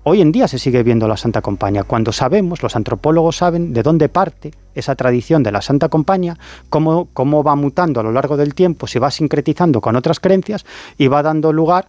Hoy 0.04 0.22
en 0.22 0.32
día 0.32 0.48
se 0.48 0.58
sigue 0.58 0.82
viendo 0.82 1.06
la 1.06 1.18
Santa 1.18 1.42
Compañía. 1.42 1.84
Cuando 1.84 2.12
sabemos, 2.12 2.62
los 2.62 2.76
antropólogos 2.76 3.36
saben 3.36 3.74
de 3.74 3.82
dónde 3.82 4.08
parte 4.08 4.52
esa 4.74 4.94
tradición 4.94 5.42
de 5.42 5.52
la 5.52 5.60
Santa 5.60 5.90
Compañía, 5.90 6.38
cómo, 6.70 7.08
cómo 7.12 7.42
va 7.42 7.56
mutando 7.56 8.00
a 8.00 8.02
lo 8.02 8.10
largo 8.10 8.38
del 8.38 8.54
tiempo, 8.54 8.86
se 8.86 8.98
va 8.98 9.10
sincretizando 9.10 9.82
con 9.82 9.94
otras 9.94 10.18
creencias 10.18 10.64
y 10.96 11.08
va 11.08 11.22
dando 11.22 11.52
lugar 11.52 11.88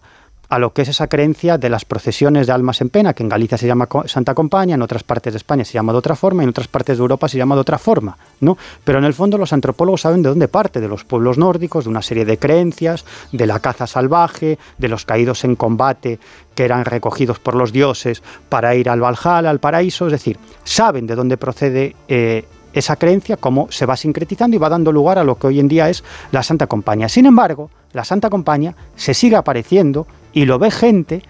lo 0.58 0.72
que 0.72 0.82
es 0.82 0.88
esa 0.88 1.08
creencia 1.08 1.58
de 1.58 1.68
las 1.68 1.84
procesiones 1.84 2.46
de 2.46 2.52
almas 2.52 2.80
en 2.80 2.88
pena, 2.88 3.14
que 3.14 3.22
en 3.22 3.28
Galicia 3.28 3.58
se 3.58 3.66
llama 3.66 3.88
Santa 4.06 4.34
Compaña, 4.34 4.74
en 4.74 4.82
otras 4.82 5.02
partes 5.02 5.32
de 5.32 5.38
España 5.38 5.64
se 5.64 5.74
llama 5.74 5.92
de 5.92 5.98
otra 5.98 6.16
forma, 6.16 6.42
y 6.42 6.44
en 6.44 6.50
otras 6.50 6.68
partes 6.68 6.98
de 6.98 7.02
Europa 7.02 7.28
se 7.28 7.38
llama 7.38 7.54
de 7.54 7.60
otra 7.60 7.78
forma, 7.78 8.16
¿no? 8.40 8.56
Pero 8.84 8.98
en 8.98 9.04
el 9.04 9.14
fondo 9.14 9.38
los 9.38 9.52
antropólogos 9.52 10.02
saben 10.02 10.22
de 10.22 10.28
dónde 10.28 10.48
parte, 10.48 10.80
de 10.80 10.88
los 10.88 11.04
pueblos 11.04 11.38
nórdicos, 11.38 11.84
de 11.84 11.90
una 11.90 12.02
serie 12.02 12.24
de 12.24 12.38
creencias, 12.38 13.04
de 13.32 13.46
la 13.46 13.60
caza 13.60 13.86
salvaje, 13.86 14.58
de 14.78 14.88
los 14.88 15.04
caídos 15.04 15.44
en 15.44 15.56
combate 15.56 16.18
que 16.54 16.64
eran 16.64 16.84
recogidos 16.84 17.38
por 17.38 17.54
los 17.54 17.72
dioses 17.72 18.22
para 18.48 18.74
ir 18.74 18.88
al 18.88 19.02
Valhalla, 19.02 19.50
al 19.50 19.60
paraíso, 19.60 20.06
es 20.06 20.12
decir, 20.12 20.38
saben 20.64 21.06
de 21.06 21.14
dónde 21.14 21.36
procede 21.36 21.94
eh, 22.08 22.44
esa 22.72 22.96
creencia, 22.96 23.36
cómo 23.36 23.68
se 23.70 23.86
va 23.86 23.96
sincretizando 23.96 24.56
y 24.56 24.58
va 24.58 24.68
dando 24.68 24.92
lugar 24.92 25.18
a 25.18 25.24
lo 25.24 25.36
que 25.36 25.46
hoy 25.46 25.60
en 25.60 25.68
día 25.68 25.88
es 25.88 26.04
la 26.30 26.42
Santa 26.42 26.66
Compañía. 26.66 27.08
Sin 27.08 27.26
embargo, 27.26 27.70
la 27.92 28.04
Santa 28.04 28.28
Compañía 28.28 28.74
se 28.96 29.14
sigue 29.14 29.36
apareciendo 29.36 30.06
y 30.36 30.44
lo 30.44 30.58
ve 30.58 30.70
gente 30.70 31.22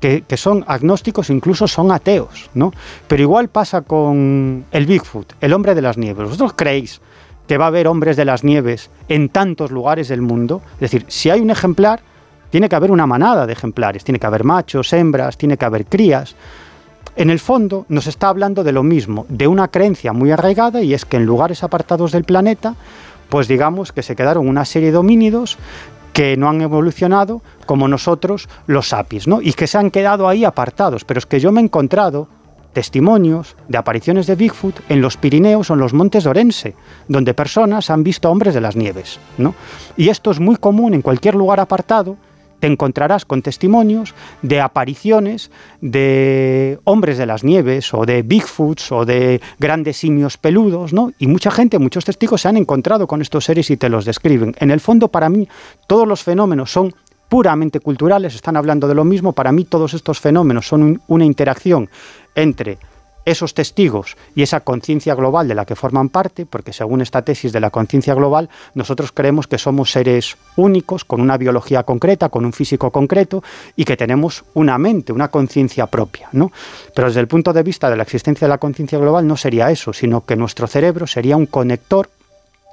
que, 0.00 0.24
son 0.36 0.64
agnósticos, 0.66 1.30
incluso 1.30 1.68
son 1.68 1.92
ateos, 1.92 2.50
¿no? 2.54 2.72
Pero 3.06 3.22
igual 3.22 3.48
pasa 3.48 3.82
con 3.82 4.64
el 4.72 4.84
Bigfoot, 4.84 5.34
el 5.40 5.52
hombre 5.52 5.76
de 5.76 5.82
las 5.82 5.96
nieves. 5.96 6.24
¿Vosotros 6.24 6.54
creéis 6.56 7.00
que 7.46 7.56
va 7.56 7.66
a 7.66 7.68
haber 7.68 7.86
hombres 7.86 8.16
de 8.16 8.24
las 8.24 8.42
nieves 8.42 8.90
en 9.08 9.28
tantos 9.28 9.70
lugares 9.70 10.08
del 10.08 10.22
mundo? 10.22 10.60
Es 10.74 10.90
decir, 10.90 11.04
si 11.06 11.30
hay 11.30 11.40
un 11.40 11.50
ejemplar, 11.50 12.00
tiene 12.50 12.68
que 12.68 12.74
haber 12.74 12.90
una 12.90 13.06
manada 13.06 13.46
de 13.46 13.52
ejemplares, 13.52 14.02
tiene 14.02 14.18
que 14.18 14.26
haber 14.26 14.42
machos, 14.42 14.92
hembras, 14.92 15.38
tiene 15.38 15.56
que 15.56 15.64
haber 15.64 15.86
crías. 15.86 16.34
En 17.14 17.30
el 17.30 17.38
fondo 17.38 17.86
nos 17.88 18.08
está 18.08 18.28
hablando 18.28 18.64
de 18.64 18.72
lo 18.72 18.82
mismo, 18.82 19.24
de 19.28 19.46
una 19.46 19.68
creencia 19.68 20.12
muy 20.12 20.32
arraigada 20.32 20.82
y 20.82 20.94
es 20.94 21.04
que 21.04 21.16
en 21.16 21.26
lugares 21.26 21.62
apartados 21.62 22.10
del 22.10 22.24
planeta, 22.24 22.74
pues 23.28 23.46
digamos 23.46 23.92
que 23.92 24.02
se 24.02 24.16
quedaron 24.16 24.48
una 24.48 24.64
serie 24.64 24.90
de 24.90 24.96
homínidos 24.96 25.58
que 26.12 26.36
no 26.36 26.48
han 26.48 26.60
evolucionado 26.60 27.42
como 27.66 27.88
nosotros 27.88 28.48
los 28.66 28.88
sapiens, 28.88 29.28
¿no? 29.28 29.40
Y 29.40 29.52
que 29.52 29.66
se 29.66 29.78
han 29.78 29.90
quedado 29.90 30.28
ahí 30.28 30.44
apartados. 30.44 31.04
Pero 31.04 31.18
es 31.18 31.26
que 31.26 31.40
yo 31.40 31.52
me 31.52 31.60
he 31.60 31.64
encontrado 31.64 32.28
testimonios 32.72 33.56
de 33.68 33.78
apariciones 33.78 34.26
de 34.26 34.36
Bigfoot 34.36 34.80
en 34.88 35.00
los 35.00 35.16
Pirineos 35.16 35.70
o 35.70 35.74
en 35.74 35.80
los 35.80 35.94
montes 35.94 36.24
de 36.24 36.30
Orense, 36.30 36.74
donde 37.08 37.34
personas 37.34 37.90
han 37.90 38.04
visto 38.04 38.30
hombres 38.30 38.54
de 38.54 38.60
las 38.60 38.76
nieves, 38.76 39.18
¿no? 39.36 39.54
Y 39.96 40.10
esto 40.10 40.30
es 40.30 40.38
muy 40.38 40.56
común 40.56 40.94
en 40.94 41.02
cualquier 41.02 41.34
lugar 41.34 41.60
apartado 41.60 42.16
te 42.60 42.66
encontrarás 42.66 43.24
con 43.24 43.42
testimonios 43.42 44.14
de 44.42 44.60
apariciones 44.60 45.50
de 45.80 46.78
hombres 46.84 47.18
de 47.18 47.26
las 47.26 47.44
nieves 47.44 47.92
o 47.94 48.04
de 48.04 48.22
Bigfoots 48.22 48.92
o 48.92 49.04
de 49.04 49.40
grandes 49.58 49.96
simios 49.98 50.36
peludos, 50.36 50.92
¿no? 50.92 51.12
Y 51.18 51.26
mucha 51.26 51.50
gente, 51.50 51.78
muchos 51.78 52.04
testigos 52.04 52.42
se 52.42 52.48
han 52.48 52.56
encontrado 52.56 53.06
con 53.06 53.22
estos 53.22 53.44
seres 53.44 53.70
y 53.70 53.76
te 53.76 53.88
los 53.88 54.04
describen. 54.04 54.54
En 54.58 54.70
el 54.70 54.80
fondo, 54.80 55.08
para 55.08 55.28
mí, 55.28 55.48
todos 55.86 56.06
los 56.06 56.22
fenómenos 56.22 56.72
son 56.72 56.94
puramente 57.28 57.80
culturales, 57.80 58.34
están 58.34 58.56
hablando 58.56 58.88
de 58.88 58.94
lo 58.94 59.04
mismo. 59.04 59.32
Para 59.32 59.52
mí, 59.52 59.64
todos 59.64 59.94
estos 59.94 60.18
fenómenos 60.18 60.66
son 60.66 61.02
una 61.06 61.24
interacción 61.24 61.88
entre 62.34 62.78
esos 63.30 63.54
testigos 63.54 64.16
y 64.34 64.42
esa 64.42 64.60
conciencia 64.60 65.14
global 65.14 65.48
de 65.48 65.54
la 65.54 65.64
que 65.64 65.76
forman 65.76 66.08
parte, 66.08 66.46
porque 66.46 66.72
según 66.72 67.00
esta 67.00 67.22
tesis 67.22 67.52
de 67.52 67.60
la 67.60 67.70
conciencia 67.70 68.14
global, 68.14 68.48
nosotros 68.74 69.12
creemos 69.12 69.46
que 69.46 69.58
somos 69.58 69.90
seres 69.90 70.36
únicos, 70.56 71.04
con 71.04 71.20
una 71.20 71.36
biología 71.36 71.82
concreta, 71.82 72.28
con 72.28 72.44
un 72.44 72.52
físico 72.52 72.90
concreto, 72.90 73.42
y 73.76 73.84
que 73.84 73.96
tenemos 73.96 74.44
una 74.54 74.78
mente, 74.78 75.12
una 75.12 75.28
conciencia 75.28 75.86
propia. 75.86 76.28
¿no? 76.32 76.50
Pero 76.94 77.08
desde 77.08 77.20
el 77.20 77.28
punto 77.28 77.52
de 77.52 77.62
vista 77.62 77.90
de 77.90 77.96
la 77.96 78.02
existencia 78.02 78.46
de 78.46 78.50
la 78.50 78.58
conciencia 78.58 78.98
global 78.98 79.26
no 79.26 79.36
sería 79.36 79.70
eso, 79.70 79.92
sino 79.92 80.24
que 80.24 80.36
nuestro 80.36 80.66
cerebro 80.66 81.06
sería 81.06 81.36
un 81.36 81.46
conector 81.46 82.08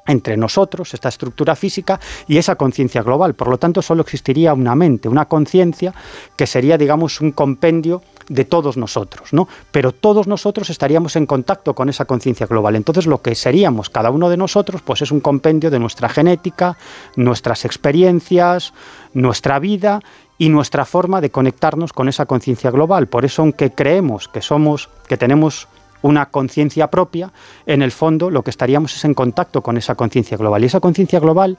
entre 0.07 0.37
nosotros, 0.37 0.93
esta 0.93 1.09
estructura 1.09 1.55
física 1.55 1.99
y 2.27 2.37
esa 2.37 2.55
conciencia 2.55 3.01
global. 3.01 3.33
Por 3.33 3.49
lo 3.49 3.57
tanto, 3.57 3.81
solo 3.81 4.01
existiría 4.01 4.53
una 4.53 4.75
mente, 4.75 5.09
una 5.09 5.25
conciencia 5.25 5.93
que 6.35 6.47
sería, 6.47 6.77
digamos, 6.77 7.21
un 7.21 7.31
compendio 7.31 8.01
de 8.27 8.45
todos 8.45 8.77
nosotros, 8.77 9.33
¿no? 9.33 9.47
Pero 9.71 9.91
todos 9.91 10.27
nosotros 10.27 10.69
estaríamos 10.69 11.15
en 11.15 11.25
contacto 11.25 11.73
con 11.73 11.89
esa 11.89 12.05
conciencia 12.05 12.47
global. 12.47 12.75
Entonces, 12.75 13.05
lo 13.05 13.21
que 13.21 13.35
seríamos 13.35 13.89
cada 13.89 14.09
uno 14.09 14.29
de 14.29 14.37
nosotros, 14.37 14.81
pues 14.81 15.01
es 15.01 15.11
un 15.11 15.19
compendio 15.19 15.69
de 15.69 15.79
nuestra 15.79 16.09
genética, 16.09 16.77
nuestras 17.15 17.65
experiencias, 17.65 18.73
nuestra 19.13 19.59
vida 19.59 20.01
y 20.37 20.49
nuestra 20.49 20.85
forma 20.85 21.21
de 21.21 21.29
conectarnos 21.29 21.93
con 21.93 22.09
esa 22.09 22.25
conciencia 22.25 22.71
global. 22.71 23.07
Por 23.07 23.25
eso, 23.25 23.41
aunque 23.41 23.71
creemos 23.71 24.27
que 24.27 24.41
somos, 24.41 24.89
que 25.07 25.17
tenemos 25.17 25.67
una 26.05 26.27
conciencia 26.27 26.91
propia, 26.91 27.31
en 27.65 27.81
el 27.81 27.91
fondo 27.91 28.29
lo 28.29 28.43
que 28.43 28.51
estaríamos 28.51 28.95
es 28.95 29.05
en 29.05 29.15
contacto 29.15 29.63
con 29.63 29.75
esa 29.75 29.95
conciencia 29.95 30.37
global. 30.37 30.61
Y 30.61 30.67
esa 30.67 30.79
conciencia 30.79 31.19
global 31.19 31.57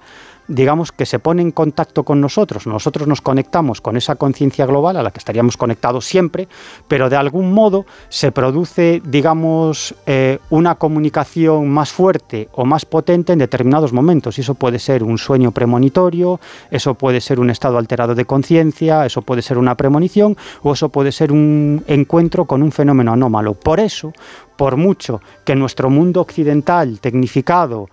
digamos, 0.48 0.92
que 0.92 1.06
se 1.06 1.18
pone 1.18 1.42
en 1.42 1.50
contacto 1.50 2.04
con 2.04 2.20
nosotros, 2.20 2.66
nosotros 2.66 3.08
nos 3.08 3.20
conectamos 3.20 3.80
con 3.80 3.96
esa 3.96 4.16
conciencia 4.16 4.66
global 4.66 4.96
a 4.96 5.02
la 5.02 5.10
que 5.10 5.18
estaríamos 5.18 5.56
conectados 5.56 6.04
siempre, 6.04 6.48
pero 6.88 7.08
de 7.08 7.16
algún 7.16 7.52
modo 7.52 7.86
se 8.08 8.32
produce, 8.32 9.02
digamos, 9.04 9.94
eh, 10.06 10.38
una 10.50 10.76
comunicación 10.76 11.68
más 11.68 11.92
fuerte 11.92 12.48
o 12.52 12.64
más 12.64 12.84
potente 12.84 13.32
en 13.32 13.38
determinados 13.38 13.92
momentos. 13.92 14.38
Y 14.38 14.42
eso 14.42 14.54
puede 14.54 14.78
ser 14.78 15.02
un 15.02 15.18
sueño 15.18 15.50
premonitorio, 15.50 16.40
eso 16.70 16.94
puede 16.94 17.20
ser 17.20 17.40
un 17.40 17.50
estado 17.50 17.78
alterado 17.78 18.14
de 18.14 18.24
conciencia, 18.24 19.06
eso 19.06 19.22
puede 19.22 19.42
ser 19.42 19.58
una 19.58 19.74
premonición 19.74 20.36
o 20.62 20.72
eso 20.72 20.88
puede 20.88 21.12
ser 21.12 21.32
un 21.32 21.84
encuentro 21.86 22.44
con 22.44 22.62
un 22.62 22.72
fenómeno 22.72 23.12
anómalo. 23.12 23.54
Por 23.54 23.80
eso, 23.80 24.12
por 24.56 24.76
mucho 24.76 25.20
que 25.44 25.54
nuestro 25.54 25.90
mundo 25.90 26.20
occidental, 26.20 26.98
tecnificado, 27.00 27.88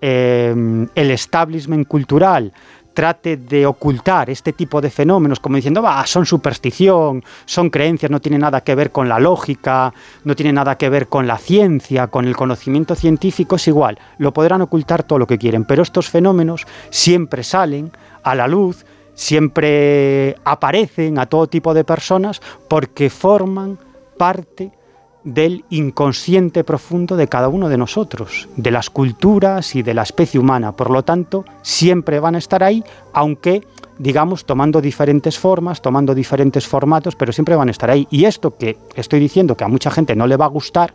Em, 0.00 0.88
el 0.94 1.10
establishment 1.10 1.88
cultural 1.88 2.52
trate 2.96 3.36
de 3.36 3.66
ocultar 3.66 4.30
este 4.30 4.54
tipo 4.54 4.80
de 4.80 4.90
fenómenos 4.90 5.38
como 5.38 5.56
diciendo, 5.56 5.84
son 6.06 6.24
superstición, 6.24 7.22
son 7.44 7.68
creencias, 7.68 8.10
no 8.10 8.20
tiene 8.20 8.38
nada 8.38 8.62
que 8.62 8.74
ver 8.74 8.90
con 8.90 9.06
la 9.06 9.20
lógica, 9.20 9.92
no 10.24 10.34
tiene 10.34 10.52
nada 10.52 10.78
que 10.78 10.88
ver 10.88 11.06
con 11.06 11.26
la 11.26 11.36
ciencia, 11.36 12.06
con 12.06 12.24
el 12.24 12.34
conocimiento 12.34 12.94
científico, 12.94 13.56
es 13.56 13.68
igual, 13.68 13.98
lo 14.16 14.32
podrán 14.32 14.62
ocultar 14.62 15.02
todo 15.02 15.18
lo 15.18 15.26
que 15.26 15.36
quieren, 15.36 15.66
pero 15.66 15.82
estos 15.82 16.08
fenómenos 16.08 16.66
siempre 16.88 17.42
salen 17.42 17.90
a 18.22 18.34
la 18.34 18.48
luz, 18.48 18.86
siempre 19.14 20.36
aparecen 20.44 21.18
a 21.18 21.26
todo 21.26 21.48
tipo 21.48 21.74
de 21.74 21.84
personas 21.84 22.40
porque 22.66 23.10
forman 23.10 23.78
parte 24.16 24.72
del 25.26 25.64
inconsciente 25.70 26.62
profundo 26.62 27.16
de 27.16 27.26
cada 27.26 27.48
uno 27.48 27.68
de 27.68 27.76
nosotros, 27.76 28.48
de 28.56 28.70
las 28.70 28.90
culturas 28.90 29.74
y 29.74 29.82
de 29.82 29.92
la 29.92 30.02
especie 30.02 30.38
humana. 30.38 30.72
Por 30.72 30.88
lo 30.88 31.02
tanto, 31.02 31.44
siempre 31.62 32.20
van 32.20 32.36
a 32.36 32.38
estar 32.38 32.62
ahí, 32.62 32.84
aunque, 33.12 33.66
digamos, 33.98 34.46
tomando 34.46 34.80
diferentes 34.80 35.36
formas, 35.36 35.82
tomando 35.82 36.14
diferentes 36.14 36.68
formatos, 36.68 37.16
pero 37.16 37.32
siempre 37.32 37.56
van 37.56 37.66
a 37.66 37.72
estar 37.72 37.90
ahí. 37.90 38.06
Y 38.08 38.24
esto 38.24 38.56
que 38.56 38.78
estoy 38.94 39.18
diciendo 39.18 39.56
que 39.56 39.64
a 39.64 39.68
mucha 39.68 39.90
gente 39.90 40.14
no 40.14 40.28
le 40.28 40.36
va 40.36 40.44
a 40.44 40.48
gustar, 40.48 40.94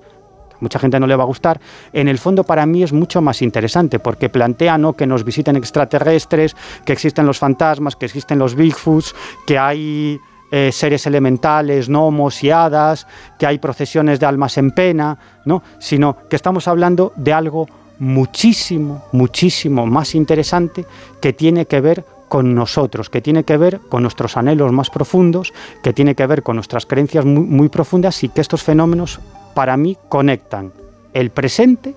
mucha 0.61 0.79
gente 0.79 0.97
no 0.97 1.07
le 1.07 1.17
va 1.17 1.23
a 1.23 1.27
gustar, 1.27 1.59
en 1.91 2.07
el 2.07 2.17
fondo 2.17 2.45
para 2.45 2.65
mí 2.65 2.83
es 2.83 2.93
mucho 2.93 3.21
más 3.21 3.41
interesante 3.41 3.99
porque 3.99 4.29
plantea 4.29 4.77
¿no? 4.77 4.93
que 4.93 5.07
nos 5.07 5.25
visiten 5.25 5.57
extraterrestres, 5.57 6.55
que 6.85 6.93
existen 6.93 7.25
los 7.25 7.37
fantasmas, 7.37 7.97
que 7.97 8.05
existen 8.05 8.39
los 8.39 8.55
Bigfoots, 8.55 9.13
que 9.45 9.59
hay 9.59 10.21
eh, 10.51 10.71
seres 10.71 11.07
elementales, 11.07 11.87
gnomos 11.87 12.43
y 12.43 12.51
hadas, 12.51 13.07
que 13.39 13.47
hay 13.47 13.57
procesiones 13.57 14.19
de 14.19 14.25
almas 14.25 14.57
en 14.57 14.71
pena, 14.71 15.17
¿no? 15.45 15.63
sino 15.79 16.17
que 16.29 16.35
estamos 16.35 16.67
hablando 16.67 17.13
de 17.15 17.33
algo 17.33 17.67
muchísimo, 17.99 19.05
muchísimo 19.11 19.85
más 19.85 20.13
interesante 20.15 20.85
que 21.21 21.33
tiene 21.33 21.67
que 21.67 21.79
ver 21.81 22.05
con 22.27 22.55
nosotros, 22.55 23.09
que 23.09 23.21
tiene 23.21 23.43
que 23.43 23.57
ver 23.57 23.79
con 23.89 24.01
nuestros 24.03 24.37
anhelos 24.37 24.71
más 24.71 24.89
profundos, 24.89 25.53
que 25.83 25.93
tiene 25.93 26.15
que 26.15 26.25
ver 26.25 26.43
con 26.43 26.55
nuestras 26.55 26.85
creencias 26.85 27.25
muy, 27.25 27.43
muy 27.43 27.69
profundas 27.69 28.23
y 28.23 28.29
que 28.29 28.41
estos 28.41 28.63
fenómenos 28.63 29.19
para 29.53 29.77
mí 29.77 29.97
conectan 30.09 30.71
el 31.13 31.29
presente 31.29 31.95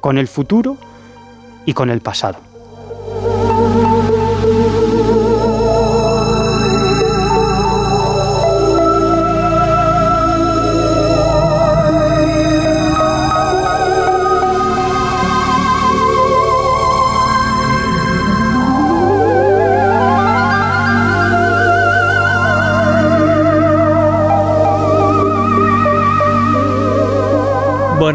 con 0.00 0.18
el 0.18 0.28
futuro 0.28 0.76
y 1.66 1.74
con 1.74 1.90
el 1.90 2.00
pasado. 2.00 2.38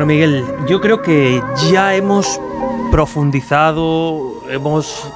Miguel, 0.06 0.44
yo 0.68 0.82
creo 0.82 1.02
que 1.02 1.42
ya 1.72 1.96
hemos 1.96 2.40
profundizado, 2.92 4.44
hemos 4.50 5.08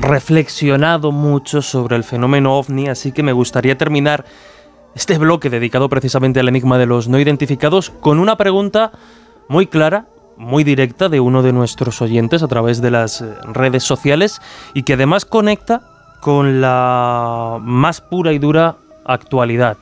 reflexionado 0.00 1.12
mucho 1.12 1.62
sobre 1.62 1.96
el 1.96 2.04
fenómeno 2.04 2.58
ovni, 2.58 2.88
así 2.88 3.12
que 3.12 3.22
me 3.22 3.32
gustaría 3.32 3.78
terminar 3.78 4.24
este 4.94 5.18
bloque 5.18 5.50
dedicado 5.50 5.88
precisamente 5.88 6.40
al 6.40 6.48
enigma 6.48 6.78
de 6.78 6.86
los 6.86 7.08
no 7.08 7.18
identificados 7.18 7.90
con 7.90 8.18
una 8.18 8.36
pregunta 8.36 8.92
muy 9.48 9.66
clara, 9.66 10.06
muy 10.36 10.62
directa 10.62 11.08
de 11.08 11.20
uno 11.20 11.42
de 11.42 11.52
nuestros 11.52 12.02
oyentes 12.02 12.42
a 12.42 12.48
través 12.48 12.82
de 12.82 12.90
las 12.90 13.24
redes 13.52 13.84
sociales 13.84 14.42
y 14.74 14.82
que 14.82 14.94
además 14.94 15.24
conecta 15.24 15.80
con 16.20 16.60
la 16.60 17.58
más 17.62 18.00
pura 18.00 18.32
y 18.32 18.38
dura 18.38 18.76
actualidad. 19.04 19.76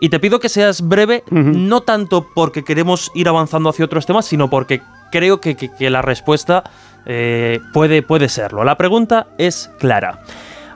Y 0.00 0.08
te 0.08 0.18
pido 0.18 0.40
que 0.40 0.48
seas 0.48 0.82
breve, 0.82 1.24
no 1.30 1.82
tanto 1.82 2.26
porque 2.34 2.64
queremos 2.64 3.12
ir 3.14 3.28
avanzando 3.28 3.68
hacia 3.68 3.84
otros 3.84 4.06
temas, 4.06 4.26
sino 4.26 4.48
porque 4.48 4.80
creo 5.12 5.40
que, 5.40 5.70
la 5.90 6.02
respuesta 6.02 6.64
eh, 7.06 7.60
puede, 7.74 8.02
puede 8.02 8.28
serlo. 8.28 8.64
La 8.64 8.76
pregunta 8.76 9.28
es 9.36 9.70
clara. 9.78 10.22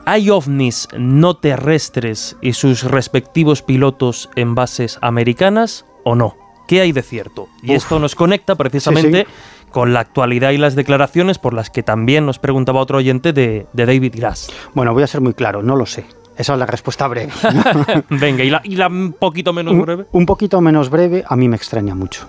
¿Hay 0.07 0.29
ovnis 0.29 0.89
no 0.99 1.35
terrestres 1.35 2.37
y 2.43 2.53
sus 2.53 2.83
respectivos 2.83 3.63
pilotos 3.63 4.29
en 4.37 4.55
bases 4.55 4.99
americanas 5.01 5.87
o 6.05 6.15
no? 6.15 6.37
¿Qué 6.69 6.83
hay 6.83 6.93
de 6.93 7.03
cierto? 7.03 7.49
Y 7.63 7.73
esto 7.73 7.99
nos 7.99 8.15
conecta 8.15 8.55
precisamente 8.55 9.27
con 9.71 9.93
la 9.93 10.01
actualidad 10.01 10.51
y 10.51 10.59
las 10.59 10.75
declaraciones 10.75 11.39
por 11.39 11.55
las 11.55 11.71
que 11.71 11.83
también 11.83 12.27
nos 12.27 12.39
preguntaba 12.39 12.81
otro 12.81 12.99
oyente 12.99 13.33
de, 13.33 13.67
David 13.73 14.15
Glass. 14.15 14.51
Bueno, 14.75 14.93
voy 14.93 15.03
a 15.03 15.07
ser 15.07 15.21
muy 15.21 15.35
claro, 15.35 15.63
no 15.63 15.75
lo 15.75 15.87
sé. 15.87 16.05
Esa 16.37 16.55
es 16.55 16.59
la 16.59 16.67
respuesta 16.67 17.07
breve. 17.07 17.33
Venga, 18.11 18.43
¿y 18.43 18.77
la, 18.77 18.89
un 18.89 19.15
poquito 19.19 19.53
menos 19.53 19.79
breve? 19.79 20.07
Un, 20.13 20.27
poquito 20.27 20.61
menos 20.61 20.91
breve 20.91 21.25
a 21.27 21.37
mí 21.37 21.49
me 21.49 21.57
extraña 21.57 21.95
mucho. 21.95 22.27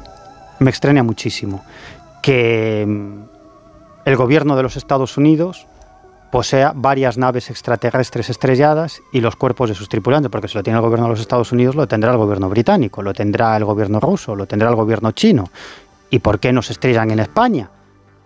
Me 0.60 0.70
extraña 0.70 1.04
muchísimo 1.04 1.64
que 2.22 2.86
mm, 2.88 3.24
el 4.06 4.16
gobierno 4.16 4.56
de 4.56 4.64
los 4.64 4.78
Estados 4.78 5.18
Unidos 5.18 5.68
posea 6.32 6.74
varias 6.76 7.18
naves 7.18 7.50
extraterrestres 7.50 8.30
estrelladas 8.30 9.02
y 9.12 9.22
los 9.22 9.36
cuerpos 9.36 9.70
de 9.70 9.76
sus 9.76 9.90
tripulantes, 9.90 10.30
porque 10.30 10.48
si 10.48 10.56
lo 10.58 10.64
tiene 10.64 10.78
el 10.78 10.84
gobierno 10.84 11.06
de 11.06 11.12
los 11.12 11.22
Estados 11.22 11.52
Unidos, 11.52 11.76
lo 11.76 11.88
tendrá 11.88 12.12
el 12.12 12.18
gobierno 12.18 12.50
británico, 12.50 13.02
lo 13.02 13.14
tendrá 13.14 13.56
el 13.58 13.66
gobierno 13.66 14.00
ruso, 14.00 14.36
lo 14.36 14.46
tendrá 14.46 14.70
el 14.70 14.76
gobierno 14.76 15.12
chino. 15.12 15.46
¿Y 16.10 16.20
por 16.20 16.40
qué 16.40 16.52
no 16.52 16.62
se 16.62 16.74
estrellan 16.74 17.12
en 17.12 17.20
España? 17.20 17.70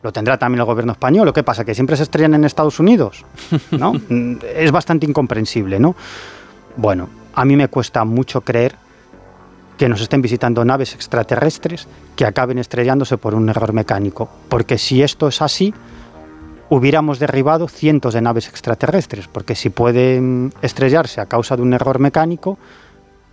Lo 0.02 0.14
tendrá 0.14 0.38
también 0.38 0.60
el 0.60 0.66
gobierno 0.66 0.94
español. 0.94 1.34
¿Qué 1.34 1.44
pasa? 1.44 1.66
¿Que 1.66 1.76
siempre 1.76 1.98
se 1.98 2.04
estrellan 2.04 2.34
en 2.36 2.46
Estados 2.46 2.80
Unidos? 2.80 3.26
¿No? 3.72 3.94
es 4.56 4.72
bastante 4.72 5.06
incomprensible, 5.06 5.80
¿no? 5.80 5.96
Bueno, 6.78 7.10
a 7.34 7.44
mí 7.46 7.56
me 7.56 7.68
cuesta 7.68 8.06
mucho 8.06 8.42
creer 8.42 8.76
que 9.78 9.90
nos 9.90 10.02
estén 10.02 10.22
visitando 10.22 10.64
naves 10.66 10.94
extraterrestres 10.94 11.88
que 12.16 12.26
acaben 12.26 12.58
estrellándose 12.60 13.18
por 13.18 13.34
un 13.34 13.50
error 13.50 13.74
mecánico. 13.74 14.30
Porque 14.50 14.78
si 14.78 15.02
esto 15.02 15.28
es 15.28 15.42
así, 15.42 15.74
hubiéramos 16.70 17.20
derribado 17.20 17.68
cientos 17.68 18.14
de 18.14 18.22
naves 18.22 18.48
extraterrestres, 18.48 19.28
porque 19.28 19.56
si 19.56 19.70
pueden 19.70 20.54
estrellarse 20.62 21.22
a 21.22 21.26
causa 21.26 21.56
de 21.56 21.62
un 21.62 21.74
error 21.74 22.00
mecánico, 22.00 22.58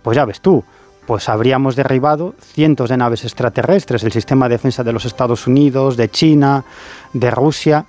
pues 0.01 0.15
ya 0.15 0.25
ves 0.25 0.41
tú, 0.41 0.63
pues 1.07 1.29
habríamos 1.29 1.77
derribado 1.77 2.35
cientos 2.41 2.89
de 2.89 2.97
naves 2.97 3.23
extraterrestres, 3.23 4.03
el 4.03 4.11
sistema 4.11 4.47
de 4.47 4.55
defensa 4.55 4.83
de 4.83 4.91
los 4.91 5.05
Estados 5.05 5.47
Unidos, 5.47 5.95
de 5.95 6.11
China, 6.11 6.65
de 7.13 7.31
Rusia. 7.31 7.85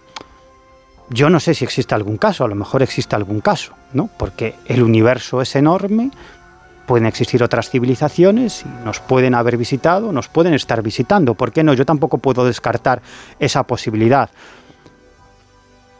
Yo 1.10 1.28
no 1.28 1.40
sé 1.40 1.52
si 1.52 1.64
existe 1.64 1.96
algún 1.96 2.16
caso, 2.16 2.44
a 2.44 2.48
lo 2.48 2.54
mejor 2.54 2.80
existe 2.80 3.16
algún 3.16 3.40
caso, 3.40 3.74
¿no? 3.92 4.08
Porque 4.16 4.54
el 4.66 4.84
universo 4.84 5.42
es 5.42 5.56
enorme, 5.56 6.12
pueden 6.86 7.06
existir 7.06 7.42
otras 7.42 7.70
civilizaciones, 7.70 8.64
y 8.64 8.84
nos 8.84 9.00
pueden 9.00 9.34
haber 9.34 9.56
visitado, 9.56 10.12
nos 10.12 10.28
pueden 10.28 10.54
estar 10.54 10.80
visitando, 10.80 11.34
¿por 11.34 11.50
qué 11.50 11.64
no? 11.64 11.74
Yo 11.74 11.84
tampoco 11.84 12.18
puedo 12.18 12.44
descartar 12.44 13.02
esa 13.40 13.64
posibilidad. 13.64 14.30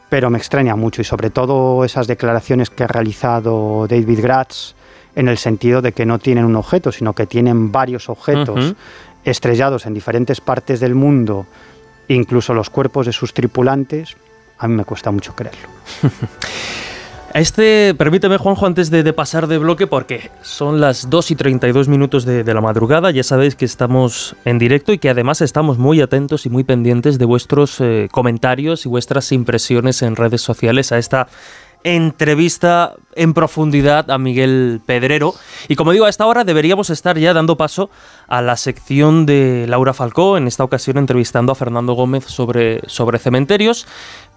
Pero 0.08 0.30
me 0.30 0.38
extraña 0.38 0.76
mucho 0.76 1.02
y 1.02 1.04
sobre 1.04 1.30
todo 1.30 1.84
esas 1.84 2.06
declaraciones 2.06 2.70
que 2.70 2.84
ha 2.84 2.86
realizado 2.86 3.88
David 3.88 4.20
Gratz 4.22 4.77
en 5.18 5.26
el 5.26 5.36
sentido 5.36 5.82
de 5.82 5.90
que 5.90 6.06
no 6.06 6.20
tienen 6.20 6.44
un 6.44 6.54
objeto, 6.54 6.92
sino 6.92 7.12
que 7.12 7.26
tienen 7.26 7.72
varios 7.72 8.08
objetos 8.08 8.76
estrellados 9.24 9.84
en 9.84 9.92
diferentes 9.92 10.40
partes 10.40 10.78
del 10.78 10.94
mundo, 10.94 11.44
incluso 12.06 12.54
los 12.54 12.70
cuerpos 12.70 13.04
de 13.04 13.12
sus 13.12 13.34
tripulantes, 13.34 14.16
a 14.58 14.68
mí 14.68 14.76
me 14.76 14.84
cuesta 14.84 15.10
mucho 15.10 15.34
creerlo. 15.34 15.68
Este, 17.34 17.94
permíteme 17.94 18.38
Juanjo, 18.38 18.64
antes 18.64 18.90
de, 18.90 19.12
pasar 19.12 19.48
de 19.48 19.58
bloque, 19.58 19.86
porque 19.86 20.30
son 20.40 20.80
las 20.80 21.10
2 21.10 21.32
y 21.32 21.36
32 21.36 21.86
minutos 21.86 22.24
de, 22.24 22.42
la 22.42 22.62
madrugada, 22.62 23.10
ya 23.10 23.22
sabéis 23.22 23.54
que 23.54 23.66
estamos 23.66 24.34
en 24.46 24.58
directo 24.58 24.94
y 24.94 24.98
que 24.98 25.10
además 25.10 25.42
estamos 25.42 25.76
muy 25.76 26.00
atentos 26.00 26.46
y 26.46 26.48
muy 26.48 26.64
pendientes 26.64 27.18
de 27.18 27.26
vuestros 27.26 27.82
eh, 27.82 28.08
comentarios 28.10 28.86
y 28.86 28.88
vuestras 28.88 29.30
impresiones 29.30 30.00
en 30.00 30.16
redes 30.16 30.40
sociales 30.40 30.90
a 30.90 30.96
esta 30.96 31.28
entrevista 31.84 32.94
en 33.14 33.34
profundidad 33.34 34.10
a 34.10 34.18
Miguel 34.18 34.80
Pedrero. 34.84 35.34
Y 35.68 35.76
como 35.76 35.92
digo, 35.92 36.04
a 36.04 36.08
esta 36.08 36.26
hora 36.26 36.44
deberíamos 36.44 36.90
estar 36.90 37.18
ya 37.18 37.34
dando 37.34 37.56
paso 37.56 37.90
a 38.26 38.42
la 38.42 38.56
sección 38.56 39.26
de 39.26 39.66
Laura 39.68 39.94
Falcó, 39.94 40.36
en 40.36 40.46
esta 40.46 40.64
ocasión 40.64 40.98
entrevistando 40.98 41.52
a 41.52 41.54
Fernando 41.54 41.94
Gómez 41.94 42.24
sobre, 42.24 42.80
sobre 42.86 43.18
cementerios. 43.18 43.86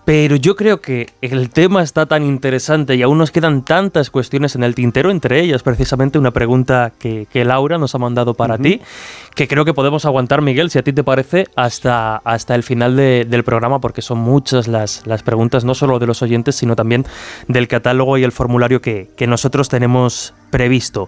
Pero 0.03 0.35
yo 0.35 0.55
creo 0.55 0.81
que 0.81 1.09
el 1.21 1.51
tema 1.51 1.83
está 1.83 2.07
tan 2.07 2.23
interesante 2.23 2.95
y 2.95 3.03
aún 3.03 3.19
nos 3.19 3.29
quedan 3.29 3.63
tantas 3.63 4.09
cuestiones 4.09 4.55
en 4.55 4.63
el 4.63 4.73
tintero, 4.73 5.11
entre 5.11 5.39
ellas 5.39 5.61
precisamente 5.61 6.17
una 6.17 6.31
pregunta 6.31 6.91
que, 6.97 7.27
Laura 7.45 7.77
nos 7.77 7.93
ha 7.93 7.97
mandado 7.99 8.33
para 8.33 8.57
ti, 8.57 8.81
que 9.35 9.47
creo 9.47 9.63
que 9.63 9.73
podemos 9.73 10.05
aguantar, 10.05 10.41
Miguel, 10.41 10.71
si 10.71 10.79
a 10.79 10.83
ti 10.83 10.93
te 10.93 11.03
parece, 11.03 11.47
hasta, 11.55 12.17
hasta 12.17 12.55
el 12.55 12.63
final 12.63 12.95
del 12.95 13.43
programa, 13.43 13.79
porque 13.79 14.01
son 14.01 14.19
muchas 14.19 14.67
las, 14.67 15.05
las, 15.05 15.21
preguntas, 15.21 15.65
no 15.65 15.75
solo 15.75 15.99
de 15.99 16.07
los 16.07 16.21
oyentes, 16.21 16.55
sino 16.55 16.75
también 16.75 17.05
del 17.47 17.67
catálogo 17.67 18.17
y 18.17 18.23
el 18.23 18.31
formulario 18.31 18.81
que, 18.81 19.09
nosotros 19.27 19.69
tenemos 19.69 20.33
previsto. 20.49 21.07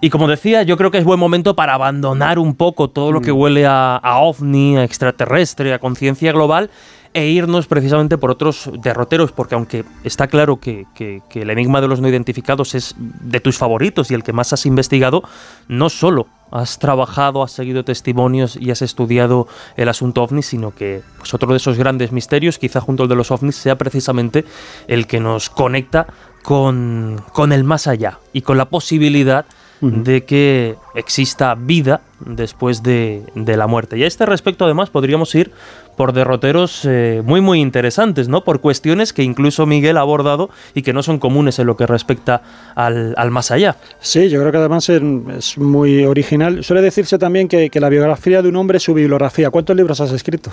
Y 0.00 0.10
como 0.10 0.28
decía, 0.28 0.62
yo 0.62 0.76
creo 0.76 0.90
que 0.90 0.98
es 0.98 1.04
buen 1.04 1.18
momento 1.18 1.56
para 1.56 1.74
abandonar 1.74 2.38
un 2.38 2.54
poco 2.54 2.90
todo 2.90 3.12
lo 3.12 3.22
que 3.22 3.32
mm. 3.32 3.36
huele 3.36 3.66
a, 3.66 3.96
a 3.96 4.18
ovni, 4.18 4.76
a 4.76 4.84
extraterrestre, 4.84 5.72
a 5.72 5.78
conciencia 5.78 6.32
global 6.32 6.70
e 7.14 7.28
irnos 7.28 7.66
precisamente 7.66 8.16
por 8.16 8.30
otros 8.30 8.70
derroteros, 8.80 9.32
porque 9.32 9.54
aunque 9.54 9.84
está 10.02 10.28
claro 10.28 10.58
que, 10.58 10.86
el 11.34 11.50
enigma 11.50 11.80
de 11.80 11.88
los 11.88 12.00
no 12.00 12.08
identificados 12.08 12.74
es 12.74 12.94
de 12.96 13.40
tus 13.40 13.58
favoritos 13.58 14.10
y 14.10 14.14
el 14.14 14.22
que 14.22 14.32
más 14.32 14.52
has 14.52 14.64
investigado, 14.66 15.22
no 15.68 15.90
solo 15.90 16.26
has 16.50 16.78
trabajado, 16.78 17.42
has 17.42 17.52
seguido 17.52 17.84
testimonios 17.84 18.56
y 18.56 18.70
has 18.70 18.82
estudiado 18.82 19.46
el 19.76 19.88
asunto 19.88 20.22
ovni, 20.22 20.42
sino 20.42 20.74
que 20.74 21.02
pues, 21.18 21.32
otro 21.34 21.50
de 21.50 21.56
esos 21.56 21.78
grandes 21.78 22.12
misterios, 22.12 22.58
quizá 22.58 22.80
junto 22.80 23.02
al 23.02 23.08
de 23.08 23.16
los 23.16 23.30
ovnis, 23.30 23.56
sea 23.56 23.76
precisamente 23.76 24.44
el 24.86 25.06
que 25.06 25.20
nos 25.20 25.50
conecta 25.50 26.06
con, 26.42 27.22
con 27.32 27.52
el 27.52 27.64
más 27.64 27.86
allá 27.86 28.18
y 28.32 28.42
con 28.42 28.58
la 28.58 28.66
posibilidad 28.66 29.46
de 29.82 30.24
que 30.24 30.76
exista 30.94 31.56
vida 31.56 32.02
después 32.20 32.82
de, 32.84 33.24
de, 33.34 33.56
la 33.56 33.66
muerte. 33.66 33.98
Y 33.98 34.04
a 34.04 34.06
este 34.06 34.24
respecto, 34.26 34.64
además, 34.64 34.90
podríamos 34.90 35.34
ir 35.34 35.50
por 35.96 36.12
derroteros 36.12 36.84
eh, 36.84 37.20
muy 37.24 37.40
muy 37.40 37.60
interesantes, 37.60 38.28
¿no? 38.28 38.44
Por 38.44 38.60
cuestiones 38.60 39.12
que 39.12 39.22
incluso 39.22 39.66
Miguel 39.66 39.96
ha 39.96 40.00
abordado 40.00 40.50
y 40.74 40.82
que 40.82 40.92
no 40.92 41.02
son 41.02 41.18
comunes 41.18 41.58
en 41.58 41.66
lo 41.66 41.76
que 41.76 41.86
respecta 41.86 42.42
al, 42.74 43.30
más 43.30 43.50
allá. 43.50 43.76
Sí, 44.00 44.28
yo 44.28 44.40
creo 44.40 44.52
que 44.52 44.58
además 44.58 44.88
es, 44.88 45.58
muy 45.58 46.04
original. 46.04 46.64
Suele 46.64 46.80
decirse 46.80 47.18
también 47.18 47.48
que, 47.48 47.68
que 47.68 47.80
la 47.80 47.88
biografía 47.88 48.40
de 48.40 48.48
un 48.48 48.56
hombre 48.56 48.78
es 48.78 48.84
su 48.84 48.94
bibliografía. 48.94 49.50
¿Cuántos 49.50 49.76
libros 49.76 50.00
has 50.00 50.12
escrito? 50.12 50.50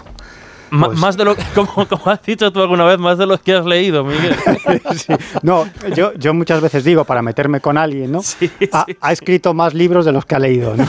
Pues 0.69 0.97
más 0.97 1.17
de 1.17 1.25
lo 1.25 1.35
que, 1.35 1.43
como, 1.55 2.11
has 2.11 2.21
dicho 2.23 2.51
tú 2.51 2.61
alguna 2.61 2.85
vez, 2.85 2.99
más 2.99 3.17
de 3.17 3.25
los 3.25 3.39
que 3.39 3.53
has 3.53 3.65
leído, 3.65 4.03
Miguel. 4.03 4.35
No, 5.41 5.65
yo, 5.95 6.13
yo 6.13 6.33
muchas 6.33 6.61
veces 6.61 6.83
digo, 6.83 7.05
para 7.05 7.21
meterme 7.21 7.59
con 7.59 7.77
alguien, 7.77 8.11
¿no? 8.11 8.21
ha, 9.01 9.11
escrito 9.11 9.53
más 9.53 9.73
libros 9.73 10.05
de 10.05 10.11
los 10.11 10.25
que 10.25 10.35
ha 10.35 10.39
leído, 10.39 10.75
¿no? 10.75 10.87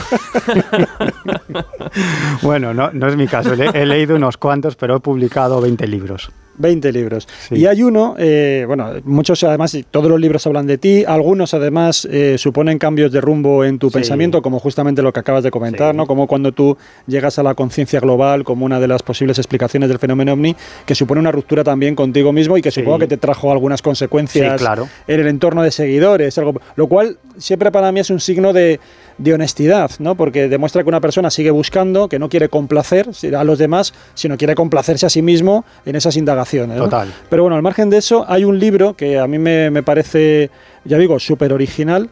bueno, 2.41 2.73
no, 2.73 2.91
no 2.91 3.07
es 3.07 3.15
mi 3.15 3.27
caso. 3.27 3.53
He, 3.53 3.81
he 3.81 3.85
leído 3.85 4.15
unos 4.15 4.37
cuantos, 4.37 4.75
pero 4.75 4.97
he 4.97 4.99
publicado 4.99 5.61
20 5.61 5.87
libros. 5.87 6.31
20 6.61 6.91
libros. 6.91 7.27
Y 7.49 7.65
hay 7.65 7.83
uno, 7.83 8.15
eh, 8.17 8.63
bueno, 8.67 8.91
muchos 9.03 9.43
además, 9.43 9.77
todos 9.89 10.09
los 10.09 10.19
libros 10.19 10.45
hablan 10.47 10.67
de 10.67 10.77
ti, 10.77 11.03
algunos 11.05 11.53
además 11.53 12.07
eh, 12.09 12.37
suponen 12.37 12.79
cambios 12.79 13.11
de 13.11 13.21
rumbo 13.21 13.65
en 13.65 13.79
tu 13.79 13.91
pensamiento, 13.91 14.41
como 14.41 14.59
justamente 14.59 15.01
lo 15.01 15.11
que 15.11 15.19
acabas 15.19 15.43
de 15.43 15.51
comentar, 15.51 15.95
¿no? 15.95 16.05
Como 16.05 16.27
cuando 16.27 16.51
tú 16.51 16.77
llegas 17.07 17.39
a 17.39 17.43
la 17.43 17.55
conciencia 17.55 17.99
global 17.99 18.43
como 18.43 18.65
una 18.65 18.79
de 18.79 18.87
las 18.87 19.03
posibles 19.03 19.37
explicaciones 19.37 19.89
del 19.89 19.99
fenómeno 19.99 20.33
ovni, 20.33 20.55
que 20.85 20.95
supone 20.95 21.19
una 21.19 21.31
ruptura 21.31 21.63
también 21.63 21.95
contigo 21.95 22.31
mismo 22.31 22.57
y 22.57 22.61
que 22.61 22.71
supongo 22.71 22.99
que 22.99 23.07
te 23.07 23.17
trajo 23.17 23.51
algunas 23.51 23.81
consecuencias 23.81 24.61
en 25.07 25.19
el 25.19 25.27
entorno 25.27 25.63
de 25.63 25.71
seguidores, 25.71 26.37
algo, 26.37 26.59
lo 26.75 26.87
cual 26.87 27.17
siempre 27.37 27.71
para 27.71 27.91
mí 27.91 27.99
es 27.99 28.09
un 28.09 28.19
signo 28.19 28.53
de 28.53 28.79
de 29.17 29.33
honestidad, 29.33 29.91
¿no? 29.99 30.15
Porque 30.15 30.47
demuestra 30.47 30.83
que 30.83 30.89
una 30.89 31.01
persona 31.01 31.29
sigue 31.29 31.51
buscando, 31.51 32.09
que 32.09 32.19
no 32.19 32.29
quiere 32.29 32.49
complacer 32.49 33.09
a 33.35 33.43
los 33.43 33.59
demás, 33.59 33.93
sino 34.13 34.37
quiere 34.37 34.55
complacerse 34.55 35.05
a 35.05 35.09
sí 35.09 35.21
mismo 35.21 35.65
en 35.85 35.95
esas 35.95 36.17
indagaciones. 36.17 36.77
Total. 36.77 37.13
Pero 37.29 37.43
bueno, 37.43 37.55
al 37.55 37.61
margen 37.61 37.89
de 37.89 37.97
eso, 37.97 38.25
hay 38.27 38.43
un 38.43 38.59
libro 38.59 38.95
que 38.95 39.19
a 39.19 39.27
mí 39.27 39.39
me, 39.39 39.83
parece, 39.83 40.49
ya 40.85 40.97
digo, 40.97 41.19
súper 41.19 41.53
original 41.53 42.09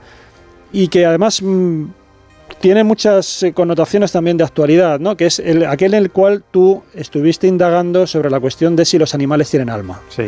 y 0.72 0.88
que 0.88 1.06
además 1.06 1.42
mm, 1.42 1.86
tiene 2.60 2.84
muchas 2.84 3.44
eh, 3.44 3.54
connotaciones 3.54 4.12
también 4.12 4.38
de 4.38 4.44
actualidad, 4.44 5.00
¿no? 5.00 5.18
Que 5.18 5.28
es 5.28 5.40
el, 5.40 5.66
aquel 5.66 5.94
en 5.94 6.04
el 6.04 6.12
cual 6.12 6.44
tú 6.52 6.84
estuviste 6.94 7.48
indagando 7.48 8.06
sobre 8.08 8.30
la 8.30 8.40
cuestión 8.40 8.76
de 8.76 8.86
si 8.86 8.98
los 8.98 9.14
animales 9.14 9.50
tienen 9.50 9.70
alma. 9.70 10.02
Sí. 10.10 10.24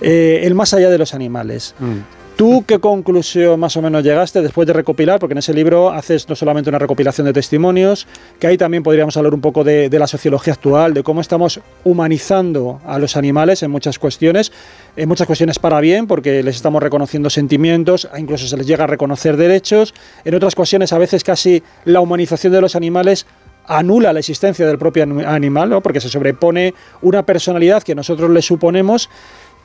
Eh, 0.00 0.40
el 0.44 0.54
más 0.54 0.74
allá 0.74 0.90
de 0.90 0.98
los 0.98 1.14
animales. 1.14 1.74
Mm. 1.78 2.21
¿Tú 2.42 2.64
qué 2.66 2.80
conclusión 2.80 3.60
más 3.60 3.76
o 3.76 3.82
menos 3.82 4.02
llegaste 4.02 4.42
después 4.42 4.66
de 4.66 4.72
recopilar? 4.72 5.20
Porque 5.20 5.34
en 5.34 5.38
ese 5.38 5.54
libro 5.54 5.92
haces 5.92 6.28
no 6.28 6.34
solamente 6.34 6.70
una 6.70 6.80
recopilación 6.80 7.24
de 7.24 7.32
testimonios, 7.32 8.08
que 8.40 8.48
ahí 8.48 8.58
también 8.58 8.82
podríamos 8.82 9.16
hablar 9.16 9.32
un 9.32 9.40
poco 9.40 9.62
de, 9.62 9.88
la 9.88 10.08
sociología 10.08 10.54
actual, 10.54 10.92
de 10.92 11.04
cómo 11.04 11.20
estamos 11.20 11.60
humanizando 11.84 12.80
a 12.84 12.98
los 12.98 13.16
animales 13.16 13.62
en 13.62 13.70
muchas 13.70 14.00
cuestiones, 14.00 14.50
en 14.96 15.08
muchas 15.08 15.28
cuestiones 15.28 15.60
para 15.60 15.78
bien, 15.80 16.08
porque 16.08 16.42
les 16.42 16.56
estamos 16.56 16.82
reconociendo 16.82 17.30
sentimientos, 17.30 18.08
incluso 18.18 18.48
se 18.48 18.56
les 18.56 18.66
llega 18.66 18.82
a 18.82 18.88
reconocer 18.88 19.36
derechos, 19.36 19.94
en 20.24 20.34
otras 20.34 20.56
cuestiones 20.56 20.92
a 20.92 20.98
veces 20.98 21.22
casi 21.22 21.62
la 21.84 22.00
humanización 22.00 22.52
de 22.52 22.60
los 22.60 22.74
animales 22.74 23.24
anula 23.66 24.12
la 24.12 24.18
existencia 24.18 24.66
del 24.66 24.78
propio 24.78 25.04
animal, 25.04 25.80
porque 25.82 26.00
se 26.00 26.08
sobrepone 26.08 26.74
una 27.00 27.24
personalidad 27.24 27.82
que 27.82 27.94
nosotros 27.94 28.30
le 28.30 28.42
suponemos 28.42 29.08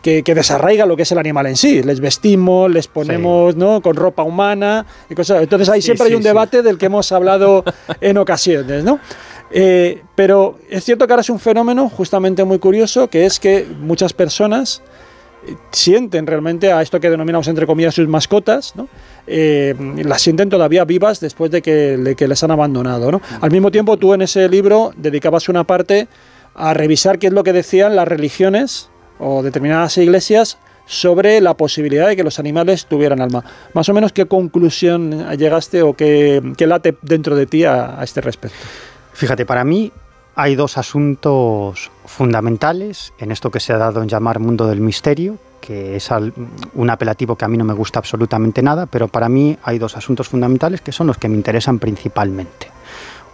que, 0.01 0.23
desarraiga 0.23 0.85
lo 0.85 0.95
que 0.95 1.03
es 1.03 1.11
el 1.11 1.17
animal 1.17 1.47
en 1.47 1.57
sí. 1.57 1.83
Les 1.83 1.99
vestimos, 1.99 2.71
les 2.71 2.87
ponemos 2.87 3.55
¿no? 3.55 3.81
con 3.81 3.95
ropa 3.95 4.23
humana 4.23 4.85
y 5.09 5.15
cosas. 5.15 5.41
Entonces 5.41 5.69
ahí 5.69 5.81
siempre 5.81 6.07
hay 6.07 6.13
un 6.13 6.23
debate 6.23 6.61
del 6.61 6.77
que 6.77 6.85
hemos 6.87 7.11
hablado 7.11 7.63
en 8.01 8.17
ocasiones, 8.17 8.83
¿no? 8.83 8.99
Eh, 9.49 10.03
pero 10.15 10.57
es 10.69 10.83
cierto 10.83 11.07
que 11.07 11.13
ahora 11.13 11.21
es 11.21 11.29
un 11.29 11.39
fenómeno 11.39 11.89
justamente 11.89 12.43
muy 12.43 12.59
curioso, 12.59 13.09
que 13.09 13.25
es 13.25 13.39
que 13.39 13.65
muchas 13.79 14.11
personas 14.11 14.81
eh, 15.47 15.55
sienten 15.71 16.27
realmente 16.27 16.71
a 16.73 16.81
esto 16.81 16.99
que 16.99 17.09
denominamos 17.09 17.47
entre 17.47 17.65
comillas 17.65 17.95
sus 17.95 18.09
mascotas, 18.09 18.75
¿no? 18.75 18.89
Eh, 19.25 19.75
las 20.03 20.21
sienten 20.21 20.49
todavía 20.49 20.83
vivas 20.85 21.19
después 21.19 21.51
de 21.51 21.61
que, 21.61 22.15
que 22.17 22.27
les 22.27 22.43
han 22.43 22.51
abandonado. 22.51 23.11
¿no? 23.11 23.21
Al 23.41 23.51
mismo 23.51 23.71
tiempo, 23.71 23.97
tú 23.97 24.13
en 24.13 24.21
ese 24.21 24.47
libro 24.47 24.93
dedicabas 24.95 25.49
una 25.49 25.65
parte 25.65 26.07
a 26.55 26.73
revisar 26.73 27.19
qué 27.19 27.27
es 27.27 27.33
lo 27.33 27.43
que 27.43 27.53
decían 27.53 27.95
las 27.95 28.07
religiones 28.07 28.89
o 29.19 29.43
determinadas 29.43 29.97
iglesias 29.97 30.57
sobre 30.87 31.41
la 31.41 31.53
posibilidad 31.55 32.07
de 32.07 32.15
que 32.15 32.23
los 32.23 32.39
animales 32.39 32.85
tuvieran 32.85 33.21
alma. 33.21 33.43
Más 33.73 33.87
o 33.89 33.93
menos, 33.93 34.13
¿qué 34.13 34.25
conclusión 34.25 35.29
llegaste 35.37 35.83
o 35.83 35.93
qué, 35.93 36.41
late 36.59 36.97
dentro 37.01 37.35
de 37.35 37.45
ti 37.45 37.65
a, 37.65 37.99
este 38.01 38.21
respecto? 38.21 38.57
Fíjate, 39.13 39.45
para 39.45 39.63
mí 39.63 39.91
hay 40.35 40.55
dos 40.55 40.77
asuntos 40.77 41.91
fundamentales 42.05 43.13
en 43.19 43.31
esto 43.31 43.51
que 43.51 43.59
se 43.59 43.73
ha 43.73 43.77
dado 43.77 44.01
en 44.01 44.07
llamar 44.07 44.39
mundo 44.39 44.65
del 44.67 44.79
misterio, 44.79 45.37
que 45.59 45.97
es 45.97 46.09
un 46.73 46.89
apelativo 46.89 47.35
que 47.35 47.43
a 47.43 47.47
mí 47.49 47.57
no 47.57 47.65
me 47.65 47.73
gusta 47.73 47.99
absolutamente 47.99 48.61
nada, 48.61 48.85
pero 48.85 49.09
para 49.09 49.27
mí 49.27 49.57
hay 49.63 49.79
dos 49.79 49.97
asuntos 49.97 50.29
fundamentales 50.29 50.79
que 50.79 50.93
son 50.93 51.07
los 51.07 51.17
que 51.17 51.27
me 51.27 51.35
interesan 51.35 51.79
principalmente. 51.79 52.71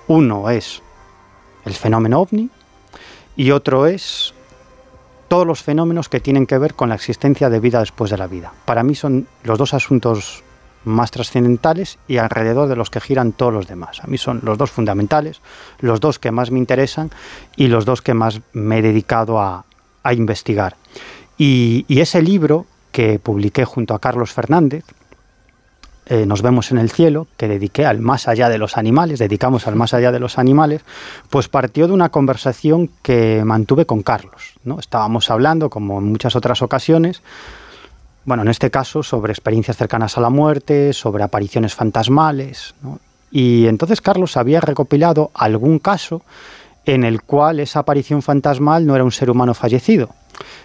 Uno 0.08 0.50
es 0.50 0.82
el 1.66 1.74
fenómeno 1.74 2.22
ovni 2.22 2.50
y 3.36 3.52
otro 3.52 3.86
es 3.86 4.34
todos 5.34 5.48
los 5.48 5.64
fenómenos 5.64 6.10
que 6.10 6.20
tienen 6.20 6.46
que 6.46 6.60
ver 6.60 6.76
con 6.76 6.90
la 6.90 6.94
existencia 6.94 7.50
de 7.50 7.60
vida 7.60 7.80
después 7.80 8.12
de 8.12 8.20
la 8.20 8.28
vida. 8.28 8.54
Para 8.66 8.84
mí 8.84 8.94
son 8.94 9.26
los 9.44 9.58
dos 9.58 9.74
asuntos 9.74 10.44
más 10.86 11.10
trascendentales 11.10 11.98
y 12.08 12.18
alrededor 12.18 12.70
de 12.70 12.76
los 12.76 12.92
que 12.92 13.02
giran 13.02 13.32
todos 13.32 13.52
los 13.52 13.68
demás. 13.68 14.00
A 14.04 14.06
mí 14.06 14.20
son 14.20 14.42
los 14.44 14.60
dos 14.60 14.70
fundamentales, 14.70 15.42
los 15.80 16.00
dos 16.00 16.20
que 16.20 16.30
más 16.30 16.52
me 16.52 16.60
interesan 16.60 17.10
y 17.56 17.66
los 17.66 17.84
dos 17.84 18.04
que 18.04 18.14
más 18.14 18.42
me 18.54 18.78
he 18.78 18.82
dedicado 18.84 19.42
a, 19.42 19.66
investigar. 20.12 20.76
Y, 21.36 21.84
y, 21.88 22.02
ese 22.02 22.22
libro 22.22 22.68
que 22.92 23.18
publiqué 23.18 23.66
junto 23.66 23.96
a 23.96 24.00
Carlos 24.00 24.32
Fernández, 24.32 24.86
eh, 26.06 26.26
Nos 26.26 26.42
vemos 26.42 26.72
en 26.72 26.78
el 26.78 26.90
cielo, 26.90 27.28
que 27.38 27.48
dediqué 27.48 27.86
al 27.86 28.00
más 28.00 28.28
allá 28.28 28.50
de 28.50 28.58
los 28.58 28.78
animales, 28.78 29.20
dedicamos 29.20 29.68
al 29.68 29.76
más 29.76 29.94
allá 29.94 30.12
de 30.12 30.20
los 30.20 30.38
animales, 30.38 30.82
pues 31.30 31.48
partió 31.48 31.88
de 31.88 31.94
una 31.94 32.10
conversación 32.10 32.90
que 33.02 33.44
mantuve 33.46 33.86
con 33.86 34.04
Carlos. 34.04 34.54
¿no? 34.64 34.80
Estábamos 34.80 35.32
hablando, 35.32 35.70
como 35.70 36.00
en 36.00 36.06
muchas 36.06 36.36
otras 36.36 36.62
ocasiones, 36.62 37.22
bueno, 38.26 38.44
en 38.44 38.50
este 38.50 38.72
caso 38.72 39.04
sobre 39.04 39.34
experiencias 39.34 39.78
cercanas 39.78 40.18
a 40.18 40.22
la 40.22 40.30
muerte, 40.30 40.94
sobre 40.94 41.24
apariciones 41.24 41.76
fantasmales. 41.76 42.74
Y 43.32 43.68
entonces 43.68 44.00
Carlos 44.00 44.38
había 44.38 44.62
recopilado 44.62 45.32
algún 45.34 45.80
caso 45.80 46.22
en 46.86 47.04
el 47.04 47.22
cual 47.22 47.60
esa 47.60 47.80
aparición 47.80 48.22
fantasmal 48.22 48.86
no 48.86 48.96
era 48.96 49.04
un 49.04 49.12
ser 49.12 49.30
humano 49.30 49.54
fallecido, 49.54 50.10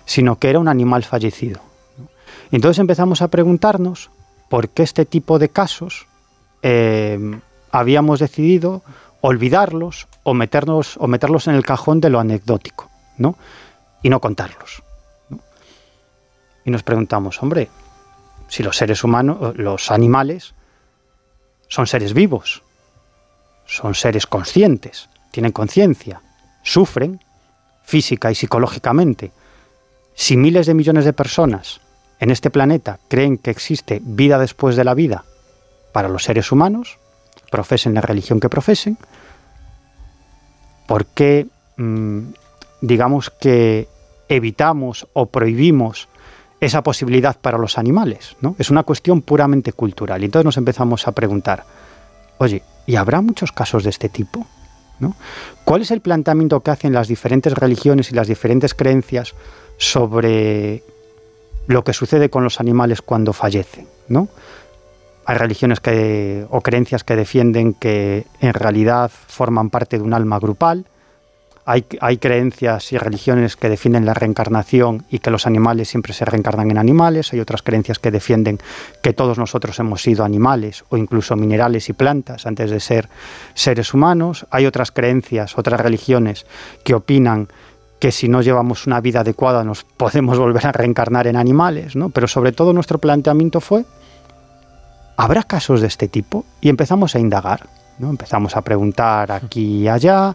sino 0.05 0.39
que 0.39 0.51
era 0.51 0.59
un 0.59 0.69
animal 0.69 1.05
fallecido. 1.05 1.61
entonces 2.51 2.79
empezamos 2.79 3.23
a 3.23 3.29
preguntarnos 3.29 4.11
por 4.49 4.71
qué 4.71 4.83
este 4.83 5.05
tipo 5.05 5.39
de 5.39 5.49
casos 5.49 6.07
eh, 6.63 7.19
habíamos 7.71 8.19
decidido 8.21 8.83
olvidarlos 9.21 10.09
o, 10.23 10.35
meternos, 10.35 10.97
o 10.99 11.07
meterlos 11.07 11.49
en 11.49 11.55
el 11.55 11.65
cajón 11.65 12.01
de 12.01 12.11
lo 12.11 12.21
anecdótico, 12.21 12.91
¿no? 13.17 13.37
Y 14.03 14.11
no 14.11 14.21
contarlos. 14.21 14.83
Y 16.65 16.71
nos 16.71 16.83
preguntamos, 16.83 17.43
hombre, 17.43 17.69
si 18.49 18.63
los 18.63 18.77
seres 18.77 19.03
humanos, 19.05 19.57
los 19.57 19.91
animales, 19.91 20.55
son 21.69 21.87
seres 21.87 22.15
vivos, 22.15 22.63
son 23.67 23.95
seres 23.95 24.27
conscientes, 24.27 25.09
tienen 25.31 25.53
conciencia, 25.53 26.23
sufren 26.63 27.21
física 27.85 28.31
y 28.31 28.35
psicológicamente. 28.35 29.33
Si 30.15 30.37
miles 30.37 30.67
de 30.67 30.75
millones 30.75 31.05
de 31.05 31.13
personas 31.13 31.81
en 32.21 32.31
este 32.31 32.51
planeta 32.51 32.99
creen 33.09 33.39
que 33.39 33.51
existe 33.51 34.01
vida 34.03 34.39
después 34.39 34.77
de 34.77 34.85
la 34.85 34.95
vida 34.95 35.25
para 35.93 36.09
los 36.09 36.25
seres 36.25 36.53
humanos, 36.53 36.99
profesen 37.51 37.95
la 37.95 38.01
religión 38.01 38.41
que 38.41 38.49
profesen, 38.49 38.99
¿por 40.87 41.07
qué 41.07 41.47
mm, 41.77 42.21
digamos 42.81 43.31
que 43.31 43.89
evitamos 44.29 45.07
o 45.13 45.27
prohibimos 45.27 46.09
esa 46.61 46.83
posibilidad 46.83 47.37
para 47.41 47.59
los 47.59 47.79
animales? 47.79 48.37
¿no? 48.41 48.57
Es 48.59 48.71
una 48.71 48.83
cuestión 48.83 49.23
puramente 49.23 49.73
cultural. 49.73 50.23
Y 50.23 50.27
entonces 50.27 50.45
nos 50.45 50.57
empezamos 50.57 51.07
a 51.07 51.13
preguntar, 51.13 51.65
oye, 52.39 52.63
¿y 52.87 52.97
habrá 52.97 53.21
muchos 53.21 53.53
casos 53.53 53.85
de 53.85 53.91
este 53.91 54.09
tipo? 54.09 54.47
¿Cuál 55.65 55.83
es 55.83 55.91
el 55.91 56.01
planteamiento 56.01 56.61
que 56.61 56.71
hacen 56.73 56.93
las 56.93 57.09
diferentes 57.09 57.53
religiones 57.53 58.11
y 58.11 58.15
las 58.15 58.27
diferentes 58.27 58.75
creencias 58.75 59.35
sobre 59.77 60.83
lo 61.69 61.85
que 61.85 61.93
sucede 61.93 62.31
con 62.31 62.43
los 62.43 62.61
animales 62.61 63.03
cuando 63.03 63.33
fallecen, 63.33 63.87
¿no? 64.09 64.29
Hay 65.27 65.37
religiones 65.37 65.81
que, 65.81 66.47
o 66.49 66.63
creencias 66.63 67.05
que 67.05 67.15
defienden 67.15 67.75
que 67.75 68.25
en 68.41 68.55
realidad 68.55 69.11
forman 69.11 69.69
parte 69.69 69.99
de 69.99 70.03
un 70.03 70.15
alma 70.15 70.39
grupal. 70.39 70.87
Hay, 71.67 71.85
hay, 72.01 72.17
creencias 72.17 72.91
y 72.95 72.97
religiones 72.97 73.57
que 73.57 73.69
defienden 73.69 74.07
la 74.07 74.15
reencarnación 74.15 75.05
y 75.11 75.19
que 75.19 75.31
los 75.31 75.47
animales 75.47 75.91
siempre 75.91 76.15
se 76.15 76.25
reencarnan 76.25 76.71
en 76.71 76.79
animales. 76.79 77.35
Hay 77.35 77.41
otras 77.41 77.61
creencias 77.61 77.99
que 77.99 78.11
defienden 78.11 78.59
que 79.03 79.13
todos 79.13 79.37
nosotros 79.37 79.79
hemos 79.79 80.01
sido 80.01 80.25
animales 80.25 80.87
o 80.89 80.97
incluso 80.97 81.37
minerales 81.37 81.91
y 81.91 81.93
plantas 81.93 82.47
antes 82.47 82.71
de 82.71 82.81
ser 82.81 83.11
seres 83.53 83.93
humanos. 83.93 84.47
Hay 84.51 84.65
otras 84.65 84.91
creencias, 84.91 85.59
otras 85.59 85.79
religiones 85.79 86.47
que 86.85 86.95
opinan 86.95 87.49
que 87.99 88.13
si 88.13 88.29
no 88.29 88.43
llevamos 88.43 88.87
una 88.87 89.01
vida 89.01 89.21
adecuada 89.21 89.65
nos 89.65 89.85
podemos 89.97 90.39
volver 90.39 90.67
a 90.67 90.73
reencarnar 90.73 91.27
en 91.27 91.37
animales, 91.37 91.97
¿no? 91.97 92.11
Pero 92.11 92.29
sobre 92.29 92.53
todo 92.53 92.73
nuestro 92.73 92.99
planteamiento 92.99 93.61
fue, 93.61 93.85
¿habrá 95.17 95.43
casos 95.43 95.81
de 95.81 95.89
este 95.89 96.09
tipo? 96.09 96.45
Y 96.61 96.69
empezamos 96.69 97.15
a 97.15 97.19
indagar, 97.19 97.69
¿no? 97.99 98.11
Empezamos 98.11 98.57
a 98.57 98.63
preguntar 98.63 99.33
aquí 99.33 99.83
y 99.83 99.89
allá, 99.89 100.35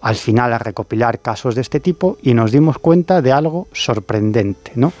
al 0.00 0.16
final 0.16 0.52
a 0.52 0.58
recopilar 0.58 1.20
casos 1.20 1.54
de 1.54 1.60
este 1.60 1.80
tipo 1.80 2.18
y 2.22 2.34
nos 2.34 2.50
dimos 2.50 2.78
cuenta 2.78 3.22
de 3.22 3.32
algo 3.32 3.68
sorprendente, 3.72 4.72
¿no? 4.74 4.92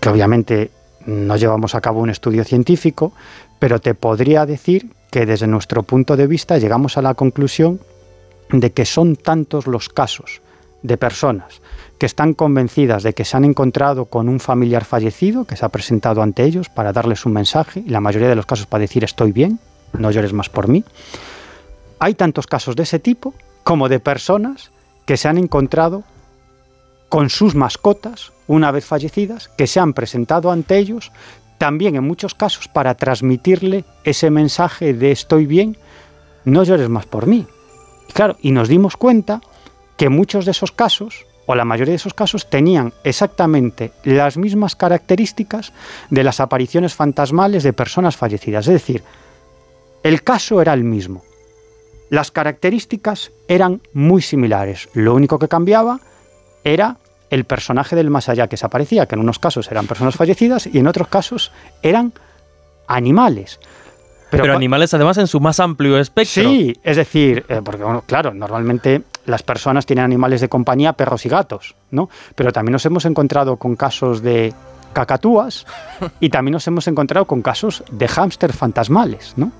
Que 0.00 0.08
obviamente 0.08 0.70
no 1.06 1.36
llevamos 1.36 1.74
a 1.74 1.80
cabo 1.80 2.00
un 2.00 2.10
estudio 2.10 2.44
científico, 2.44 3.12
pero 3.58 3.80
te 3.80 3.94
podría 3.94 4.46
decir 4.46 4.92
que 5.10 5.24
desde 5.24 5.46
nuestro 5.46 5.82
punto 5.82 6.16
de 6.16 6.26
vista 6.26 6.58
llegamos 6.58 6.98
a 6.98 7.02
la 7.02 7.14
conclusión 7.14 7.80
de 8.50 8.72
que 8.72 8.84
son 8.84 9.16
tantos 9.16 9.66
los 9.66 9.88
casos 9.88 10.42
de 10.82 10.96
personas 10.96 11.60
que 11.98 12.06
están 12.06 12.32
convencidas 12.32 13.02
de 13.02 13.12
que 13.12 13.24
se 13.24 13.36
han 13.36 13.44
encontrado 13.44 14.04
con 14.04 14.28
un 14.28 14.40
familiar 14.40 14.84
fallecido 14.84 15.44
que 15.44 15.56
se 15.56 15.64
ha 15.64 15.68
presentado 15.68 16.22
ante 16.22 16.44
ellos 16.44 16.68
para 16.68 16.92
darles 16.92 17.26
un 17.26 17.32
mensaje, 17.32 17.82
y 17.84 17.90
la 17.90 18.00
mayoría 18.00 18.28
de 18.28 18.36
los 18.36 18.46
casos 18.46 18.66
para 18.66 18.82
decir 18.82 19.04
estoy 19.04 19.32
bien, 19.32 19.58
no 19.92 20.10
llores 20.10 20.32
más 20.32 20.48
por 20.48 20.68
mí. 20.68 20.84
Hay 21.98 22.14
tantos 22.14 22.46
casos 22.46 22.76
de 22.76 22.84
ese 22.84 23.00
tipo 23.00 23.34
como 23.64 23.88
de 23.88 23.98
personas 23.98 24.70
que 25.04 25.16
se 25.16 25.28
han 25.28 25.38
encontrado 25.38 26.04
con 27.08 27.30
sus 27.30 27.54
mascotas 27.54 28.32
una 28.46 28.70
vez 28.70 28.84
fallecidas, 28.84 29.48
que 29.48 29.66
se 29.66 29.80
han 29.80 29.92
presentado 29.92 30.50
ante 30.50 30.78
ellos, 30.78 31.10
también 31.58 31.96
en 31.96 32.04
muchos 32.04 32.34
casos 32.34 32.68
para 32.68 32.94
transmitirle 32.94 33.84
ese 34.04 34.30
mensaje 34.30 34.94
de 34.94 35.10
estoy 35.10 35.46
bien, 35.46 35.76
no 36.44 36.62
llores 36.62 36.88
más 36.88 37.06
por 37.06 37.26
mí. 37.26 37.46
Y 38.08 38.12
claro, 38.12 38.36
y 38.40 38.52
nos 38.52 38.68
dimos 38.68 38.96
cuenta 38.96 39.40
que 39.98 40.08
muchos 40.08 40.46
de 40.46 40.52
esos 40.52 40.72
casos, 40.72 41.26
o 41.44 41.54
la 41.54 41.66
mayoría 41.66 41.92
de 41.92 41.96
esos 41.96 42.14
casos, 42.14 42.48
tenían 42.48 42.94
exactamente 43.04 43.92
las 44.04 44.38
mismas 44.38 44.76
características 44.76 45.72
de 46.08 46.24
las 46.24 46.40
apariciones 46.40 46.94
fantasmales 46.94 47.64
de 47.64 47.74
personas 47.74 48.16
fallecidas. 48.16 48.66
Es 48.68 48.72
decir, 48.72 49.02
el 50.02 50.22
caso 50.22 50.62
era 50.62 50.72
el 50.72 50.84
mismo. 50.84 51.24
Las 52.10 52.30
características 52.30 53.32
eran 53.48 53.82
muy 53.92 54.22
similares. 54.22 54.88
Lo 54.94 55.14
único 55.14 55.38
que 55.38 55.48
cambiaba 55.48 56.00
era 56.64 56.96
el 57.28 57.44
personaje 57.44 57.96
del 57.96 58.08
más 58.08 58.28
allá 58.28 58.46
que 58.46 58.56
se 58.56 58.64
aparecía, 58.64 59.06
que 59.06 59.16
en 59.16 59.20
unos 59.20 59.38
casos 59.38 59.70
eran 59.70 59.86
personas 59.86 60.16
fallecidas 60.16 60.66
y 60.66 60.78
en 60.78 60.86
otros 60.86 61.08
casos 61.08 61.52
eran 61.82 62.12
animales. 62.86 63.58
Pero, 64.30 64.54
animales 64.54 64.92
además 64.94 65.18
en 65.18 65.26
su 65.26 65.40
más 65.40 65.58
amplio 65.58 65.98
espectro. 65.98 66.42
Sí, 66.42 66.76
es 66.82 66.96
decir, 66.96 67.44
eh, 67.48 67.60
porque 67.64 67.84
claro, 68.06 68.34
normalmente 68.34 69.02
las 69.28 69.42
personas 69.42 69.86
tienen 69.86 70.04
animales 70.04 70.40
de 70.40 70.48
compañía, 70.48 70.94
perros 70.94 71.24
y 71.26 71.28
gatos, 71.28 71.74
¿no? 71.90 72.08
Pero 72.34 72.52
también 72.52 72.72
nos 72.72 72.86
hemos 72.86 73.04
encontrado 73.04 73.56
con 73.56 73.76
casos 73.76 74.22
de 74.22 74.52
cacatúas 74.92 75.66
y 76.20 76.30
también 76.30 76.52
nos 76.52 76.66
hemos 76.66 76.88
encontrado 76.88 77.26
con 77.26 77.42
casos 77.42 77.84
de 77.90 78.08
hámster 78.08 78.52
fantasmales, 78.52 79.34
¿no? 79.36 79.52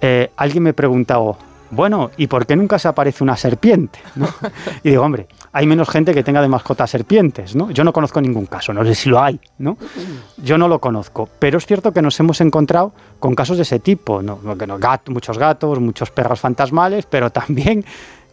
Eh, 0.00 0.30
alguien 0.36 0.62
me 0.62 0.74
preguntaba, 0.74 1.36
bueno, 1.70 2.10
¿y 2.16 2.26
por 2.26 2.46
qué 2.46 2.54
nunca 2.54 2.78
se 2.78 2.88
aparece 2.88 3.24
una 3.24 3.36
serpiente? 3.36 3.98
Y 4.82 4.90
digo, 4.90 5.02
hombre, 5.02 5.26
hay 5.52 5.66
menos 5.66 5.88
gente 5.88 6.14
que 6.14 6.22
tenga 6.22 6.40
de 6.40 6.48
mascota 6.48 6.86
serpientes, 6.86 7.56
¿no? 7.56 7.70
Yo 7.70 7.82
no 7.82 7.92
conozco 7.92 8.20
ningún 8.20 8.46
caso, 8.46 8.72
no 8.72 8.84
sé 8.84 8.94
si 8.94 9.08
lo 9.08 9.20
hay, 9.20 9.40
¿no? 9.58 9.76
Yo 10.36 10.58
no 10.58 10.68
lo 10.68 10.78
conozco, 10.80 11.28
pero 11.38 11.58
es 11.58 11.66
cierto 11.66 11.92
que 11.92 12.02
nos 12.02 12.18
hemos 12.20 12.40
encontrado 12.40 12.92
con 13.18 13.34
casos 13.34 13.56
de 13.56 13.62
ese 13.62 13.78
tipo, 13.80 14.22
¿no? 14.22 14.38
muchos 15.08 15.38
gatos, 15.38 15.80
muchos 15.80 16.10
perros 16.10 16.40
fantasmales, 16.40 17.06
pero 17.06 17.30
también, 17.30 17.84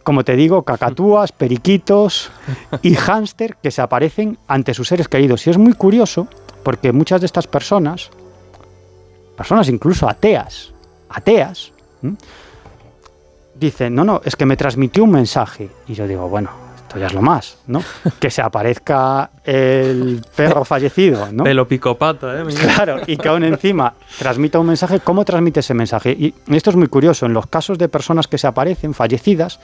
como 0.04 0.24
te 0.24 0.36
digo, 0.36 0.62
cacatúas, 0.62 1.32
periquitos 1.36 2.30
y 2.82 2.94
hámster 2.94 3.56
que 3.56 3.70
se 3.70 3.82
aparecen 3.82 4.38
ante 4.46 4.74
sus 4.74 4.88
seres 4.88 5.08
queridos. 5.08 5.46
Y 5.46 5.50
es 5.50 5.58
muy 5.58 5.72
curioso 5.72 6.28
porque 6.62 6.92
muchas 6.92 7.20
de 7.20 7.26
estas 7.26 7.46
personas, 7.46 8.10
personas 9.36 9.68
incluso 9.68 10.08
ateas, 10.08 10.72
ateas, 11.08 11.72
dicen, 13.54 13.94
no, 13.94 14.04
no, 14.04 14.20
es 14.24 14.36
que 14.36 14.46
me 14.46 14.56
transmitió 14.56 15.04
un 15.04 15.10
mensaje. 15.10 15.68
Y 15.88 15.94
yo 15.94 16.06
digo, 16.06 16.28
bueno, 16.28 16.50
esto 16.76 16.98
ya 16.98 17.06
es 17.06 17.14
lo 17.14 17.22
más, 17.22 17.58
¿no? 17.66 17.82
Que 18.18 18.30
se 18.30 18.42
aparezca 18.42 19.30
el 19.44 20.24
perro 20.34 20.64
fallecido, 20.64 21.30
¿no? 21.32 21.44
Pelo 21.44 21.66
picopata, 21.66 22.40
¿eh? 22.40 22.44
Claro, 22.74 23.00
y 23.06 23.16
que 23.16 23.28
aún 23.28 23.44
encima 23.44 23.94
transmita 24.18 24.58
un 24.58 24.66
mensaje, 24.66 25.00
¿cómo 25.00 25.24
transmite 25.24 25.60
ese 25.60 25.74
mensaje? 25.74 26.12
Y 26.12 26.34
esto 26.48 26.70
es 26.70 26.76
muy 26.76 26.88
curioso, 26.88 27.26
en 27.26 27.32
los 27.32 27.46
casos 27.46 27.78
de 27.78 27.88
personas 27.88 28.26
que 28.26 28.38
se 28.38 28.46
aparecen 28.46 28.94
fallecidas, 28.94 29.60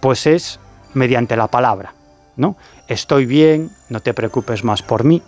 pues 0.00 0.26
es 0.26 0.58
mediante 0.94 1.36
la 1.36 1.48
palabra, 1.48 1.94
¿no? 2.36 2.56
Estoy 2.88 3.26
bien, 3.26 3.70
no 3.88 4.00
te 4.00 4.14
preocupes 4.14 4.64
más 4.64 4.82
por 4.82 5.04
mí. 5.04 5.22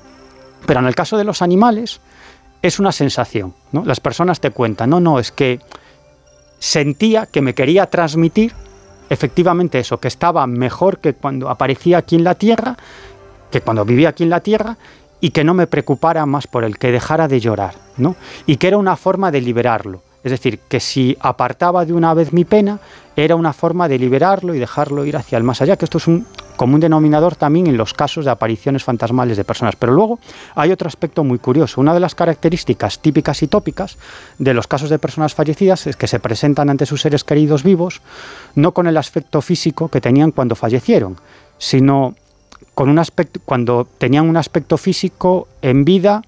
Pero 0.66 0.80
en 0.80 0.86
el 0.86 0.94
caso 0.94 1.16
de 1.16 1.24
los 1.24 1.42
animales, 1.42 2.00
es 2.62 2.78
una 2.78 2.92
sensación. 2.92 3.54
Las 3.72 4.00
personas 4.00 4.40
te 4.40 4.50
cuentan, 4.50 4.90
no, 4.90 5.00
no, 5.00 5.18
es 5.18 5.32
que 5.32 5.60
sentía 6.58 7.26
que 7.26 7.42
me 7.42 7.54
quería 7.54 7.86
transmitir 7.86 8.54
efectivamente 9.10 9.78
eso, 9.80 9.98
que 9.98 10.08
estaba 10.08 10.46
mejor 10.46 10.98
que 10.98 11.14
cuando 11.14 11.50
aparecía 11.50 11.98
aquí 11.98 12.16
en 12.16 12.24
la 12.24 12.36
Tierra, 12.36 12.76
que 13.50 13.60
cuando 13.60 13.84
vivía 13.84 14.10
aquí 14.10 14.22
en 14.22 14.30
la 14.30 14.40
Tierra, 14.40 14.78
y 15.20 15.30
que 15.30 15.44
no 15.44 15.54
me 15.54 15.66
preocupara 15.66 16.24
más 16.26 16.46
por 16.46 16.64
él, 16.64 16.78
que 16.78 16.90
dejara 16.90 17.28
de 17.28 17.38
llorar, 17.38 17.74
¿no? 17.96 18.16
Y 18.46 18.56
que 18.56 18.68
era 18.68 18.78
una 18.78 18.96
forma 18.96 19.30
de 19.30 19.40
liberarlo. 19.40 20.02
Es 20.24 20.30
decir, 20.30 20.60
que 20.68 20.80
si 20.80 21.16
apartaba 21.20 21.84
de 21.84 21.92
una 21.92 22.14
vez 22.14 22.32
mi 22.32 22.44
pena, 22.44 22.78
era 23.16 23.36
una 23.36 23.52
forma 23.52 23.88
de 23.88 23.98
liberarlo 23.98 24.54
y 24.54 24.58
dejarlo 24.58 25.04
ir 25.04 25.16
hacia 25.16 25.36
el 25.36 25.44
más 25.44 25.60
allá, 25.60 25.76
que 25.76 25.84
esto 25.84 25.98
es 25.98 26.06
un 26.06 26.26
común 26.56 26.80
denominador 26.80 27.34
también 27.34 27.66
en 27.66 27.76
los 27.76 27.92
casos 27.92 28.24
de 28.24 28.30
apariciones 28.30 28.84
fantasmales 28.84 29.36
de 29.36 29.44
personas. 29.44 29.74
Pero 29.76 29.92
luego 29.92 30.20
hay 30.54 30.70
otro 30.70 30.86
aspecto 30.86 31.24
muy 31.24 31.38
curioso. 31.38 31.80
Una 31.80 31.92
de 31.94 32.00
las 32.00 32.14
características 32.14 33.00
típicas 33.00 33.42
y 33.42 33.48
tópicas 33.48 33.98
de 34.38 34.54
los 34.54 34.68
casos 34.68 34.90
de 34.90 34.98
personas 34.98 35.34
fallecidas 35.34 35.86
es 35.86 35.96
que 35.96 36.06
se 36.06 36.20
presentan 36.20 36.70
ante 36.70 36.86
sus 36.86 37.00
seres 37.00 37.24
queridos 37.24 37.64
vivos 37.64 38.00
no 38.54 38.72
con 38.72 38.86
el 38.86 38.96
aspecto 38.96 39.42
físico 39.42 39.88
que 39.88 40.00
tenían 40.00 40.30
cuando 40.30 40.54
fallecieron, 40.54 41.16
sino 41.58 42.14
con 42.74 42.88
un 42.88 42.98
aspecto 42.98 43.40
cuando 43.44 43.86
tenían 43.98 44.28
un 44.28 44.36
aspecto 44.36 44.78
físico 44.78 45.48
en 45.60 45.84
vida 45.84 46.22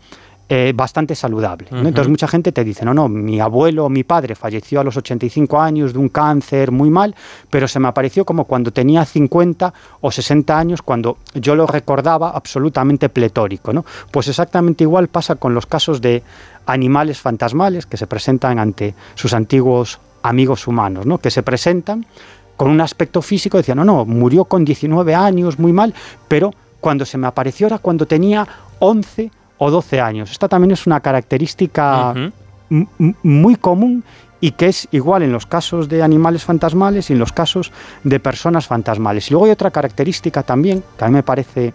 eh, 0.46 0.72
bastante 0.74 1.14
saludable. 1.14 1.68
Entonces 1.70 2.08
mucha 2.08 2.28
gente 2.28 2.52
te 2.52 2.64
dice, 2.64 2.84
no, 2.84 2.92
no, 2.92 3.08
mi 3.08 3.40
abuelo 3.40 3.86
o 3.86 3.88
mi 3.88 4.04
padre 4.04 4.34
falleció 4.34 4.80
a 4.80 4.84
los 4.84 4.94
85 4.94 5.58
años 5.58 5.94
de 5.94 5.98
un 5.98 6.10
cáncer 6.10 6.70
muy 6.70 6.90
mal, 6.90 7.14
pero 7.48 7.66
se 7.66 7.80
me 7.80 7.88
apareció 7.88 8.26
como 8.26 8.44
cuando 8.44 8.70
tenía 8.70 9.06
50 9.06 9.72
o 10.02 10.10
60 10.10 10.58
años, 10.58 10.82
cuando 10.82 11.16
yo 11.32 11.54
lo 11.54 11.66
recordaba 11.66 12.28
absolutamente 12.30 13.08
pletórico. 13.08 13.72
¿no? 13.72 13.86
Pues 14.10 14.28
exactamente 14.28 14.84
igual 14.84 15.08
pasa 15.08 15.36
con 15.36 15.54
los 15.54 15.64
casos 15.64 16.02
de 16.02 16.22
animales 16.66 17.20
fantasmales 17.20 17.86
que 17.86 17.96
se 17.96 18.06
presentan 18.06 18.58
ante 18.58 18.94
sus 19.14 19.32
antiguos 19.32 19.98
amigos 20.22 20.66
humanos, 20.66 21.06
¿no? 21.06 21.16
que 21.16 21.30
se 21.30 21.42
presentan 21.42 22.04
con 22.58 22.70
un 22.70 22.82
aspecto 22.82 23.22
físico, 23.22 23.56
decían, 23.56 23.78
no, 23.78 23.84
no, 23.84 24.04
murió 24.04 24.44
con 24.44 24.64
19 24.64 25.14
años, 25.14 25.58
muy 25.58 25.72
mal, 25.72 25.94
pero 26.28 26.52
cuando 26.80 27.06
se 27.06 27.16
me 27.16 27.26
apareció 27.26 27.66
era 27.66 27.78
cuando 27.78 28.06
tenía 28.06 28.46
11 28.78 29.30
o 29.58 29.70
12 29.70 30.00
años. 30.00 30.30
Esta 30.30 30.48
también 30.48 30.72
es 30.72 30.86
una 30.86 31.00
característica 31.00 32.14
muy 33.22 33.56
común 33.56 34.04
y 34.40 34.52
que 34.52 34.66
es 34.66 34.88
igual 34.90 35.22
en 35.22 35.32
los 35.32 35.46
casos 35.46 35.88
de 35.88 36.02
animales 36.02 36.44
fantasmales 36.44 37.08
y 37.08 37.14
en 37.14 37.18
los 37.18 37.32
casos 37.32 37.72
de 38.02 38.20
personas 38.20 38.66
fantasmales. 38.66 39.28
Y 39.28 39.30
luego 39.30 39.46
hay 39.46 39.52
otra 39.52 39.70
característica 39.70 40.42
también 40.42 40.82
que 40.98 41.04
a 41.04 41.08
mí 41.08 41.14
me 41.14 41.22
parece 41.22 41.72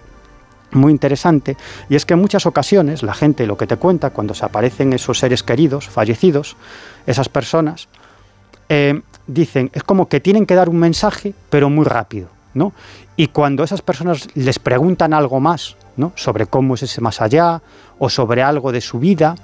muy 0.71 0.91
interesante 0.91 1.57
y 1.89 1.95
es 1.95 2.05
que 2.05 2.13
en 2.13 2.21
muchas 2.21 2.45
ocasiones 2.45 3.01
la 3.01 3.15
gente 3.15 3.47
lo 3.47 3.57
que 3.57 3.65
te 3.65 3.77
cuenta 3.77 4.11
cuando 4.11 4.35
se 4.35 4.45
aparecen 4.45 4.93
esos 4.93 5.17
seres 5.17 5.41
queridos, 5.41 5.89
fallecidos, 5.89 6.57
esas 7.07 7.27
personas, 7.27 7.87
eh, 8.67 9.01
dicen, 9.25 9.71
es 9.73 9.83
como 9.83 10.07
que 10.07 10.19
tienen 10.19 10.45
que 10.45 10.53
dar 10.53 10.69
un 10.69 10.77
mensaje 10.77 11.33
pero 11.49 11.69
muy 11.69 11.85
rápido. 11.85 12.29
¿no? 12.53 12.73
Y 13.15 13.27
cuando 13.27 13.63
esas 13.63 13.81
personas 13.81 14.27
les 14.35 14.59
preguntan 14.59 15.13
algo 15.13 15.39
más 15.39 15.75
sobre 16.15 16.47
cómo 16.47 16.75
es 16.75 16.83
ese 16.83 17.01
más 17.01 17.21
allá 17.21 17.61
o 17.97 18.09
sobre 18.09 18.41
algo 18.41 18.71
de 18.71 18.81
su 18.81 18.99
vida, 18.99 19.35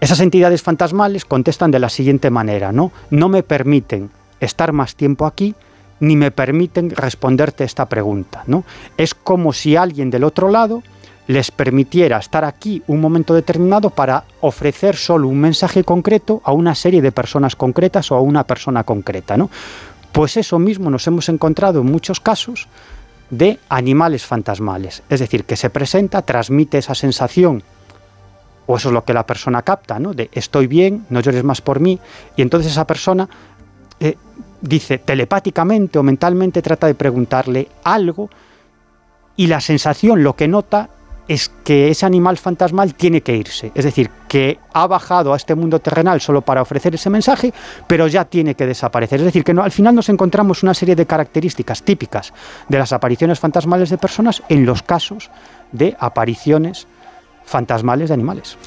esas 0.00 0.20
entidades 0.20 0.62
fantasmales 0.62 1.24
contestan 1.24 1.70
de 1.70 1.78
la 1.78 1.88
siguiente 1.88 2.30
manera, 2.30 2.72
¿no? 2.72 2.92
No 3.10 3.28
me 3.28 3.42
permiten 3.42 4.10
estar 4.38 4.72
más 4.72 4.96
tiempo 4.96 5.24
aquí 5.26 5.54
ni 6.00 6.16
me 6.16 6.30
permiten 6.30 6.90
responderte 6.90 7.64
esta 7.64 7.88
pregunta, 7.88 8.44
¿no? 8.46 8.64
Es 8.96 9.14
como 9.14 9.52
si 9.52 9.76
alguien 9.76 10.10
del 10.10 10.24
otro 10.24 10.50
lado 10.50 10.82
les 11.26 11.50
permitiera 11.50 12.18
estar 12.18 12.44
aquí 12.44 12.82
un 12.86 13.00
momento 13.00 13.32
determinado 13.32 13.88
para 13.90 14.24
ofrecer 14.40 14.96
solo 14.96 15.28
un 15.28 15.40
mensaje 15.40 15.84
concreto 15.84 16.42
a 16.44 16.52
una 16.52 16.74
serie 16.74 17.00
de 17.00 17.12
personas 17.12 17.56
concretas 17.56 18.12
o 18.12 18.16
a 18.16 18.20
una 18.20 18.44
persona 18.44 18.84
concreta, 18.84 19.36
¿no? 19.36 19.48
Pues 20.12 20.36
eso 20.36 20.58
mismo 20.58 20.90
nos 20.90 21.06
hemos 21.06 21.28
encontrado 21.28 21.80
en 21.80 21.90
muchos 21.90 22.20
casos 22.20 22.68
de 23.38 23.58
animales 23.68 24.24
fantasmales. 24.24 25.02
Es 25.08 25.20
decir, 25.20 25.44
que 25.44 25.56
se 25.56 25.70
presenta, 25.70 26.22
transmite 26.22 26.78
esa 26.78 26.94
sensación, 26.94 27.62
o 28.66 28.76
eso 28.76 28.88
es 28.88 28.94
lo 28.94 29.04
que 29.04 29.12
la 29.12 29.26
persona 29.26 29.62
capta, 29.62 29.98
¿no? 29.98 30.14
De 30.14 30.30
estoy 30.32 30.66
bien, 30.66 31.06
no 31.10 31.20
llores 31.20 31.44
más 31.44 31.60
por 31.60 31.80
mí, 31.80 31.98
y 32.36 32.42
entonces 32.42 32.72
esa 32.72 32.86
persona 32.86 33.28
eh, 34.00 34.16
dice 34.60 34.98
telepáticamente 34.98 35.98
o 35.98 36.02
mentalmente 36.02 36.62
trata 36.62 36.86
de 36.86 36.94
preguntarle 36.94 37.68
algo, 37.82 38.30
y 39.36 39.48
la 39.48 39.60
sensación, 39.60 40.22
lo 40.22 40.36
que 40.36 40.46
nota, 40.46 40.90
es 41.28 41.50
que 41.64 41.88
ese 41.88 42.06
animal 42.06 42.36
fantasmal 42.36 42.94
tiene 42.94 43.22
que 43.22 43.36
irse. 43.36 43.72
Es 43.74 43.84
decir, 43.84 44.10
que 44.28 44.58
ha 44.72 44.86
bajado 44.86 45.32
a 45.32 45.36
este 45.36 45.54
mundo 45.54 45.78
terrenal 45.78 46.20
solo 46.20 46.42
para 46.42 46.62
ofrecer 46.62 46.94
ese 46.94 47.10
mensaje, 47.10 47.52
pero 47.86 48.06
ya 48.06 48.24
tiene 48.24 48.54
que 48.54 48.66
desaparecer. 48.66 49.20
Es 49.20 49.26
decir, 49.26 49.44
que 49.44 49.54
no, 49.54 49.62
al 49.62 49.72
final 49.72 49.94
nos 49.94 50.08
encontramos 50.08 50.62
una 50.62 50.74
serie 50.74 50.96
de 50.96 51.06
características 51.06 51.82
típicas 51.82 52.32
de 52.68 52.78
las 52.78 52.92
apariciones 52.92 53.40
fantasmales 53.40 53.90
de 53.90 53.98
personas 53.98 54.42
en 54.48 54.66
los 54.66 54.82
casos 54.82 55.30
de 55.72 55.96
apariciones 55.98 56.86
fantasmales 57.44 58.08
de 58.08 58.14
animales. 58.14 58.58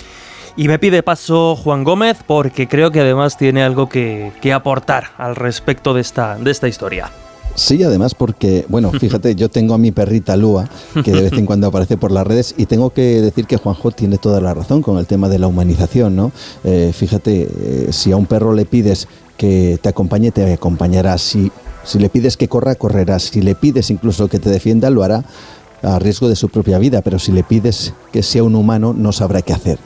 Y 0.56 0.68
me 0.68 0.80
pide 0.80 1.04
paso 1.04 1.56
Juan 1.56 1.84
Gómez 1.84 2.18
porque 2.26 2.68
creo 2.68 2.90
que 2.92 3.02
además 3.02 3.38
tiene 3.38 3.64
algo 3.64 3.90
que, 3.90 4.32
aportar 4.54 5.12
al 5.18 5.36
respecto 5.36 5.94
de 5.94 6.02
esta 6.02 6.68
historia. 6.68 7.12
Sí, 7.58 7.82
además 7.82 8.14
porque, 8.14 8.66
bueno, 8.70 8.92
fíjate, 9.00 9.34
yo 9.34 9.50
tengo 9.50 9.74
a 9.74 9.80
mi 9.80 9.92
perrita 9.92 10.38
Lua, 10.38 10.70
que 11.04 11.12
de 11.12 11.24
vez 11.24 11.34
en 11.34 11.48
cuando 11.48 11.68
aparece 11.68 11.98
por 11.98 12.12
las 12.12 12.26
redes, 12.26 12.54
y 12.56 12.68
tengo 12.68 12.92
que 12.92 13.20
decir 13.20 13.48
que 13.48 13.58
Juanjo 13.58 13.90
tiene 13.90 14.20
toda 14.20 14.40
la 14.40 14.54
razón 14.54 14.84
con 14.84 15.00
el 15.00 15.08
tema 15.08 15.28
de 15.28 15.40
la 15.40 15.48
humanización, 15.48 16.16
¿no? 16.16 16.32
Eh, 16.64 16.92
fíjate, 16.94 17.50
eh, 17.50 17.88
si 17.90 18.12
a 18.12 18.16
un 18.16 18.28
perro 18.28 18.54
le 18.54 18.66
pides 18.66 19.08
que 19.38 19.80
te 19.82 19.90
acompañe, 19.90 20.30
te 20.30 20.54
acompañará. 20.54 21.18
Si, 21.18 21.52
si 21.84 21.98
le 21.98 22.10
pides 22.10 22.38
que 22.38 22.48
corra, 22.48 22.76
correrá. 22.76 23.18
Si 23.18 23.42
le 23.42 23.56
pides 23.56 23.90
incluso 23.90 24.28
que 24.28 24.38
te 24.38 24.52
defienda, 24.52 24.92
lo 24.92 25.04
hará 25.04 25.26
a 25.82 26.00
riesgo 26.00 26.30
de 26.30 26.36
su 26.36 26.50
propia 26.50 26.78
vida, 26.78 27.02
pero 27.02 27.18
si 27.18 27.32
le 27.32 27.44
pides 27.44 27.94
que 28.12 28.24
sea 28.24 28.44
un 28.44 28.56
humano, 28.56 28.94
no 28.94 29.12
sabrá 29.12 29.42
qué 29.42 29.54
hacer. 29.54 29.80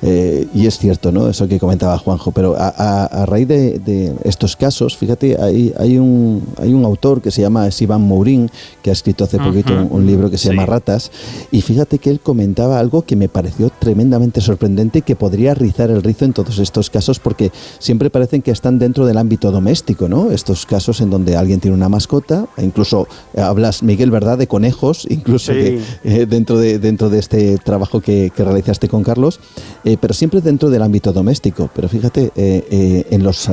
Eh, 0.00 0.46
y 0.54 0.66
es 0.66 0.78
cierto, 0.78 1.10
¿no? 1.10 1.28
Eso 1.28 1.48
que 1.48 1.58
comentaba 1.58 1.98
Juanjo, 1.98 2.30
pero 2.30 2.54
a, 2.56 3.26
raíz 3.26 3.48
de, 3.48 4.14
estos 4.24 4.56
casos, 4.56 4.96
fíjate, 4.96 5.40
hay, 5.40 5.72
hay, 5.76 5.98
un, 5.98 6.42
hay 6.56 6.72
un 6.72 6.84
autor 6.84 7.20
que 7.20 7.30
se 7.30 7.42
llama 7.42 7.70
Sivan 7.70 8.02
Mourin, 8.02 8.50
que 8.82 8.90
ha 8.90 8.92
escrito 8.92 9.24
hace 9.24 9.38
poquito 9.38 9.72
un, 9.90 10.06
libro 10.06 10.30
que 10.30 10.38
se 10.38 10.50
llama 10.50 10.66
Ratas, 10.66 11.10
y 11.50 11.60
fíjate 11.62 11.98
que 11.98 12.10
él 12.10 12.20
comentaba 12.20 12.78
algo 12.78 13.02
que 13.02 13.16
me 13.16 13.28
pareció 13.28 13.70
tremendamente 13.78 14.40
sorprendente 14.40 15.00
y 15.00 15.02
que 15.02 15.16
podría 15.16 15.54
rizar 15.54 15.90
el 15.90 16.02
rizo 16.02 16.24
en 16.24 16.32
todos 16.32 16.58
estos 16.58 16.90
casos, 16.90 17.18
porque 17.18 17.50
siempre 17.78 18.08
parecen 18.08 18.42
que 18.42 18.52
están 18.52 18.78
dentro 18.78 19.04
del 19.04 19.18
ámbito 19.18 19.50
doméstico, 19.50 20.08
¿no? 20.08 20.30
Estos 20.30 20.64
casos 20.64 21.00
en 21.00 21.10
donde 21.10 21.36
alguien 21.36 21.60
tiene 21.60 21.76
una 21.76 21.88
mascota, 21.88 22.46
e 22.56 22.64
incluso 22.64 23.08
hablas, 23.36 23.82
Miguel, 23.82 24.10
¿verdad?, 24.10 24.38
de 24.38 24.46
conejos, 24.46 25.06
incluso 25.10 25.52
que, 25.52 25.80
eh, 26.04 26.26
dentro, 26.26 26.58
de, 26.58 26.78
dentro 26.78 27.10
de 27.10 27.18
este 27.18 27.58
trabajo 27.58 28.00
que, 28.00 28.30
que 28.34 28.44
realizaste 28.44 28.88
con 28.88 29.02
Carlos. 29.02 29.40
Eh, 29.88 29.96
pero 29.98 30.12
siempre 30.12 30.42
dentro 30.42 30.68
del 30.68 30.82
ámbito 30.82 31.14
doméstico. 31.14 31.70
Pero 31.74 31.88
fíjate, 31.88 32.30
eh, 32.36 32.62
eh, 32.70 33.06
en 33.08 33.22
los 33.22 33.48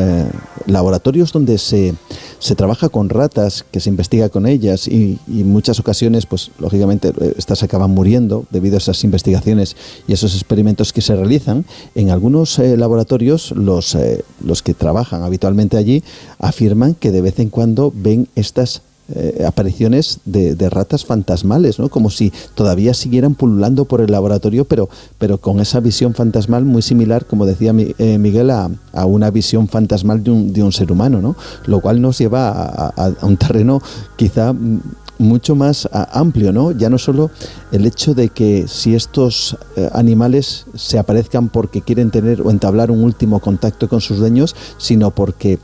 laboratorios 0.66 1.32
donde 1.32 1.58
se, 1.58 1.94
se, 2.40 2.56
trabaja 2.56 2.90
con 2.90 3.08
ratas, 3.08 3.64
que 3.72 3.80
se 3.80 3.90
investiga 3.90 4.28
con 4.28 4.46
ellas 4.46 4.86
y, 4.90 5.18
en 5.30 5.50
muchas 5.50 5.80
ocasiones, 5.80 6.26
pues 6.26 6.52
lógicamente, 6.60 7.14
estas 7.38 7.64
acaban 7.64 7.92
muriendo 7.92 8.44
debido 8.50 8.76
a 8.76 8.80
esas 8.80 9.02
investigaciones 9.06 9.78
y 10.10 10.14
esos 10.14 10.34
experimentos 10.36 10.92
que 10.92 11.00
se 11.00 11.16
realizan, 11.16 11.64
en 11.96 12.10
algunos 12.10 12.60
laboratorios 12.60 13.52
los, 13.52 13.98
los 14.44 14.62
que 14.62 14.74
trabajan 14.74 15.24
habitualmente 15.24 15.78
allí 15.78 16.04
afirman 16.40 16.96
que 16.96 17.12
de 17.12 17.22
vez 17.22 17.40
en 17.40 17.50
cuando 17.50 17.94
ven 17.96 18.28
estas 18.36 18.82
eh, 19.14 19.46
apariciones 19.48 20.20
de, 20.26 20.56
ratas 20.70 21.06
fantasmales, 21.06 21.78
¿no? 21.78 21.90
como 21.90 22.10
si 22.10 22.34
todavía 22.56 22.96
siguieran 22.96 23.36
pululando 23.36 23.86
por 23.86 24.02
el 24.02 24.12
laboratorio, 24.12 24.66
pero, 24.66 24.90
pero 25.20 25.38
con 25.38 25.60
esa 25.60 25.80
visión 25.80 26.16
fantasmal 26.16 26.66
muy 26.66 26.82
similar, 26.82 27.26
como 27.26 27.46
decía 27.46 27.72
eh, 27.78 28.18
Miguel, 28.18 28.50
a, 28.50 28.70
una 29.06 29.30
visión 29.30 29.68
fantasmal 29.68 30.24
de 30.24 30.32
un, 30.32 30.54
de 30.54 30.64
un, 30.64 30.72
ser 30.72 30.92
humano, 30.92 31.22
¿no? 31.22 31.36
lo 31.68 31.82
cual 31.82 32.02
nos 32.02 32.18
lleva 32.18 32.50
a, 32.50 33.14
un 33.22 33.38
terreno 33.38 33.80
quizá 34.16 34.56
mucho 35.18 35.56
más 35.56 35.88
amplio, 36.12 36.52
¿no? 36.52 36.72
Ya 36.72 36.90
no 36.90 36.98
solo 36.98 37.30
el 37.72 37.86
hecho 37.86 38.14
de 38.14 38.30
que 38.30 38.68
si 38.68 38.96
estos 38.96 39.58
eh, 39.76 39.90
animales 39.94 40.66
se 40.76 41.00
aparezcan 41.00 41.50
porque 41.50 41.82
quieren 41.82 42.12
tener 42.12 42.42
o 42.42 42.50
entablar 42.50 42.92
un 42.92 43.04
último 43.04 43.40
contacto 43.40 43.88
con 43.88 44.02
sus 44.02 44.18
dueños, 44.18 44.56
sino 44.78 45.12
porque 45.12 45.60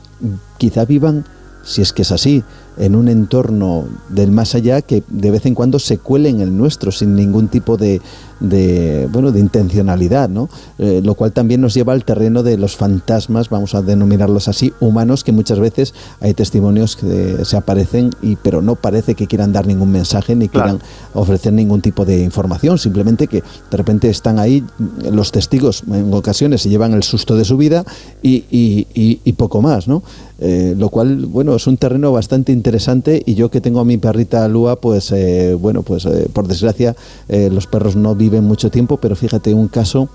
quizá 0.58 0.84
vivan, 0.84 1.24
si 1.64 1.82
es 1.82 1.92
que 1.92 2.02
es 2.02 2.12
así, 2.12 2.44
en 2.78 2.96
un 2.96 3.08
entorno 3.08 3.84
del 4.08 4.30
más 4.30 4.54
allá 4.54 4.82
que 4.82 5.02
de 5.08 5.30
vez 5.30 5.46
en 5.46 5.54
cuando 5.54 5.78
se 5.78 5.98
cuele 5.98 6.28
en 6.28 6.40
el 6.40 6.56
nuestro 6.56 6.92
sin 6.92 7.14
ningún 7.14 7.48
tipo 7.48 7.76
de, 7.76 8.00
de, 8.42 9.08
bueno, 9.12 9.30
de 9.30 9.40
intencionalidad, 9.40 10.28
¿no? 10.28 10.48
Eh, 10.78 11.00
lo 11.02 11.14
cual 11.14 11.32
también 11.32 11.60
nos 11.60 11.74
lleva 11.74 11.92
al 11.92 12.04
terreno 12.04 12.42
de 12.42 12.58
los 12.58 12.76
fantasmas, 12.76 13.48
vamos 13.48 13.74
a 13.74 13.82
denominarlos 13.82 14.48
así, 14.48 14.72
humanos, 14.80 15.22
que 15.22 15.32
muchas 15.32 15.60
veces 15.60 15.94
hay 16.20 16.34
testimonios 16.34 16.96
que 16.96 17.44
se 17.44 17.56
aparecen, 17.56 18.10
y, 18.20 18.36
pero 18.36 18.60
no 18.60 18.74
parece 18.74 19.14
que 19.14 19.26
quieran 19.26 19.52
dar 19.52 19.66
ningún 19.66 19.92
mensaje 19.92 20.34
ni 20.34 20.48
quieran 20.48 20.80
ofrecer 21.14 21.52
ningún 21.52 21.80
tipo 21.80 22.04
de 22.04 22.22
información, 22.22 22.78
simplemente 22.78 23.28
que 23.28 23.42
de 23.70 23.76
repente 23.76 24.10
están 24.10 24.38
ahí, 24.38 24.64
los 25.10 25.30
testigos 25.30 25.84
en 25.86 26.12
ocasiones 26.12 26.62
se 26.62 26.68
llevan 26.68 26.94
el 26.94 27.04
susto 27.04 27.36
de 27.36 27.44
su 27.44 27.56
vida 27.56 27.84
y, 28.22 28.44
y, 28.50 29.32
poco 29.32 29.62
más, 29.62 29.88
¿no? 29.88 30.02
Eh, 30.38 30.74
lo 30.76 30.88
cual, 30.88 31.26
bueno, 31.26 31.54
es 31.54 31.66
un 31.66 31.76
terreno 31.76 32.12
bastante 32.12 32.52
interesante 32.62 33.22
y 33.26 33.34
yo 33.34 33.50
que 33.50 33.60
tengo 33.60 33.80
a 33.80 33.84
mi 33.84 33.96
perrita 33.98 34.46
Lua, 34.46 34.76
pues, 34.76 35.10
eh, 35.10 35.54
bueno, 35.58 35.82
pues 35.82 36.06
por 36.32 36.46
desgracia 36.46 36.94
los 37.28 37.66
perros 37.66 37.96
no 37.96 38.14
viven 38.14 38.44
mucho 38.44 38.70
tiempo, 38.70 38.98
pero 38.98 39.16
fíjate 39.16 39.52
un 39.54 39.68
caso 39.68 40.08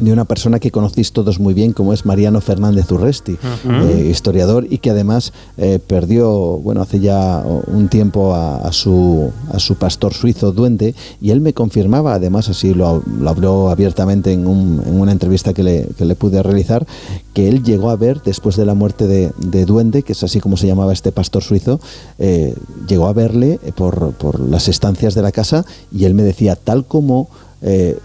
de 0.00 0.12
una 0.12 0.24
persona 0.24 0.58
que 0.58 0.70
conocéis 0.70 1.12
todos 1.12 1.38
muy 1.38 1.54
bien, 1.54 1.72
como 1.72 1.92
es 1.92 2.06
Mariano 2.06 2.40
Fernández 2.40 2.90
Urresti, 2.90 3.36
eh, 3.68 4.08
historiador, 4.10 4.66
y 4.68 4.78
que 4.78 4.90
además 4.90 5.32
eh, 5.58 5.78
perdió, 5.84 6.30
bueno, 6.58 6.80
hace 6.82 7.00
ya 7.00 7.44
un 7.66 7.88
tiempo 7.88 8.34
a, 8.34 8.72
su, 8.72 9.30
a 9.52 9.58
su 9.58 9.76
pastor 9.76 10.14
suizo 10.14 10.52
Duende, 10.52 10.94
y 11.20 11.30
él 11.30 11.40
me 11.40 11.52
confirmaba, 11.52 12.14
además 12.14 12.48
así 12.48 12.74
lo, 12.74 13.02
habló 13.26 13.70
abiertamente 13.70 14.32
en, 14.32 14.46
una 14.46 15.12
entrevista 15.12 15.52
que 15.52 15.62
le, 15.62 15.88
que 15.96 16.04
le, 16.04 16.14
pude 16.14 16.42
realizar, 16.42 16.86
que 17.34 17.48
él 17.48 17.62
llegó 17.62 17.90
a 17.90 17.96
ver, 17.96 18.22
después 18.22 18.56
de 18.56 18.64
la 18.64 18.74
muerte 18.74 19.06
de, 19.06 19.64
Duende, 19.64 20.02
que 20.02 20.12
es 20.12 20.22
así 20.22 20.40
como 20.40 20.56
se 20.56 20.66
llamaba 20.66 20.92
este 20.92 21.12
pastor 21.12 21.42
suizo, 21.42 21.80
eh, 22.18 22.54
llegó 22.88 23.06
a 23.06 23.12
verle 23.12 23.60
por, 23.76 24.12
por 24.14 24.40
las 24.40 24.68
estancias 24.68 25.14
de 25.14 25.22
la 25.22 25.32
casa, 25.32 25.64
y 25.92 26.06
él 26.06 26.14
me 26.14 26.22
decía, 26.22 26.56
tal 26.56 26.86
como 26.86 27.28
eh, 27.62 27.98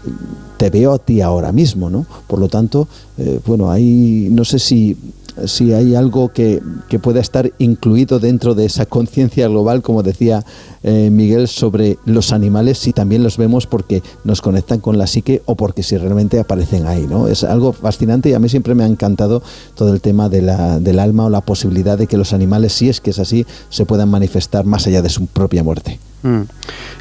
te 0.56 0.70
veo 0.70 0.92
a 0.92 0.98
ti 0.98 1.20
ahora 1.20 1.52
mismo, 1.52 1.90
¿no? 1.90 2.06
Por 2.26 2.38
lo 2.38 2.48
tanto, 2.48 2.88
eh, 3.18 3.40
bueno, 3.46 3.70
ahí 3.70 4.28
no 4.30 4.44
sé 4.44 4.58
si, 4.58 4.96
si 5.44 5.72
hay 5.72 5.94
algo 5.94 6.30
que, 6.30 6.62
que, 6.88 6.98
pueda 6.98 7.20
estar 7.20 7.52
incluido 7.58 8.18
dentro 8.18 8.54
de 8.54 8.64
esa 8.64 8.86
conciencia 8.86 9.48
global, 9.48 9.82
como 9.82 10.02
decía 10.02 10.44
eh, 10.82 11.10
Miguel, 11.10 11.48
sobre 11.48 11.98
los 12.04 12.32
animales, 12.32 12.78
si 12.78 12.92
también 12.92 13.22
los 13.22 13.36
vemos 13.36 13.66
porque 13.66 14.02
nos 14.24 14.40
conectan 14.40 14.80
con 14.80 14.98
la 14.98 15.06
psique 15.06 15.42
o 15.44 15.54
porque 15.54 15.82
si 15.82 15.96
realmente 15.96 16.38
aparecen 16.38 16.86
ahí, 16.86 17.06
¿no? 17.06 17.28
Es 17.28 17.44
algo 17.44 17.72
fascinante 17.72 18.30
y 18.30 18.34
a 18.34 18.38
mí 18.38 18.48
siempre 18.48 18.74
me 18.74 18.84
ha 18.84 18.86
encantado 18.86 19.42
todo 19.74 19.92
el 19.92 20.00
tema 20.00 20.28
de 20.28 20.42
la, 20.42 20.80
del 20.80 20.98
alma 20.98 21.26
o 21.26 21.30
la 21.30 21.42
posibilidad 21.42 21.98
de 21.98 22.06
que 22.06 22.16
los 22.16 22.32
animales, 22.32 22.72
si 22.72 22.88
es 22.88 23.00
que 23.00 23.10
es 23.10 23.18
así, 23.18 23.46
se 23.68 23.84
puedan 23.84 24.08
manifestar 24.10 24.64
más 24.64 24.86
allá 24.86 25.02
de 25.02 25.10
su 25.10 25.26
propia 25.26 25.62
muerte. 25.62 25.98
Mm. 26.26 26.48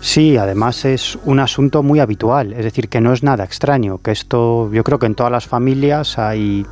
Sí, 0.02 0.38
además 0.38 0.86
es 0.86 1.18
un 1.26 1.40
asunto 1.40 1.82
muy 1.82 2.00
habitual, 2.00 2.54
es 2.54 2.64
decir, 2.64 2.90
que 2.90 3.02
no 3.02 3.12
es 3.12 3.24
nada 3.24 3.44
extraño, 3.44 3.98
que 3.98 4.12
esto 4.12 4.72
yo 4.72 4.84
creo 4.84 5.00
que 5.00 5.08
en 5.08 5.16
todas 5.16 5.32
las 5.32 5.48
familias 5.48 6.20
hay 6.20 6.64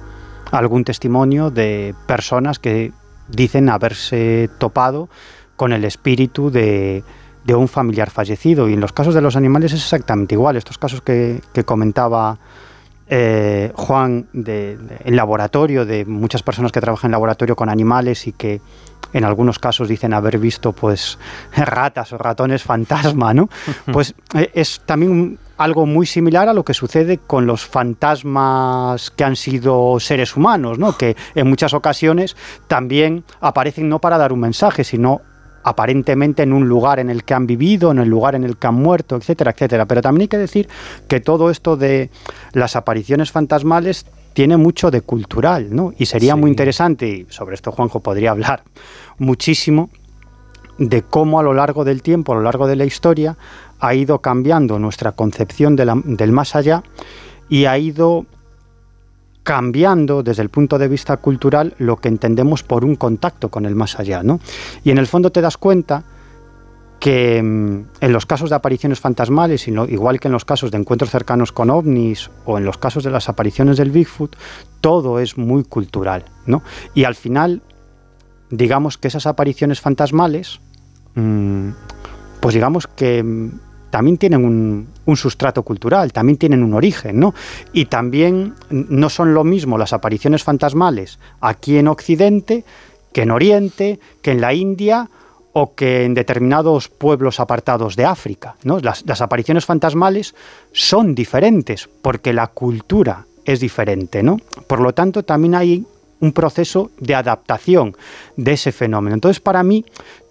algún 0.51 0.83
testimonio 0.83 1.49
de 1.49 1.95
personas 2.05 2.59
que 2.59 2.91
dicen 3.27 3.69
haberse 3.69 4.51
topado 4.59 5.09
con 5.55 5.73
el 5.73 5.83
espíritu 5.83 6.51
de, 6.51 7.03
un 7.47 7.67
familiar 7.67 8.11
fallecido. 8.11 8.69
Y 8.69 8.73
en 8.73 8.79
los 8.79 8.93
casos 8.93 9.15
de 9.15 9.21
los 9.21 9.35
animales 9.35 9.73
es 9.73 9.81
exactamente 9.81 10.35
igual. 10.35 10.55
Estos 10.55 10.77
casos 10.77 11.01
que, 11.01 11.41
comentaba 11.65 12.37
eh, 13.07 13.71
Juan 13.75 14.27
de, 14.33 14.77
el 15.03 15.15
laboratorio, 15.15 15.85
de 15.85 16.05
muchas 16.05 16.43
personas 16.43 16.71
que 16.71 16.81
trabajan 16.81 17.09
en 17.09 17.13
laboratorio 17.13 17.55
con 17.55 17.69
animales 17.69 18.27
y 18.27 18.33
que 18.33 18.61
en 19.11 19.25
algunos 19.25 19.59
casos 19.59 19.87
dicen 19.87 20.13
haber 20.13 20.39
visto 20.39 20.73
pues 20.73 21.17
ratas 21.55 22.13
o 22.13 22.17
ratones 22.17 22.63
fantasma, 22.63 23.33
¿no? 23.33 23.49
Pues 23.91 24.15
eh, 24.33 24.49
es 24.53 24.81
también 24.85 25.37
algo 25.57 25.85
muy 25.85 26.05
similar 26.05 26.49
a 26.49 26.53
lo 26.53 26.65
que 26.65 26.73
sucede 26.73 27.19
con 27.19 27.45
los 27.45 27.65
fantasmas 27.65 29.11
que 29.11 29.23
han 29.23 29.35
sido 29.35 29.99
seres 29.99 30.35
humanos, 30.35 30.79
¿no? 30.79 30.97
Que 30.97 31.15
en 31.35 31.47
muchas 31.47 31.73
ocasiones 31.73 32.35
también 32.67 33.23
aparecen 33.39 33.89
no 33.89 33.99
para 33.99 34.17
dar 34.17 34.33
un 34.33 34.39
mensaje, 34.39 34.83
sino 34.83 35.21
aparentemente 35.63 36.43
en 36.43 36.53
un 36.53 36.67
lugar 36.67 36.99
en 36.99 37.09
el 37.09 37.23
que 37.23 37.33
han 37.33 37.47
vivido, 37.47 37.91
en 37.91 37.99
el 37.99 38.09
lugar 38.09 38.35
en 38.35 38.43
el 38.43 38.57
que 38.57 38.67
han 38.67 38.75
muerto, 38.75 39.15
etcétera, 39.15 39.51
etcétera. 39.51 39.85
Pero 39.85 40.01
también 40.01 40.23
hay 40.23 40.27
que 40.27 40.37
decir 40.37 40.67
que 41.07 41.19
todo 41.19 41.49
esto 41.49 41.77
de 41.77 42.09
las 42.53 42.75
apariciones 42.75 43.31
fantasmales 43.31 44.05
tiene 44.33 44.57
mucho 44.57 44.91
de 44.91 45.01
cultural, 45.01 45.75
¿no? 45.75 45.93
Y 45.97 46.07
sería 46.07 46.35
muy 46.35 46.49
interesante, 46.49 47.07
y 47.07 47.25
sobre 47.29 47.55
esto 47.55 47.71
Juanjo 47.71 47.99
podría 47.99 48.31
hablar 48.31 48.63
muchísimo, 49.19 49.89
de 50.79 51.03
cómo 51.03 51.39
a 51.39 51.43
lo 51.43 51.53
largo 51.53 51.85
del 51.85 52.01
tiempo, 52.01 52.33
a 52.33 52.35
lo 52.35 52.41
largo 52.41 52.67
de 52.67 52.75
la 52.75 52.85
historia, 52.85 53.37
ha 53.79 53.93
ido 53.93 54.19
cambiando 54.19 54.79
nuestra 54.79 55.11
concepción 55.11 55.75
del 55.75 56.31
más 56.31 56.55
allá 56.55 56.83
y 57.47 57.65
ha 57.65 57.77
ido 57.77 58.25
cambiando 59.43 60.23
desde 60.23 60.41
el 60.41 60.49
punto 60.49 60.79
de 60.79 60.87
vista 60.87 61.17
cultural 61.17 61.75
lo 61.77 61.97
que 61.97 62.07
entendemos 62.07 62.63
por 62.63 62.85
un 62.85 62.95
contacto 62.95 63.49
con 63.49 63.65
el 63.65 63.75
más 63.75 63.99
allá, 63.99 64.23
¿no? 64.23 64.39
Y 64.83 64.91
en 64.91 64.97
el 64.97 65.07
fondo 65.07 65.31
te 65.31 65.41
das 65.41 65.57
cuenta 65.57 66.03
que 67.03 67.43
mm, 67.43 67.85
en 67.99 68.13
los 68.13 68.25
casos 68.25 68.49
de 68.49 68.55
apariciones 68.55 69.01
fantasmales, 69.01 69.67
igual 69.67 70.21
que 70.21 70.29
en 70.29 70.31
los 70.31 70.45
casos 70.45 70.71
de 70.71 70.77
encuentros 70.77 71.11
cercanos 71.11 71.51
con 71.51 71.69
ovnis 71.69 72.31
o 72.45 72.57
en 72.57 72.63
los 72.63 72.77
casos 72.77 73.03
de 73.03 73.11
las 73.11 73.27
apariciones 73.27 73.75
del 73.75 73.91
Bigfoot, 73.91 74.37
todo 74.79 75.19
es 75.19 75.37
muy 75.37 75.65
cultural, 75.65 76.23
¿no? 76.45 76.63
Y 76.93 77.03
al 77.03 77.15
final, 77.15 77.61
digamos 78.49 78.97
que 78.97 79.09
esas 79.09 79.27
apariciones 79.27 79.81
fantasmales, 79.81 80.61
mm, 81.15 81.71
pues 82.39 82.55
digamos 82.55 82.87
que 82.87 83.21
mm, 83.21 83.51
también 83.93 84.17
tienen 84.17 84.43
un, 84.43 85.15
sustrato 85.15 85.61
cultural, 85.61 86.11
también 86.11 86.39
tienen 86.39 86.63
un 86.63 86.73
origen, 86.73 87.19
¿no? 87.19 87.35
Y 87.73 87.85
también 87.85 88.55
no 88.71 89.07
son 89.07 89.35
lo 89.35 89.43
mismo 89.43 89.77
las 89.77 89.93
apariciones 89.93 90.41
fantasmales 90.41 91.19
aquí 91.41 91.77
en 91.77 91.87
Occidente 91.87 92.65
que 93.13 93.21
en 93.21 93.29
Oriente, 93.29 93.99
que 94.23 94.31
en 94.31 94.41
la 94.41 94.51
India 94.55 95.11
o 95.51 95.75
que 95.75 96.05
en 96.05 96.15
determinados 96.15 96.89
pueblos 96.89 97.39
apartados 97.39 97.95
de 97.95 98.05
África. 98.05 98.55
¿no? 98.63 98.79
Las, 98.79 99.21
apariciones 99.21 99.63
fantasmales 99.63 100.33
son 100.71 101.13
diferentes 101.13 101.87
porque 102.01 102.33
la 102.33 102.47
cultura 102.47 103.27
es 103.45 103.59
diferente. 103.59 104.23
¿no? 104.23 104.37
Por 104.65 104.79
lo 104.79 104.93
tanto, 104.93 105.21
también 105.21 105.53
hay 105.53 105.85
un 106.19 106.31
proceso 106.31 106.89
de 106.97 107.13
adaptación 107.13 107.95
de 108.37 108.53
ese 108.53 108.71
fenómeno. 108.71 109.13
Entonces, 109.13 109.39
para 109.39 109.61
mí, 109.61 109.85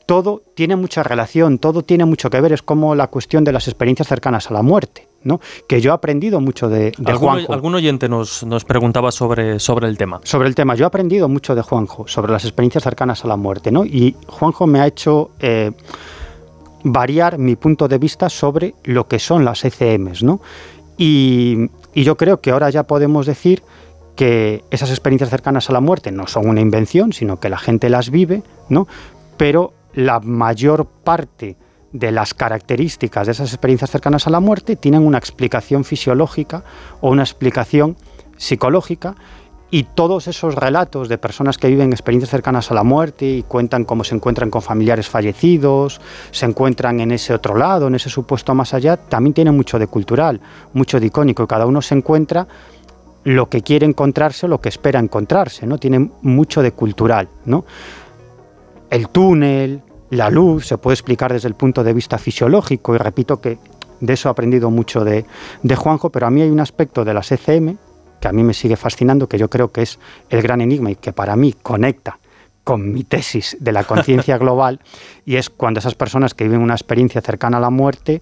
todo 0.06 0.42
tiene 0.54 0.76
mucha 0.76 1.02
relación, 1.02 1.58
todo 1.58 1.82
tiene 1.82 2.04
mucho 2.04 2.30
que 2.30 2.40
ver. 2.40 2.52
Es 2.52 2.62
como 2.62 2.94
la 2.94 3.08
cuestión 3.08 3.44
de 3.44 3.52
las 3.52 3.68
experiencias 3.68 4.08
cercanas 4.08 4.50
a 4.50 4.54
la 4.54 4.62
muerte, 4.62 5.08
¿no? 5.24 5.40
Que 5.68 5.80
yo 5.80 5.90
he 5.90 5.94
aprendido 5.94 6.40
mucho 6.40 6.68
de, 6.68 6.92
de 6.96 7.12
Juanjo. 7.14 7.52
Algún 7.52 7.74
oyente 7.74 8.08
nos, 8.08 8.44
nos 8.44 8.64
preguntaba 8.64 9.12
sobre, 9.12 9.58
sobre 9.58 9.88
el 9.88 9.98
tema. 9.98 10.20
Sobre 10.24 10.48
el 10.48 10.54
tema. 10.54 10.74
Yo 10.74 10.84
he 10.84 10.86
aprendido 10.86 11.28
mucho 11.28 11.54
de 11.54 11.62
Juanjo, 11.62 12.06
sobre 12.08 12.32
las 12.32 12.44
experiencias 12.44 12.84
cercanas 12.84 13.24
a 13.24 13.28
la 13.28 13.36
muerte, 13.36 13.70
¿no? 13.70 13.84
Y 13.84 14.16
Juanjo 14.26 14.66
me 14.66 14.80
ha 14.80 14.86
hecho 14.86 15.30
eh, 15.40 15.72
variar 16.84 17.38
mi 17.38 17.56
punto 17.56 17.88
de 17.88 17.98
vista 17.98 18.28
sobre 18.28 18.74
lo 18.84 19.06
que 19.06 19.18
son 19.18 19.44
las 19.44 19.64
ECMs, 19.64 20.22
¿no? 20.22 20.40
Y, 20.98 21.70
y 21.94 22.04
yo 22.04 22.16
creo 22.16 22.40
que 22.40 22.50
ahora 22.50 22.70
ya 22.70 22.84
podemos 22.84 23.26
decir 23.26 23.62
que 24.16 24.62
esas 24.70 24.90
experiencias 24.90 25.30
cercanas 25.30 25.70
a 25.70 25.72
la 25.72 25.80
muerte 25.80 26.12
no 26.12 26.26
son 26.26 26.48
una 26.48 26.60
invención, 26.60 27.12
sino 27.12 27.40
que 27.40 27.48
la 27.48 27.58
gente 27.58 27.88
las 27.88 28.10
vive, 28.10 28.42
¿no? 28.68 28.86
Pero 29.36 29.72
la 29.94 30.20
mayor 30.20 30.86
parte 30.86 31.56
de 31.92 32.10
las 32.10 32.34
características 32.34 33.26
de 33.26 33.32
esas 33.32 33.52
experiencias 33.52 33.90
cercanas 33.90 34.26
a 34.26 34.30
la 34.30 34.40
muerte 34.40 34.76
tienen 34.76 35.06
una 35.06 35.18
explicación 35.18 35.84
fisiológica 35.84 36.64
o 37.00 37.10
una 37.10 37.22
explicación 37.22 37.96
psicológica 38.36 39.14
y 39.70 39.84
todos 39.84 40.28
esos 40.28 40.54
relatos 40.54 41.08
de 41.08 41.16
personas 41.16 41.56
que 41.56 41.68
viven 41.68 41.92
experiencias 41.92 42.30
cercanas 42.30 42.70
a 42.70 42.74
la 42.74 42.82
muerte 42.82 43.26
y 43.26 43.42
cuentan 43.42 43.84
cómo 43.84 44.04
se 44.04 44.14
encuentran 44.14 44.50
con 44.50 44.60
familiares 44.60 45.08
fallecidos, 45.08 46.00
se 46.30 46.44
encuentran 46.44 47.00
en 47.00 47.10
ese 47.10 47.32
otro 47.32 47.56
lado, 47.56 47.86
en 47.86 47.94
ese 47.94 48.10
supuesto 48.10 48.54
más 48.54 48.74
allá, 48.74 48.98
también 48.98 49.32
tienen 49.32 49.56
mucho 49.56 49.78
de 49.78 49.86
cultural, 49.86 50.40
mucho 50.74 51.00
de 51.00 51.06
icónico, 51.06 51.46
cada 51.46 51.64
uno 51.64 51.80
se 51.80 51.94
encuentra 51.94 52.46
lo 53.24 53.48
que 53.48 53.62
quiere 53.62 53.86
encontrarse 53.86 54.48
lo 54.48 54.60
que 54.60 54.68
espera 54.68 55.00
encontrarse, 55.00 55.66
¿no? 55.66 55.78
Tiene 55.78 56.10
mucho 56.22 56.60
de 56.60 56.72
cultural, 56.72 57.28
¿no? 57.46 57.64
El 58.92 59.08
túnel, 59.08 59.80
la 60.10 60.28
luz, 60.28 60.66
se 60.66 60.76
puede 60.76 60.92
explicar 60.92 61.32
desde 61.32 61.48
el 61.48 61.54
punto 61.54 61.82
de 61.82 61.94
vista 61.94 62.18
fisiológico, 62.18 62.94
y 62.94 62.98
repito 62.98 63.40
que 63.40 63.56
de 64.00 64.12
eso 64.12 64.28
he 64.28 64.30
aprendido 64.30 64.70
mucho 64.70 65.02
de, 65.02 65.24
de 65.62 65.76
Juanjo, 65.76 66.10
pero 66.10 66.26
a 66.26 66.30
mí 66.30 66.42
hay 66.42 66.50
un 66.50 66.60
aspecto 66.60 67.02
de 67.02 67.14
las 67.14 67.32
ECM 67.32 67.78
que 68.20 68.28
a 68.28 68.32
mí 68.32 68.42
me 68.42 68.52
sigue 68.52 68.76
fascinando, 68.76 69.30
que 69.30 69.38
yo 69.38 69.48
creo 69.48 69.72
que 69.72 69.80
es 69.80 69.98
el 70.28 70.42
gran 70.42 70.60
enigma 70.60 70.90
y 70.90 70.96
que 70.96 71.14
para 71.14 71.36
mí 71.36 71.54
conecta 71.54 72.18
con 72.64 72.92
mi 72.92 73.02
tesis 73.02 73.56
de 73.60 73.72
la 73.72 73.84
conciencia 73.84 74.36
global, 74.44 74.80
y 75.24 75.36
es 75.36 75.48
cuando 75.48 75.80
esas 75.80 75.94
personas 75.94 76.34
que 76.34 76.44
viven 76.44 76.60
una 76.60 76.74
experiencia 76.74 77.22
cercana 77.22 77.56
a 77.56 77.60
la 77.60 77.70
muerte, 77.70 78.20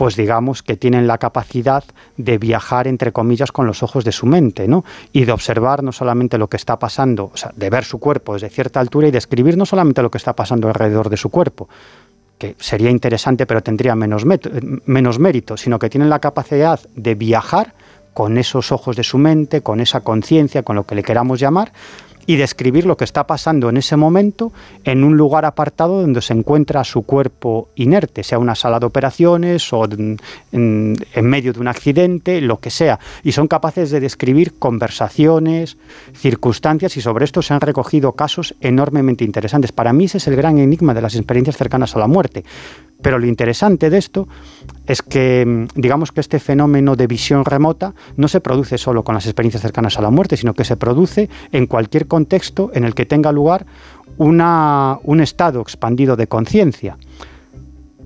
pues 0.00 0.16
digamos 0.16 0.62
que 0.62 0.78
tienen 0.78 1.06
la 1.06 1.18
capacidad 1.18 1.84
de 2.16 2.38
viajar, 2.38 2.88
entre 2.88 3.12
comillas, 3.12 3.52
con 3.52 3.66
los 3.66 3.82
ojos 3.82 4.02
de 4.02 4.12
su 4.12 4.24
mente, 4.24 4.66
¿no? 4.66 4.82
Y 5.12 5.26
de 5.26 5.32
observar 5.32 5.82
no 5.82 5.92
solamente 5.92 6.38
lo 6.38 6.48
que 6.48 6.56
está 6.56 6.78
pasando, 6.78 7.30
o 7.34 7.36
sea, 7.36 7.52
de 7.54 7.68
ver 7.68 7.84
su 7.84 7.98
cuerpo 7.98 8.32
desde 8.32 8.48
cierta 8.48 8.80
altura 8.80 9.08
y 9.08 9.10
de 9.10 9.18
escribir 9.18 9.58
no 9.58 9.66
solamente 9.66 10.00
lo 10.00 10.10
que 10.10 10.16
está 10.16 10.34
pasando 10.34 10.68
alrededor 10.68 11.10
de 11.10 11.18
su 11.18 11.28
cuerpo, 11.28 11.68
que 12.38 12.56
sería 12.58 12.88
interesante 12.88 13.44
pero 13.44 13.62
tendría 13.62 13.94
menos, 13.94 14.24
menos 14.24 15.18
mérito, 15.18 15.58
sino 15.58 15.78
que 15.78 15.90
tienen 15.90 16.08
la 16.08 16.18
capacidad 16.18 16.80
de 16.96 17.14
viajar 17.14 17.74
con 18.14 18.38
esos 18.38 18.72
ojos 18.72 18.96
de 18.96 19.04
su 19.04 19.18
mente, 19.18 19.60
con 19.60 19.80
esa 19.80 20.00
conciencia, 20.00 20.62
con 20.62 20.76
lo 20.76 20.84
que 20.84 20.94
le 20.94 21.02
queramos 21.02 21.40
llamar, 21.40 21.72
y 22.26 22.36
describir 22.36 22.86
lo 22.86 22.96
que 22.96 23.04
está 23.04 23.26
pasando 23.26 23.68
en 23.68 23.76
ese 23.76 23.96
momento 23.96 24.52
en 24.84 25.04
un 25.04 25.16
lugar 25.16 25.44
apartado 25.44 26.00
donde 26.00 26.22
se 26.22 26.32
encuentra 26.32 26.84
su 26.84 27.02
cuerpo 27.02 27.68
inerte, 27.74 28.22
sea 28.22 28.38
una 28.38 28.54
sala 28.54 28.78
de 28.78 28.86
operaciones 28.86 29.72
o 29.72 29.86
en, 30.52 30.96
medio 31.22 31.52
de 31.52 31.60
un 31.60 31.68
accidente, 31.68 32.40
lo 32.40 32.60
que 32.60 32.70
sea. 32.70 32.98
Y 33.22 33.32
son 33.32 33.48
capaces 33.48 33.90
de 33.90 34.00
describir 34.00 34.58
conversaciones, 34.58 35.76
circunstancias 36.14 36.96
y 36.96 37.00
sobre 37.00 37.24
esto 37.24 37.42
se 37.42 37.54
han 37.54 37.60
recogido 37.60 38.12
casos 38.12 38.54
enormemente 38.60 39.24
interesantes. 39.24 39.72
Para 39.72 39.92
mí 39.92 40.04
ese 40.04 40.18
es 40.18 40.26
el 40.28 40.36
gran 40.36 40.58
enigma 40.58 40.94
de 40.94 41.02
las 41.02 41.14
experiencias 41.14 41.56
cercanas 41.56 41.96
a 41.96 41.98
la 41.98 42.06
muerte. 42.06 42.44
Pero 43.02 43.18
lo 43.18 43.26
interesante 43.26 43.90
de 43.90 43.98
esto 43.98 44.28
es 44.86 45.02
que, 45.02 45.66
digamos 45.74 46.12
que 46.12 46.20
este 46.20 46.38
fenómeno 46.38 46.96
de 46.96 47.06
visión 47.06 47.44
remota 47.44 47.94
no 48.16 48.28
se 48.28 48.40
produce 48.40 48.78
solo 48.78 49.02
con 49.04 49.14
las 49.14 49.26
experiencias 49.26 49.62
cercanas 49.62 49.98
a 49.98 50.02
la 50.02 50.10
muerte, 50.10 50.36
sino 50.36 50.54
que 50.54 50.64
se 50.64 50.76
produce 50.76 51.28
en 51.52 51.66
cualquier 51.66 52.06
contexto 52.06 52.70
en 52.74 52.84
el 52.84 52.94
que 52.94 53.06
tenga 53.06 53.32
lugar 53.32 53.66
una, 54.18 54.98
un 55.04 55.20
estado 55.20 55.60
expandido 55.60 56.16
de 56.16 56.26
conciencia. 56.26 56.98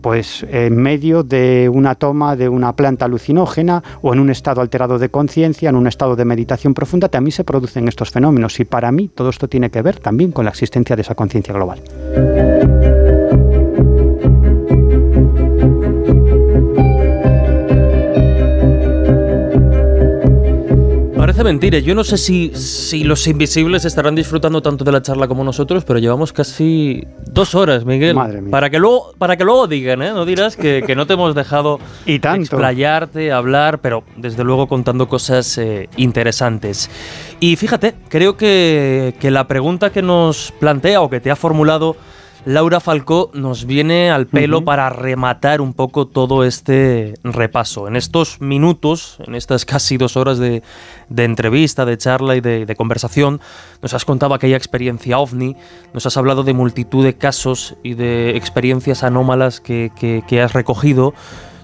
Pues 0.00 0.44
en 0.50 0.76
medio 0.76 1.22
de 1.22 1.70
una 1.72 1.94
toma 1.94 2.36
de 2.36 2.50
una 2.50 2.76
planta 2.76 3.06
alucinógena 3.06 3.82
o 4.02 4.12
en 4.12 4.20
un 4.20 4.28
estado 4.28 4.60
alterado 4.60 4.98
de 4.98 5.08
conciencia, 5.08 5.70
en 5.70 5.76
un 5.76 5.86
estado 5.86 6.14
de 6.14 6.26
meditación 6.26 6.74
profunda, 6.74 7.08
también 7.08 7.32
se 7.32 7.42
producen 7.42 7.88
estos 7.88 8.10
fenómenos. 8.10 8.60
Y 8.60 8.66
para 8.66 8.92
mí 8.92 9.08
todo 9.08 9.30
esto 9.30 9.48
tiene 9.48 9.70
que 9.70 9.80
ver 9.80 9.98
también 9.98 10.30
con 10.30 10.44
la 10.44 10.50
existencia 10.50 10.94
de 10.94 11.02
esa 11.02 11.14
conciencia 11.14 11.54
global. 11.54 11.80
Parece 21.34 21.52
mentira. 21.52 21.80
Yo 21.80 21.96
no 21.96 22.04
sé 22.04 22.16
si, 22.16 22.54
si 22.54 23.02
los 23.02 23.26
invisibles 23.26 23.84
estarán 23.84 24.14
disfrutando 24.14 24.62
tanto 24.62 24.84
de 24.84 24.92
la 24.92 25.02
charla 25.02 25.26
como 25.26 25.42
nosotros, 25.42 25.84
pero 25.84 25.98
llevamos 25.98 26.32
casi 26.32 27.04
dos 27.26 27.56
horas, 27.56 27.84
Miguel. 27.84 28.14
Madre 28.14 28.40
mía. 28.40 28.52
Para 28.52 28.70
que 28.70 28.78
luego, 28.78 29.14
para 29.18 29.36
que 29.36 29.42
luego 29.42 29.66
digan, 29.66 30.00
¿eh? 30.02 30.12
No 30.12 30.26
dirás 30.26 30.54
que, 30.56 30.84
que 30.86 30.94
no 30.94 31.08
te 31.08 31.14
hemos 31.14 31.34
dejado 31.34 31.80
y 32.06 32.20
tanto. 32.20 32.42
explayarte, 32.42 33.32
hablar, 33.32 33.80
pero 33.80 34.04
desde 34.16 34.44
luego 34.44 34.68
contando 34.68 35.08
cosas 35.08 35.58
eh, 35.58 35.88
interesantes. 35.96 36.88
Y 37.40 37.56
fíjate, 37.56 37.96
creo 38.08 38.36
que, 38.36 39.16
que 39.18 39.32
la 39.32 39.48
pregunta 39.48 39.90
que 39.90 40.02
nos 40.02 40.52
plantea 40.60 41.00
o 41.00 41.10
que 41.10 41.18
te 41.18 41.32
ha 41.32 41.36
formulado 41.36 41.96
Laura 42.46 42.80
Falcó 42.80 43.30
nos 43.32 43.64
viene 43.64 44.10
al 44.10 44.26
pelo 44.26 44.58
uh 44.58 44.60
-huh. 44.60 44.64
para 44.64 44.90
rematar 44.90 45.62
un 45.62 45.72
poco 45.72 46.06
todo 46.06 46.44
este 46.44 47.14
repaso. 47.24 47.88
En 47.88 47.96
estos 47.96 48.40
minutos, 48.40 49.16
en 49.26 49.34
estas 49.34 49.64
casi 49.74 49.96
dos 49.96 50.16
horas 50.16 50.38
de, 50.38 50.62
de 51.08 51.24
entrevista, 51.24 51.86
de 51.86 51.96
charla 51.96 52.36
y 52.36 52.40
de, 52.40 52.66
de, 52.66 52.76
conversación, 52.76 53.40
nos 53.80 53.94
has 53.94 54.04
contado 54.04 54.34
aquella 54.34 54.56
experiencia 54.56 55.18
ovni, 55.18 55.56
nos 55.94 56.04
has 56.04 56.16
hablado 56.18 56.42
de 56.42 56.52
multitud 56.52 57.02
de 57.02 57.14
casos 57.14 57.76
y 57.82 57.94
de 57.94 58.36
experiencias 58.36 59.04
anómalas 59.04 59.60
que, 59.60 59.90
que, 59.96 60.22
que 60.28 60.42
has 60.42 60.52
recogido. 60.52 61.14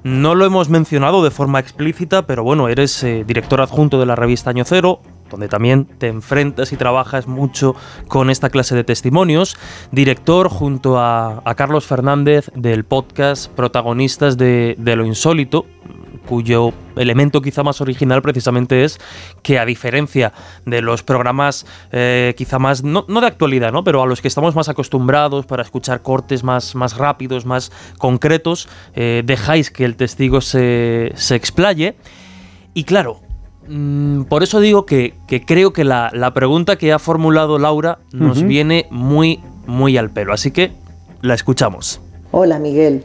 No 0.02 0.35
lo 0.35 0.47
hemos 0.47 0.70
mencionado 0.70 1.23
de 1.23 1.31
forma 1.31 1.61
explícita, 1.61 2.27
pero 2.27 2.43
bueno, 2.43 2.69
eres 2.69 3.02
eh, 3.05 3.23
director 3.27 3.61
adjunto 3.61 4.01
de 4.01 4.07
la 4.07 4.16
revista 4.16 4.48
Año 4.48 4.65
Cero, 4.65 5.01
donde 5.31 5.48
también 5.48 5.86
te 5.86 6.09
enfrentas 6.09 6.73
y 6.73 6.77
trabajas 6.77 7.27
mucho 7.27 7.74
con 8.09 8.31
esta 8.31 8.51
clase 8.51 8.74
de 8.74 8.85
testimonios. 8.85 9.57
Director 9.93 10.48
junto 10.48 10.98
a, 10.98 11.43
Carlos 11.57 11.86
Fernández 11.86 12.51
del 12.55 12.85
podcast 12.85 13.51
Protagonistas 13.52 14.39
de, 14.39 14.77
lo 14.78 15.05
Insólito, 15.05 15.66
cuyo 16.27 16.73
elemento 16.97 17.43
quizá 17.43 17.62
más 17.62 17.81
original 17.81 18.23
precisamente 18.23 18.85
es 18.85 18.98
que 19.43 19.59
a 19.59 19.65
diferencia 19.65 20.32
de 20.65 20.81
los 20.81 21.02
programas 21.02 21.66
eh, 21.93 22.35
quizá 22.36 22.59
más, 22.59 22.82
no, 22.82 23.02
de 23.02 23.27
actualidad, 23.27 23.73
¿no? 23.73 23.85
pero 23.85 24.02
a 24.02 24.07
los 24.07 24.20
que 24.20 24.28
estamos 24.28 24.55
más 24.55 24.69
acostumbrados 24.69 25.47
para 25.47 25.62
escuchar 25.62 26.02
cortes 26.02 26.44
más, 26.44 26.74
más 26.74 26.97
rápidos, 26.97 27.47
más 27.47 27.73
concretos, 27.98 28.69
eh, 28.94 29.23
dejáis 29.24 29.70
que 29.70 29.85
el 29.85 29.97
testigo 29.97 30.40
se 30.40 31.12
explaye. 31.31 31.97
Y 32.73 32.85
claro, 32.85 33.20
Mm, 33.69 34.23
por 34.24 34.43
eso 34.43 34.61
digo 34.61 34.87
que, 34.87 35.15
que 35.28 35.45
creo 35.45 35.73
que 35.73 35.85
la, 35.85 36.11
la, 36.12 36.32
pregunta 36.35 36.77
que 36.77 36.93
ha 36.93 36.99
formulado 36.99 37.59
Laura 37.59 37.99
nos 38.12 38.39
uh 38.39 38.43
-huh. 38.43 38.47
viene 38.47 38.87
muy, 38.91 39.41
muy 39.66 39.97
al 39.97 40.11
pelo. 40.11 40.32
Así 40.32 40.51
que 40.51 40.73
la 41.23 41.35
escuchamos. 41.35 42.01
Hola 42.32 42.59
Miguel, 42.59 43.05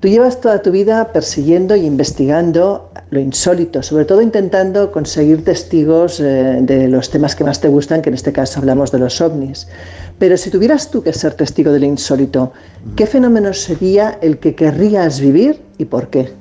tú 0.00 0.08
llevas 0.08 0.40
toda 0.40 0.62
tu 0.62 0.70
vida 0.70 1.12
persiguiendo 1.12 1.76
y 1.76 1.86
investigando 1.86 2.90
lo 3.10 3.20
insólito, 3.20 3.82
sobre 3.82 4.04
todo 4.04 4.22
intentando 4.22 4.90
conseguir 4.92 5.44
testigos 5.44 6.20
eh, 6.20 6.58
de 6.60 6.88
los 6.88 7.10
temas 7.10 7.34
que 7.34 7.44
más 7.44 7.60
te 7.60 7.68
gustan, 7.68 8.02
que 8.02 8.10
en 8.10 8.14
este 8.14 8.32
caso 8.32 8.60
hablamos 8.60 8.92
de 8.92 8.98
los 8.98 9.20
ovnis. 9.20 9.68
Pero 10.18 10.36
si 10.36 10.50
tuvieras 10.50 10.90
tú 10.90 11.02
que 11.02 11.12
ser 11.12 11.34
testigo 11.34 11.72
de 11.72 11.80
lo 11.80 11.86
insólito, 11.86 12.52
¿qué 12.96 13.06
fenómeno 13.06 13.52
sería 13.52 14.18
el 14.22 14.38
que 14.38 14.54
querrías 14.54 15.20
vivir 15.20 15.60
y 15.78 15.86
por 15.86 16.08
qué? 16.08 16.32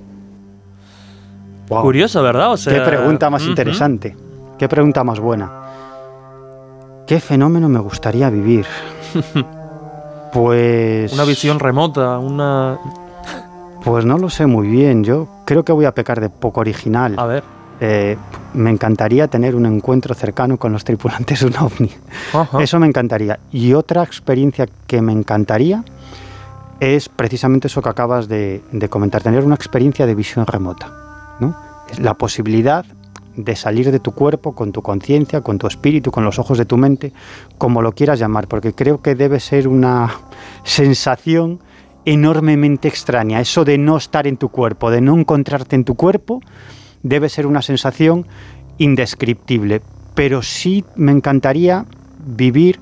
Wow. 1.70 1.82
Curioso, 1.82 2.22
¿verdad? 2.22 2.52
O 2.54 2.58
sea, 2.58 2.74
Qué 2.74 2.82
pregunta 2.82 3.30
más 3.30 3.44
uh 3.44 3.48
-huh. 3.48 3.50
interesante. 3.50 4.16
Qué 4.58 4.70
pregunta 4.70 5.04
más 5.04 5.20
buena. 5.20 5.52
¿Qué 7.08 7.20
fenómeno 7.20 7.70
me 7.70 7.80
gustaría 7.80 8.30
vivir? 8.30 8.66
pues. 10.34 11.14
Una 11.14 11.24
visión 11.24 11.60
remota, 11.60 12.18
una. 12.20 12.78
Pues 13.84 14.06
no 14.06 14.18
lo 14.18 14.30
sé 14.30 14.46
muy 14.48 14.68
bien. 14.68 15.04
Yo 15.04 15.28
creo 15.46 15.64
que 15.64 15.72
voy 15.72 15.86
a 15.86 15.94
pecar 15.94 16.20
de 16.20 16.30
poco 16.30 16.62
original. 16.62 17.16
A 17.18 17.26
ver. 17.26 17.44
Eh, 17.80 18.18
me 18.54 18.70
encantaría 18.72 19.28
tener 19.28 19.54
un 19.56 19.66
encuentro 19.66 20.16
cercano 20.16 20.58
con 20.58 20.72
los 20.72 20.84
tripulantes 20.84 21.42
de 21.42 21.48
un 21.48 21.58
ovni. 21.58 21.92
Eso 22.60 22.80
me 22.80 22.88
encantaría. 22.88 23.40
Y 23.52 23.74
otra 23.74 24.02
experiencia 24.02 24.68
que 24.88 25.02
me 25.02 25.12
encantaría 25.12 25.84
es 26.80 27.10
precisamente 27.10 27.68
eso 27.68 27.82
que 27.82 27.90
acabas 27.90 28.28
de, 28.28 28.64
de 28.72 28.90
comentar, 28.90 29.22
tener 29.22 29.44
una 29.44 29.56
experiencia 29.56 30.06
de 30.06 30.16
visión 30.16 30.46
remota. 30.48 31.05
¿No? 31.40 31.56
La 32.00 32.14
posibilidad 32.16 32.86
de 33.36 33.56
salir 33.56 33.92
de 33.92 34.00
tu 34.00 34.12
cuerpo 34.14 34.54
con 34.54 34.72
tu 34.72 34.82
conciencia, 34.82 35.42
con 35.42 35.58
tu 35.58 35.68
espíritu, 35.68 36.12
con 36.12 36.24
los 36.24 36.40
ojos 36.40 36.58
de 36.58 36.66
tu 36.66 36.78
mente, 36.78 37.12
como 37.58 37.82
lo 37.82 37.92
quieras 37.92 38.20
llamar, 38.20 38.48
porque 38.48 38.74
creo 38.74 39.02
que 39.02 39.16
debe 39.16 39.40
ser 39.40 39.68
una 39.68 40.14
sensación 40.64 41.60
enormemente 42.06 42.88
extraña. 42.88 43.42
Eso 43.42 43.66
de 43.66 43.78
no 43.78 43.98
estar 43.98 44.28
en 44.28 44.38
tu 44.38 44.50
cuerpo, 44.50 44.92
de 44.92 45.02
no 45.02 45.18
encontrarte 45.18 45.76
en 45.76 45.84
tu 45.84 45.96
cuerpo, 45.96 46.42
debe 47.04 47.30
ser 47.30 47.48
una 47.48 47.62
sensación 47.62 48.26
indescriptible. 48.78 49.82
Pero 50.14 50.42
sí 50.42 50.86
me 50.96 51.12
encantaría 51.12 51.86
vivir 52.26 52.80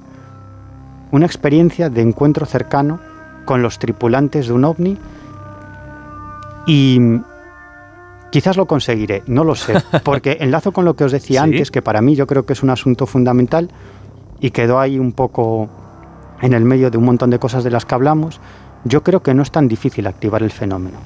una 1.11 1.25
experiencia 1.25 1.89
de 1.89 2.01
encuentro 2.01 2.45
cercano 2.45 2.99
con 3.45 3.61
los 3.61 3.79
tripulantes 3.79 4.47
de 4.47 4.53
un 4.53 4.65
ovni 4.65 4.97
y 6.65 6.99
quizás 8.33 8.57
lo 8.57 8.65
conseguiré, 8.65 9.21
no 9.27 9.43
lo 9.43 9.53
sé, 9.53 9.75
porque 10.03 10.37
enlazo 10.39 10.71
con 10.71 10.85
lo 10.85 10.95
que 10.95 11.03
os 11.03 11.11
decía 11.11 11.43
antes, 11.43 11.69
que 11.69 11.83
para 11.83 12.01
mí 12.01 12.15
yo 12.15 12.25
creo 12.25 12.47
que 12.47 12.53
es 12.53 12.63
un 12.63 12.71
asunto 12.71 13.05
fundamental 13.05 13.69
y 14.39 14.49
quedó 14.49 14.79
ahí 14.79 14.97
un 14.97 15.11
poco 15.11 15.69
en 16.41 16.53
el 16.53 16.65
medio 16.65 16.89
de 16.89 16.97
un 16.97 17.05
montón 17.05 17.29
de 17.29 17.37
cosas 17.37 17.63
de 17.63 17.69
las 17.69 17.85
que 17.85 17.93
hablamos, 17.93 18.41
yo 18.85 19.03
creo 19.03 19.21
que 19.21 19.35
no 19.35 19.43
es 19.43 19.51
tan 19.51 19.67
difícil 19.67 20.07
activar 20.07 20.41
el 20.41 20.49
fenómeno. 20.49 20.97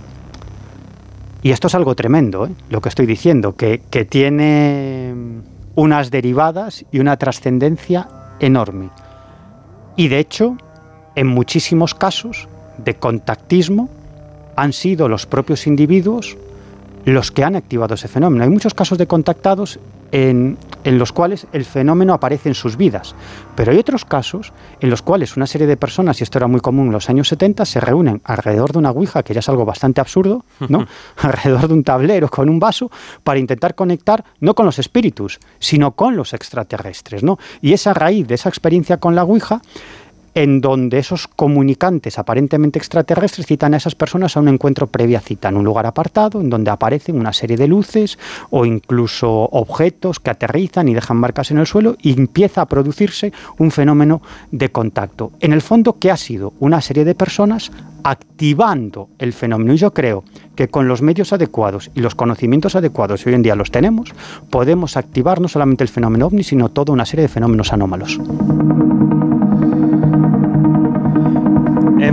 Y 1.44 1.52
esto 1.52 1.68
es 1.68 1.76
algo 1.76 1.95
tremendo, 1.95 2.45
¿eh? 2.45 2.52
lo 2.70 2.80
que 2.80 2.88
estoy 2.88 3.06
diciendo, 3.06 3.58
que, 3.58 3.82
que 3.90 4.06
tiene 4.06 5.14
unas 5.76 6.12
derivadas 6.12 6.86
y 6.94 6.99
una 6.99 7.18
trascendencia 7.18 8.08
enorme. 8.40 8.90
Y 9.98 10.08
de 10.08 10.20
hecho, 10.20 10.56
en 11.16 11.28
muchísimos 11.28 11.94
casos 11.94 12.48
de 12.78 12.95
contactismo 12.95 13.90
han 14.56 14.72
sido 14.72 15.10
los 15.10 15.26
propios 15.26 15.68
individuos 15.68 16.38
los 17.08 17.32
que 17.32 17.46
han 17.46 17.56
activado 17.56 17.96
ese 17.96 18.10
fenómeno. 18.10 18.44
Hay 18.44 18.50
muchos 18.50 18.74
casos 18.74 18.98
de 18.98 19.08
contactados 19.08 19.80
en, 20.12 20.58
los 20.84 21.14
cuales 21.14 21.48
el 21.54 21.64
fenómeno 21.64 22.14
aparece 22.14 22.50
en 22.50 22.56
sus 22.56 22.76
vidas, 22.76 23.16
pero 23.56 23.72
hay 23.72 23.78
otros 23.78 24.04
casos 24.04 24.52
en 24.82 24.90
los 24.90 25.02
cuales 25.02 25.38
una 25.38 25.48
serie 25.48 25.68
de 25.68 25.78
personas, 25.78 26.20
y 26.20 26.24
esto 26.24 26.38
era 26.38 26.48
muy 26.48 26.60
común 26.60 26.88
en 26.88 26.92
los 26.92 27.10
años 27.10 27.30
70, 27.30 27.64
se 27.64 27.80
reúnen 27.80 28.22
alrededor 28.26 28.74
de 28.74 28.80
una 28.80 28.92
ouija, 28.92 29.24
que 29.24 29.34
ya 29.34 29.40
es 29.40 29.48
algo 29.48 29.64
bastante 29.64 30.02
absurdo, 30.02 30.44
¿no? 30.68 30.86
alrededor 31.18 31.70
de 31.70 31.74
un 31.76 31.84
tablero 31.86 32.28
con 32.28 32.50
un 32.50 32.60
vaso, 32.60 32.92
para 33.24 33.40
intentar 33.40 33.74
conectar 33.74 34.26
no 34.42 34.54
con 34.54 34.66
los 34.66 34.78
espíritus, 34.78 35.40
sino 35.60 35.92
con 35.92 36.18
los 36.18 36.34
extraterrestres. 36.34 37.24
¿no? 37.24 37.40
Y 37.62 37.72
esa 37.72 37.94
raíz 37.94 38.28
de 38.28 38.36
esa 38.36 38.50
experiencia 38.50 38.98
con 38.98 39.16
la 39.16 39.24
ouija 39.24 39.62
en 40.38 40.61
donde 40.61 40.99
esos 40.99 41.27
comunicantes 41.27 42.19
aparentemente 42.19 42.77
extraterrestres 42.77 43.47
citan 43.47 43.73
a 43.73 43.77
esas 43.77 43.95
personas 43.95 44.38
a 44.38 44.39
un 44.39 44.49
encuentro 44.49 44.85
previa 44.85 45.19
cita, 45.19 45.49
en 45.49 45.57
un 45.57 45.65
lugar 45.65 45.88
apartado, 45.88 46.39
en 46.39 46.51
donde 46.51 46.69
aparecen 46.69 47.19
una 47.19 47.34
serie 47.34 47.57
de 47.57 47.68
luces 47.68 48.19
o 48.51 48.64
incluso 48.64 49.31
objetos 49.31 50.19
que 50.19 50.30
aterrizan 50.30 50.89
y 50.89 50.93
dejan 50.93 51.18
marcas 51.18 51.49
en 51.49 51.57
el 51.57 51.65
suelo 51.65 51.97
y 52.03 52.14
empieza 52.14 52.61
a 52.61 52.68
producirse 52.68 53.34
un 53.57 53.72
fenómeno 53.72 54.22
de 54.51 54.69
contacto. 54.69 55.31
En 55.39 55.53
el 55.53 55.64
fondo, 55.64 55.97
¿qué 55.99 56.11
ha 56.11 56.18
sido? 56.18 56.53
Una 56.59 56.81
serie 56.81 57.03
de 57.03 57.15
personas 57.15 57.72
activando 58.03 59.09
el 59.18 59.34
fenómeno. 59.34 59.73
Y 59.73 59.77
yo 59.77 59.91
creo 59.91 60.23
que 60.55 60.68
con 60.68 60.88
los 60.88 61.01
medios 61.01 61.34
adecuados 61.34 61.89
y 61.95 62.01
los 62.01 62.14
conocimientos 62.14 62.76
adecuados, 62.76 63.26
y 63.26 63.30
hoy 63.30 63.35
en 63.35 63.41
día 63.41 63.55
los 63.55 63.72
tenemos, 63.72 64.14
podemos 64.51 64.97
activar 64.97 65.41
no 65.41 65.47
solamente 65.47 65.84
el 65.84 65.89
fenómeno 65.89 66.27
ovni, 66.27 66.43
sino 66.43 66.69
toda 66.69 66.93
una 66.93 67.07
serie 67.07 67.23
de 67.23 67.30
fenómenos 67.30 67.73
anómalos. 67.73 68.19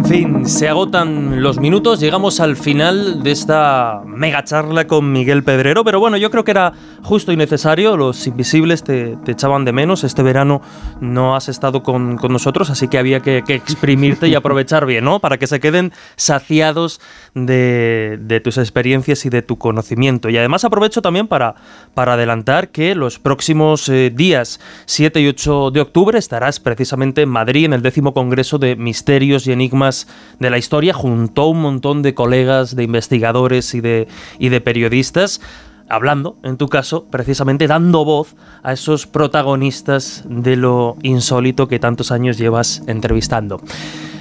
En 0.04 0.10
fin, 0.10 0.46
se 0.46 0.68
agotan 0.68 1.42
los 1.42 1.58
minutos, 1.58 1.98
llegamos 1.98 2.38
al 2.38 2.56
final 2.56 3.22
de 3.22 3.30
esta 3.30 4.02
mega 4.04 4.44
charla 4.44 4.86
con 4.86 5.10
Miguel 5.10 5.42
Pedrero, 5.42 5.82
pero 5.82 5.98
bueno, 5.98 6.18
yo 6.18 6.30
creo 6.30 6.44
que 6.44 6.50
era 6.50 6.74
justo 7.02 7.32
y 7.32 7.38
necesario, 7.38 7.96
los 7.96 8.26
invisibles 8.26 8.84
te, 8.84 9.16
echaban 9.26 9.64
de 9.64 9.72
menos, 9.72 10.04
este 10.04 10.22
verano 10.22 10.60
no 11.00 11.34
has 11.34 11.48
estado 11.48 11.82
con, 11.82 12.16
nosotros, 12.16 12.68
así 12.68 12.86
que 12.88 12.98
había 12.98 13.20
que, 13.20 13.38
exprimirte 13.48 14.28
y 14.28 14.34
aprovechar 14.34 14.84
bien, 14.84 15.04
¿no? 15.04 15.20
Para 15.20 15.38
que 15.38 15.46
se 15.46 15.58
queden 15.58 15.90
saciados 16.16 17.00
de, 17.34 18.40
tus 18.44 18.58
experiencias 18.58 19.24
y 19.24 19.30
de 19.30 19.40
tu 19.40 19.56
conocimiento. 19.56 20.28
Y 20.28 20.36
además 20.36 20.64
aprovecho 20.64 21.00
también 21.00 21.28
para, 21.28 21.54
para 21.94 22.12
adelantar 22.12 22.68
que 22.68 22.94
los 22.94 23.18
próximos 23.18 23.88
eh, 23.88 24.12
días 24.14 24.60
7 24.84 25.18
y 25.22 25.28
8 25.28 25.70
de 25.70 25.80
octubre 25.80 26.18
estarás 26.18 26.60
precisamente 26.60 27.22
en 27.22 27.30
Madrid 27.30 27.64
en 27.64 27.72
el 27.72 27.80
décimo 27.80 28.12
Congreso 28.12 28.58
de 28.58 28.76
Misterios 28.76 29.46
y 29.46 29.52
Enigmas 29.52 29.93
de 30.38 30.50
la 30.50 30.58
historia, 30.58 30.92
junto 30.92 31.42
a 31.42 31.48
un 31.48 31.60
montón 31.60 32.02
de 32.02 32.14
colegas, 32.14 32.76
de 32.76 32.82
investigadores 32.84 33.74
y 33.74 33.80
de, 33.80 34.08
y 34.38 34.48
de 34.48 34.60
periodistas 34.60 35.40
hablando, 35.88 36.38
en 36.42 36.56
tu 36.56 36.68
caso, 36.68 37.06
precisamente 37.10 37.66
dando 37.66 38.04
voz 38.04 38.34
a 38.62 38.72
esos 38.72 39.06
protagonistas 39.06 40.24
de 40.28 40.56
lo 40.56 40.96
insólito 41.02 41.68
que 41.68 41.78
tantos 41.78 42.10
años 42.10 42.38
llevas 42.38 42.82
entrevistando. 42.86 43.60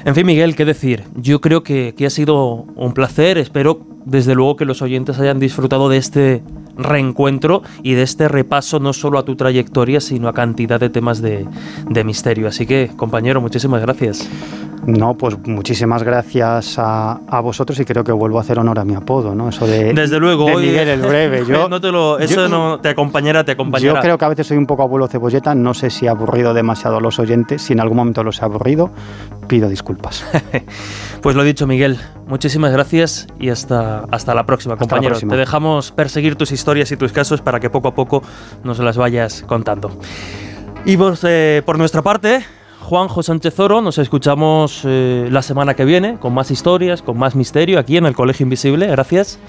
En 0.06 0.16
fin, 0.16 0.26
Miguel, 0.26 0.56
¿qué 0.56 0.66
decir? 0.66 1.04
Yo 1.16 1.40
creo 1.40 1.64
que, 1.64 1.96
que 1.96 2.06
ha 2.06 2.10
sido 2.10 2.66
un 2.76 2.94
placer, 2.94 3.38
espero 3.38 3.80
desde 4.06 4.36
luego 4.36 4.58
que 4.58 4.66
los 4.66 4.82
oyentes 4.82 5.18
hayan 5.20 5.40
disfrutado 5.40 5.88
de 5.88 5.98
este 5.98 6.44
reencuentro 6.76 7.62
y 7.84 7.94
de 7.94 8.02
este 8.02 8.28
repaso 8.28 8.80
no 8.80 8.92
solo 8.92 9.18
a 9.18 9.24
tu 9.24 9.36
trayectoria, 9.36 10.02
sino 10.02 10.28
a 10.28 10.34
cantidad 10.34 10.80
de 10.80 10.90
temas 10.90 11.22
de, 11.22 11.48
de 11.90 12.04
misterio. 12.04 12.50
Así 12.50 12.66
que, 12.66 12.92
compañero, 12.98 13.40
muchísimas 13.40 13.82
gracias. 13.82 14.28
No, 14.86 15.16
pues 15.16 15.38
muchísimas 15.48 16.04
gracias 16.04 16.76
a, 16.78 17.20
vosotros 17.42 17.80
y 17.80 17.86
creo 17.86 18.04
que 18.04 18.12
vuelvo 18.12 18.38
a 18.38 18.42
hacer 18.42 18.60
honor 18.60 18.80
a 18.80 18.86
mi 18.86 18.96
apodo, 18.96 19.34
¿no? 19.34 19.50
Eso 19.50 19.66
de, 19.66 19.94
Desde 19.94 20.20
luego, 20.20 20.48
de 20.48 20.58
Miguel 20.58 20.88
el 20.88 21.02
Breve. 21.02 21.46
Yo, 21.48 21.70
no 21.70 21.80
te 21.80 21.92
lo, 21.92 22.20
eso 22.20 22.48
no 22.48 22.80
te 22.80 22.90
acompañará, 22.90 23.44
te 23.44 23.54
acompañará. 23.54 23.96
Yo 23.96 24.02
creo 24.02 24.18
que 24.18 24.26
a 24.26 24.30
veces 24.30 24.48
soy 24.48 24.58
un 24.58 24.66
poco 24.66 24.84
abuelo 24.84 25.08
cebolleta, 25.08 25.56
no 25.56 25.74
sé 25.74 25.90
si 25.90 26.06
he 26.06 26.10
aburrido 26.10 26.54
demasiado 26.54 26.98
a 26.98 27.02
los 27.02 27.20
oyentes, 27.20 27.62
si 27.62 27.74
en 27.74 27.80
algún 27.80 27.98
momento 27.98 28.24
los 28.24 28.42
he 28.42 28.46
aburrido, 28.46 28.92
pido 29.48 29.70
disculpas. 29.70 30.26
pues 31.22 31.36
lo 31.36 31.44
dicho, 31.44 31.66
Miguel, 31.68 31.98
muchísimas 32.28 32.72
gracias 32.72 33.28
y 33.40 33.50
hasta, 33.50 34.06
hasta 34.12 34.34
la 34.36 34.46
próxima, 34.46 34.76
compañero. 34.76 35.18
Te 35.18 35.38
dejamos 35.38 35.92
perseguir 35.92 36.36
tus 36.36 36.52
historias 36.52 36.92
y 36.92 36.98
tus 36.98 37.12
casos 37.12 37.42
para 37.42 37.60
que 37.60 37.70
poco 37.70 37.90
a 37.90 37.96
poco 37.96 38.24
nos 38.64 38.80
las 38.80 38.98
vayas 38.98 39.44
contando. 39.48 39.92
Y 40.86 40.98
pues, 40.98 41.22
eh, 41.24 41.62
por 41.66 41.78
nuestra 41.78 42.02
parte, 42.02 42.44
Juanjo 42.84 43.24
Sánchez 43.24 43.60
Oro. 43.60 43.82
Nos 43.82 43.98
escuchamos 43.98 44.82
eh, 44.86 45.28
la 45.32 45.42
semana 45.42 45.74
que 45.74 45.86
viene 45.86 46.18
con 46.20 46.34
más 46.34 46.52
historias, 46.52 47.02
con 47.02 47.18
más 47.18 47.36
misterio 47.36 47.80
aquí 47.80 47.98
en 47.98 48.06
el 48.06 48.14
Colegio 48.14 48.44
Invisible. 48.44 48.88
Gracias. 48.88 49.40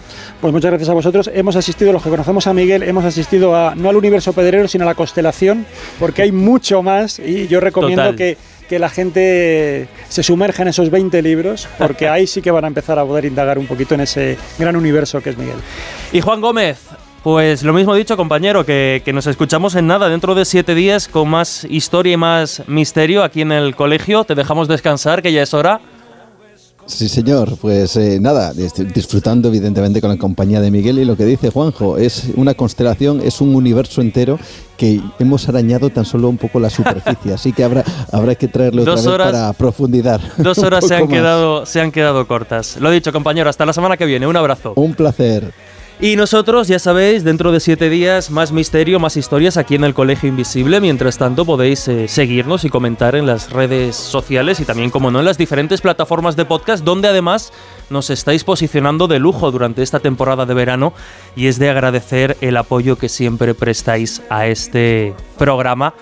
Pues 0.41 0.53
muchas 0.53 0.71
gracias 0.71 0.89
a 0.89 0.95
vosotros. 0.95 1.31
Hemos 1.35 1.57
asistido, 1.57 1.93
los 1.93 2.03
que 2.03 2.11
conocemos 2.11 2.47
a 2.47 2.55
Miguel, 2.55 2.83
hemos 2.85 3.05
asistido 3.05 3.55
a, 3.55 3.75
no 3.75 3.89
al 3.89 3.97
universo 3.97 4.33
pedrero, 4.33 4.69
sino 4.69 4.85
a 4.85 4.87
la 4.87 4.95
constelación, 4.95 5.67
porque 5.99 6.23
hay 6.23 6.33
mucho 6.33 6.83
más 6.83 7.19
y 7.19 7.49
yo 7.49 7.61
recomiendo 7.61 8.15
que 8.17 8.39
que 8.69 8.79
la 8.79 8.89
gente 8.89 9.89
se 10.09 10.23
sumerja 10.23 10.63
en 10.63 10.69
esos 10.69 10.91
20 10.91 11.21
libros, 11.21 11.69
porque 11.79 12.09
ahí 12.09 12.27
sí 12.27 12.41
que 12.41 12.51
van 12.51 12.65
a 12.65 12.69
empezar 12.69 12.99
a 12.99 13.05
poder 13.05 13.27
indagar 13.27 13.59
un 13.59 13.67
poquito 13.67 13.95
en 13.95 14.01
ese 14.01 14.39
gran 14.59 14.75
universo 14.75 15.21
que 15.21 15.31
es 15.31 15.39
Miguel. 15.39 15.59
Y 16.13 16.21
Juan 16.21 16.41
Gómez, 16.41 16.79
pues 17.25 17.63
lo 17.63 17.73
mismo 17.73 17.95
dicho, 17.95 18.19
compañero, 18.19 18.67
que, 18.67 19.03
nos 19.15 19.27
escuchamos 19.27 19.75
en 19.77 19.87
nada 19.87 20.11
dentro 20.11 20.35
de 20.35 20.45
siete 20.45 20.75
días 20.75 21.09
con 21.09 21.31
más 21.31 21.67
historia 21.71 22.13
y 22.13 22.17
más 22.19 22.63
misterio 22.67 23.25
aquí 23.25 23.41
en 23.41 23.51
el 23.51 23.75
colegio. 23.75 24.25
Te 24.25 24.35
dejamos 24.35 24.69
descansar, 24.69 25.23
que 25.23 25.33
ya 25.33 25.43
es 25.43 25.55
hora. 25.55 25.81
Sí, 26.85 27.09
señor. 27.09 27.57
Pues 27.59 27.97
eh, 27.97 28.19
nada, 28.21 28.53
disfrutando 28.53 29.49
evidentemente 29.49 30.03
con 30.03 30.11
la 30.11 30.19
compañía 30.19 30.61
de 30.61 30.71
Miguel 30.71 30.99
y 30.99 31.07
lo 31.07 31.17
que 31.17 31.25
dice 31.25 31.49
Juanjo, 31.49 31.97
es 31.97 32.25
una 32.37 32.53
constelación, 32.53 33.23
es 33.23 33.41
un 33.41 33.55
universo 33.55 34.03
entero 34.03 34.39
que 34.77 35.01
hemos 35.19 35.49
arañado 35.49 35.89
tan 35.89 36.05
solo 36.05 36.29
un 36.29 36.37
poco 36.37 36.61
la 36.61 36.69
superficie, 36.69 37.33
así 37.33 37.55
que 37.55 37.65
habrá, 37.65 37.85
habrá 38.13 38.35
que 38.35 38.49
traerlo 38.49 38.83
otra 38.83 38.97
vez 38.97 39.33
para 39.33 39.53
profundizar. 39.55 40.21
Dos 40.37 40.59
horas 40.59 40.87
se 40.87 40.95
han, 40.95 41.09
quedado, 41.09 41.65
se 41.65 41.81
han 41.81 41.91
quedado 41.91 42.27
cortas. 42.27 42.77
Lo 42.79 42.91
dicho, 42.91 43.15
compañero, 43.15 43.49
hasta 43.49 43.65
la 43.65 43.73
semana 43.73 43.97
que 43.97 44.05
viene. 44.05 44.27
Un 44.27 44.37
abrazo. 44.37 44.75
Un 44.77 44.93
placer. 44.93 45.55
Y 46.01 46.17
nosotros, 46.17 46.67
ya 46.67 46.81
sabéis, 46.81 47.23
dentro 47.23 47.53
de 47.53 47.61
siete 47.61 47.89
días, 47.89 48.31
más 48.31 48.51
misterio, 48.51 48.99
más 48.99 49.17
historias 49.17 49.57
aquí 49.57 49.77
en 49.77 49.85
el 49.85 49.95
Colegio 49.95 50.29
Invisible. 50.29 50.81
Mientras 50.81 51.19
tanto, 51.19 51.45
podéis 51.45 51.87
eh, 51.87 52.09
seguirnos 52.09 52.65
y 52.65 52.69
comentar 52.69 53.15
en 53.15 53.27
las 53.27 53.51
redes 53.51 53.95
sociales 53.95 54.59
y 54.59 54.65
también, 54.65 54.91
como 54.91 55.13
no, 55.13 55.21
en 55.21 55.25
las 55.25 55.39
diferentes 55.39 55.81
plataformas 55.81 56.35
de 56.35 56.47
podcast, 56.47 56.85
donde 56.85 57.09
además 57.09 57.53
nos 57.91 58.11
estáis 58.11 58.43
posicionando 58.43 59.07
de 59.07 59.21
lujo 59.21 59.53
durante 59.53 59.83
esta 59.83 60.01
temporada 60.01 60.47
de 60.47 60.55
verano 60.55 60.93
y 61.37 61.47
es 61.47 61.61
de 61.61 61.71
agradecer 61.71 62.37
el 62.41 62.57
apoyo 62.57 62.97
que 62.97 63.09
siempre 63.09 63.55
prestáis 63.55 64.21
a 64.31 64.49
este 64.49 65.15
programa 65.39 65.95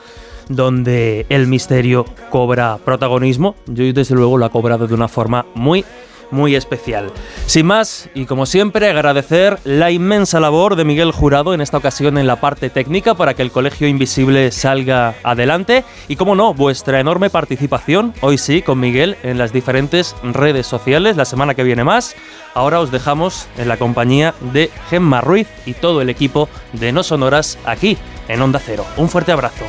donde 0.48 1.26
el 1.28 1.46
misterio 1.46 2.06
cobra 2.30 2.78
protagonismo. 2.84 3.56
Yo 3.66 3.92
desde 3.92 4.14
luego 4.14 4.38
lo 4.38 4.46
ha 4.46 4.50
cobrado 4.50 4.86
de 4.86 4.94
una 4.94 5.08
forma 5.08 5.46
muy 5.54 5.84
muy 6.32 6.56
especial. 6.56 7.12
Sin 7.46 7.66
más, 7.66 8.08
y 8.14 8.24
como 8.24 8.46
siempre, 8.46 8.88
agradecer 8.88 9.60
la 9.64 9.92
inmensa 9.92 10.40
labor 10.40 10.74
de 10.74 10.84
Miguel 10.84 11.12
Jurado 11.12 11.54
en 11.54 11.60
esta 11.60 11.76
ocasión 11.76 12.18
en 12.18 12.26
la 12.26 12.40
parte 12.40 12.70
técnica 12.70 13.14
para 13.14 13.34
que 13.34 13.42
el 13.42 13.52
Colegio 13.52 13.86
Invisible 13.86 14.50
salga 14.50 15.14
adelante 15.22 15.84
y, 16.08 16.16
como 16.16 16.34
no, 16.34 16.54
vuestra 16.54 16.98
enorme 16.98 17.30
participación, 17.30 18.14
hoy 18.20 18.38
sí, 18.38 18.62
con 18.62 18.80
Miguel 18.80 19.16
en 19.22 19.38
las 19.38 19.52
diferentes 19.52 20.16
redes 20.22 20.66
sociales. 20.66 21.16
La 21.16 21.24
semana 21.24 21.54
que 21.54 21.62
viene 21.62 21.84
más. 21.84 22.16
Ahora 22.54 22.80
os 22.80 22.90
dejamos 22.90 23.46
en 23.56 23.68
la 23.68 23.76
compañía 23.76 24.34
de 24.52 24.70
Gemma 24.90 25.20
Ruiz 25.20 25.48
y 25.64 25.74
todo 25.74 26.02
el 26.02 26.10
equipo 26.10 26.48
de 26.72 26.92
No 26.92 27.02
Sonoras 27.02 27.58
aquí 27.64 27.96
en 28.28 28.42
Onda 28.42 28.60
Cero. 28.64 28.84
Un 28.96 29.08
fuerte 29.08 29.32
abrazo. 29.32 29.64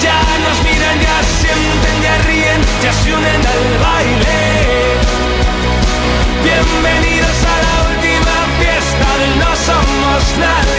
Ya 0.00 0.18
nos 0.44 0.58
miran, 0.62 0.98
ya 1.00 1.16
sienten, 1.38 1.96
ya 2.02 2.14
ríen, 2.26 2.60
ya 2.82 2.92
se 2.92 3.14
unen 3.14 3.42
al 3.54 3.64
baile. 3.84 4.40
Bienvenidos 6.44 7.38
a 7.44 7.56
la 7.66 7.74
última 7.90 8.36
fiesta 8.58 9.08
No 9.40 9.50
Somos 9.56 10.24
Nadie. 10.38 10.77